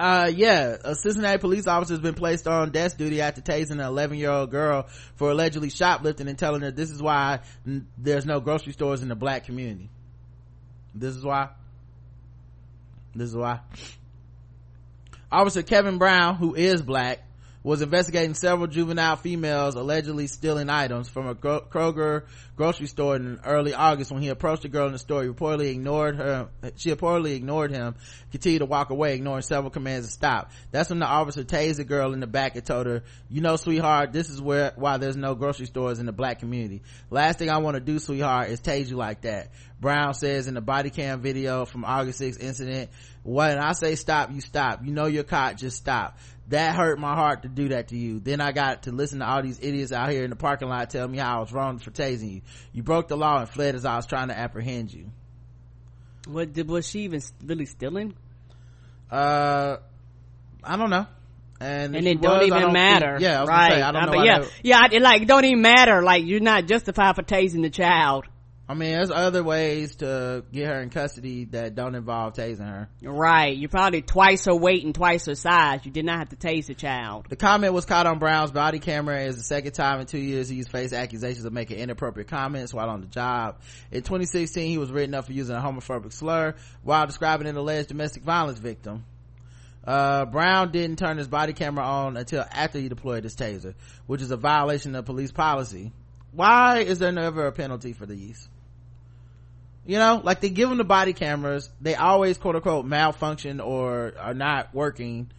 uh 0.01 0.31
yeah 0.35 0.77
a 0.83 0.95
cincinnati 0.95 1.37
police 1.37 1.67
officer 1.67 1.93
has 1.93 2.01
been 2.01 2.15
placed 2.15 2.49
on 2.49 2.71
desk 2.71 2.97
duty 2.97 3.21
after 3.21 3.43
tasing 3.43 3.73
an 3.73 3.81
11 3.81 4.17
year 4.17 4.31
old 4.31 4.51
girl 4.51 4.89
for 5.17 5.31
allegedly 5.31 5.69
shoplifting 5.69 6.27
and 6.27 6.39
telling 6.39 6.63
her 6.63 6.71
this 6.71 6.91
is 6.91 7.03
why 7.03 7.41
there's 7.99 8.25
no 8.25 8.41
grocery 8.41 8.73
stores 8.73 9.03
in 9.03 9.09
the 9.09 9.15
black 9.15 9.45
community. 9.45 9.91
This 10.95 11.15
is 11.15 11.23
why. 11.23 11.51
This 13.15 13.29
is 13.29 13.37
why. 13.37 13.61
Officer 15.31 15.63
kevin 15.63 15.99
brown 15.99 16.37
who 16.37 16.55
is 16.55 16.81
black 16.81 17.21
was 17.63 17.83
investigating 17.83 18.35
several 18.35 18.67
juvenile 18.67 19.17
females 19.17 19.75
allegedly 19.75 20.27
stealing 20.27 20.71
items 20.71 21.09
from 21.09 21.27
a 21.27 21.35
Kroger 21.35 22.25
grocery 22.57 22.87
store 22.87 23.17
in 23.17 23.41
early 23.45 23.75
August 23.75 24.11
when 24.11 24.23
he 24.23 24.29
approached 24.29 24.63
the 24.63 24.69
girl 24.69 24.87
in 24.87 24.93
the 24.93 24.99
store. 24.99 25.23
He 25.23 25.29
reportedly 25.29 25.71
ignored 25.71 26.17
her. 26.17 26.49
She 26.77 26.91
reportedly 26.91 27.35
ignored 27.35 27.71
him, 27.71 27.97
continued 28.31 28.61
to 28.61 28.67
walk 28.67 28.91
away, 28.91 29.15
ignoring 29.15 29.43
several 29.43 29.71
commands 29.71 30.07
to 30.07 30.13
stop. 30.13 30.53
That's 30.71 30.89
when 30.89 31.01
the 31.01 31.07
officer 31.07 31.45
tased 31.45 31.77
the 31.77 31.85
girl 31.85 32.15
in 32.15 32.21
the 32.21 32.27
back 32.27 32.57
and 32.57 32.65
told 32.65 32.87
her, 32.87 33.03
you 33.29 33.41
know, 33.43 33.57
sweetheart, 33.57 34.13
this 34.13 34.31
is 34.31 34.41
where, 34.41 34.73
why 34.77 34.97
there's 34.97 35.17
no 35.17 35.35
grocery 35.35 35.67
stores 35.67 35.99
in 35.99 36.07
the 36.07 36.13
black 36.13 36.39
community. 36.39 36.83
Last 37.11 37.39
thing 37.39 37.51
I 37.51 37.59
want 37.59 37.75
to 37.75 37.81
do, 37.81 37.99
sweetheart, 37.99 38.49
is 38.49 38.61
tase 38.61 38.89
you 38.89 38.97
like 38.97 39.23
that. 39.23 39.51
Brown 39.81 40.13
says 40.15 40.47
in 40.47 40.55
the 40.55 40.61
body 40.61 40.91
cam 40.91 41.21
video 41.23 41.65
from 41.65 41.85
August 41.85 42.21
6th 42.21 42.41
incident, 42.41 42.91
when 43.23 43.59
I 43.59 43.73
say 43.73 43.95
stop, 43.95 44.31
you 44.31 44.41
stop. 44.41 44.85
You 44.85 44.93
know 44.93 45.07
you're 45.07 45.25
caught, 45.25 45.57
just 45.57 45.77
stop 45.79 46.19
that 46.49 46.75
hurt 46.75 46.99
my 46.99 47.15
heart 47.15 47.43
to 47.43 47.49
do 47.49 47.69
that 47.69 47.89
to 47.89 47.97
you. 47.97 48.19
Then 48.19 48.41
I 48.41 48.51
got 48.51 48.83
to 48.83 48.91
listen 48.93 49.21
to 49.21 49.25
all 49.29 49.41
these 49.41 49.61
idiots 49.63 49.93
out 49.93 50.11
here 50.11 50.25
in 50.25 50.31
the 50.31 50.37
parking 50.37 50.69
lot 50.69 50.91
tell 50.91 51.07
me 51.07 51.17
how 51.19 51.37
I 51.37 51.41
was 51.41 51.53
wrong 51.53 51.79
for 51.79 51.93
tasing 51.93 52.33
you. 52.35 52.41
You 52.73 52.83
broke 52.83 53.07
the 53.07 53.17
law 53.17 53.39
and 53.39 53.49
fled 53.49 53.77
as 53.77 53.85
I 53.85 53.95
was 53.95 54.05
trying 54.07 54.29
to 54.29 54.37
apprehend 54.37 54.93
you. 54.93 55.13
What 56.27 56.53
did, 56.53 56.69
was 56.69 56.89
she 56.89 57.03
even 57.03 57.23
really 57.45 57.67
stealing? 57.67 58.15
Uh, 59.11 59.77
I 60.65 60.77
don't 60.77 60.91
know. 60.91 61.07
And, 61.61 61.95
And 61.95 62.07
it 62.07 62.21
don't 62.21 62.33
was, 62.33 62.43
I 62.43 62.47
even 62.47 62.61
think- 62.63 62.73
matter. 62.73 63.19
yeah, 63.21 63.43
I 63.43 63.45
right. 63.45 63.73
say, 63.73 63.83
I 63.83 63.93
don't 63.93 64.11
know. 64.13 64.23
yeah, 64.25 64.45
yeah, 64.63 64.79
I- 64.81 64.89
it, 64.93 65.03
like, 65.03 65.27
don't 65.29 65.45
even 65.45 65.63
matter. 65.63 66.03
Like, 66.03 66.25
you're 66.25 66.41
not 66.41 66.67
justified 66.67 67.15
for 67.17 67.23
tasing 67.23 67.63
the 67.63 67.71
child. 67.71 68.25
I 68.71 68.75
mean, 68.75 68.93
there's 68.93 69.11
other 69.11 69.43
ways 69.43 69.97
to 69.97 70.45
get 70.53 70.69
her 70.69 70.81
in 70.81 70.91
custody 70.91 71.47
that 71.47 71.75
don't 71.75 71.97
involve 71.97 72.35
tasing 72.35 72.69
her. 72.69 72.89
Right. 73.03 73.57
You're 73.57 73.69
probably 73.69 74.01
twice 74.01 74.45
her 74.45 74.55
weight 74.55 74.85
and 74.85 74.95
twice 74.95 75.27
her 75.27 75.35
size. 75.35 75.81
You 75.85 75.91
did 75.91 76.05
not 76.05 76.21
have 76.21 76.29
to 76.29 76.37
tase 76.37 76.67
the 76.67 76.75
child. 76.75 77.27
The 77.29 77.35
comment 77.35 77.75
was 77.75 77.85
caught 77.85 78.07
on 78.07 78.21
Brown's 78.21 78.53
body 78.53 78.79
camera 78.79 79.23
as 79.23 79.37
the 79.37 79.43
second 79.43 79.73
time 79.73 79.99
in 79.99 80.07
two 80.07 80.21
years 80.21 80.49
he's 80.49 80.69
faced 80.69 80.95
accusations 80.95 81.45
of 81.45 81.53
making 81.53 81.79
inappropriate 81.79 82.29
comments 82.29 82.73
while 82.73 82.89
on 82.89 83.01
the 83.01 83.09
job. 83.09 83.59
In 83.91 84.03
2016, 84.03 84.69
he 84.69 84.79
was 84.79 84.93
written 84.93 85.17
up 85.17 85.25
for 85.27 85.33
using 85.33 85.57
a 85.57 85.61
homophobic 85.61 86.13
slur 86.13 86.55
while 86.85 87.07
describing 87.07 87.49
an 87.49 87.57
alleged 87.57 87.89
domestic 87.89 88.23
violence 88.23 88.61
victim. 88.61 89.05
Uh, 89.85 90.27
Brown 90.27 90.71
didn't 90.71 91.01
turn 91.01 91.19
his 91.19 91.27
body 91.27 91.55
camera 91.55 91.85
on 91.85 92.17
until 92.17 92.45
after 92.49 92.79
he 92.79 92.89
deployed 92.89 93.25
his 93.25 93.35
taser, 93.35 93.75
which 94.07 94.23
is 94.23 94.31
a 94.31 94.37
violation 94.37 94.95
of 94.95 95.07
police 95.07 95.33
policy. 95.33 95.91
Why 96.31 96.79
is 96.79 97.01
there 97.01 97.11
never 97.11 97.49
a 97.49 97.53
penalty 97.53 97.95
for 97.95 98.07
these? 98.07 98.49
You 99.87 99.99
know, 99.99 100.21
like 100.23 100.41
they 100.41 100.51
give 100.51 100.69
them 100.69 100.79
the 100.79 100.85
body 100.85 101.13
cameras, 101.13 101.71
they 101.81 101.95
always 101.95 102.39
quote 102.39 102.57
unquote 102.57 102.85
malfunction 102.85 103.61
or 103.61 104.13
are 104.19 104.35
not 104.35 104.75
working. 104.75 105.31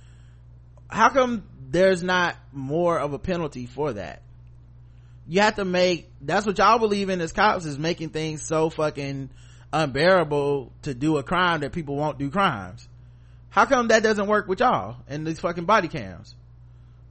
How 0.89 1.09
come 1.09 1.43
there's 1.69 2.03
not 2.03 2.35
more 2.51 2.99
of 2.99 3.13
a 3.13 3.19
penalty 3.19 3.65
for 3.65 3.93
that? 3.93 4.21
You 5.27 5.41
have 5.41 5.55
to 5.55 5.65
make 5.65 6.09
that's 6.21 6.45
what 6.45 6.57
y'all 6.57 6.79
believe 6.79 7.09
in 7.09 7.21
as 7.21 7.31
cops 7.31 7.65
is 7.65 7.77
making 7.77 8.09
things 8.09 8.41
so 8.45 8.69
fucking 8.69 9.29
unbearable 9.71 10.73
to 10.81 10.93
do 10.93 11.17
a 11.17 11.23
crime 11.23 11.61
that 11.61 11.71
people 11.71 11.95
won't 11.95 12.17
do 12.17 12.29
crimes. 12.29 12.87
How 13.49 13.65
come 13.65 13.89
that 13.89 14.03
doesn't 14.03 14.27
work 14.27 14.47
with 14.47 14.59
y'all 14.59 14.97
and 15.07 15.25
these 15.25 15.39
fucking 15.39 15.65
body 15.65 15.87
cams? 15.87 16.35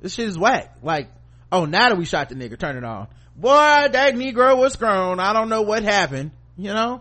This 0.01 0.15
shit 0.15 0.29
is 0.29 0.39
whack. 0.39 0.79
Like 0.83 1.09
oh 1.53 1.65
now 1.65 1.89
that 1.91 1.97
we 1.97 2.05
shot 2.05 2.29
the 2.29 2.35
nigga 2.35 2.59
turn 2.59 2.77
it 2.77 2.85
on. 2.85 3.07
Boy 3.37 3.89
that 3.93 4.15
negro 4.15 4.59
was 4.59 4.75
grown. 4.77 5.21
I 5.21 5.33
don't 5.33 5.49
know 5.49 5.63
what 5.63 5.85
happened 5.85 6.33
you 6.61 6.75
know 6.75 7.01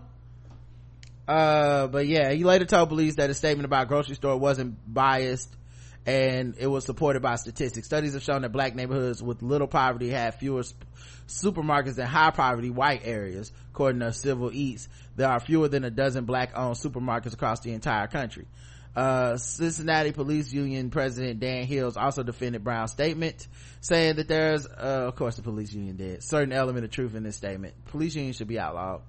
uh 1.29 1.87
but 1.87 2.07
yeah 2.07 2.31
he 2.31 2.43
later 2.43 2.65
told 2.65 2.89
police 2.89 3.15
that 3.15 3.29
his 3.29 3.37
statement 3.37 3.65
about 3.65 3.87
grocery 3.87 4.15
store 4.15 4.37
wasn't 4.37 4.75
biased 4.91 5.55
and 6.05 6.55
it 6.57 6.67
was 6.67 6.85
supported 6.85 7.21
by 7.21 7.35
statistics. 7.35 7.85
Studies 7.85 8.13
have 8.13 8.23
shown 8.23 8.41
that 8.41 8.51
black 8.51 8.73
neighborhoods 8.73 9.21
with 9.21 9.43
little 9.43 9.67
poverty 9.67 10.09
have 10.09 10.35
fewer 10.35 10.63
sp- 10.65 10.81
supermarkets 11.27 11.95
than 11.95 12.07
high 12.07 12.31
poverty 12.31 12.71
white 12.71 13.01
areas. 13.03 13.51
According 13.71 13.99
to 13.99 14.11
Civil 14.13 14.51
Eats, 14.51 14.87
there 15.15 15.29
are 15.29 15.39
fewer 15.39 15.67
than 15.67 15.83
a 15.83 15.91
dozen 15.91 16.25
black 16.25 16.57
owned 16.57 16.77
supermarkets 16.77 17.33
across 17.33 17.59
the 17.59 17.73
entire 17.73 18.07
country. 18.07 18.47
Uh, 18.95 19.37
Cincinnati 19.37 20.11
Police 20.11 20.51
Union 20.51 20.89
President 20.89 21.39
Dan 21.39 21.67
Hils 21.67 21.95
also 21.95 22.23
defended 22.23 22.63
Brown's 22.63 22.91
statement, 22.91 23.47
saying 23.81 24.15
that 24.15 24.27
there's, 24.27 24.65
uh, 24.65 25.05
of 25.07 25.15
course 25.15 25.35
the 25.35 25.43
police 25.43 25.71
union 25.71 25.95
did, 25.95 26.23
certain 26.23 26.51
element 26.51 26.85
of 26.85 26.91
truth 26.91 27.13
in 27.13 27.21
this 27.21 27.35
statement. 27.35 27.75
Police 27.85 28.15
union 28.15 28.33
should 28.33 28.47
be 28.47 28.59
outlawed 28.59 29.01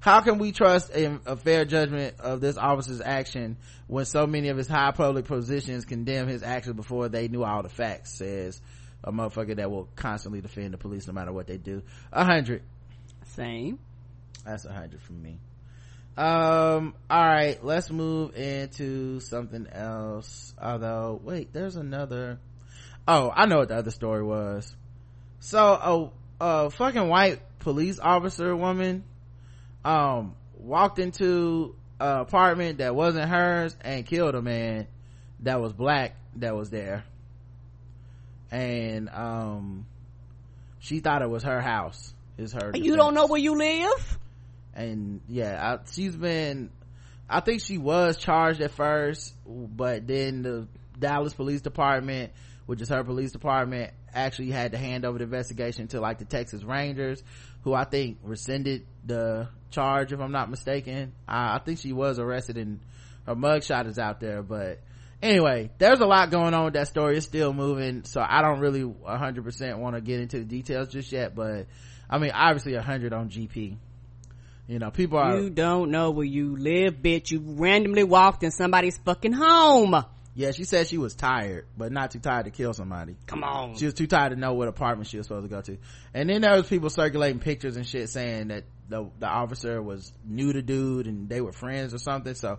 how 0.00 0.22
can 0.22 0.38
we 0.38 0.50
trust 0.50 0.90
a, 0.90 1.20
a, 1.26 1.36
fair 1.36 1.66
judgment 1.66 2.16
of 2.20 2.40
this 2.40 2.56
officer's 2.56 3.02
action 3.02 3.58
when 3.86 4.06
so 4.06 4.26
many 4.26 4.48
of 4.48 4.56
his 4.56 4.66
high 4.66 4.90
public 4.92 5.26
positions 5.26 5.84
condemn 5.84 6.26
his 6.26 6.42
actions 6.42 6.74
before 6.74 7.08
they 7.08 7.28
knew 7.28 7.44
all 7.44 7.62
the 7.62 7.68
facts 7.68 8.16
says 8.16 8.60
a 9.04 9.12
motherfucker 9.12 9.56
that 9.56 9.70
will 9.70 9.88
constantly 9.96 10.40
defend 10.40 10.72
the 10.72 10.78
police 10.78 11.06
no 11.06 11.12
matter 11.12 11.32
what 11.32 11.46
they 11.46 11.56
do? 11.56 11.82
A 12.12 12.24
hundred. 12.24 12.62
Same. 13.34 13.78
that's 14.44 14.64
a 14.64 14.72
hundred 14.72 15.00
from 15.02 15.22
me. 15.22 15.38
Um 16.16 16.94
all 17.08 17.26
right 17.26 17.64
let's 17.64 17.90
move 17.90 18.36
into 18.36 19.20
something 19.20 19.66
else. 19.70 20.54
Although 20.60 21.20
wait 21.22 21.52
there's 21.52 21.76
another. 21.76 22.38
Oh 23.06 23.32
i 23.34 23.46
know 23.46 23.58
what 23.58 23.68
the 23.68 23.76
other 23.76 23.90
story 23.90 24.22
was. 24.22 24.74
So 25.40 26.12
a, 26.40 26.44
a 26.44 26.70
fucking 26.70 27.08
white 27.08 27.40
police 27.60 27.98
officer 27.98 28.54
woman 28.56 29.04
um 29.84 30.34
walked 30.58 30.98
into 30.98 31.74
an 31.98 32.18
apartment 32.20 32.78
that 32.78 32.94
wasn't 32.94 33.28
hers 33.28 33.76
and 33.82 34.06
killed 34.06 34.34
a 34.34 34.42
man 34.42 34.86
that 35.40 35.60
was 35.60 35.72
black 35.72 36.16
that 36.36 36.54
was 36.54 36.70
there 36.70 37.04
and 38.50 39.08
um 39.10 39.86
she 40.78 41.00
thought 41.00 41.22
it 41.22 41.30
was 41.30 41.42
her 41.42 41.60
house 41.60 42.12
is 42.38 42.52
her 42.52 42.72
You 42.74 42.96
don't 42.96 43.14
know 43.14 43.26
where 43.26 43.40
you 43.40 43.56
live? 43.56 44.18
and 44.74 45.20
yeah 45.28 45.78
I, 45.78 45.90
she's 45.90 46.14
been 46.14 46.70
i 47.28 47.40
think 47.40 47.60
she 47.60 47.76
was 47.78 48.16
charged 48.16 48.60
at 48.60 48.70
first 48.70 49.34
but 49.46 50.06
then 50.06 50.42
the 50.42 50.68
dallas 50.98 51.34
police 51.34 51.60
department 51.60 52.32
which 52.66 52.80
is 52.80 52.88
her 52.88 53.02
police 53.02 53.32
department 53.32 53.92
actually 54.14 54.50
had 54.50 54.72
to 54.72 54.78
hand 54.78 55.04
over 55.04 55.18
the 55.18 55.24
investigation 55.24 55.88
to 55.88 56.00
like 56.00 56.18
the 56.18 56.24
texas 56.24 56.62
rangers 56.62 57.22
who 57.64 57.74
i 57.74 57.84
think 57.84 58.18
rescinded 58.22 58.86
the 59.04 59.48
charge 59.70 60.12
if 60.12 60.20
i'm 60.20 60.32
not 60.32 60.50
mistaken 60.50 61.12
i, 61.28 61.56
I 61.56 61.58
think 61.58 61.78
she 61.78 61.92
was 61.92 62.18
arrested 62.18 62.56
and 62.56 62.80
her 63.26 63.34
mugshot 63.34 63.86
is 63.86 63.98
out 63.98 64.20
there 64.20 64.42
but 64.42 64.80
anyway 65.22 65.70
there's 65.78 66.00
a 66.00 66.06
lot 66.06 66.30
going 66.30 66.54
on 66.54 66.64
with 66.64 66.74
that 66.74 66.88
story 66.88 67.16
it's 67.16 67.26
still 67.26 67.52
moving 67.52 68.04
so 68.04 68.24
i 68.26 68.42
don't 68.42 68.60
really 68.60 68.82
100% 68.82 69.78
want 69.78 69.94
to 69.96 70.00
get 70.00 70.20
into 70.20 70.38
the 70.38 70.44
details 70.44 70.88
just 70.88 71.12
yet 71.12 71.34
but 71.34 71.66
i 72.08 72.18
mean 72.18 72.30
obviously 72.32 72.74
100 72.74 73.12
on 73.12 73.28
gp 73.28 73.76
you 74.70 74.78
know 74.78 74.90
people 74.92 75.18
are 75.18 75.40
You 75.40 75.50
don't 75.50 75.90
know 75.90 76.12
where 76.12 76.24
you 76.24 76.56
live, 76.56 76.94
bitch. 77.02 77.32
You 77.32 77.40
randomly 77.44 78.04
walked 78.04 78.44
in 78.44 78.52
somebody's 78.52 78.96
fucking 78.98 79.32
home. 79.32 80.04
Yeah 80.34 80.50
she 80.52 80.64
said 80.64 80.86
she 80.86 80.96
was 80.98 81.14
tired 81.14 81.66
but 81.76 81.90
not 81.92 82.10
too 82.12 82.18
tired 82.20 82.44
to 82.44 82.50
kill 82.50 82.72
somebody 82.72 83.16
Come 83.26 83.42
on. 83.44 83.74
she 83.76 83.84
was 83.84 83.94
too 83.94 84.06
tired 84.06 84.30
to 84.30 84.36
know 84.36 84.54
what 84.54 84.68
apartment 84.68 85.08
she 85.08 85.16
was 85.16 85.26
supposed 85.26 85.48
to 85.48 85.54
go 85.54 85.60
to 85.62 85.76
and 86.14 86.28
then 86.30 86.42
there 86.42 86.54
was 86.56 86.66
people 86.68 86.88
circulating 86.90 87.40
pictures 87.40 87.76
and 87.76 87.86
shit 87.86 88.08
saying 88.08 88.48
that 88.48 88.64
the, 88.88 89.08
the 89.18 89.26
officer 89.26 89.80
was 89.82 90.12
new 90.24 90.52
to 90.52 90.62
dude 90.62 91.06
and 91.06 91.28
they 91.28 91.40
were 91.40 91.52
friends 91.52 91.94
or 91.94 91.98
something 91.98 92.34
so 92.34 92.58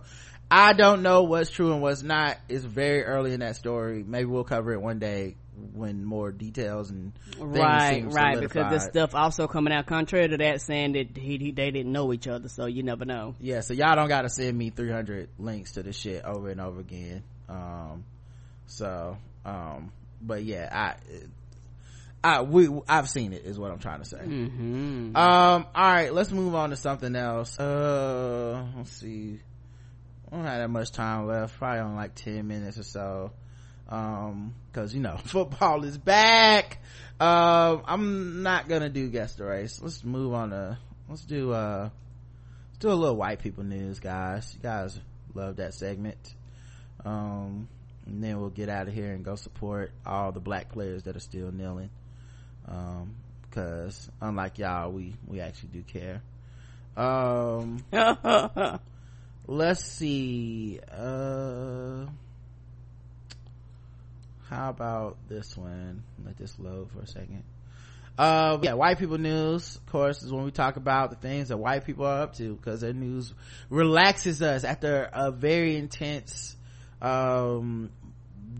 i 0.50 0.72
don't 0.74 1.02
know 1.02 1.22
what's 1.22 1.50
true 1.50 1.72
and 1.72 1.80
what's 1.82 2.02
not 2.02 2.36
it's 2.48 2.64
very 2.64 3.02
early 3.04 3.32
in 3.32 3.40
that 3.40 3.56
story 3.56 4.04
maybe 4.06 4.26
we'll 4.26 4.44
cover 4.44 4.72
it 4.72 4.80
one 4.80 4.98
day 4.98 5.36
when 5.74 6.02
more 6.04 6.32
details 6.32 6.90
and 6.90 7.12
things 7.36 7.38
Right, 7.56 8.04
right. 8.10 8.40
Because 8.40 8.70
this 8.72 8.84
stuff 8.84 9.14
also 9.14 9.46
coming 9.46 9.72
out 9.72 9.86
contrary 9.86 10.26
to 10.28 10.36
that, 10.38 10.62
saying 10.62 10.92
that 10.92 11.16
he, 11.16 11.36
he 11.36 11.52
they 11.52 11.70
didn't 11.70 11.92
know 11.92 12.12
each 12.14 12.26
other, 12.26 12.48
so 12.48 12.64
you 12.64 12.82
never 12.82 13.04
know. 13.04 13.34
yeah 13.38 13.60
so 13.60 13.74
y'all 13.74 13.94
don't 13.94 14.08
gotta 14.08 14.30
send 14.30 14.56
me 14.56 14.70
300 14.70 15.28
links 15.38 15.72
to 15.72 15.82
this 15.82 15.96
shit 15.96 16.24
over 16.24 16.48
and 16.48 16.60
over 16.60 16.80
again 16.80 17.22
um 17.48 18.04
so 18.66 19.16
um 19.44 19.92
but 20.20 20.42
yeah 20.44 20.68
i 22.24 22.36
i 22.38 22.42
we 22.42 22.68
i've 22.88 23.08
seen 23.08 23.32
it 23.32 23.44
is 23.44 23.58
what 23.58 23.70
i'm 23.70 23.78
trying 23.78 23.98
to 24.00 24.04
say. 24.04 24.18
Mm-hmm. 24.18 25.16
um 25.16 25.66
all 25.74 25.92
right 25.92 26.12
let's 26.12 26.30
move 26.30 26.54
on 26.54 26.70
to 26.70 26.76
something 26.76 27.14
else. 27.16 27.58
Uh 27.58 28.64
let's 28.76 28.92
see. 28.92 29.40
I 30.30 30.36
don't 30.36 30.44
have 30.46 30.58
that 30.60 30.68
much 30.70 30.92
time 30.92 31.26
left. 31.26 31.58
Probably 31.58 31.80
on 31.80 31.96
like 31.96 32.14
10 32.14 32.46
minutes 32.46 32.78
or 32.78 32.84
so. 32.84 33.32
Um 33.88 34.54
because 34.70 34.94
you 34.94 35.00
know 35.00 35.16
football 35.24 35.84
is 35.84 35.98
back. 35.98 36.78
Um 37.20 37.82
i'm 37.86 38.42
not 38.42 38.68
gonna 38.68 38.88
do 38.88 39.08
guess 39.08 39.34
the 39.34 39.44
race. 39.44 39.80
Let's 39.82 40.04
move 40.04 40.32
on 40.32 40.50
to 40.50 40.78
let's 41.08 41.22
do 41.24 41.52
uh 41.52 41.90
let's 42.68 42.78
do 42.78 42.90
a 42.90 42.94
little 42.94 43.16
white 43.16 43.40
people 43.40 43.64
news 43.64 43.98
guys. 43.98 44.54
You 44.54 44.60
guys 44.62 44.98
love 45.34 45.56
that 45.56 45.74
segment 45.74 46.34
um 47.04 47.68
and 48.06 48.22
then 48.22 48.40
we'll 48.40 48.50
get 48.50 48.68
out 48.68 48.88
of 48.88 48.94
here 48.94 49.12
and 49.12 49.24
go 49.24 49.36
support 49.36 49.92
all 50.04 50.32
the 50.32 50.40
black 50.40 50.72
players 50.72 51.04
that 51.04 51.16
are 51.16 51.20
still 51.20 51.52
kneeling. 51.52 51.90
Um 52.68 53.14
because 53.48 54.10
unlike 54.20 54.58
y'all 54.58 54.90
we 54.90 55.14
we 55.26 55.40
actually 55.40 55.70
do 55.70 55.82
care. 55.82 56.22
Um 56.96 57.84
let's 59.46 59.84
see 59.84 60.80
uh 60.90 62.06
how 64.48 64.68
about 64.68 65.16
this 65.28 65.56
one? 65.56 66.02
Let 66.24 66.36
this 66.36 66.58
load 66.58 66.90
for 66.92 67.00
a 67.00 67.06
second. 67.06 67.42
Uh 68.18 68.58
yeah 68.62 68.74
white 68.74 68.98
people 68.98 69.18
news 69.18 69.76
of 69.76 69.86
course 69.86 70.22
is 70.22 70.32
when 70.32 70.44
we 70.44 70.50
talk 70.50 70.76
about 70.76 71.10
the 71.10 71.16
things 71.16 71.48
that 71.48 71.56
white 71.56 71.84
people 71.84 72.04
are 72.04 72.22
up 72.22 72.36
to 72.36 72.54
because 72.56 72.80
their 72.80 72.92
news 72.92 73.32
relaxes 73.70 74.42
us 74.42 74.64
after 74.64 75.08
a 75.12 75.30
very 75.30 75.76
intense 75.76 76.56
um 77.02 77.90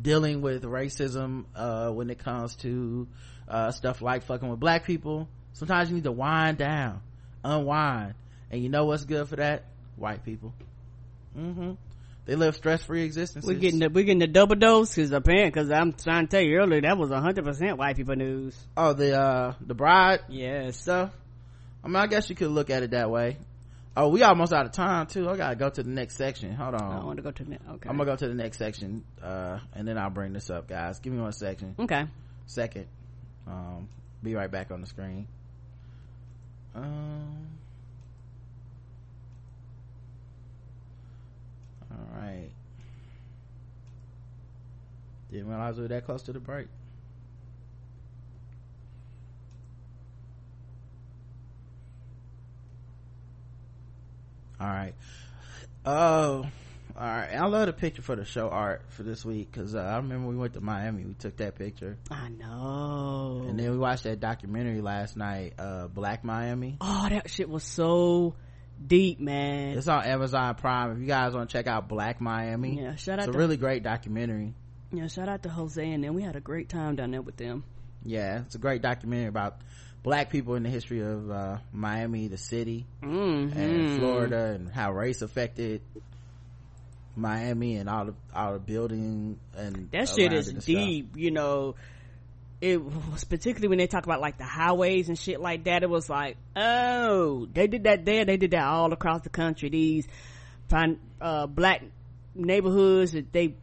dealing 0.02 0.42
with 0.42 0.64
racism 0.64 1.44
uh 1.54 1.88
when 1.90 2.10
it 2.10 2.18
comes 2.18 2.56
to 2.56 3.06
uh 3.48 3.70
stuff 3.70 4.02
like 4.02 4.24
fucking 4.24 4.48
with 4.48 4.60
black 4.60 4.84
people 4.84 5.28
sometimes 5.52 5.88
you 5.88 5.94
need 5.94 6.04
to 6.04 6.12
wind 6.12 6.58
down 6.58 7.00
unwind. 7.44 8.14
And 8.50 8.62
you 8.62 8.68
know 8.68 8.84
what's 8.84 9.04
good 9.04 9.28
for 9.28 9.36
that? 9.36 9.64
White 9.96 10.24
people. 10.24 10.52
Mm-hmm. 11.38 11.72
They 12.24 12.36
live 12.36 12.54
stress-free 12.54 13.02
existences. 13.02 13.48
We're 13.48 13.58
getting 13.58 13.80
the 13.80 13.88
we're 13.88 14.04
getting 14.04 14.20
the 14.20 14.28
double 14.28 14.54
dose 14.54 14.94
because 14.94 15.10
apparently 15.10 15.50
because 15.50 15.72
i'm 15.72 15.92
trying 15.92 16.28
to 16.28 16.30
tell 16.30 16.40
you 16.40 16.56
earlier 16.58 16.80
that 16.82 16.96
was 16.96 17.10
100% 17.10 17.76
white 17.76 17.96
people 17.96 18.14
news. 18.14 18.56
Oh 18.76 18.92
the 18.92 19.18
uh 19.18 19.54
the 19.60 19.74
bride? 19.74 20.20
Yes. 20.28 20.76
Stuff? 20.82 21.10
I 21.82 21.88
mean 21.88 21.96
i 21.96 22.06
guess 22.06 22.30
you 22.30 22.36
could 22.36 22.50
look 22.52 22.70
at 22.70 22.84
it 22.84 22.92
that 22.92 23.10
way 23.10 23.38
oh 23.96 24.08
we 24.08 24.22
almost 24.22 24.52
out 24.52 24.66
of 24.66 24.72
time 24.72 25.06
too. 25.06 25.28
I 25.28 25.36
gotta 25.36 25.56
go 25.56 25.68
to 25.68 25.82
the 25.82 25.90
next 25.90 26.16
section. 26.16 26.52
Hold 26.52 26.74
on. 26.74 27.00
I 27.02 27.04
want 27.04 27.16
to 27.18 27.22
go 27.22 27.30
to 27.30 27.44
the 27.44 27.50
next. 27.50 27.64
okay. 27.68 27.88
I'm 27.88 27.96
gonna 27.96 28.10
go 28.10 28.16
to 28.16 28.28
the 28.28 28.34
next 28.34 28.58
section 28.58 29.04
uh 29.22 29.58
and 29.74 29.86
then 29.86 29.98
i'll 29.98 30.10
bring 30.10 30.32
this 30.32 30.50
up 30.50 30.68
guys. 30.68 30.98
Give 31.00 31.12
me 31.12 31.20
one 31.20 31.32
section 31.32 31.74
okay. 31.78 32.06
Second. 32.46 32.86
Um 33.46 33.88
be 34.22 34.34
right 34.34 34.50
back 34.50 34.70
on 34.70 34.80
the 34.80 34.86
screen. 34.86 35.26
Um 36.74 37.46
all 41.90 42.20
right. 42.20 42.50
Didn't 45.30 45.48
realize 45.48 45.76
we 45.76 45.82
were 45.82 45.88
that 45.88 46.04
close 46.04 46.22
to 46.24 46.32
the 46.32 46.40
break 46.40 46.68
all 54.62 54.68
right. 54.68 54.94
Oh 55.84 56.46
all 56.94 57.06
right. 57.06 57.34
I 57.34 57.46
love 57.46 57.66
the 57.66 57.72
picture 57.72 58.02
for 58.02 58.14
the 58.14 58.24
show 58.24 58.48
art 58.48 58.82
for 58.90 59.02
this 59.02 59.24
week 59.24 59.50
because 59.50 59.74
uh, 59.74 59.80
i 59.80 59.96
remember 59.96 60.28
we 60.28 60.36
went 60.36 60.52
to 60.54 60.60
miami. 60.60 61.04
We 61.04 61.14
took 61.14 61.36
that 61.38 61.56
picture. 61.56 61.96
I 62.10 62.28
know. 62.28 63.46
And 63.48 63.58
then 63.58 63.72
we 63.72 63.78
watched 63.78 64.04
that 64.04 64.20
documentary 64.20 64.80
last 64.80 65.16
night 65.16 65.54
uh 65.58 65.88
black 65.88 66.22
miami. 66.22 66.76
Oh 66.80 67.08
that 67.08 67.28
shit 67.28 67.48
was 67.48 67.64
so 67.64 68.36
deep 68.86 69.18
man. 69.18 69.78
It's 69.78 69.88
on 69.88 70.04
amazon 70.04 70.54
prime. 70.54 70.92
If 70.92 70.98
you 70.98 71.06
guys 71.06 71.34
want 71.34 71.50
to 71.50 71.52
check 71.52 71.66
out 71.66 71.88
black 71.88 72.20
miami 72.20 72.80
yeah 72.80 72.94
shout 72.94 73.18
out 73.18 73.24
it's 73.24 73.32
to, 73.32 73.36
a 73.36 73.38
really 73.38 73.56
great 73.56 73.82
documentary. 73.82 74.54
Yeah 74.92 75.08
shout 75.08 75.28
out 75.28 75.42
to 75.42 75.48
jose 75.48 75.84
and 75.84 76.04
then 76.04 76.14
we 76.14 76.22
had 76.22 76.36
a 76.36 76.40
great 76.40 76.68
time 76.68 76.94
down 76.94 77.10
there 77.10 77.22
with 77.22 77.36
them. 77.36 77.64
Yeah 78.04 78.42
it's 78.42 78.54
a 78.54 78.58
great 78.58 78.82
documentary 78.82 79.28
about 79.28 79.56
black 80.02 80.30
people 80.30 80.54
in 80.54 80.62
the 80.62 80.68
history 80.68 81.00
of 81.00 81.30
uh, 81.30 81.58
miami 81.72 82.28
the 82.28 82.38
city 82.38 82.86
mm-hmm. 83.02 83.58
and 83.58 83.98
florida 83.98 84.46
and 84.54 84.70
how 84.70 84.92
race 84.92 85.22
affected 85.22 85.80
miami 87.14 87.76
and 87.76 87.88
all 87.88 88.06
the 88.06 88.14
all 88.34 88.54
the 88.54 88.58
building 88.58 89.38
and 89.56 89.90
that 89.92 90.08
shit 90.08 90.32
is 90.32 90.52
deep 90.52 91.08
stuff. 91.08 91.20
you 91.20 91.30
know 91.30 91.74
it 92.60 92.82
was 92.82 93.24
particularly 93.24 93.68
when 93.68 93.78
they 93.78 93.86
talk 93.86 94.04
about 94.04 94.20
like 94.20 94.38
the 94.38 94.44
highways 94.44 95.08
and 95.08 95.18
shit 95.18 95.40
like 95.40 95.64
that 95.64 95.82
it 95.82 95.90
was 95.90 96.08
like 96.08 96.36
oh 96.56 97.46
they 97.52 97.66
did 97.66 97.84
that 97.84 98.04
there 98.04 98.24
they 98.24 98.36
did 98.36 98.52
that 98.52 98.64
all 98.64 98.92
across 98.92 99.20
the 99.22 99.28
country 99.28 99.68
these 99.68 100.06
find 100.68 100.98
uh, 101.20 101.46
black 101.46 101.82
neighborhoods 102.34 103.12
that 103.12 103.32
they 103.32 103.54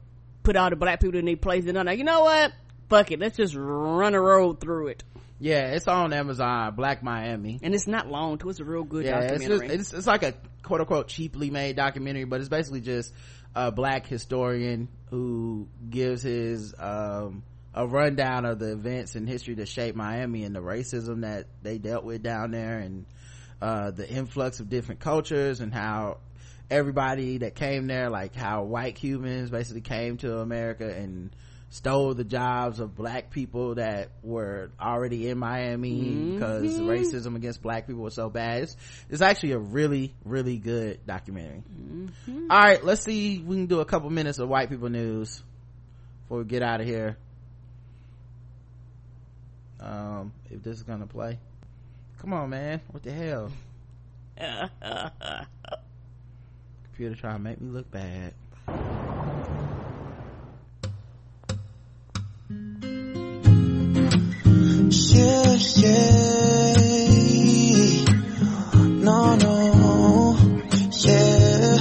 put 0.43 0.55
all 0.55 0.69
the 0.69 0.75
black 0.75 0.99
people 0.99 1.17
in 1.17 1.25
their 1.25 1.37
place 1.37 1.65
and 1.65 1.75
like 1.75 1.97
you 1.97 2.03
know 2.03 2.21
what 2.21 2.51
fuck 2.89 3.11
it 3.11 3.19
let's 3.19 3.37
just 3.37 3.55
run 3.55 4.15
a 4.15 4.21
road 4.21 4.59
through 4.59 4.87
it. 4.87 5.03
Yeah 5.39 5.71
it's 5.73 5.87
on 5.87 6.13
amazon 6.13 6.75
black 6.75 7.03
miami. 7.03 7.59
And 7.61 7.73
it's 7.73 7.87
not 7.87 8.07
long 8.07 8.37
too. 8.37 8.49
It's 8.49 8.59
a 8.59 8.65
real 8.65 8.83
good 8.83 9.05
yeah, 9.05 9.21
documentary 9.21 9.67
it's, 9.67 9.75
just, 9.75 9.79
it's, 9.79 9.93
it's 9.93 10.07
like 10.07 10.23
a 10.23 10.33
quote-unquote 10.63 11.07
cheaply 11.07 11.49
made 11.49 11.75
documentary 11.75 12.25
but 12.25 12.39
it's 12.39 12.49
basically 12.49 12.81
just 12.81 13.13
a 13.55 13.71
black 13.71 14.05
historian 14.05 14.89
who 15.09 15.67
gives 15.89 16.21
his 16.21 16.73
um, 16.77 17.43
a 17.73 17.87
rundown 17.87 18.45
of 18.45 18.59
the 18.59 18.71
events 18.71 19.15
and 19.15 19.27
history 19.27 19.55
that 19.55 19.67
shaped 19.67 19.95
Miami 19.95 20.43
and 20.43 20.55
the 20.55 20.61
racism 20.61 21.21
that 21.21 21.47
they 21.61 21.77
dealt 21.77 22.03
with 22.03 22.23
down 22.23 22.51
there 22.51 22.79
and 22.79 23.05
uh, 23.61 23.91
the 23.91 24.09
influx 24.09 24.59
of 24.59 24.69
different 24.69 24.99
cultures 24.99 25.59
and 25.59 25.73
how 25.73 26.17
everybody 26.69 27.39
that 27.39 27.55
came 27.55 27.87
there 27.87 28.09
like 28.09 28.35
how 28.35 28.63
white 28.63 28.95
Cubans 28.95 29.49
basically 29.49 29.81
came 29.81 30.17
to 30.17 30.37
America 30.37 30.87
and 30.87 31.35
stole 31.69 32.13
the 32.13 32.23
jobs 32.23 32.79
of 32.79 32.95
black 32.95 33.29
people 33.29 33.75
that 33.75 34.09
were 34.23 34.71
already 34.79 35.29
in 35.29 35.37
Miami 35.37 36.01
mm-hmm. 36.01 36.33
because 36.33 36.79
racism 36.79 37.35
against 37.35 37.61
black 37.61 37.85
people 37.87 38.01
was 38.03 38.15
so 38.15 38.29
bad. 38.29 38.63
It's, 38.63 38.77
it's 39.09 39.21
actually 39.21 39.51
a 39.51 39.59
really, 39.59 40.15
really 40.25 40.57
good 40.57 41.05
documentary. 41.05 41.63
Mm-hmm. 41.79 42.51
All 42.51 42.59
right, 42.59 42.83
let's 42.83 43.03
see. 43.03 43.39
We 43.39 43.55
can 43.57 43.65
do 43.67 43.81
a 43.81 43.85
couple 43.85 44.09
minutes 44.09 44.39
of 44.39 44.49
white 44.49 44.69
people 44.69 44.89
news 44.89 45.43
before 46.23 46.39
we 46.39 46.45
get 46.45 46.63
out 46.63 46.81
of 46.81 46.87
here. 46.87 47.17
Um, 49.79 50.33
if 50.49 50.61
this 50.63 50.77
is 50.77 50.83
gonna 50.83 51.07
play. 51.07 51.39
Come 52.19 52.33
on, 52.33 52.49
man. 52.49 52.81
What 52.91 53.03
the 53.03 53.11
hell? 53.11 53.49
Computer 56.83 57.15
trying 57.15 57.35
to 57.35 57.39
make 57.39 57.61
me 57.61 57.69
look 57.69 57.89
bad. 57.89 58.33
Yeah, 64.91 65.55
yeah. 65.75 66.73
No, 69.05 69.35
no. 69.35 70.37
Yeah. 70.91 71.77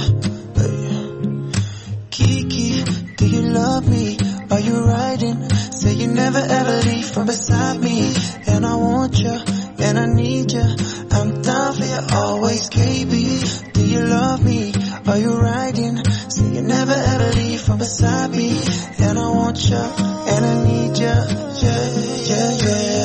Kiki, 2.11 2.83
do 3.17 3.25
you 3.25 3.41
love 3.41 3.89
me? 3.89 4.17
Are 4.51 4.59
you 4.59 4.83
riding? 4.85 5.49
Say 5.49 5.93
you 5.93 6.07
never 6.07 6.37
ever 6.37 6.81
leave 6.87 7.09
from 7.09 7.25
beside 7.25 7.79
me. 7.81 8.13
And 8.45 8.63
I 8.63 8.75
want 8.75 9.19
you, 9.19 9.31
and 9.79 9.97
I 9.97 10.05
need 10.05 10.51
you. 10.51 10.61
I'm 11.09 11.41
down 11.41 11.73
for 11.73 11.85
you 11.85 11.99
always, 12.13 12.69
KB. 12.69 13.73
Do 13.73 13.85
you 13.87 14.01
love 14.01 14.45
me? 14.45 14.71
Are 15.07 15.17
you 15.17 15.33
riding? 15.35 15.97
Say 16.05 16.43
you 16.53 16.61
never 16.61 16.93
ever 16.93 17.31
leave 17.31 17.61
from 17.61 17.79
beside 17.79 18.29
me. 18.29 18.61
And 18.99 19.17
I 19.17 19.29
want 19.29 19.67
you, 19.67 19.77
and 19.77 20.45
I 20.45 20.63
need 20.63 20.97
you. 20.99 21.05
Yeah, 21.05 21.89
yeah, 22.29 22.51
yeah. 22.63 22.98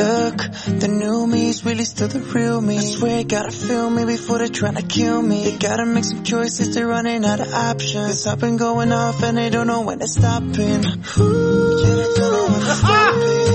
Look, 0.00 0.38
the 0.80 0.88
new 0.88 1.26
me 1.26 1.50
is 1.50 1.62
really 1.62 1.84
still 1.84 2.08
the 2.08 2.20
real 2.20 2.58
me. 2.58 2.78
I 2.78 2.80
swear 2.80 3.22
gotta 3.22 3.50
feel 3.50 3.90
me 3.90 4.06
before 4.06 4.38
they're 4.38 4.48
trying 4.48 4.76
to 4.76 4.82
kill 4.82 5.20
me. 5.20 5.44
They 5.44 5.58
gotta 5.58 5.84
make 5.84 6.04
some 6.04 6.24
choices, 6.24 6.74
they're 6.74 6.86
running 6.86 7.22
out 7.22 7.40
of 7.40 7.52
options. 7.52 8.06
Cause 8.06 8.26
I've 8.26 8.40
been 8.40 8.56
going 8.56 8.92
off 8.92 9.22
and 9.22 9.36
they 9.36 9.50
don't 9.50 9.66
know 9.66 9.82
when 9.82 9.98
they're 9.98 10.08
stopping. 10.08 10.56
Ooh, 10.56 11.82
yeah, 11.82 11.96
they 11.96 12.08
don't 12.16 12.32
know 12.32 12.44
when 12.48 12.60
they're 12.64 12.76
stopping. 12.80 13.50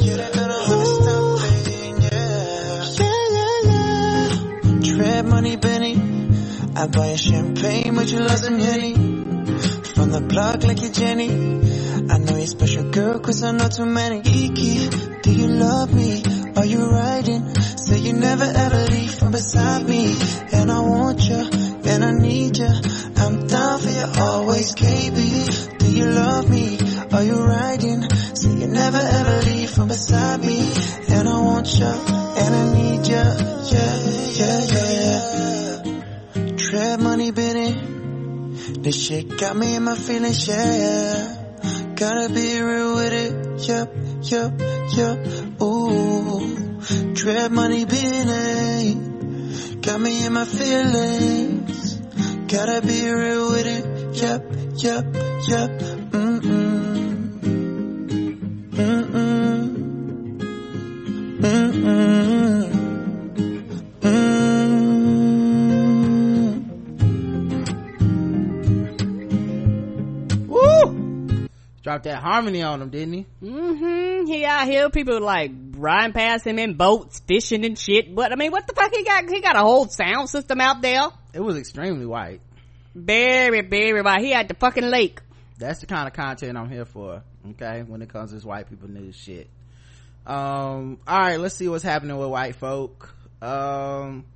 Yeah, 0.00 0.16
they 0.16 0.30
don't 0.34 0.48
know 0.48 1.36
when 1.38 2.02
they're 2.02 2.82
stopping. 2.82 3.20
Yeah. 4.82 4.96
Tread 4.96 5.26
money, 5.26 5.56
Benny. 5.56 5.94
I 6.74 6.86
buy 6.88 7.06
a 7.06 7.16
champagne, 7.16 7.94
but 7.94 8.10
you 8.10 8.28
some 8.28 8.58
Henny. 8.58 8.94
From 9.94 10.10
the 10.10 10.20
block 10.20 10.64
like 10.64 10.82
you're 10.82 10.90
Jenny. 10.90 11.60
I 12.10 12.18
know 12.18 12.36
you're 12.36 12.46
special 12.48 12.90
girl, 12.90 13.20
cause 13.20 13.44
I 13.44 13.52
know 13.52 13.68
too 13.68 13.86
many. 13.86 14.20
Kiki, 14.22 14.88
do 15.22 15.32
you 15.32 15.46
love 15.46 15.94
me? 15.94 16.22
Are 16.56 16.66
you 16.66 16.90
riding? 16.90 17.54
Say 17.54 17.98
you 17.98 18.14
never 18.14 18.44
ever 18.44 18.84
leave 18.86 19.14
from 19.14 19.30
beside 19.30 19.88
me. 19.88 20.16
And 20.52 20.72
I 20.72 20.80
want 20.80 21.22
you, 21.28 21.36
and 21.36 22.04
I 22.04 22.10
need 22.10 22.58
you. 22.58 22.66
I'm 23.16 23.46
down 23.46 23.78
for 23.78 23.90
you 23.90 24.06
always, 24.18 24.74
KB. 24.74 25.78
Do 25.78 25.92
you 25.92 26.06
love 26.06 26.50
me? 26.50 26.78
Are 27.12 27.22
you 27.22 27.44
riding? 27.44 28.02
Say 28.10 28.54
you 28.58 28.66
never 28.66 28.98
ever 28.98 29.42
leave 29.42 29.70
from 29.70 29.86
beside 29.86 30.40
me. 30.40 30.68
And 31.10 31.28
I 31.28 31.40
want 31.40 31.78
you, 31.78 31.86
and 31.86 32.54
I 32.56 32.74
need 32.74 33.06
you. 33.06 33.24
Yeah, 33.70 33.96
yeah, 34.40 34.60
yeah. 34.72 35.84
yeah. 36.34 36.56
Tread 36.56 37.00
money, 37.00 37.30
Benny. 37.30 37.70
This 38.80 39.00
shit 39.00 39.38
got 39.38 39.56
me 39.56 39.76
in 39.76 39.84
my 39.84 39.94
feelings, 39.94 40.48
yeah. 40.48 41.39
Gotta 42.00 42.32
be 42.32 42.62
real 42.62 42.94
with 42.94 43.12
it, 43.12 43.68
yep, 43.68 43.94
yep, 44.22 44.58
yep, 44.96 45.18
Ooh, 45.62 46.40
Dread 47.12 47.52
money, 47.52 47.84
Benny. 47.84 48.94
Got 49.82 50.00
me 50.00 50.24
in 50.24 50.32
my 50.32 50.46
feelings. 50.46 51.96
Gotta 52.48 52.80
be 52.80 53.06
real 53.06 53.50
with 53.50 53.66
it. 53.66 53.84
Yep, 54.16 54.46
yep, 54.76 55.04
yep. 55.46 55.70
Mm-mm. 56.10 57.40
Mm-mm. 58.70 59.68
Mm-mm. 61.42 62.29
Dropped 71.90 72.04
that 72.04 72.22
harmony 72.22 72.62
on 72.62 72.80
him, 72.80 72.90
didn't 72.90 73.14
he? 73.14 73.26
Mm-hmm. 73.42 74.26
He 74.26 74.44
out 74.44 74.68
here, 74.68 74.90
people 74.90 75.20
like 75.20 75.50
riding 75.72 76.12
past 76.12 76.46
him 76.46 76.60
in 76.60 76.74
boats, 76.74 77.18
fishing 77.26 77.64
and 77.64 77.76
shit. 77.76 78.14
But 78.14 78.30
I 78.30 78.36
mean, 78.36 78.52
what 78.52 78.64
the 78.68 78.74
fuck? 78.74 78.94
He 78.94 79.02
got 79.02 79.28
he 79.28 79.40
got 79.40 79.56
a 79.56 79.58
whole 79.58 79.88
sound 79.88 80.30
system 80.30 80.60
out 80.60 80.82
there. 80.82 81.08
It 81.34 81.40
was 81.40 81.56
extremely 81.56 82.06
white. 82.06 82.42
Very, 82.94 83.62
very 83.62 84.02
white. 84.02 84.20
He 84.20 84.32
at 84.32 84.46
the 84.46 84.54
fucking 84.54 84.84
lake. 84.84 85.20
That's 85.58 85.80
the 85.80 85.86
kind 85.86 86.06
of 86.06 86.14
content 86.14 86.56
I'm 86.56 86.70
here 86.70 86.84
for. 86.84 87.24
Okay, 87.50 87.82
when 87.84 88.02
it 88.02 88.08
comes 88.08 88.30
to 88.30 88.36
this 88.36 88.44
white 88.44 88.70
people 88.70 88.88
news 88.88 89.16
shit. 89.16 89.50
Um, 90.24 91.00
all 91.08 91.18
right, 91.18 91.40
let's 91.40 91.56
see 91.56 91.66
what's 91.66 91.82
happening 91.82 92.16
with 92.16 92.28
white 92.28 92.54
folk. 92.54 93.12
Um, 93.42 94.26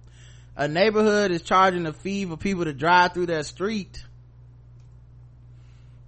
a 0.56 0.66
neighborhood 0.66 1.30
is 1.30 1.42
charging 1.42 1.86
a 1.86 1.92
fee 1.92 2.24
for 2.24 2.36
people 2.36 2.64
to 2.64 2.72
drive 2.72 3.14
through 3.14 3.26
their 3.26 3.44
street. 3.44 4.02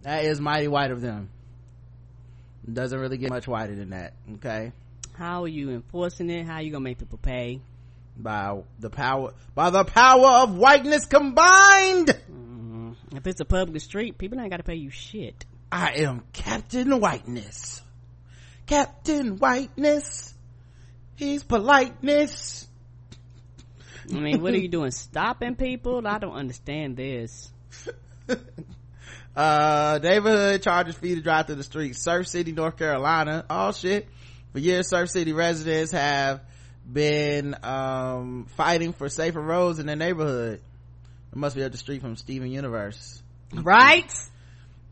That 0.02 0.24
is 0.24 0.40
mighty 0.40 0.66
white 0.66 0.90
of 0.90 1.00
them. 1.00 1.30
Doesn't 2.72 2.98
really 2.98 3.18
get 3.18 3.30
much 3.30 3.46
whiter 3.46 3.74
than 3.74 3.90
that. 3.90 4.14
Okay. 4.34 4.72
How 5.14 5.44
are 5.44 5.48
you 5.48 5.70
enforcing 5.70 6.28
it? 6.30 6.46
How 6.46 6.56
are 6.56 6.62
you 6.62 6.70
gonna 6.72 6.84
make 6.84 6.98
people 6.98 7.18
pay? 7.18 7.60
By 8.16 8.62
the 8.78 8.90
power, 8.90 9.32
by 9.54 9.70
the 9.70 9.84
power 9.84 10.42
of 10.42 10.56
whiteness 10.56 11.06
combined. 11.06 12.08
Mm-hmm. 12.08 12.92
If 13.16 13.26
it's 13.26 13.40
a 13.40 13.44
public 13.44 13.82
street, 13.82 14.18
people 14.18 14.40
ain't 14.40 14.50
gotta 14.50 14.62
pay 14.62 14.74
you 14.74 14.90
shit. 14.90 15.44
I 15.70 15.92
am 16.02 16.22
Captain 16.32 17.00
Whiteness. 17.00 17.82
Captain 18.66 19.38
Whiteness. 19.38 20.34
He's 21.16 21.42
politeness. 21.42 22.66
I 24.10 24.18
mean, 24.18 24.42
what 24.42 24.54
are 24.54 24.58
you 24.58 24.68
doing? 24.68 24.90
Stopping 24.90 25.56
people? 25.56 26.06
I 26.06 26.18
don't 26.18 26.34
understand 26.34 26.96
this. 26.96 27.50
uh, 29.36 29.98
neighborhood 30.02 30.62
charges 30.62 30.96
fee 30.96 31.14
to 31.14 31.20
drive 31.20 31.46
through 31.46 31.56
the 31.56 31.62
street. 31.62 31.94
Surf 31.96 32.26
City, 32.26 32.52
North 32.52 32.78
Carolina. 32.78 33.44
all 33.50 33.72
shit. 33.72 34.08
For 34.52 34.58
years, 34.58 34.88
Surf 34.88 35.10
City 35.10 35.32
residents 35.32 35.92
have 35.92 36.40
been, 36.90 37.54
um, 37.62 38.46
fighting 38.56 38.92
for 38.92 39.08
safer 39.08 39.40
roads 39.40 39.78
in 39.78 39.86
their 39.86 39.96
neighborhood. 39.96 40.60
It 41.32 41.36
must 41.36 41.54
be 41.54 41.62
up 41.62 41.72
the 41.72 41.78
street 41.78 42.00
from 42.00 42.16
Steven 42.16 42.50
Universe. 42.50 43.22
Right? 43.52 44.10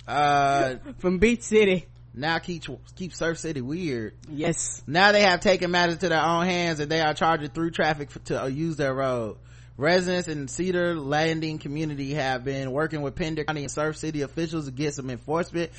Uh, 0.06 0.74
from 0.98 1.18
Beach 1.18 1.42
City. 1.42 1.86
Now 2.12 2.38
keep, 2.38 2.64
keep 2.94 3.14
Surf 3.14 3.38
City 3.38 3.60
weird. 3.60 4.14
Yes. 4.30 4.82
Now 4.86 5.12
they 5.12 5.22
have 5.22 5.40
taken 5.40 5.70
matters 5.70 5.98
to 5.98 6.08
their 6.08 6.22
own 6.22 6.44
hands 6.44 6.78
and 6.80 6.90
they 6.90 7.00
are 7.00 7.14
charging 7.14 7.48
through 7.48 7.70
traffic 7.70 8.10
for, 8.10 8.18
to 8.20 8.42
uh, 8.42 8.46
use 8.46 8.76
their 8.76 8.94
road. 8.94 9.38
Residents 9.76 10.28
in 10.28 10.46
Cedar 10.46 10.94
Landing 10.94 11.58
community 11.58 12.14
have 12.14 12.44
been 12.44 12.70
working 12.70 13.02
with 13.02 13.16
Pender 13.16 13.42
County 13.44 13.62
and 13.62 13.70
Surf 13.70 13.96
City 13.96 14.22
officials 14.22 14.66
to 14.66 14.70
get 14.70 14.94
some 14.94 15.10
enforcement 15.10 15.72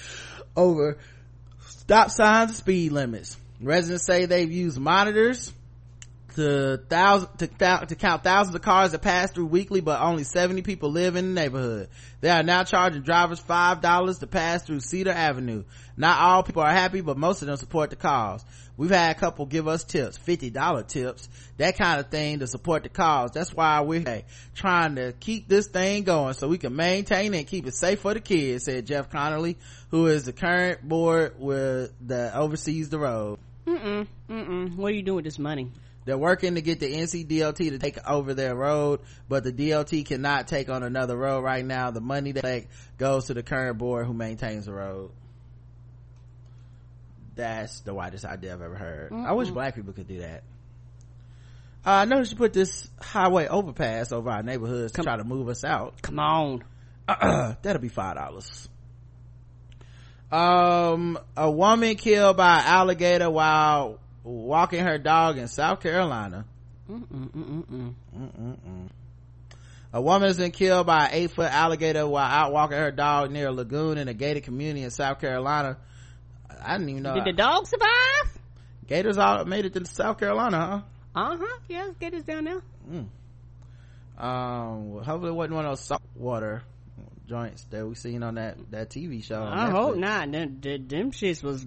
over 0.55 0.97
stop 1.61 2.09
signs 2.09 2.49
and 2.49 2.57
speed 2.57 2.91
limits. 2.91 3.37
Residents 3.61 4.05
say 4.05 4.25
they've 4.25 4.51
used 4.51 4.77
monitors 4.77 5.53
to 6.35 6.77
thousand 6.89 7.29
to, 7.37 7.47
to 7.47 7.95
count 7.95 8.23
thousands 8.23 8.53
of 8.55 8.61
cars 8.61 8.91
that 8.91 9.01
pass 9.01 9.31
through 9.31 9.45
weekly, 9.45 9.79
but 9.79 10.01
only 10.01 10.25
70 10.25 10.61
people 10.63 10.91
live 10.91 11.15
in 11.15 11.33
the 11.33 11.41
neighborhood. 11.41 11.87
They 12.19 12.29
are 12.29 12.43
now 12.43 12.63
charging 12.65 13.03
drivers 13.03 13.39
five 13.39 13.79
dollars 13.79 14.19
to 14.19 14.27
pass 14.27 14.63
through 14.63 14.81
Cedar 14.81 15.11
Avenue. 15.11 15.63
Not 15.95 16.19
all 16.19 16.43
people 16.43 16.63
are 16.63 16.71
happy, 16.71 16.99
but 16.99 17.17
most 17.17 17.41
of 17.41 17.47
them 17.47 17.55
support 17.55 17.91
the 17.91 17.95
cause. 17.95 18.43
We've 18.77 18.89
had 18.89 19.15
a 19.15 19.19
couple 19.19 19.45
give 19.45 19.67
us 19.67 19.83
tips, 19.83 20.17
$50 20.17 20.87
tips, 20.87 21.29
that 21.57 21.77
kind 21.77 21.99
of 21.99 22.09
thing 22.09 22.39
to 22.39 22.47
support 22.47 22.83
the 22.83 22.89
cause. 22.89 23.31
That's 23.31 23.53
why 23.53 23.81
we're 23.81 24.23
trying 24.53 24.95
to 24.95 25.13
keep 25.13 25.47
this 25.47 25.67
thing 25.67 26.03
going 26.03 26.33
so 26.33 26.47
we 26.49 26.57
can 26.57 26.75
maintain 26.75 27.33
it 27.33 27.37
and 27.37 27.47
keep 27.47 27.67
it 27.67 27.75
safe 27.75 28.01
for 28.01 28.13
the 28.13 28.19
kids, 28.19 28.65
said 28.65 28.85
Jeff 28.85 29.09
Connolly, 29.09 29.57
who 29.91 30.07
is 30.07 30.25
the 30.25 30.33
current 30.33 30.87
board 30.87 31.39
with 31.39 31.93
that 32.07 32.35
oversees 32.35 32.89
the 32.89 32.99
road. 32.99 33.39
Mm-mm, 33.65 34.07
mm-mm. 34.29 34.75
What 34.75 34.91
are 34.91 34.95
you 34.95 35.03
doing 35.03 35.17
with 35.17 35.25
this 35.25 35.39
money? 35.39 35.71
They're 36.05 36.17
working 36.17 36.53
to 36.53 36.61
get 36.61 36.79
the 36.79 36.93
NCDOT 36.93 37.57
to 37.57 37.79
take 37.79 37.97
over 38.07 38.35
their 38.35 38.53
road, 38.55 38.99
but 39.27 39.43
the 39.43 39.51
DOT 39.51 39.91
cannot 40.05 40.47
take 40.47 40.69
on 40.69 40.83
another 40.83 41.17
road 41.17 41.43
right 41.43 41.65
now. 41.65 41.89
The 41.89 42.01
money 42.01 42.31
that 42.33 42.65
goes 42.99 43.25
to 43.25 43.33
the 43.33 43.41
current 43.41 43.79
board 43.79 44.05
who 44.05 44.13
maintains 44.13 44.67
the 44.67 44.73
road. 44.73 45.09
That's 47.35 47.81
the 47.81 47.93
whitest 47.93 48.25
idea 48.25 48.53
I've 48.53 48.61
ever 48.61 48.75
heard. 48.75 49.11
Mm-mm. 49.11 49.25
I 49.27 49.33
wish 49.33 49.49
black 49.49 49.75
people 49.75 49.93
could 49.93 50.07
do 50.07 50.19
that. 50.19 50.43
Uh, 51.85 51.89
I 51.91 52.05
noticed 52.05 52.31
you 52.31 52.37
put 52.37 52.53
this 52.53 52.89
highway 52.99 53.47
overpass 53.47 54.11
over 54.11 54.29
our 54.29 54.41
neighborhoods 54.41 54.93
to 54.93 55.03
try 55.03 55.17
to 55.17 55.23
move 55.23 55.49
us 55.49 55.63
out. 55.63 56.01
Come 56.01 56.19
on. 56.19 56.63
That'll 57.07 57.81
be 57.81 57.89
five 57.89 58.15
dollars. 58.15 58.69
Um, 60.31 61.19
a 61.37 61.51
woman 61.51 61.95
killed 61.95 62.37
by 62.37 62.57
an 62.57 62.65
alligator 62.65 63.29
while 63.29 63.99
walking 64.23 64.83
her 64.83 64.97
dog 64.97 65.37
in 65.37 65.47
South 65.47 65.81
Carolina. 65.81 66.45
Mm-mm-mm-mm. 66.89 67.93
Mm-mm-mm. 68.17 68.89
A 69.93 70.01
woman 70.01 70.27
has 70.27 70.37
been 70.37 70.51
killed 70.51 70.87
by 70.87 71.05
an 71.05 71.09
eight 71.13 71.31
foot 71.31 71.51
alligator 71.51 72.07
while 72.07 72.25
out 72.25 72.51
walking 72.51 72.77
her 72.77 72.91
dog 72.91 73.31
near 73.31 73.47
a 73.47 73.51
lagoon 73.51 73.97
in 73.97 74.07
a 74.07 74.13
gated 74.13 74.43
community 74.43 74.83
in 74.83 74.91
South 74.91 75.21
Carolina. 75.21 75.77
I 76.49 76.77
didn't 76.77 76.89
even 76.89 77.03
know. 77.03 77.15
Did 77.15 77.25
the 77.25 77.33
dog 77.33 77.67
survive? 77.67 78.39
Gators 78.87 79.17
all 79.17 79.45
made 79.45 79.65
it 79.65 79.73
to 79.73 79.85
South 79.85 80.19
Carolina, 80.19 80.85
huh? 81.15 81.29
Uh-huh. 81.31 81.59
Yeah, 81.69 81.89
gators 81.99 82.23
down 82.23 82.43
there. 82.43 82.61
Mm. 82.89 83.07
Um, 84.17 84.91
well, 84.91 85.03
hopefully 85.03 85.31
it 85.31 85.35
wasn't 85.35 85.55
one 85.55 85.65
of 85.65 85.71
those 85.71 85.81
saltwater 85.81 86.63
joints 87.27 87.63
that 87.71 87.85
we 87.85 87.95
seen 87.95 88.23
on 88.23 88.35
that, 88.35 88.57
that 88.71 88.89
TV 88.89 89.23
show. 89.23 89.43
I 89.43 89.69
hope 89.69 89.97
not. 89.97 90.31
Them, 90.31 90.59
them, 90.61 91.11
shits 91.11 91.43
was 91.43 91.65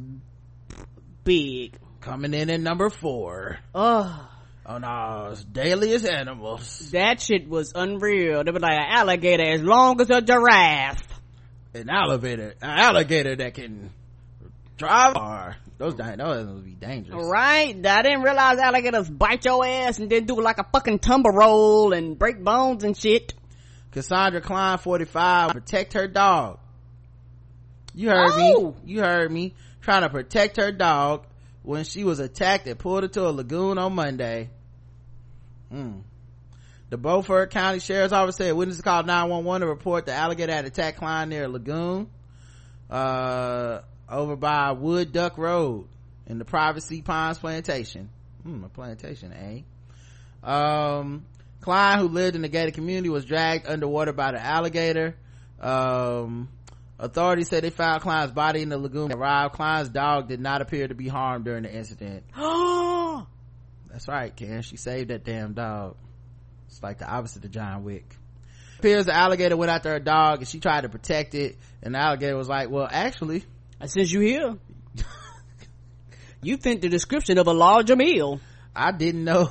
big. 1.25 1.77
Coming 2.01 2.35
in 2.35 2.51
at 2.51 2.61
number 2.61 2.91
four. 2.91 3.59
Oh. 3.75 4.31
On 4.65 4.85
our 4.85 5.33
dailiest 5.33 6.09
animals. 6.09 6.91
That 6.91 7.21
shit 7.21 7.49
was 7.49 7.73
unreal. 7.75 8.45
They 8.45 8.51
were 8.51 8.61
like 8.61 8.79
an 8.79 8.87
alligator 8.87 9.45
as 9.45 9.63
long 9.63 10.01
as 10.01 10.11
a 10.11 10.21
giraffe. 10.21 11.07
An 11.75 11.91
alligator, 11.91 12.55
an 12.63 12.79
alligator 12.79 13.37
that 13.37 13.55
can 13.55 13.91
drive 14.79 15.15
car. 15.15 15.57
Those 15.77 15.95
those 15.97 16.47
would 16.47 16.65
be 16.65 16.73
dangerous. 16.73 17.25
Right? 17.25 17.75
I 17.87 18.03
didn't 18.03 18.23
realize 18.23 18.59
alligators 18.59 19.09
bite 19.09 19.45
your 19.45 19.65
ass 19.65 19.99
and 19.99 20.11
then 20.11 20.25
do 20.25 20.41
like 20.41 20.59
a 20.59 20.65
fucking 20.73 21.01
tumble 21.01 21.31
roll 21.31 21.93
and 21.93 22.19
break 22.19 22.43
bones 22.43 22.85
and 22.85 22.97
shit. 22.97 23.35
Cassandra 23.93 24.41
Klein, 24.41 24.79
45, 24.79 25.51
protect 25.53 25.93
her 25.95 26.09
dog. 26.09 26.59
You 27.95 28.09
heard 28.11 28.31
oh. 28.33 28.77
me. 28.85 28.93
You 28.93 29.01
heard 29.01 29.31
me. 29.31 29.55
Trying 29.81 30.03
to 30.03 30.09
protect 30.09 30.57
her 30.57 30.73
dog 30.73 31.27
when 31.63 31.85
she 31.85 32.05
was 32.05 32.19
attacked 32.19 32.67
and 32.67 32.79
pulled 32.79 33.05
into 33.05 33.27
a 33.27 33.31
lagoon 33.31 33.79
on 33.79 33.95
Monday. 33.95 34.51
Mm. 35.73 36.03
The 36.91 36.97
Beaufort 36.97 37.51
County 37.51 37.81
Sheriff's 37.81 38.13
Office 38.13 38.37
said 38.37 38.55
witnesses 38.55 38.83
called 38.83 39.07
911 39.07 39.61
to 39.61 39.67
report 39.67 40.07
the 40.07 40.13
alligator 40.13 40.53
had 40.53 40.65
attacked 40.65 40.99
Klein 40.99 41.29
near 41.29 41.45
a 41.45 41.49
lagoon. 41.49 42.09
Uh, 42.91 43.81
over 44.11 44.37
by 44.37 44.73
Wood 44.73 45.13
Duck 45.13 45.39
Road 45.39 45.87
in 46.27 46.39
the 46.39 46.45
Privacy 46.45 47.03
Pines 47.03 47.39
Plantation. 47.39 48.11
Hmm, 48.43 48.65
a 48.65 48.69
plantation, 48.69 49.33
eh? 49.33 50.49
Um, 50.49 51.25
Klein, 51.61 51.99
who 51.99 52.09
lived 52.09 52.37
in 52.37 52.43
the 52.43 52.49
gated 52.49 52.75
community, 52.75 53.09
was 53.09 53.25
dragged 53.25 53.67
underwater 53.67 54.13
by 54.13 54.33
the 54.33 54.41
alligator. 54.41 55.17
Um, 55.61 56.49
authorities 56.99 57.49
said 57.49 57.65
they 57.65 57.71
found 57.71 58.03
Klein's 58.03 58.33
body 58.33 58.63
in 58.63 58.69
the 58.69 58.79
lagoon. 58.79 59.13
Arrived. 59.13 59.55
Klein's 59.55 59.89
dog 59.89 60.29
did 60.29 60.41
not 60.41 60.63
appear 60.63 60.87
to 60.89 60.95
be 60.95 61.09
harmed 61.09 61.45
during 61.45 61.65
the 61.65 61.75
incident. 61.75 62.25
That's 63.91 64.07
right, 64.07 64.35
Karen. 64.35 64.63
She 64.63 64.77
saved 64.77 65.11
that 65.11 65.25
damn 65.25 65.55
dog. 65.55 65.97
It's 66.69 66.83
like 66.83 66.99
the 66.99 67.09
opposite 67.11 67.45
of 67.45 67.51
John 67.51 67.85
Wick. 67.85 68.15
Appears 68.79 69.07
the 69.07 69.15
alligator 69.15 69.57
went 69.57 69.73
after 69.73 69.91
her 69.91 69.99
dog 69.99 70.39
and 70.39 70.47
she 70.47 70.61
tried 70.61 70.83
to 70.83 70.89
protect 70.89 71.35
it. 71.35 71.57
And 71.83 71.95
the 71.95 71.99
alligator 71.99 72.37
was 72.37 72.49
like, 72.49 72.71
well, 72.71 72.87
actually, 72.89 73.45
since 73.87 74.11
you 74.13 74.21
here, 74.21 74.57
you 76.43 76.57
fit 76.57 76.81
the 76.81 76.89
description 76.89 77.39
of 77.39 77.47
a 77.47 77.53
larger 77.53 77.97
meal. 77.97 78.41
I 78.75 78.93
didn't 78.93 79.25
know. 79.25 79.51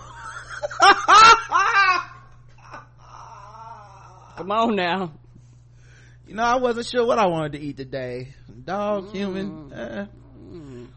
Come 4.37 4.51
on 4.51 4.75
now. 4.75 5.11
You 6.27 6.35
know, 6.35 6.43
I 6.43 6.57
wasn't 6.57 6.87
sure 6.87 7.05
what 7.05 7.17
I 7.19 7.27
wanted 7.27 7.53
to 7.53 7.59
eat 7.59 7.77
today. 7.77 8.33
Dog, 8.65 9.07
mm. 9.07 9.11
human. 9.13 9.73
Eh. 9.73 10.05
Mm. 10.51 10.87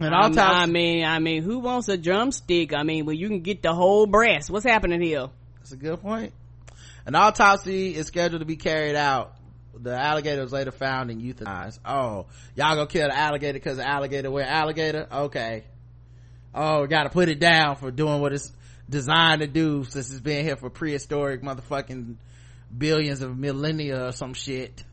And 0.00 0.14
all 0.14 0.26
um, 0.26 0.38
I 0.38 0.66
mean, 0.66 1.04
I 1.04 1.18
mean, 1.18 1.42
who 1.42 1.58
wants 1.58 1.88
a 1.88 1.96
drumstick? 1.96 2.72
I 2.72 2.82
mean, 2.82 3.06
well, 3.06 3.14
you 3.14 3.28
can 3.28 3.40
get 3.40 3.62
the 3.62 3.74
whole 3.74 4.06
breast. 4.06 4.50
What's 4.50 4.64
happening 4.64 5.00
here? 5.00 5.28
That's 5.58 5.72
a 5.72 5.76
good 5.76 6.00
point. 6.00 6.32
An 7.06 7.14
autopsy 7.14 7.94
is 7.94 8.06
scheduled 8.06 8.40
to 8.40 8.46
be 8.46 8.56
carried 8.56 8.96
out. 8.96 9.34
The 9.78 9.96
alligator 9.96 10.42
was 10.42 10.52
later 10.52 10.70
found 10.70 11.10
and 11.10 11.22
euthanized. 11.22 11.78
Oh, 11.84 12.26
y'all 12.54 12.74
gonna 12.74 12.86
kill 12.86 13.08
the 13.08 13.16
alligator 13.16 13.54
because 13.54 13.76
the 13.76 13.88
alligator 13.88 14.30
went 14.30 14.48
alligator? 14.48 15.06
Okay. 15.10 15.64
Oh, 16.54 16.86
gotta 16.86 17.10
put 17.10 17.28
it 17.28 17.38
down 17.38 17.76
for 17.76 17.90
doing 17.90 18.20
what 18.20 18.32
it's 18.32 18.52
designed 18.88 19.40
to 19.40 19.46
do 19.46 19.84
since 19.84 20.10
it's 20.10 20.20
been 20.20 20.44
here 20.44 20.56
for 20.56 20.68
prehistoric 20.68 21.42
motherfucking 21.42 22.16
billions 22.76 23.22
of 23.22 23.38
millennia 23.38 24.08
or 24.08 24.12
some 24.12 24.34
shit. 24.34 24.84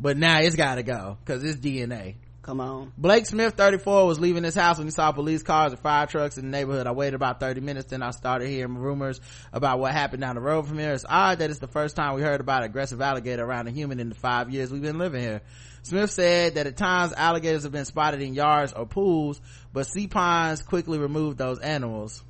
But 0.00 0.16
now 0.16 0.40
it's 0.40 0.56
gotta 0.56 0.82
go 0.82 1.18
because 1.24 1.44
it's 1.44 1.58
DNA. 1.58 2.16
Come 2.44 2.60
on. 2.60 2.92
Blake 2.98 3.24
Smith, 3.24 3.54
34, 3.54 4.06
was 4.06 4.20
leaving 4.20 4.44
his 4.44 4.54
house 4.54 4.76
when 4.76 4.86
he 4.86 4.90
saw 4.90 5.12
police 5.12 5.42
cars 5.42 5.72
and 5.72 5.80
fire 5.80 6.06
trucks 6.06 6.36
in 6.36 6.44
the 6.44 6.50
neighborhood. 6.50 6.86
I 6.86 6.92
waited 6.92 7.14
about 7.14 7.40
30 7.40 7.62
minutes, 7.62 7.88
then 7.88 8.02
I 8.02 8.10
started 8.10 8.48
hearing 8.48 8.76
rumors 8.76 9.18
about 9.50 9.78
what 9.78 9.92
happened 9.92 10.20
down 10.20 10.34
the 10.34 10.42
road 10.42 10.68
from 10.68 10.78
here. 10.78 10.92
It's 10.92 11.06
odd 11.08 11.38
that 11.38 11.48
it's 11.48 11.58
the 11.58 11.68
first 11.68 11.96
time 11.96 12.14
we 12.14 12.20
heard 12.20 12.42
about 12.42 12.62
aggressive 12.62 13.00
alligator 13.00 13.42
around 13.42 13.68
a 13.68 13.70
human 13.70 13.98
in 13.98 14.10
the 14.10 14.14
five 14.14 14.50
years 14.50 14.70
we've 14.70 14.82
been 14.82 14.98
living 14.98 15.22
here. 15.22 15.40
Smith 15.84 16.10
said 16.10 16.56
that 16.56 16.66
at 16.66 16.76
times 16.76 17.14
alligators 17.16 17.62
have 17.62 17.72
been 17.72 17.86
spotted 17.86 18.20
in 18.20 18.34
yards 18.34 18.74
or 18.74 18.84
pools, 18.84 19.40
but 19.72 19.86
sea 19.86 20.06
ponds 20.06 20.62
quickly 20.62 20.98
removed 20.98 21.38
those 21.38 21.60
animals 21.60 22.22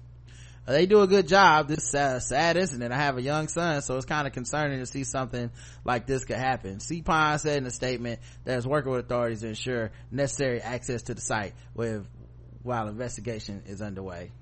they 0.72 0.86
do 0.86 1.02
a 1.02 1.06
good 1.06 1.28
job. 1.28 1.68
This 1.68 1.94
uh, 1.94 2.20
sad 2.20 2.56
incident 2.56 2.92
i 2.92 2.96
have 2.96 3.18
a 3.18 3.22
young 3.22 3.48
son 3.48 3.82
so 3.82 3.96
it's 3.96 4.06
kind 4.06 4.26
of 4.26 4.32
concerning 4.32 4.78
to 4.78 4.86
see 4.86 5.04
something 5.04 5.50
like 5.84 6.06
this 6.06 6.24
could 6.24 6.36
happen. 6.36 6.78
Cpine 6.78 7.38
said 7.40 7.58
in 7.58 7.66
a 7.66 7.70
statement 7.70 8.20
that 8.44 8.58
is 8.58 8.66
working 8.66 8.92
with 8.92 9.04
authorities 9.04 9.40
to 9.40 9.48
ensure 9.48 9.90
necessary 10.10 10.60
access 10.60 11.02
to 11.02 11.14
the 11.14 11.20
site 11.20 11.54
with 11.74 12.06
while 12.62 12.88
investigation 12.88 13.62
is 13.66 13.82
underway. 13.82 14.32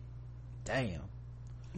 Damn. 0.65 1.01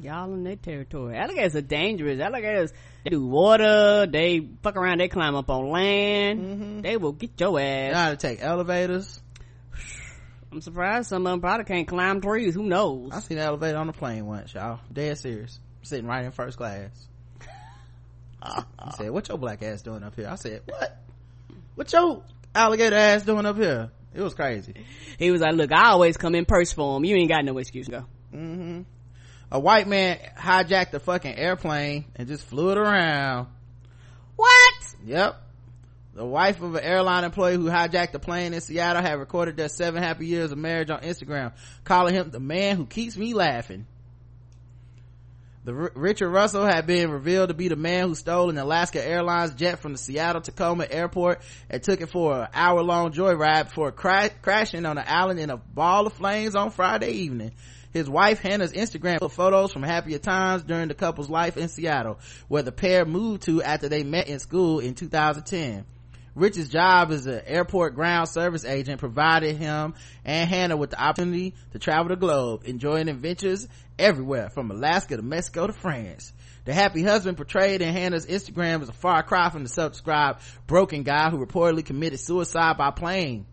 Y'all 0.03 0.33
in 0.35 0.43
their 0.43 0.57
territory. 0.57 1.17
Alligators 1.17 1.55
are 1.55 1.61
dangerous. 1.61 2.21
Alligators 2.21 2.73
they 3.05 3.11
do 3.11 3.25
water 3.27 4.07
they 4.07 4.47
fuck 4.63 4.77
around 4.77 4.99
they 4.99 5.09
climb 5.09 5.37
up 5.37 5.49
on 5.49 5.71
land. 5.71 6.41
Mm-hmm. 6.41 6.81
they 6.81 6.97
will 6.97 7.13
get 7.13 7.41
your 7.41 7.59
ass. 7.61 7.89
You 7.89 7.93
gotta 7.93 8.17
take 8.17 8.43
elevators 8.43 9.21
I'm 10.55 10.61
surprised 10.61 11.09
some 11.09 11.27
of 11.27 11.33
them 11.33 11.41
probably 11.41 11.65
can't 11.65 11.89
climb 11.89 12.21
trees. 12.21 12.55
Who 12.55 12.63
knows? 12.63 13.11
I 13.13 13.19
seen 13.19 13.39
an 13.39 13.45
elevator 13.45 13.77
on 13.77 13.89
a 13.89 13.93
plane 13.93 14.25
once, 14.25 14.55
y'all. 14.55 14.79
Dead 14.93 15.19
serious. 15.19 15.59
Sitting 15.83 16.07
right 16.07 16.25
in 16.25 16.31
first 16.31 16.57
class. 16.57 16.91
he 18.41 18.91
said, 18.97 19.11
what 19.11 19.27
your 19.27 19.37
black 19.37 19.65
ass 19.65 19.83
doing 19.83 20.05
up 20.05 20.15
here? 20.15 20.29
I 20.29 20.37
said, 20.37 20.63
what? 20.67 20.97
What 21.75 21.93
your 21.93 22.23
alligator 22.55 22.95
ass 22.95 23.25
doing 23.25 23.47
up 23.47 23.57
here? 23.57 23.91
It 24.15 24.23
was 24.23 24.35
crazy. 24.35 24.75
He 25.19 25.33
was 25.33 25.41
like, 25.41 25.57
look, 25.57 25.73
I 25.73 25.89
always 25.89 26.17
come 26.17 26.37
in 26.37 26.45
purse 26.45 26.73
form. 26.73 27.05
You 27.05 27.17
ain't 27.17 27.29
got 27.29 27.45
no 27.45 27.59
excuse. 27.59 27.87
To 27.87 27.91
go. 27.91 28.07
Mm-hmm. 28.33 28.83
A 29.51 29.59
white 29.59 29.89
man 29.89 30.19
hijacked 30.39 30.95
a 30.95 31.01
fucking 31.01 31.35
airplane 31.35 32.05
and 32.15 32.29
just 32.29 32.45
flew 32.45 32.71
it 32.71 32.79
around. 32.79 33.49
What? 34.37 34.95
Yep. 35.05 35.44
The 36.15 36.25
wife 36.25 36.63
of 36.63 36.77
an 36.77 36.85
airline 36.85 37.25
employee 37.25 37.57
who 37.57 37.65
hijacked 37.65 38.15
a 38.15 38.21
plane 38.21 38.55
in 38.55 38.61
Seattle 38.61 39.03
had 39.03 39.19
recorded 39.19 39.57
their 39.57 39.69
seven 39.69 40.01
happy 40.01 40.27
years 40.27 40.53
of 40.53 40.59
marriage 40.59 40.89
on 40.89 41.01
Instagram, 41.01 41.53
calling 41.83 42.15
him 42.15 42.31
the 42.31 42.39
man 42.39 42.77
who 42.77 42.87
keeps 42.87 43.17
me 43.17 43.35
laughing. 43.35 43.87
The 45.65 45.73
R- 45.75 45.93
Richard 45.97 46.31
Russell 46.31 46.67
had 46.67 46.87
been 46.87 47.11
revealed 47.11 47.49
to 47.49 47.55
be 47.55 47.67
the 47.67 47.75
man 47.75 48.07
who 48.07 48.15
stole 48.15 48.49
an 48.49 48.59
Alaska 48.59 49.05
Airlines 49.05 49.55
jet 49.55 49.81
from 49.81 49.91
the 49.93 49.99
Seattle 49.99 50.41
Tacoma 50.43 50.87
airport 50.89 51.43
and 51.69 51.83
took 51.83 52.01
it 52.01 52.11
for 52.11 52.43
an 52.43 52.49
hour 52.55 52.83
long 52.83 53.13
joyride 53.13 53.71
before 53.71 53.91
cra- 53.91 54.31
crashing 54.41 54.87
on 54.87 54.99
an 54.99 55.05
island 55.09 55.41
in 55.41 55.51
a 55.51 55.57
ball 55.57 56.07
of 56.07 56.13
flames 56.13 56.55
on 56.55 56.71
Friday 56.71 57.11
evening. 57.11 57.53
His 57.93 58.09
wife 58.09 58.41
Hannah's 58.41 58.73
Instagram 58.73 59.19
put 59.19 59.33
photos 59.33 59.73
from 59.73 59.83
happier 59.83 60.19
times 60.19 60.63
during 60.63 60.89
the 60.89 60.95
couple's 60.95 61.31
life 61.31 61.57
in 61.57 61.69
Seattle, 61.69 62.21
where 62.47 62.63
the 62.63 62.73
pair 62.73 63.05
moved 63.05 63.43
to 63.45 63.63
after 63.65 63.89
they 63.89 64.05
met 64.05 64.29
in 64.29 64.39
school 64.39 64.79
in 64.79 64.95
2010. 64.95 65.87
Rich's 66.35 66.69
job 66.69 67.13
as 67.13 67.27
an 67.27 67.43
airport 67.47 67.95
ground 67.95 68.29
service 68.29 68.65
agent 68.65 68.99
provided 68.99 69.57
him 69.57 69.95
and 70.25 70.49
Hannah 70.49 70.77
with 70.77 70.91
the 70.91 71.01
opportunity 71.01 71.55
to 71.73 71.79
travel 71.79 72.09
the 72.09 72.17
globe, 72.17 72.63
enjoying 72.65 73.09
adventures 73.09 73.69
everywhere 73.99 74.51
from 74.51 74.71
Alaska 74.71 75.17
to 75.17 75.23
Mexico 75.23 75.69
to 75.69 75.73
France. 75.73 76.33
The 76.65 76.73
happy 76.73 77.03
husband 77.03 77.37
portrayed 77.37 77.83
in 77.83 77.93
Hannah's 77.93 78.27
Instagram 78.27 78.83
is 78.83 78.89
a 78.89 78.95
far 78.95 79.23
cry 79.23 79.51
from 79.51 79.63
the 79.63 79.69
self-described 79.69 80.41
broken 80.67 81.03
guy 81.03 81.31
who 81.31 81.45
reportedly 81.45 81.85
committed 81.85 82.19
suicide 82.19 82.79
by 82.79 82.91
plane. 82.91 83.47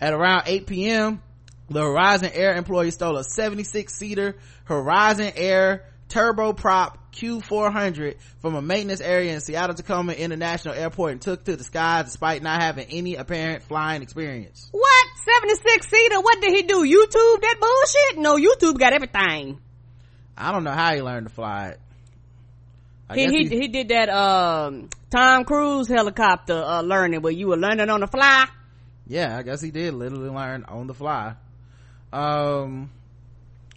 At 0.00 0.14
around 0.14 0.44
8 0.46 0.66
p.m., 0.66 1.22
the 1.68 1.82
Horizon 1.82 2.30
Air 2.32 2.54
employee 2.54 2.92
stole 2.92 3.18
a 3.18 3.24
76-seater 3.24 4.36
Horizon 4.64 5.32
Air 5.34 5.84
turboprop 6.08 6.96
Q400 7.12 8.16
from 8.40 8.54
a 8.54 8.62
maintenance 8.62 9.00
area 9.00 9.34
in 9.34 9.40
Seattle 9.40 9.74
Tacoma 9.74 10.12
International 10.12 10.74
Airport 10.74 11.12
and 11.12 11.20
took 11.20 11.44
to 11.44 11.56
the 11.56 11.64
skies 11.64 12.06
despite 12.06 12.42
not 12.42 12.62
having 12.62 12.86
any 12.90 13.16
apparent 13.16 13.62
flying 13.64 14.02
experience. 14.02 14.68
What? 14.72 15.06
76 15.40 15.88
seater? 15.88 16.20
What 16.20 16.40
did 16.40 16.54
he 16.54 16.62
do? 16.62 16.84
YouTube 16.84 17.40
that 17.40 17.56
bullshit? 17.60 18.22
No, 18.22 18.36
YouTube 18.36 18.78
got 18.78 18.92
everything. 18.92 19.60
I 20.36 20.52
don't 20.52 20.64
know 20.64 20.72
how 20.72 20.94
he 20.94 21.02
learned 21.02 21.28
to 21.28 21.34
fly 21.34 21.68
it. 21.70 21.80
he 23.14 23.26
he, 23.26 23.48
he 23.48 23.68
did 23.68 23.88
that 23.88 24.08
um, 24.08 24.88
Tom 25.10 25.44
Cruise 25.44 25.88
helicopter 25.88 26.54
uh, 26.54 26.82
learning 26.82 27.22
where 27.22 27.32
you 27.32 27.48
were 27.48 27.56
learning 27.56 27.90
on 27.90 28.00
the 28.00 28.06
fly. 28.06 28.46
Yeah, 29.06 29.36
I 29.36 29.42
guess 29.42 29.60
he 29.60 29.70
did 29.70 29.94
literally 29.94 30.28
learn 30.28 30.64
on 30.64 30.86
the 30.86 30.94
fly. 30.94 31.34
Um, 32.12 32.90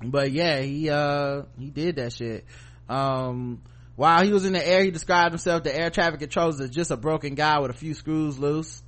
but 0.04 0.32
yeah, 0.32 0.60
he 0.62 0.90
uh 0.90 1.44
he 1.58 1.70
did 1.70 1.98
that 1.98 2.14
shit. 2.14 2.46
Um, 2.90 3.62
while 3.96 4.24
he 4.24 4.34
was 4.34 4.46
in 4.46 4.54
the 4.54 4.68
air, 4.68 4.84
he 4.84 4.92
described 4.92 5.32
himself 5.32 5.64
to 5.64 5.76
air 5.76 5.90
traffic 5.90 6.20
controllers 6.20 6.60
as 6.60 6.70
just 6.70 6.92
a 6.92 6.98
broken 6.98 7.36
guy 7.36 7.60
with 7.60 7.72
a 7.72 7.76
few 7.76 7.94
screws 7.94 8.40
loose. 8.40 8.82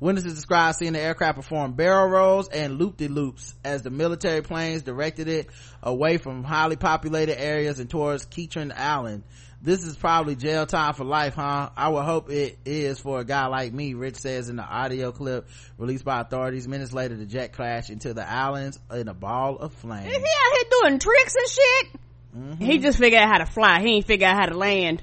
Witnesses 0.00 0.34
described 0.34 0.78
seeing 0.78 0.94
the 0.94 1.00
aircraft 1.00 1.36
perform 1.36 1.74
barrel 1.74 2.08
rolls 2.08 2.48
and 2.48 2.76
loop-de-loops 2.76 3.54
as 3.64 3.82
the 3.82 3.90
military 3.90 4.42
planes 4.42 4.82
directed 4.82 5.28
it 5.28 5.48
away 5.80 6.18
from 6.18 6.42
highly 6.42 6.74
populated 6.74 7.40
areas 7.40 7.78
and 7.78 7.88
towards 7.88 8.26
Ketron 8.26 8.76
Island. 8.76 9.22
This 9.64 9.84
is 9.84 9.94
probably 9.94 10.34
jail 10.34 10.66
time 10.66 10.92
for 10.92 11.04
life, 11.04 11.34
huh? 11.34 11.70
I 11.76 11.88
would 11.88 12.02
hope 12.02 12.30
it 12.30 12.58
is 12.64 12.98
for 12.98 13.20
a 13.20 13.24
guy 13.24 13.46
like 13.46 13.72
me, 13.72 13.94
Rich 13.94 14.16
says 14.16 14.48
in 14.48 14.56
the 14.56 14.64
audio 14.64 15.12
clip 15.12 15.48
released 15.78 16.04
by 16.04 16.20
authorities. 16.20 16.66
Minutes 16.66 16.92
later, 16.92 17.14
the 17.14 17.26
jet 17.26 17.52
crashed 17.52 17.88
into 17.88 18.12
the 18.12 18.28
islands 18.28 18.80
in 18.92 19.06
a 19.06 19.14
ball 19.14 19.58
of 19.58 19.72
flame. 19.74 20.08
Is 20.08 20.16
he 20.16 20.18
out 20.18 20.56
here 20.56 20.64
doing 20.80 20.98
tricks 20.98 21.34
and 21.36 21.48
shit? 21.48 22.00
Mm-hmm. 22.36 22.64
He 22.64 22.78
just 22.78 22.98
figured 22.98 23.22
out 23.22 23.28
how 23.28 23.38
to 23.38 23.46
fly. 23.46 23.80
He 23.82 23.96
ain't 23.96 24.06
figured 24.06 24.28
out 24.28 24.36
how 24.36 24.46
to 24.46 24.58
land. 24.58 25.00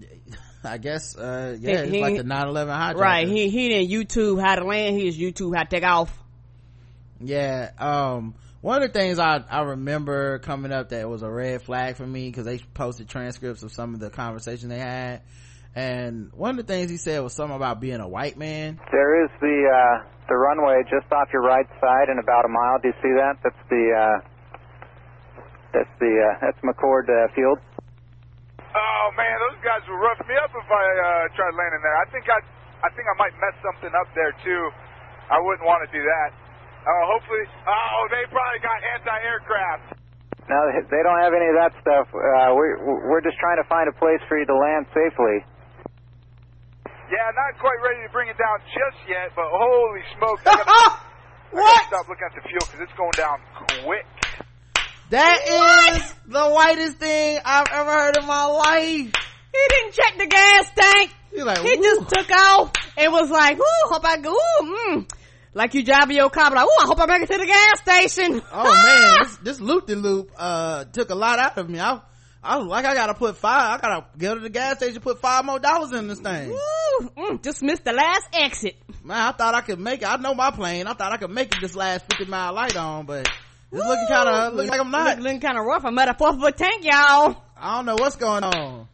I 0.64 0.78
guess, 0.78 1.16
uh, 1.16 1.56
yeah, 1.58 1.84
he, 1.84 1.98
it's 1.98 2.00
like 2.00 2.16
the 2.18 2.22
9-11 2.22 2.68
hijacker. 2.68 2.94
Right. 2.94 3.26
He, 3.26 3.48
he 3.48 3.68
didn't 3.68 3.90
YouTube 3.90 4.40
how 4.40 4.54
to 4.54 4.64
land. 4.64 4.96
He 4.96 5.10
just 5.10 5.18
YouTube 5.18 5.56
how 5.56 5.64
to 5.64 5.68
take 5.68 5.82
off. 5.82 6.16
Yeah. 7.20 7.72
Um, 7.78 8.36
one 8.60 8.82
of 8.82 8.92
the 8.92 8.98
things 8.98 9.18
I, 9.18 9.44
I 9.48 9.62
remember 9.62 10.38
coming 10.40 10.72
up 10.72 10.90
that 10.90 11.08
was 11.08 11.22
a 11.22 11.30
red 11.30 11.62
flag 11.62 11.96
for 11.96 12.06
me 12.06 12.28
because 12.28 12.44
they 12.44 12.58
posted 12.74 13.08
transcripts 13.08 13.62
of 13.62 13.72
some 13.72 13.94
of 13.94 14.00
the 14.00 14.10
conversation 14.10 14.68
they 14.68 14.78
had. 14.78 15.22
And 15.74 16.32
one 16.32 16.58
of 16.58 16.66
the 16.66 16.72
things 16.72 16.90
he 16.90 16.96
said 16.96 17.22
was 17.22 17.34
something 17.34 17.54
about 17.54 17.80
being 17.80 18.00
a 18.00 18.08
white 18.08 18.36
man. 18.36 18.80
There 18.90 19.24
is 19.24 19.30
the, 19.40 19.68
uh, 19.70 20.08
the 20.28 20.34
runway 20.34 20.82
just 20.90 21.10
off 21.12 21.28
your 21.32 21.42
right 21.42 21.66
side 21.80 22.08
in 22.10 22.18
about 22.18 22.44
a 22.44 22.48
mile. 22.48 22.78
Do 22.82 22.88
you 22.88 22.94
see 23.02 23.14
that? 23.14 23.36
That's 23.44 23.68
the, 23.70 23.92
uh, 23.94 24.28
that's 25.72 25.94
the 26.00 26.08
uh, 26.10 26.34
that's 26.40 26.60
McCord 26.64 27.06
uh, 27.12 27.28
Field. 27.36 27.60
Oh 28.72 29.06
man, 29.16 29.36
those 29.48 29.60
guys 29.60 29.84
will 29.84 30.00
rough 30.00 30.20
me 30.24 30.34
up 30.40 30.52
if 30.52 30.68
I 30.68 30.84
uh, 30.84 31.24
tried 31.36 31.54
landing 31.56 31.82
there. 31.84 31.96
I 31.96 32.06
think 32.08 32.24
I 32.28 32.40
I 32.84 32.88
think 32.96 33.04
I 33.04 33.14
might 33.20 33.34
mess 33.36 33.56
something 33.60 33.92
up 33.92 34.08
there 34.16 34.32
too. 34.44 34.62
I 35.28 35.36
wouldn't 35.40 35.66
want 35.68 35.84
to 35.84 35.90
do 35.92 36.00
that. 36.00 36.47
Uh, 36.88 37.04
hopefully, 37.04 37.44
oh, 37.68 38.08
they 38.08 38.24
probably 38.32 38.60
got 38.64 38.80
anti-aircraft. 38.96 40.00
No, 40.48 40.56
they 40.72 41.02
don't 41.04 41.20
have 41.20 41.36
any 41.36 41.52
of 41.52 41.56
that 41.60 41.76
stuff. 41.84 42.08
Uh, 42.08 42.56
we're 42.56 42.80
we're 42.80 43.20
just 43.20 43.36
trying 43.36 43.60
to 43.60 43.68
find 43.68 43.84
a 43.84 43.92
place 43.92 44.24
for 44.24 44.40
you 44.40 44.48
to 44.48 44.56
land 44.56 44.88
safely. 44.96 45.44
Yeah, 47.12 47.28
not 47.36 47.60
quite 47.60 47.76
ready 47.84 48.00
to 48.08 48.12
bring 48.12 48.32
it 48.32 48.40
down 48.40 48.64
just 48.72 49.04
yet, 49.04 49.36
but 49.36 49.44
holy 49.52 50.00
smokes! 50.16 50.40
I 50.48 50.56
gotta, 50.56 50.96
what? 51.52 51.60
I 51.60 51.76
gotta 51.76 51.86
stop 51.92 52.08
looking 52.08 52.24
at 52.24 52.34
the 52.40 52.48
fuel 52.48 52.64
because 52.64 52.80
it's 52.80 52.96
going 52.96 53.16
down 53.20 53.36
quick. 53.84 54.08
That 55.10 55.40
what? 55.44 56.00
is 56.00 56.14
the 56.24 56.48
whitest 56.48 56.96
thing 56.96 57.38
I've 57.44 57.68
ever 57.68 57.92
heard 57.92 58.16
in 58.16 58.26
my 58.26 58.44
life. 58.44 59.12
He 59.52 59.62
didn't 59.68 59.92
check 59.92 60.16
the 60.16 60.26
gas 60.26 60.72
tank. 60.72 61.12
Like, 61.36 61.58
he 61.58 61.76
just 61.76 62.08
took 62.08 62.30
off 62.30 62.72
and 62.96 63.12
was 63.12 63.30
like, 63.30 63.58
ooh, 63.58 63.88
hope 63.92 64.04
I 64.04 64.16
go, 64.16 64.32
ooh, 64.32 64.96
mm. 64.96 65.17
Like 65.58 65.74
you 65.74 65.82
driving 65.82 66.16
your 66.16 66.30
car, 66.30 66.52
like, 66.52 66.64
oh, 66.64 66.78
I 66.84 66.86
hope 66.86 67.00
I 67.00 67.06
make 67.06 67.22
it 67.22 67.32
to 67.32 67.36
the 67.36 67.44
gas 67.44 67.80
station. 67.80 68.40
Oh 68.52 68.72
man, 68.72 69.14
this, 69.24 69.36
this 69.38 69.60
loop-de-loop, 69.60 70.30
uh, 70.38 70.84
took 70.84 71.10
a 71.10 71.16
lot 71.16 71.40
out 71.40 71.58
of 71.58 71.68
me. 71.68 71.80
I, 71.80 72.00
I 72.44 72.58
was 72.58 72.68
like, 72.68 72.84
I 72.84 72.94
gotta 72.94 73.14
put 73.14 73.36
five, 73.36 73.76
I 73.76 73.82
gotta 73.82 74.06
go 74.16 74.36
to 74.36 74.40
the 74.40 74.50
gas 74.50 74.76
station, 74.76 75.00
put 75.00 75.20
five 75.20 75.44
more 75.44 75.58
dollars 75.58 75.90
in 75.90 76.06
this 76.06 76.20
thing. 76.20 76.52
Ooh, 76.52 77.10
mm, 77.16 77.42
just 77.42 77.60
missed 77.60 77.84
the 77.84 77.92
last 77.92 78.28
exit. 78.32 78.76
Man, 79.02 79.16
I 79.16 79.32
thought 79.32 79.56
I 79.56 79.62
could 79.62 79.80
make 79.80 80.02
it. 80.02 80.08
I 80.08 80.14
know 80.18 80.32
my 80.32 80.52
plane. 80.52 80.86
I 80.86 80.92
thought 80.92 81.10
I 81.10 81.16
could 81.16 81.32
make 81.32 81.52
it 81.52 81.60
this 81.60 81.74
last 81.74 82.04
50 82.08 82.26
mile 82.26 82.52
light 82.52 82.76
on, 82.76 83.04
but 83.06 83.26
it's 83.26 83.84
looking 83.84 84.06
kind 84.06 84.28
of 84.28 84.54
looking 84.54 84.70
like 84.70 84.80
I'm 84.80 84.92
not 84.92 85.18
looking 85.18 85.40
kind 85.40 85.58
of 85.58 85.64
rough. 85.64 85.84
I'm 85.84 85.98
at 85.98 86.08
a 86.08 86.14
four 86.14 86.38
foot 86.38 86.56
tank, 86.56 86.84
y'all. 86.84 87.36
I 87.56 87.78
don't 87.78 87.84
know 87.84 87.96
what's 87.96 88.14
going 88.14 88.44
on, 88.44 88.86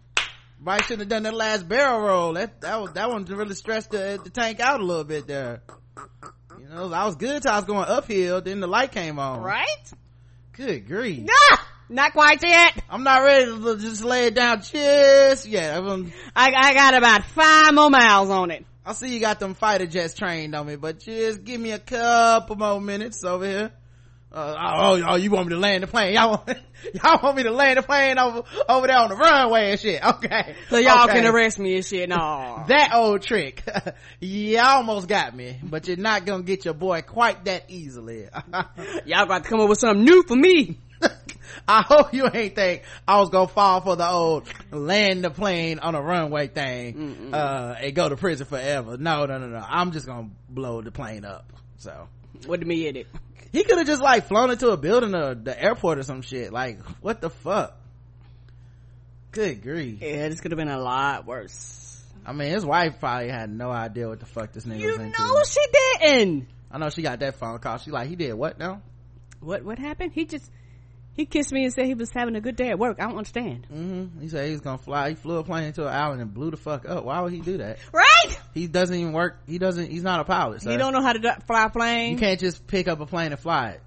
Probably 0.65 0.83
shouldn't 0.85 1.01
have 1.01 1.09
done 1.11 1.25
that 1.25 1.35
last 1.35 1.69
barrel 1.69 2.01
roll. 2.01 2.33
That 2.33 2.63
that 2.63 2.81
was, 2.81 2.93
that 2.93 3.11
one 3.11 3.27
really 3.27 3.55
stretched 3.55 3.91
the, 3.91 4.19
the 4.25 4.31
tank 4.31 4.61
out 4.61 4.81
a 4.81 4.83
little 4.83 5.05
bit 5.05 5.27
there. 5.27 5.61
You 6.65 6.71
know, 6.71 6.93
I 6.95 7.05
was 7.05 7.17
good 7.17 7.43
till 7.43 7.51
I 7.51 7.57
was 7.57 7.67
going 7.67 7.87
uphill. 7.87 8.41
Then 8.41 8.61
the 8.61 8.67
light 8.67 8.91
came 8.91 9.19
on. 9.19 9.43
Right? 9.43 9.93
Good 10.55 10.87
grief. 10.87 11.29
Ah, 11.31 11.69
not 11.91 12.13
quite 12.13 12.43
yet. 12.43 12.83
I'm 12.89 13.03
not 13.03 13.19
ready 13.19 13.45
to 13.45 13.77
just 13.77 14.03
lay 14.03 14.29
it 14.29 14.35
down 14.35 14.63
just 14.63 15.45
yet. 15.47 15.77
I'm, 15.77 16.11
I, 16.35 16.53
I 16.55 16.73
got 16.73 16.95
about 16.95 17.25
five 17.25 17.75
more 17.75 17.91
miles 17.91 18.31
on 18.31 18.51
it. 18.51 18.65
I 18.87 18.95
see 18.95 19.13
you 19.13 19.21
got 19.21 19.41
them 19.41 19.53
fighter 19.53 19.85
jets 19.85 20.15
trained 20.15 20.55
on 20.55 20.67
me, 20.67 20.77
but 20.77 21.01
just 21.01 21.45
give 21.45 21.61
me 21.61 21.73
a 21.73 21.79
couple 21.79 22.57
more 22.57 22.81
minutes 22.81 23.23
over 23.25 23.45
here. 23.45 23.73
Uh, 24.35 24.57
oh, 24.59 25.03
oh, 25.11 25.15
you 25.15 25.31
want 25.31 25.47
me 25.47 25.55
to 25.55 25.61
land 25.61 25.85
the 25.85 25.87
plane? 25.87 26.13
Y'all 26.15 26.31
want, 26.31 26.59
y'all 27.05 27.21
want 27.23 27.37
me 27.37 27.45
to 27.45 27.53
land 27.53 27.79
the 27.79 27.83
plane 27.83 28.19
over, 28.19 28.43
over 28.69 28.89
there 28.89 28.99
on 28.99 29.11
the 29.11 29.15
runway 29.17 29.71
and 29.71 29.81
shit. 29.81 30.05
Okay. 30.05 30.57
So 30.71 30.79
y'all 30.79 31.05
Okay. 31.05 31.21
can 31.23 31.27
arrest 31.33 31.61
me 31.61 31.77
and 31.77 31.85
shit. 31.85 32.09
No. 32.09 32.65
That 32.69 32.91
old 32.95 33.23
trick. 33.23 33.63
you 34.21 34.59
almost 34.59 35.07
got 35.07 35.37
me, 35.37 35.61
but 35.63 35.87
you're 35.87 35.97
not 35.99 36.27
gonna 36.27 36.43
get 36.43 36.65
your 36.65 36.75
boy 36.75 37.03
quite 37.03 37.45
that 37.45 37.67
easily. 37.69 38.27
y'all 39.05 39.23
about 39.23 39.45
to 39.45 39.49
come 39.49 39.61
up 39.61 39.69
with 39.69 39.79
something 39.79 40.05
new 40.05 40.25
for 40.27 40.35
me. 40.37 40.79
I 41.69 41.83
hope 41.83 42.13
you 42.13 42.29
ain't 42.33 42.57
think 42.57 42.83
I 43.07 43.21
was 43.21 43.29
gonna 43.31 43.47
fall 43.47 43.81
for 43.83 43.95
the 43.95 44.11
old 44.11 44.49
land 44.73 45.23
the 45.23 45.31
plane 45.31 45.79
on 45.79 45.95
a 45.95 46.03
runway 46.03 46.49
thing, 46.49 47.31
uh, 47.33 47.77
and 47.81 47.95
go 47.95 48.09
to 48.09 48.17
prison 48.17 48.47
forever. 48.47 48.97
No, 48.97 49.27
no, 49.27 49.39
no, 49.39 49.47
no. 49.47 49.65
I'm 49.65 49.93
just 49.93 50.07
gonna 50.07 50.31
blow 50.49 50.83
the 50.83 50.91
plane 50.91 51.25
up. 51.25 51.53
So. 51.77 52.09
What 52.47 52.59
do 52.61 52.67
me 52.67 52.89
in 52.89 52.97
it? 52.97 53.07
He 53.55 53.63
could 53.63 53.79
have 53.79 53.87
just 53.87 54.03
like 54.03 54.27
flown 54.27 54.51
into 54.51 54.71
a 54.71 54.77
building 54.77 55.15
or 55.15 55.35
the 55.37 55.61
airport 55.61 55.99
or 55.99 56.03
some 56.03 56.23
shit. 56.23 56.53
Like, 56.53 56.81
what 57.01 57.21
the 57.21 57.31
fuck? 57.31 57.77
Good 59.31 59.63
grief. 59.63 60.01
Yeah, 60.03 60.29
this 60.29 60.41
could 60.41 60.51
have 60.51 60.59
been 60.59 60.69
a 60.69 60.79
lot 60.81 61.25
worse. 61.25 62.03
I 62.27 62.33
mean, 62.33 62.51
his 62.51 62.65
wife 62.67 62.99
probably 62.99 63.29
had 63.29 63.51
no 63.51 63.71
idea 63.71 64.09
what 64.09 64.19
the 64.19 64.27
fuck 64.27 64.53
this 64.53 64.65
nigga 64.65 64.81
You 64.81 64.89
was 64.89 64.99
into. 64.99 65.19
know 65.23 65.43
she 65.45 65.61
didn't. 65.73 66.49
I 66.71 66.79
know 66.79 66.89
she 66.91 67.03
got 67.03 67.21
that 67.21 67.37
phone 67.37 67.59
call. 67.61 67.79
She 67.79 67.91
like, 67.93 68.09
he 68.09 68.17
did 68.17 68.35
what 68.35 68.59
now? 68.59 68.83
What 69.41 69.63
what 69.65 69.79
happened? 69.79 70.13
He 70.15 70.25
just 70.25 70.51
he 71.15 71.27
kissed 71.27 71.53
me 71.53 71.65
and 71.65 71.73
said 71.73 71.87
he 71.87 71.95
was 71.95 72.11
having 72.13 72.35
a 72.37 72.41
good 72.41 72.57
day 72.57 72.69
at 72.71 72.79
work. 72.79 72.99
I 73.01 73.05
don't 73.05 73.17
understand. 73.17 73.67
Mm-hmm. 73.73 74.21
He 74.21 74.29
said 74.29 74.47
he 74.47 74.53
was 74.53 74.61
gonna 74.61 74.79
fly. 74.79 75.11
He 75.11 75.15
flew 75.15 75.39
a 75.39 75.45
plane 75.45 75.65
into 75.65 75.83
an 75.87 75.93
island 75.95 76.21
and 76.21 76.35
blew 76.35 76.51
the 76.51 76.57
fuck 76.57 76.89
up. 76.89 77.05
Why 77.05 77.21
would 77.21 77.33
he 77.33 77.41
do 77.41 77.59
that? 77.59 77.79
Right? 77.93 78.39
He 78.53 78.67
doesn't 78.67 78.95
even 78.95 79.13
work. 79.13 79.39
He 79.47 79.59
doesn't. 79.59 79.91
He's 79.91 80.03
not 80.03 80.21
a 80.21 80.25
pilot. 80.25 80.63
You 80.65 80.73
sir. 80.73 80.79
don't 80.79 80.93
know 80.93 81.03
how 81.03 81.13
to 81.13 81.19
do- 81.19 81.41
fly 81.47 81.65
a 81.65 81.71
plane. 81.71 82.13
You 82.13 82.19
can't 82.19 82.41
just 82.41 82.67
pick 82.67 82.89
up 82.89 83.01
a 83.01 83.07
plane 83.07 83.33
and 83.33 83.41
fly 83.41 83.71
it. 83.71 83.83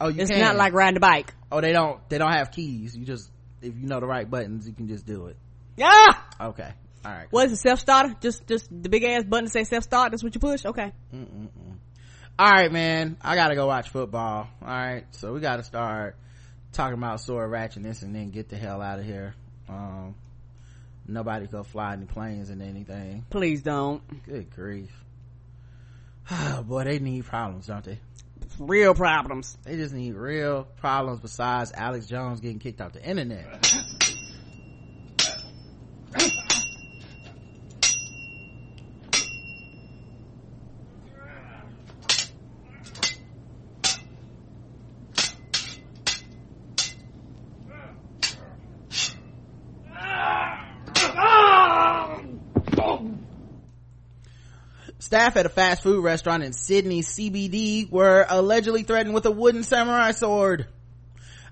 Oh, 0.00 0.08
you 0.08 0.22
it's 0.22 0.30
can. 0.30 0.40
not 0.40 0.56
like 0.56 0.72
riding 0.72 0.96
a 0.96 1.00
bike. 1.00 1.32
Oh, 1.52 1.60
they 1.60 1.72
don't. 1.72 2.00
They 2.08 2.18
don't 2.18 2.32
have 2.32 2.50
keys. 2.50 2.96
You 2.96 3.04
just 3.04 3.30
if 3.62 3.74
you 3.76 3.86
know 3.86 4.00
the 4.00 4.06
right 4.06 4.28
buttons, 4.28 4.66
you 4.66 4.74
can 4.74 4.88
just 4.88 5.06
do 5.06 5.26
it. 5.26 5.36
Yeah. 5.76 6.06
Okay. 6.40 6.70
All 7.04 7.12
right. 7.12 7.26
What 7.30 7.46
is 7.46 7.52
it? 7.52 7.56
self 7.58 7.80
starter? 7.80 8.14
Just 8.20 8.46
just 8.46 8.68
the 8.70 8.88
big 8.88 9.04
ass 9.04 9.24
button 9.24 9.44
to 9.46 9.50
say 9.50 9.64
self 9.64 9.84
start. 9.84 10.10
That's 10.10 10.22
what 10.24 10.34
you 10.34 10.40
push. 10.40 10.64
Okay. 10.64 10.92
Mm-mm-mm. 11.14 11.48
All 12.38 12.50
right, 12.50 12.72
man. 12.72 13.16
I 13.22 13.36
gotta 13.36 13.54
go 13.54 13.66
watch 13.68 13.90
football. 13.90 14.48
All 14.60 14.68
right, 14.68 15.04
so 15.12 15.32
we 15.32 15.40
gotta 15.40 15.62
start 15.62 16.16
talking 16.74 16.98
about 16.98 17.20
sword 17.20 17.50
ratchetness 17.50 18.02
and 18.02 18.14
then 18.14 18.30
get 18.30 18.48
the 18.48 18.56
hell 18.56 18.82
out 18.82 18.98
of 18.98 19.04
here. 19.04 19.34
Um, 19.68 20.14
nobody 21.06 21.46
go 21.46 21.62
fly 21.62 21.94
any 21.94 22.06
planes 22.06 22.50
and 22.50 22.60
anything. 22.62 23.24
Please 23.30 23.62
don't. 23.62 24.02
Good 24.26 24.50
grief. 24.50 24.90
Boy, 26.64 26.84
they 26.84 26.98
need 26.98 27.24
problems, 27.24 27.66
don't 27.66 27.84
they? 27.84 27.98
Real 28.58 28.94
problems. 28.94 29.56
They 29.64 29.76
just 29.76 29.94
need 29.94 30.14
real 30.14 30.64
problems 30.76 31.20
besides 31.20 31.72
Alex 31.74 32.06
Jones 32.06 32.40
getting 32.40 32.58
kicked 32.58 32.80
off 32.80 32.92
the 32.92 33.02
internet. 33.02 33.74
Staff 55.04 55.36
at 55.36 55.44
a 55.44 55.50
fast 55.50 55.82
food 55.82 56.02
restaurant 56.02 56.42
in 56.42 56.54
Sydney 56.54 57.02
CBD 57.02 57.90
were 57.90 58.24
allegedly 58.26 58.84
threatened 58.84 59.14
with 59.14 59.26
a 59.26 59.30
wooden 59.30 59.62
samurai 59.62 60.12
sword. 60.12 60.66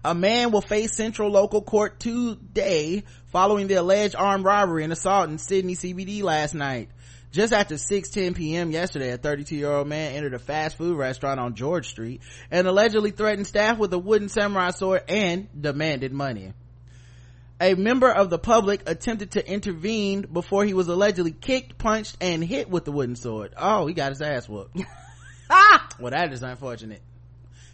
A 0.02 0.14
man 0.14 0.52
will 0.52 0.62
face 0.62 0.96
central 0.96 1.28
local 1.28 1.60
court 1.60 2.00
today 2.00 3.04
following 3.26 3.66
the 3.66 3.74
alleged 3.74 4.16
armed 4.16 4.46
robbery 4.46 4.84
and 4.84 4.92
assault 4.92 5.28
in 5.28 5.36
Sydney 5.36 5.74
CBD 5.74 6.22
last 6.22 6.54
night. 6.54 6.88
Just 7.30 7.52
after 7.52 7.74
6:10 7.74 8.34
p.m. 8.34 8.70
yesterday, 8.70 9.10
a 9.10 9.18
32-year-old 9.18 9.86
man 9.86 10.14
entered 10.14 10.32
a 10.32 10.38
fast 10.38 10.78
food 10.78 10.96
restaurant 10.96 11.38
on 11.38 11.54
George 11.54 11.90
Street 11.90 12.22
and 12.50 12.66
allegedly 12.66 13.10
threatened 13.10 13.46
staff 13.46 13.76
with 13.76 13.92
a 13.92 13.98
wooden 13.98 14.30
samurai 14.30 14.70
sword 14.70 15.02
and 15.08 15.48
demanded 15.60 16.10
money. 16.10 16.54
A 17.62 17.74
member 17.74 18.10
of 18.10 18.28
the 18.28 18.40
public 18.40 18.82
attempted 18.88 19.30
to 19.32 19.48
intervene 19.48 20.22
before 20.22 20.64
he 20.64 20.74
was 20.74 20.88
allegedly 20.88 21.30
kicked, 21.30 21.78
punched, 21.78 22.16
and 22.20 22.42
hit 22.42 22.68
with 22.68 22.84
the 22.84 22.90
wooden 22.90 23.14
sword. 23.14 23.54
Oh, 23.56 23.86
he 23.86 23.94
got 23.94 24.10
his 24.10 24.20
ass 24.20 24.48
whooped. 24.48 24.76
Ah! 25.48 25.88
Well, 26.00 26.10
that 26.10 26.32
is 26.32 26.42
unfortunate. 26.42 27.02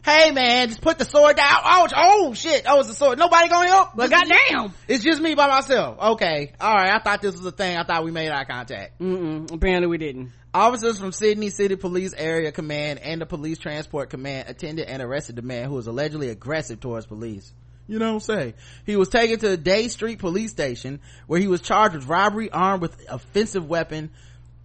Hey 0.05 0.31
man, 0.33 0.69
just 0.69 0.81
put 0.83 0.99
the 0.99 1.05
sword 1.05 1.37
down. 1.37 1.57
Oh, 1.65 1.89
oh 1.97 2.35
shit. 2.35 2.65
Oh, 2.67 2.81
it's 2.81 2.91
a 2.91 2.95
sword. 2.95 3.19
Nobody 3.19 3.49
gonna 3.49 3.69
help? 3.69 3.97
Well, 3.97 4.09
Just- 4.09 4.29
goddamn. 4.29 4.75
It's 4.89 5.03
just 5.05 5.23
me 5.23 5.35
by 5.35 5.47
myself. 5.49 5.99
Okay. 5.99 6.53
Alright. 6.61 6.91
I 6.91 6.99
thought 6.99 7.23
this 7.23 7.35
was 7.37 7.47
a 7.47 7.53
thing. 7.53 7.77
I 7.79 7.85
thought 7.85 8.05
we 8.05 8.11
made 8.11 8.31
eye 8.31 8.45
contact. 8.45 8.99
Mm-mm. 9.01 9.51
Apparently 9.53 9.87
we 9.87 9.97
didn't. 9.99 10.33
Officers 10.53 10.99
from 10.99 11.13
Sydney 11.13 11.51
City 11.51 11.77
Police 11.77 12.13
Area 12.17 12.53
Command 12.53 12.99
and 12.99 13.21
the 13.21 13.27
Police 13.27 13.59
Transport 13.59 14.11
Command 14.11 14.49
attended 14.49 14.87
and 14.89 15.01
arrested 15.03 15.37
the 15.37 15.43
man 15.43 15.69
who 15.69 15.75
was 15.77 15.87
allegedly 15.87 16.29
aggressive 16.29 16.81
towards 16.81 17.07
police. 17.07 17.53
You 17.89 17.99
don't 17.99 18.21
say. 18.21 18.55
He 18.85 18.97
was 18.97 19.09
taken 19.09 19.39
to 19.41 19.49
the 19.49 19.57
Day 19.57 19.89
Street 19.89 20.19
Police 20.19 20.51
Station 20.51 21.01
where 21.27 21.41
he 21.41 21.49
was 21.49 21.63
charged 21.63 21.97
with 21.97 22.07
robbery 22.07 22.51
armed 22.51 22.83
with 22.83 23.09
offensive 23.09 23.67
weapon, 23.67 24.11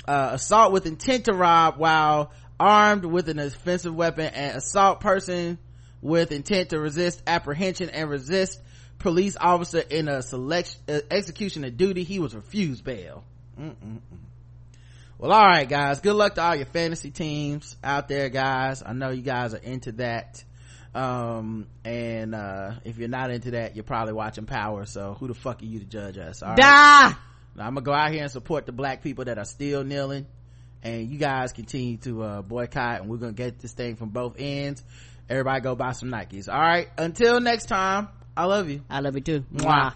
uh, 0.06 0.32
assault 0.34 0.74
with 0.74 0.86
intent 0.86 1.26
to 1.26 1.34
rob 1.34 1.78
while 1.78 2.32
armed 2.60 3.06
with 3.06 3.30
an 3.30 3.40
offensive 3.40 3.96
weapon 3.96 4.26
and 4.26 4.58
assault 4.58 5.00
person 5.00 5.58
with 6.02 6.34
intent 6.34 6.70
to 6.70 6.80
resist 6.80 7.24
apprehension 7.26 7.90
and 7.90 8.10
resist 8.10 8.62
police 9.00 9.38
officer 9.40 9.80
in 9.80 10.10
a 10.10 10.22
select 10.22 10.78
uh, 10.90 11.00
execution 11.10 11.64
of 11.64 11.78
duty. 11.78 12.04
He 12.04 12.20
was 12.20 12.36
refused 12.36 12.84
bail. 12.84 13.24
Mm-mm-mm. 13.60 14.00
Well, 15.18 15.32
all 15.32 15.46
right, 15.46 15.70
guys. 15.70 16.02
Good 16.02 16.16
luck 16.16 16.36
to 16.36 16.42
all 16.42 16.56
your 16.56 16.66
fantasy 16.66 17.10
teams 17.10 17.78
out 17.82 18.10
there, 18.10 18.28
guys. 18.28 18.84
I 18.86 18.92
know 18.92 19.12
you 19.12 19.22
guys 19.22 19.54
are 19.54 19.58
into 19.58 19.94
that. 19.94 20.44
Um, 20.96 21.68
and, 21.84 22.36
uh, 22.36 22.74
if 22.86 22.98
you're 22.98 23.08
not 23.10 23.32
into 23.32 23.52
that, 23.52 23.76
you're 23.76 23.84
probably 23.84 24.14
watching 24.14 24.46
Power. 24.46 24.86
So 24.86 25.16
who 25.20 25.28
the 25.28 25.34
fuck 25.34 25.62
are 25.62 25.66
you 25.66 25.80
to 25.80 25.86
judge 25.86 26.18
us? 26.18 26.44
All 26.44 26.50
right. 26.50 26.60
I'm 27.58 27.74
gonna 27.76 27.82
go 27.82 27.94
out 27.94 28.12
here 28.12 28.22
and 28.24 28.32
support 28.32 28.66
the 28.66 28.72
black 28.72 29.02
people 29.04 29.26
that 29.26 29.38
are 29.38 29.46
still 29.46 29.84
kneeling. 29.84 30.28
And 30.84 31.08
you 31.10 31.18
guys 31.18 31.54
continue 31.54 31.98
to, 31.98 32.24
uh, 32.24 32.42
boycott 32.42 33.02
and 33.02 33.10
we're 33.10 33.18
gonna 33.18 33.34
get 33.34 33.60
this 33.60 33.74
thing 33.74 33.96
from 33.96 34.10
both 34.10 34.36
ends. 34.38 34.84
Everybody 35.30 35.62
go 35.62 35.76
buy 35.76 35.94
some 35.94 36.10
Nikes. 36.10 36.52
All 36.52 36.60
right. 36.60 36.90
Until 36.98 37.40
next 37.40 37.68
time, 37.68 38.10
I 38.36 38.46
love 38.46 38.70
you. 38.70 38.82
I 38.90 39.00
love 39.00 39.16
you 39.16 39.22
too. 39.22 39.46
Mwah. 39.54 39.94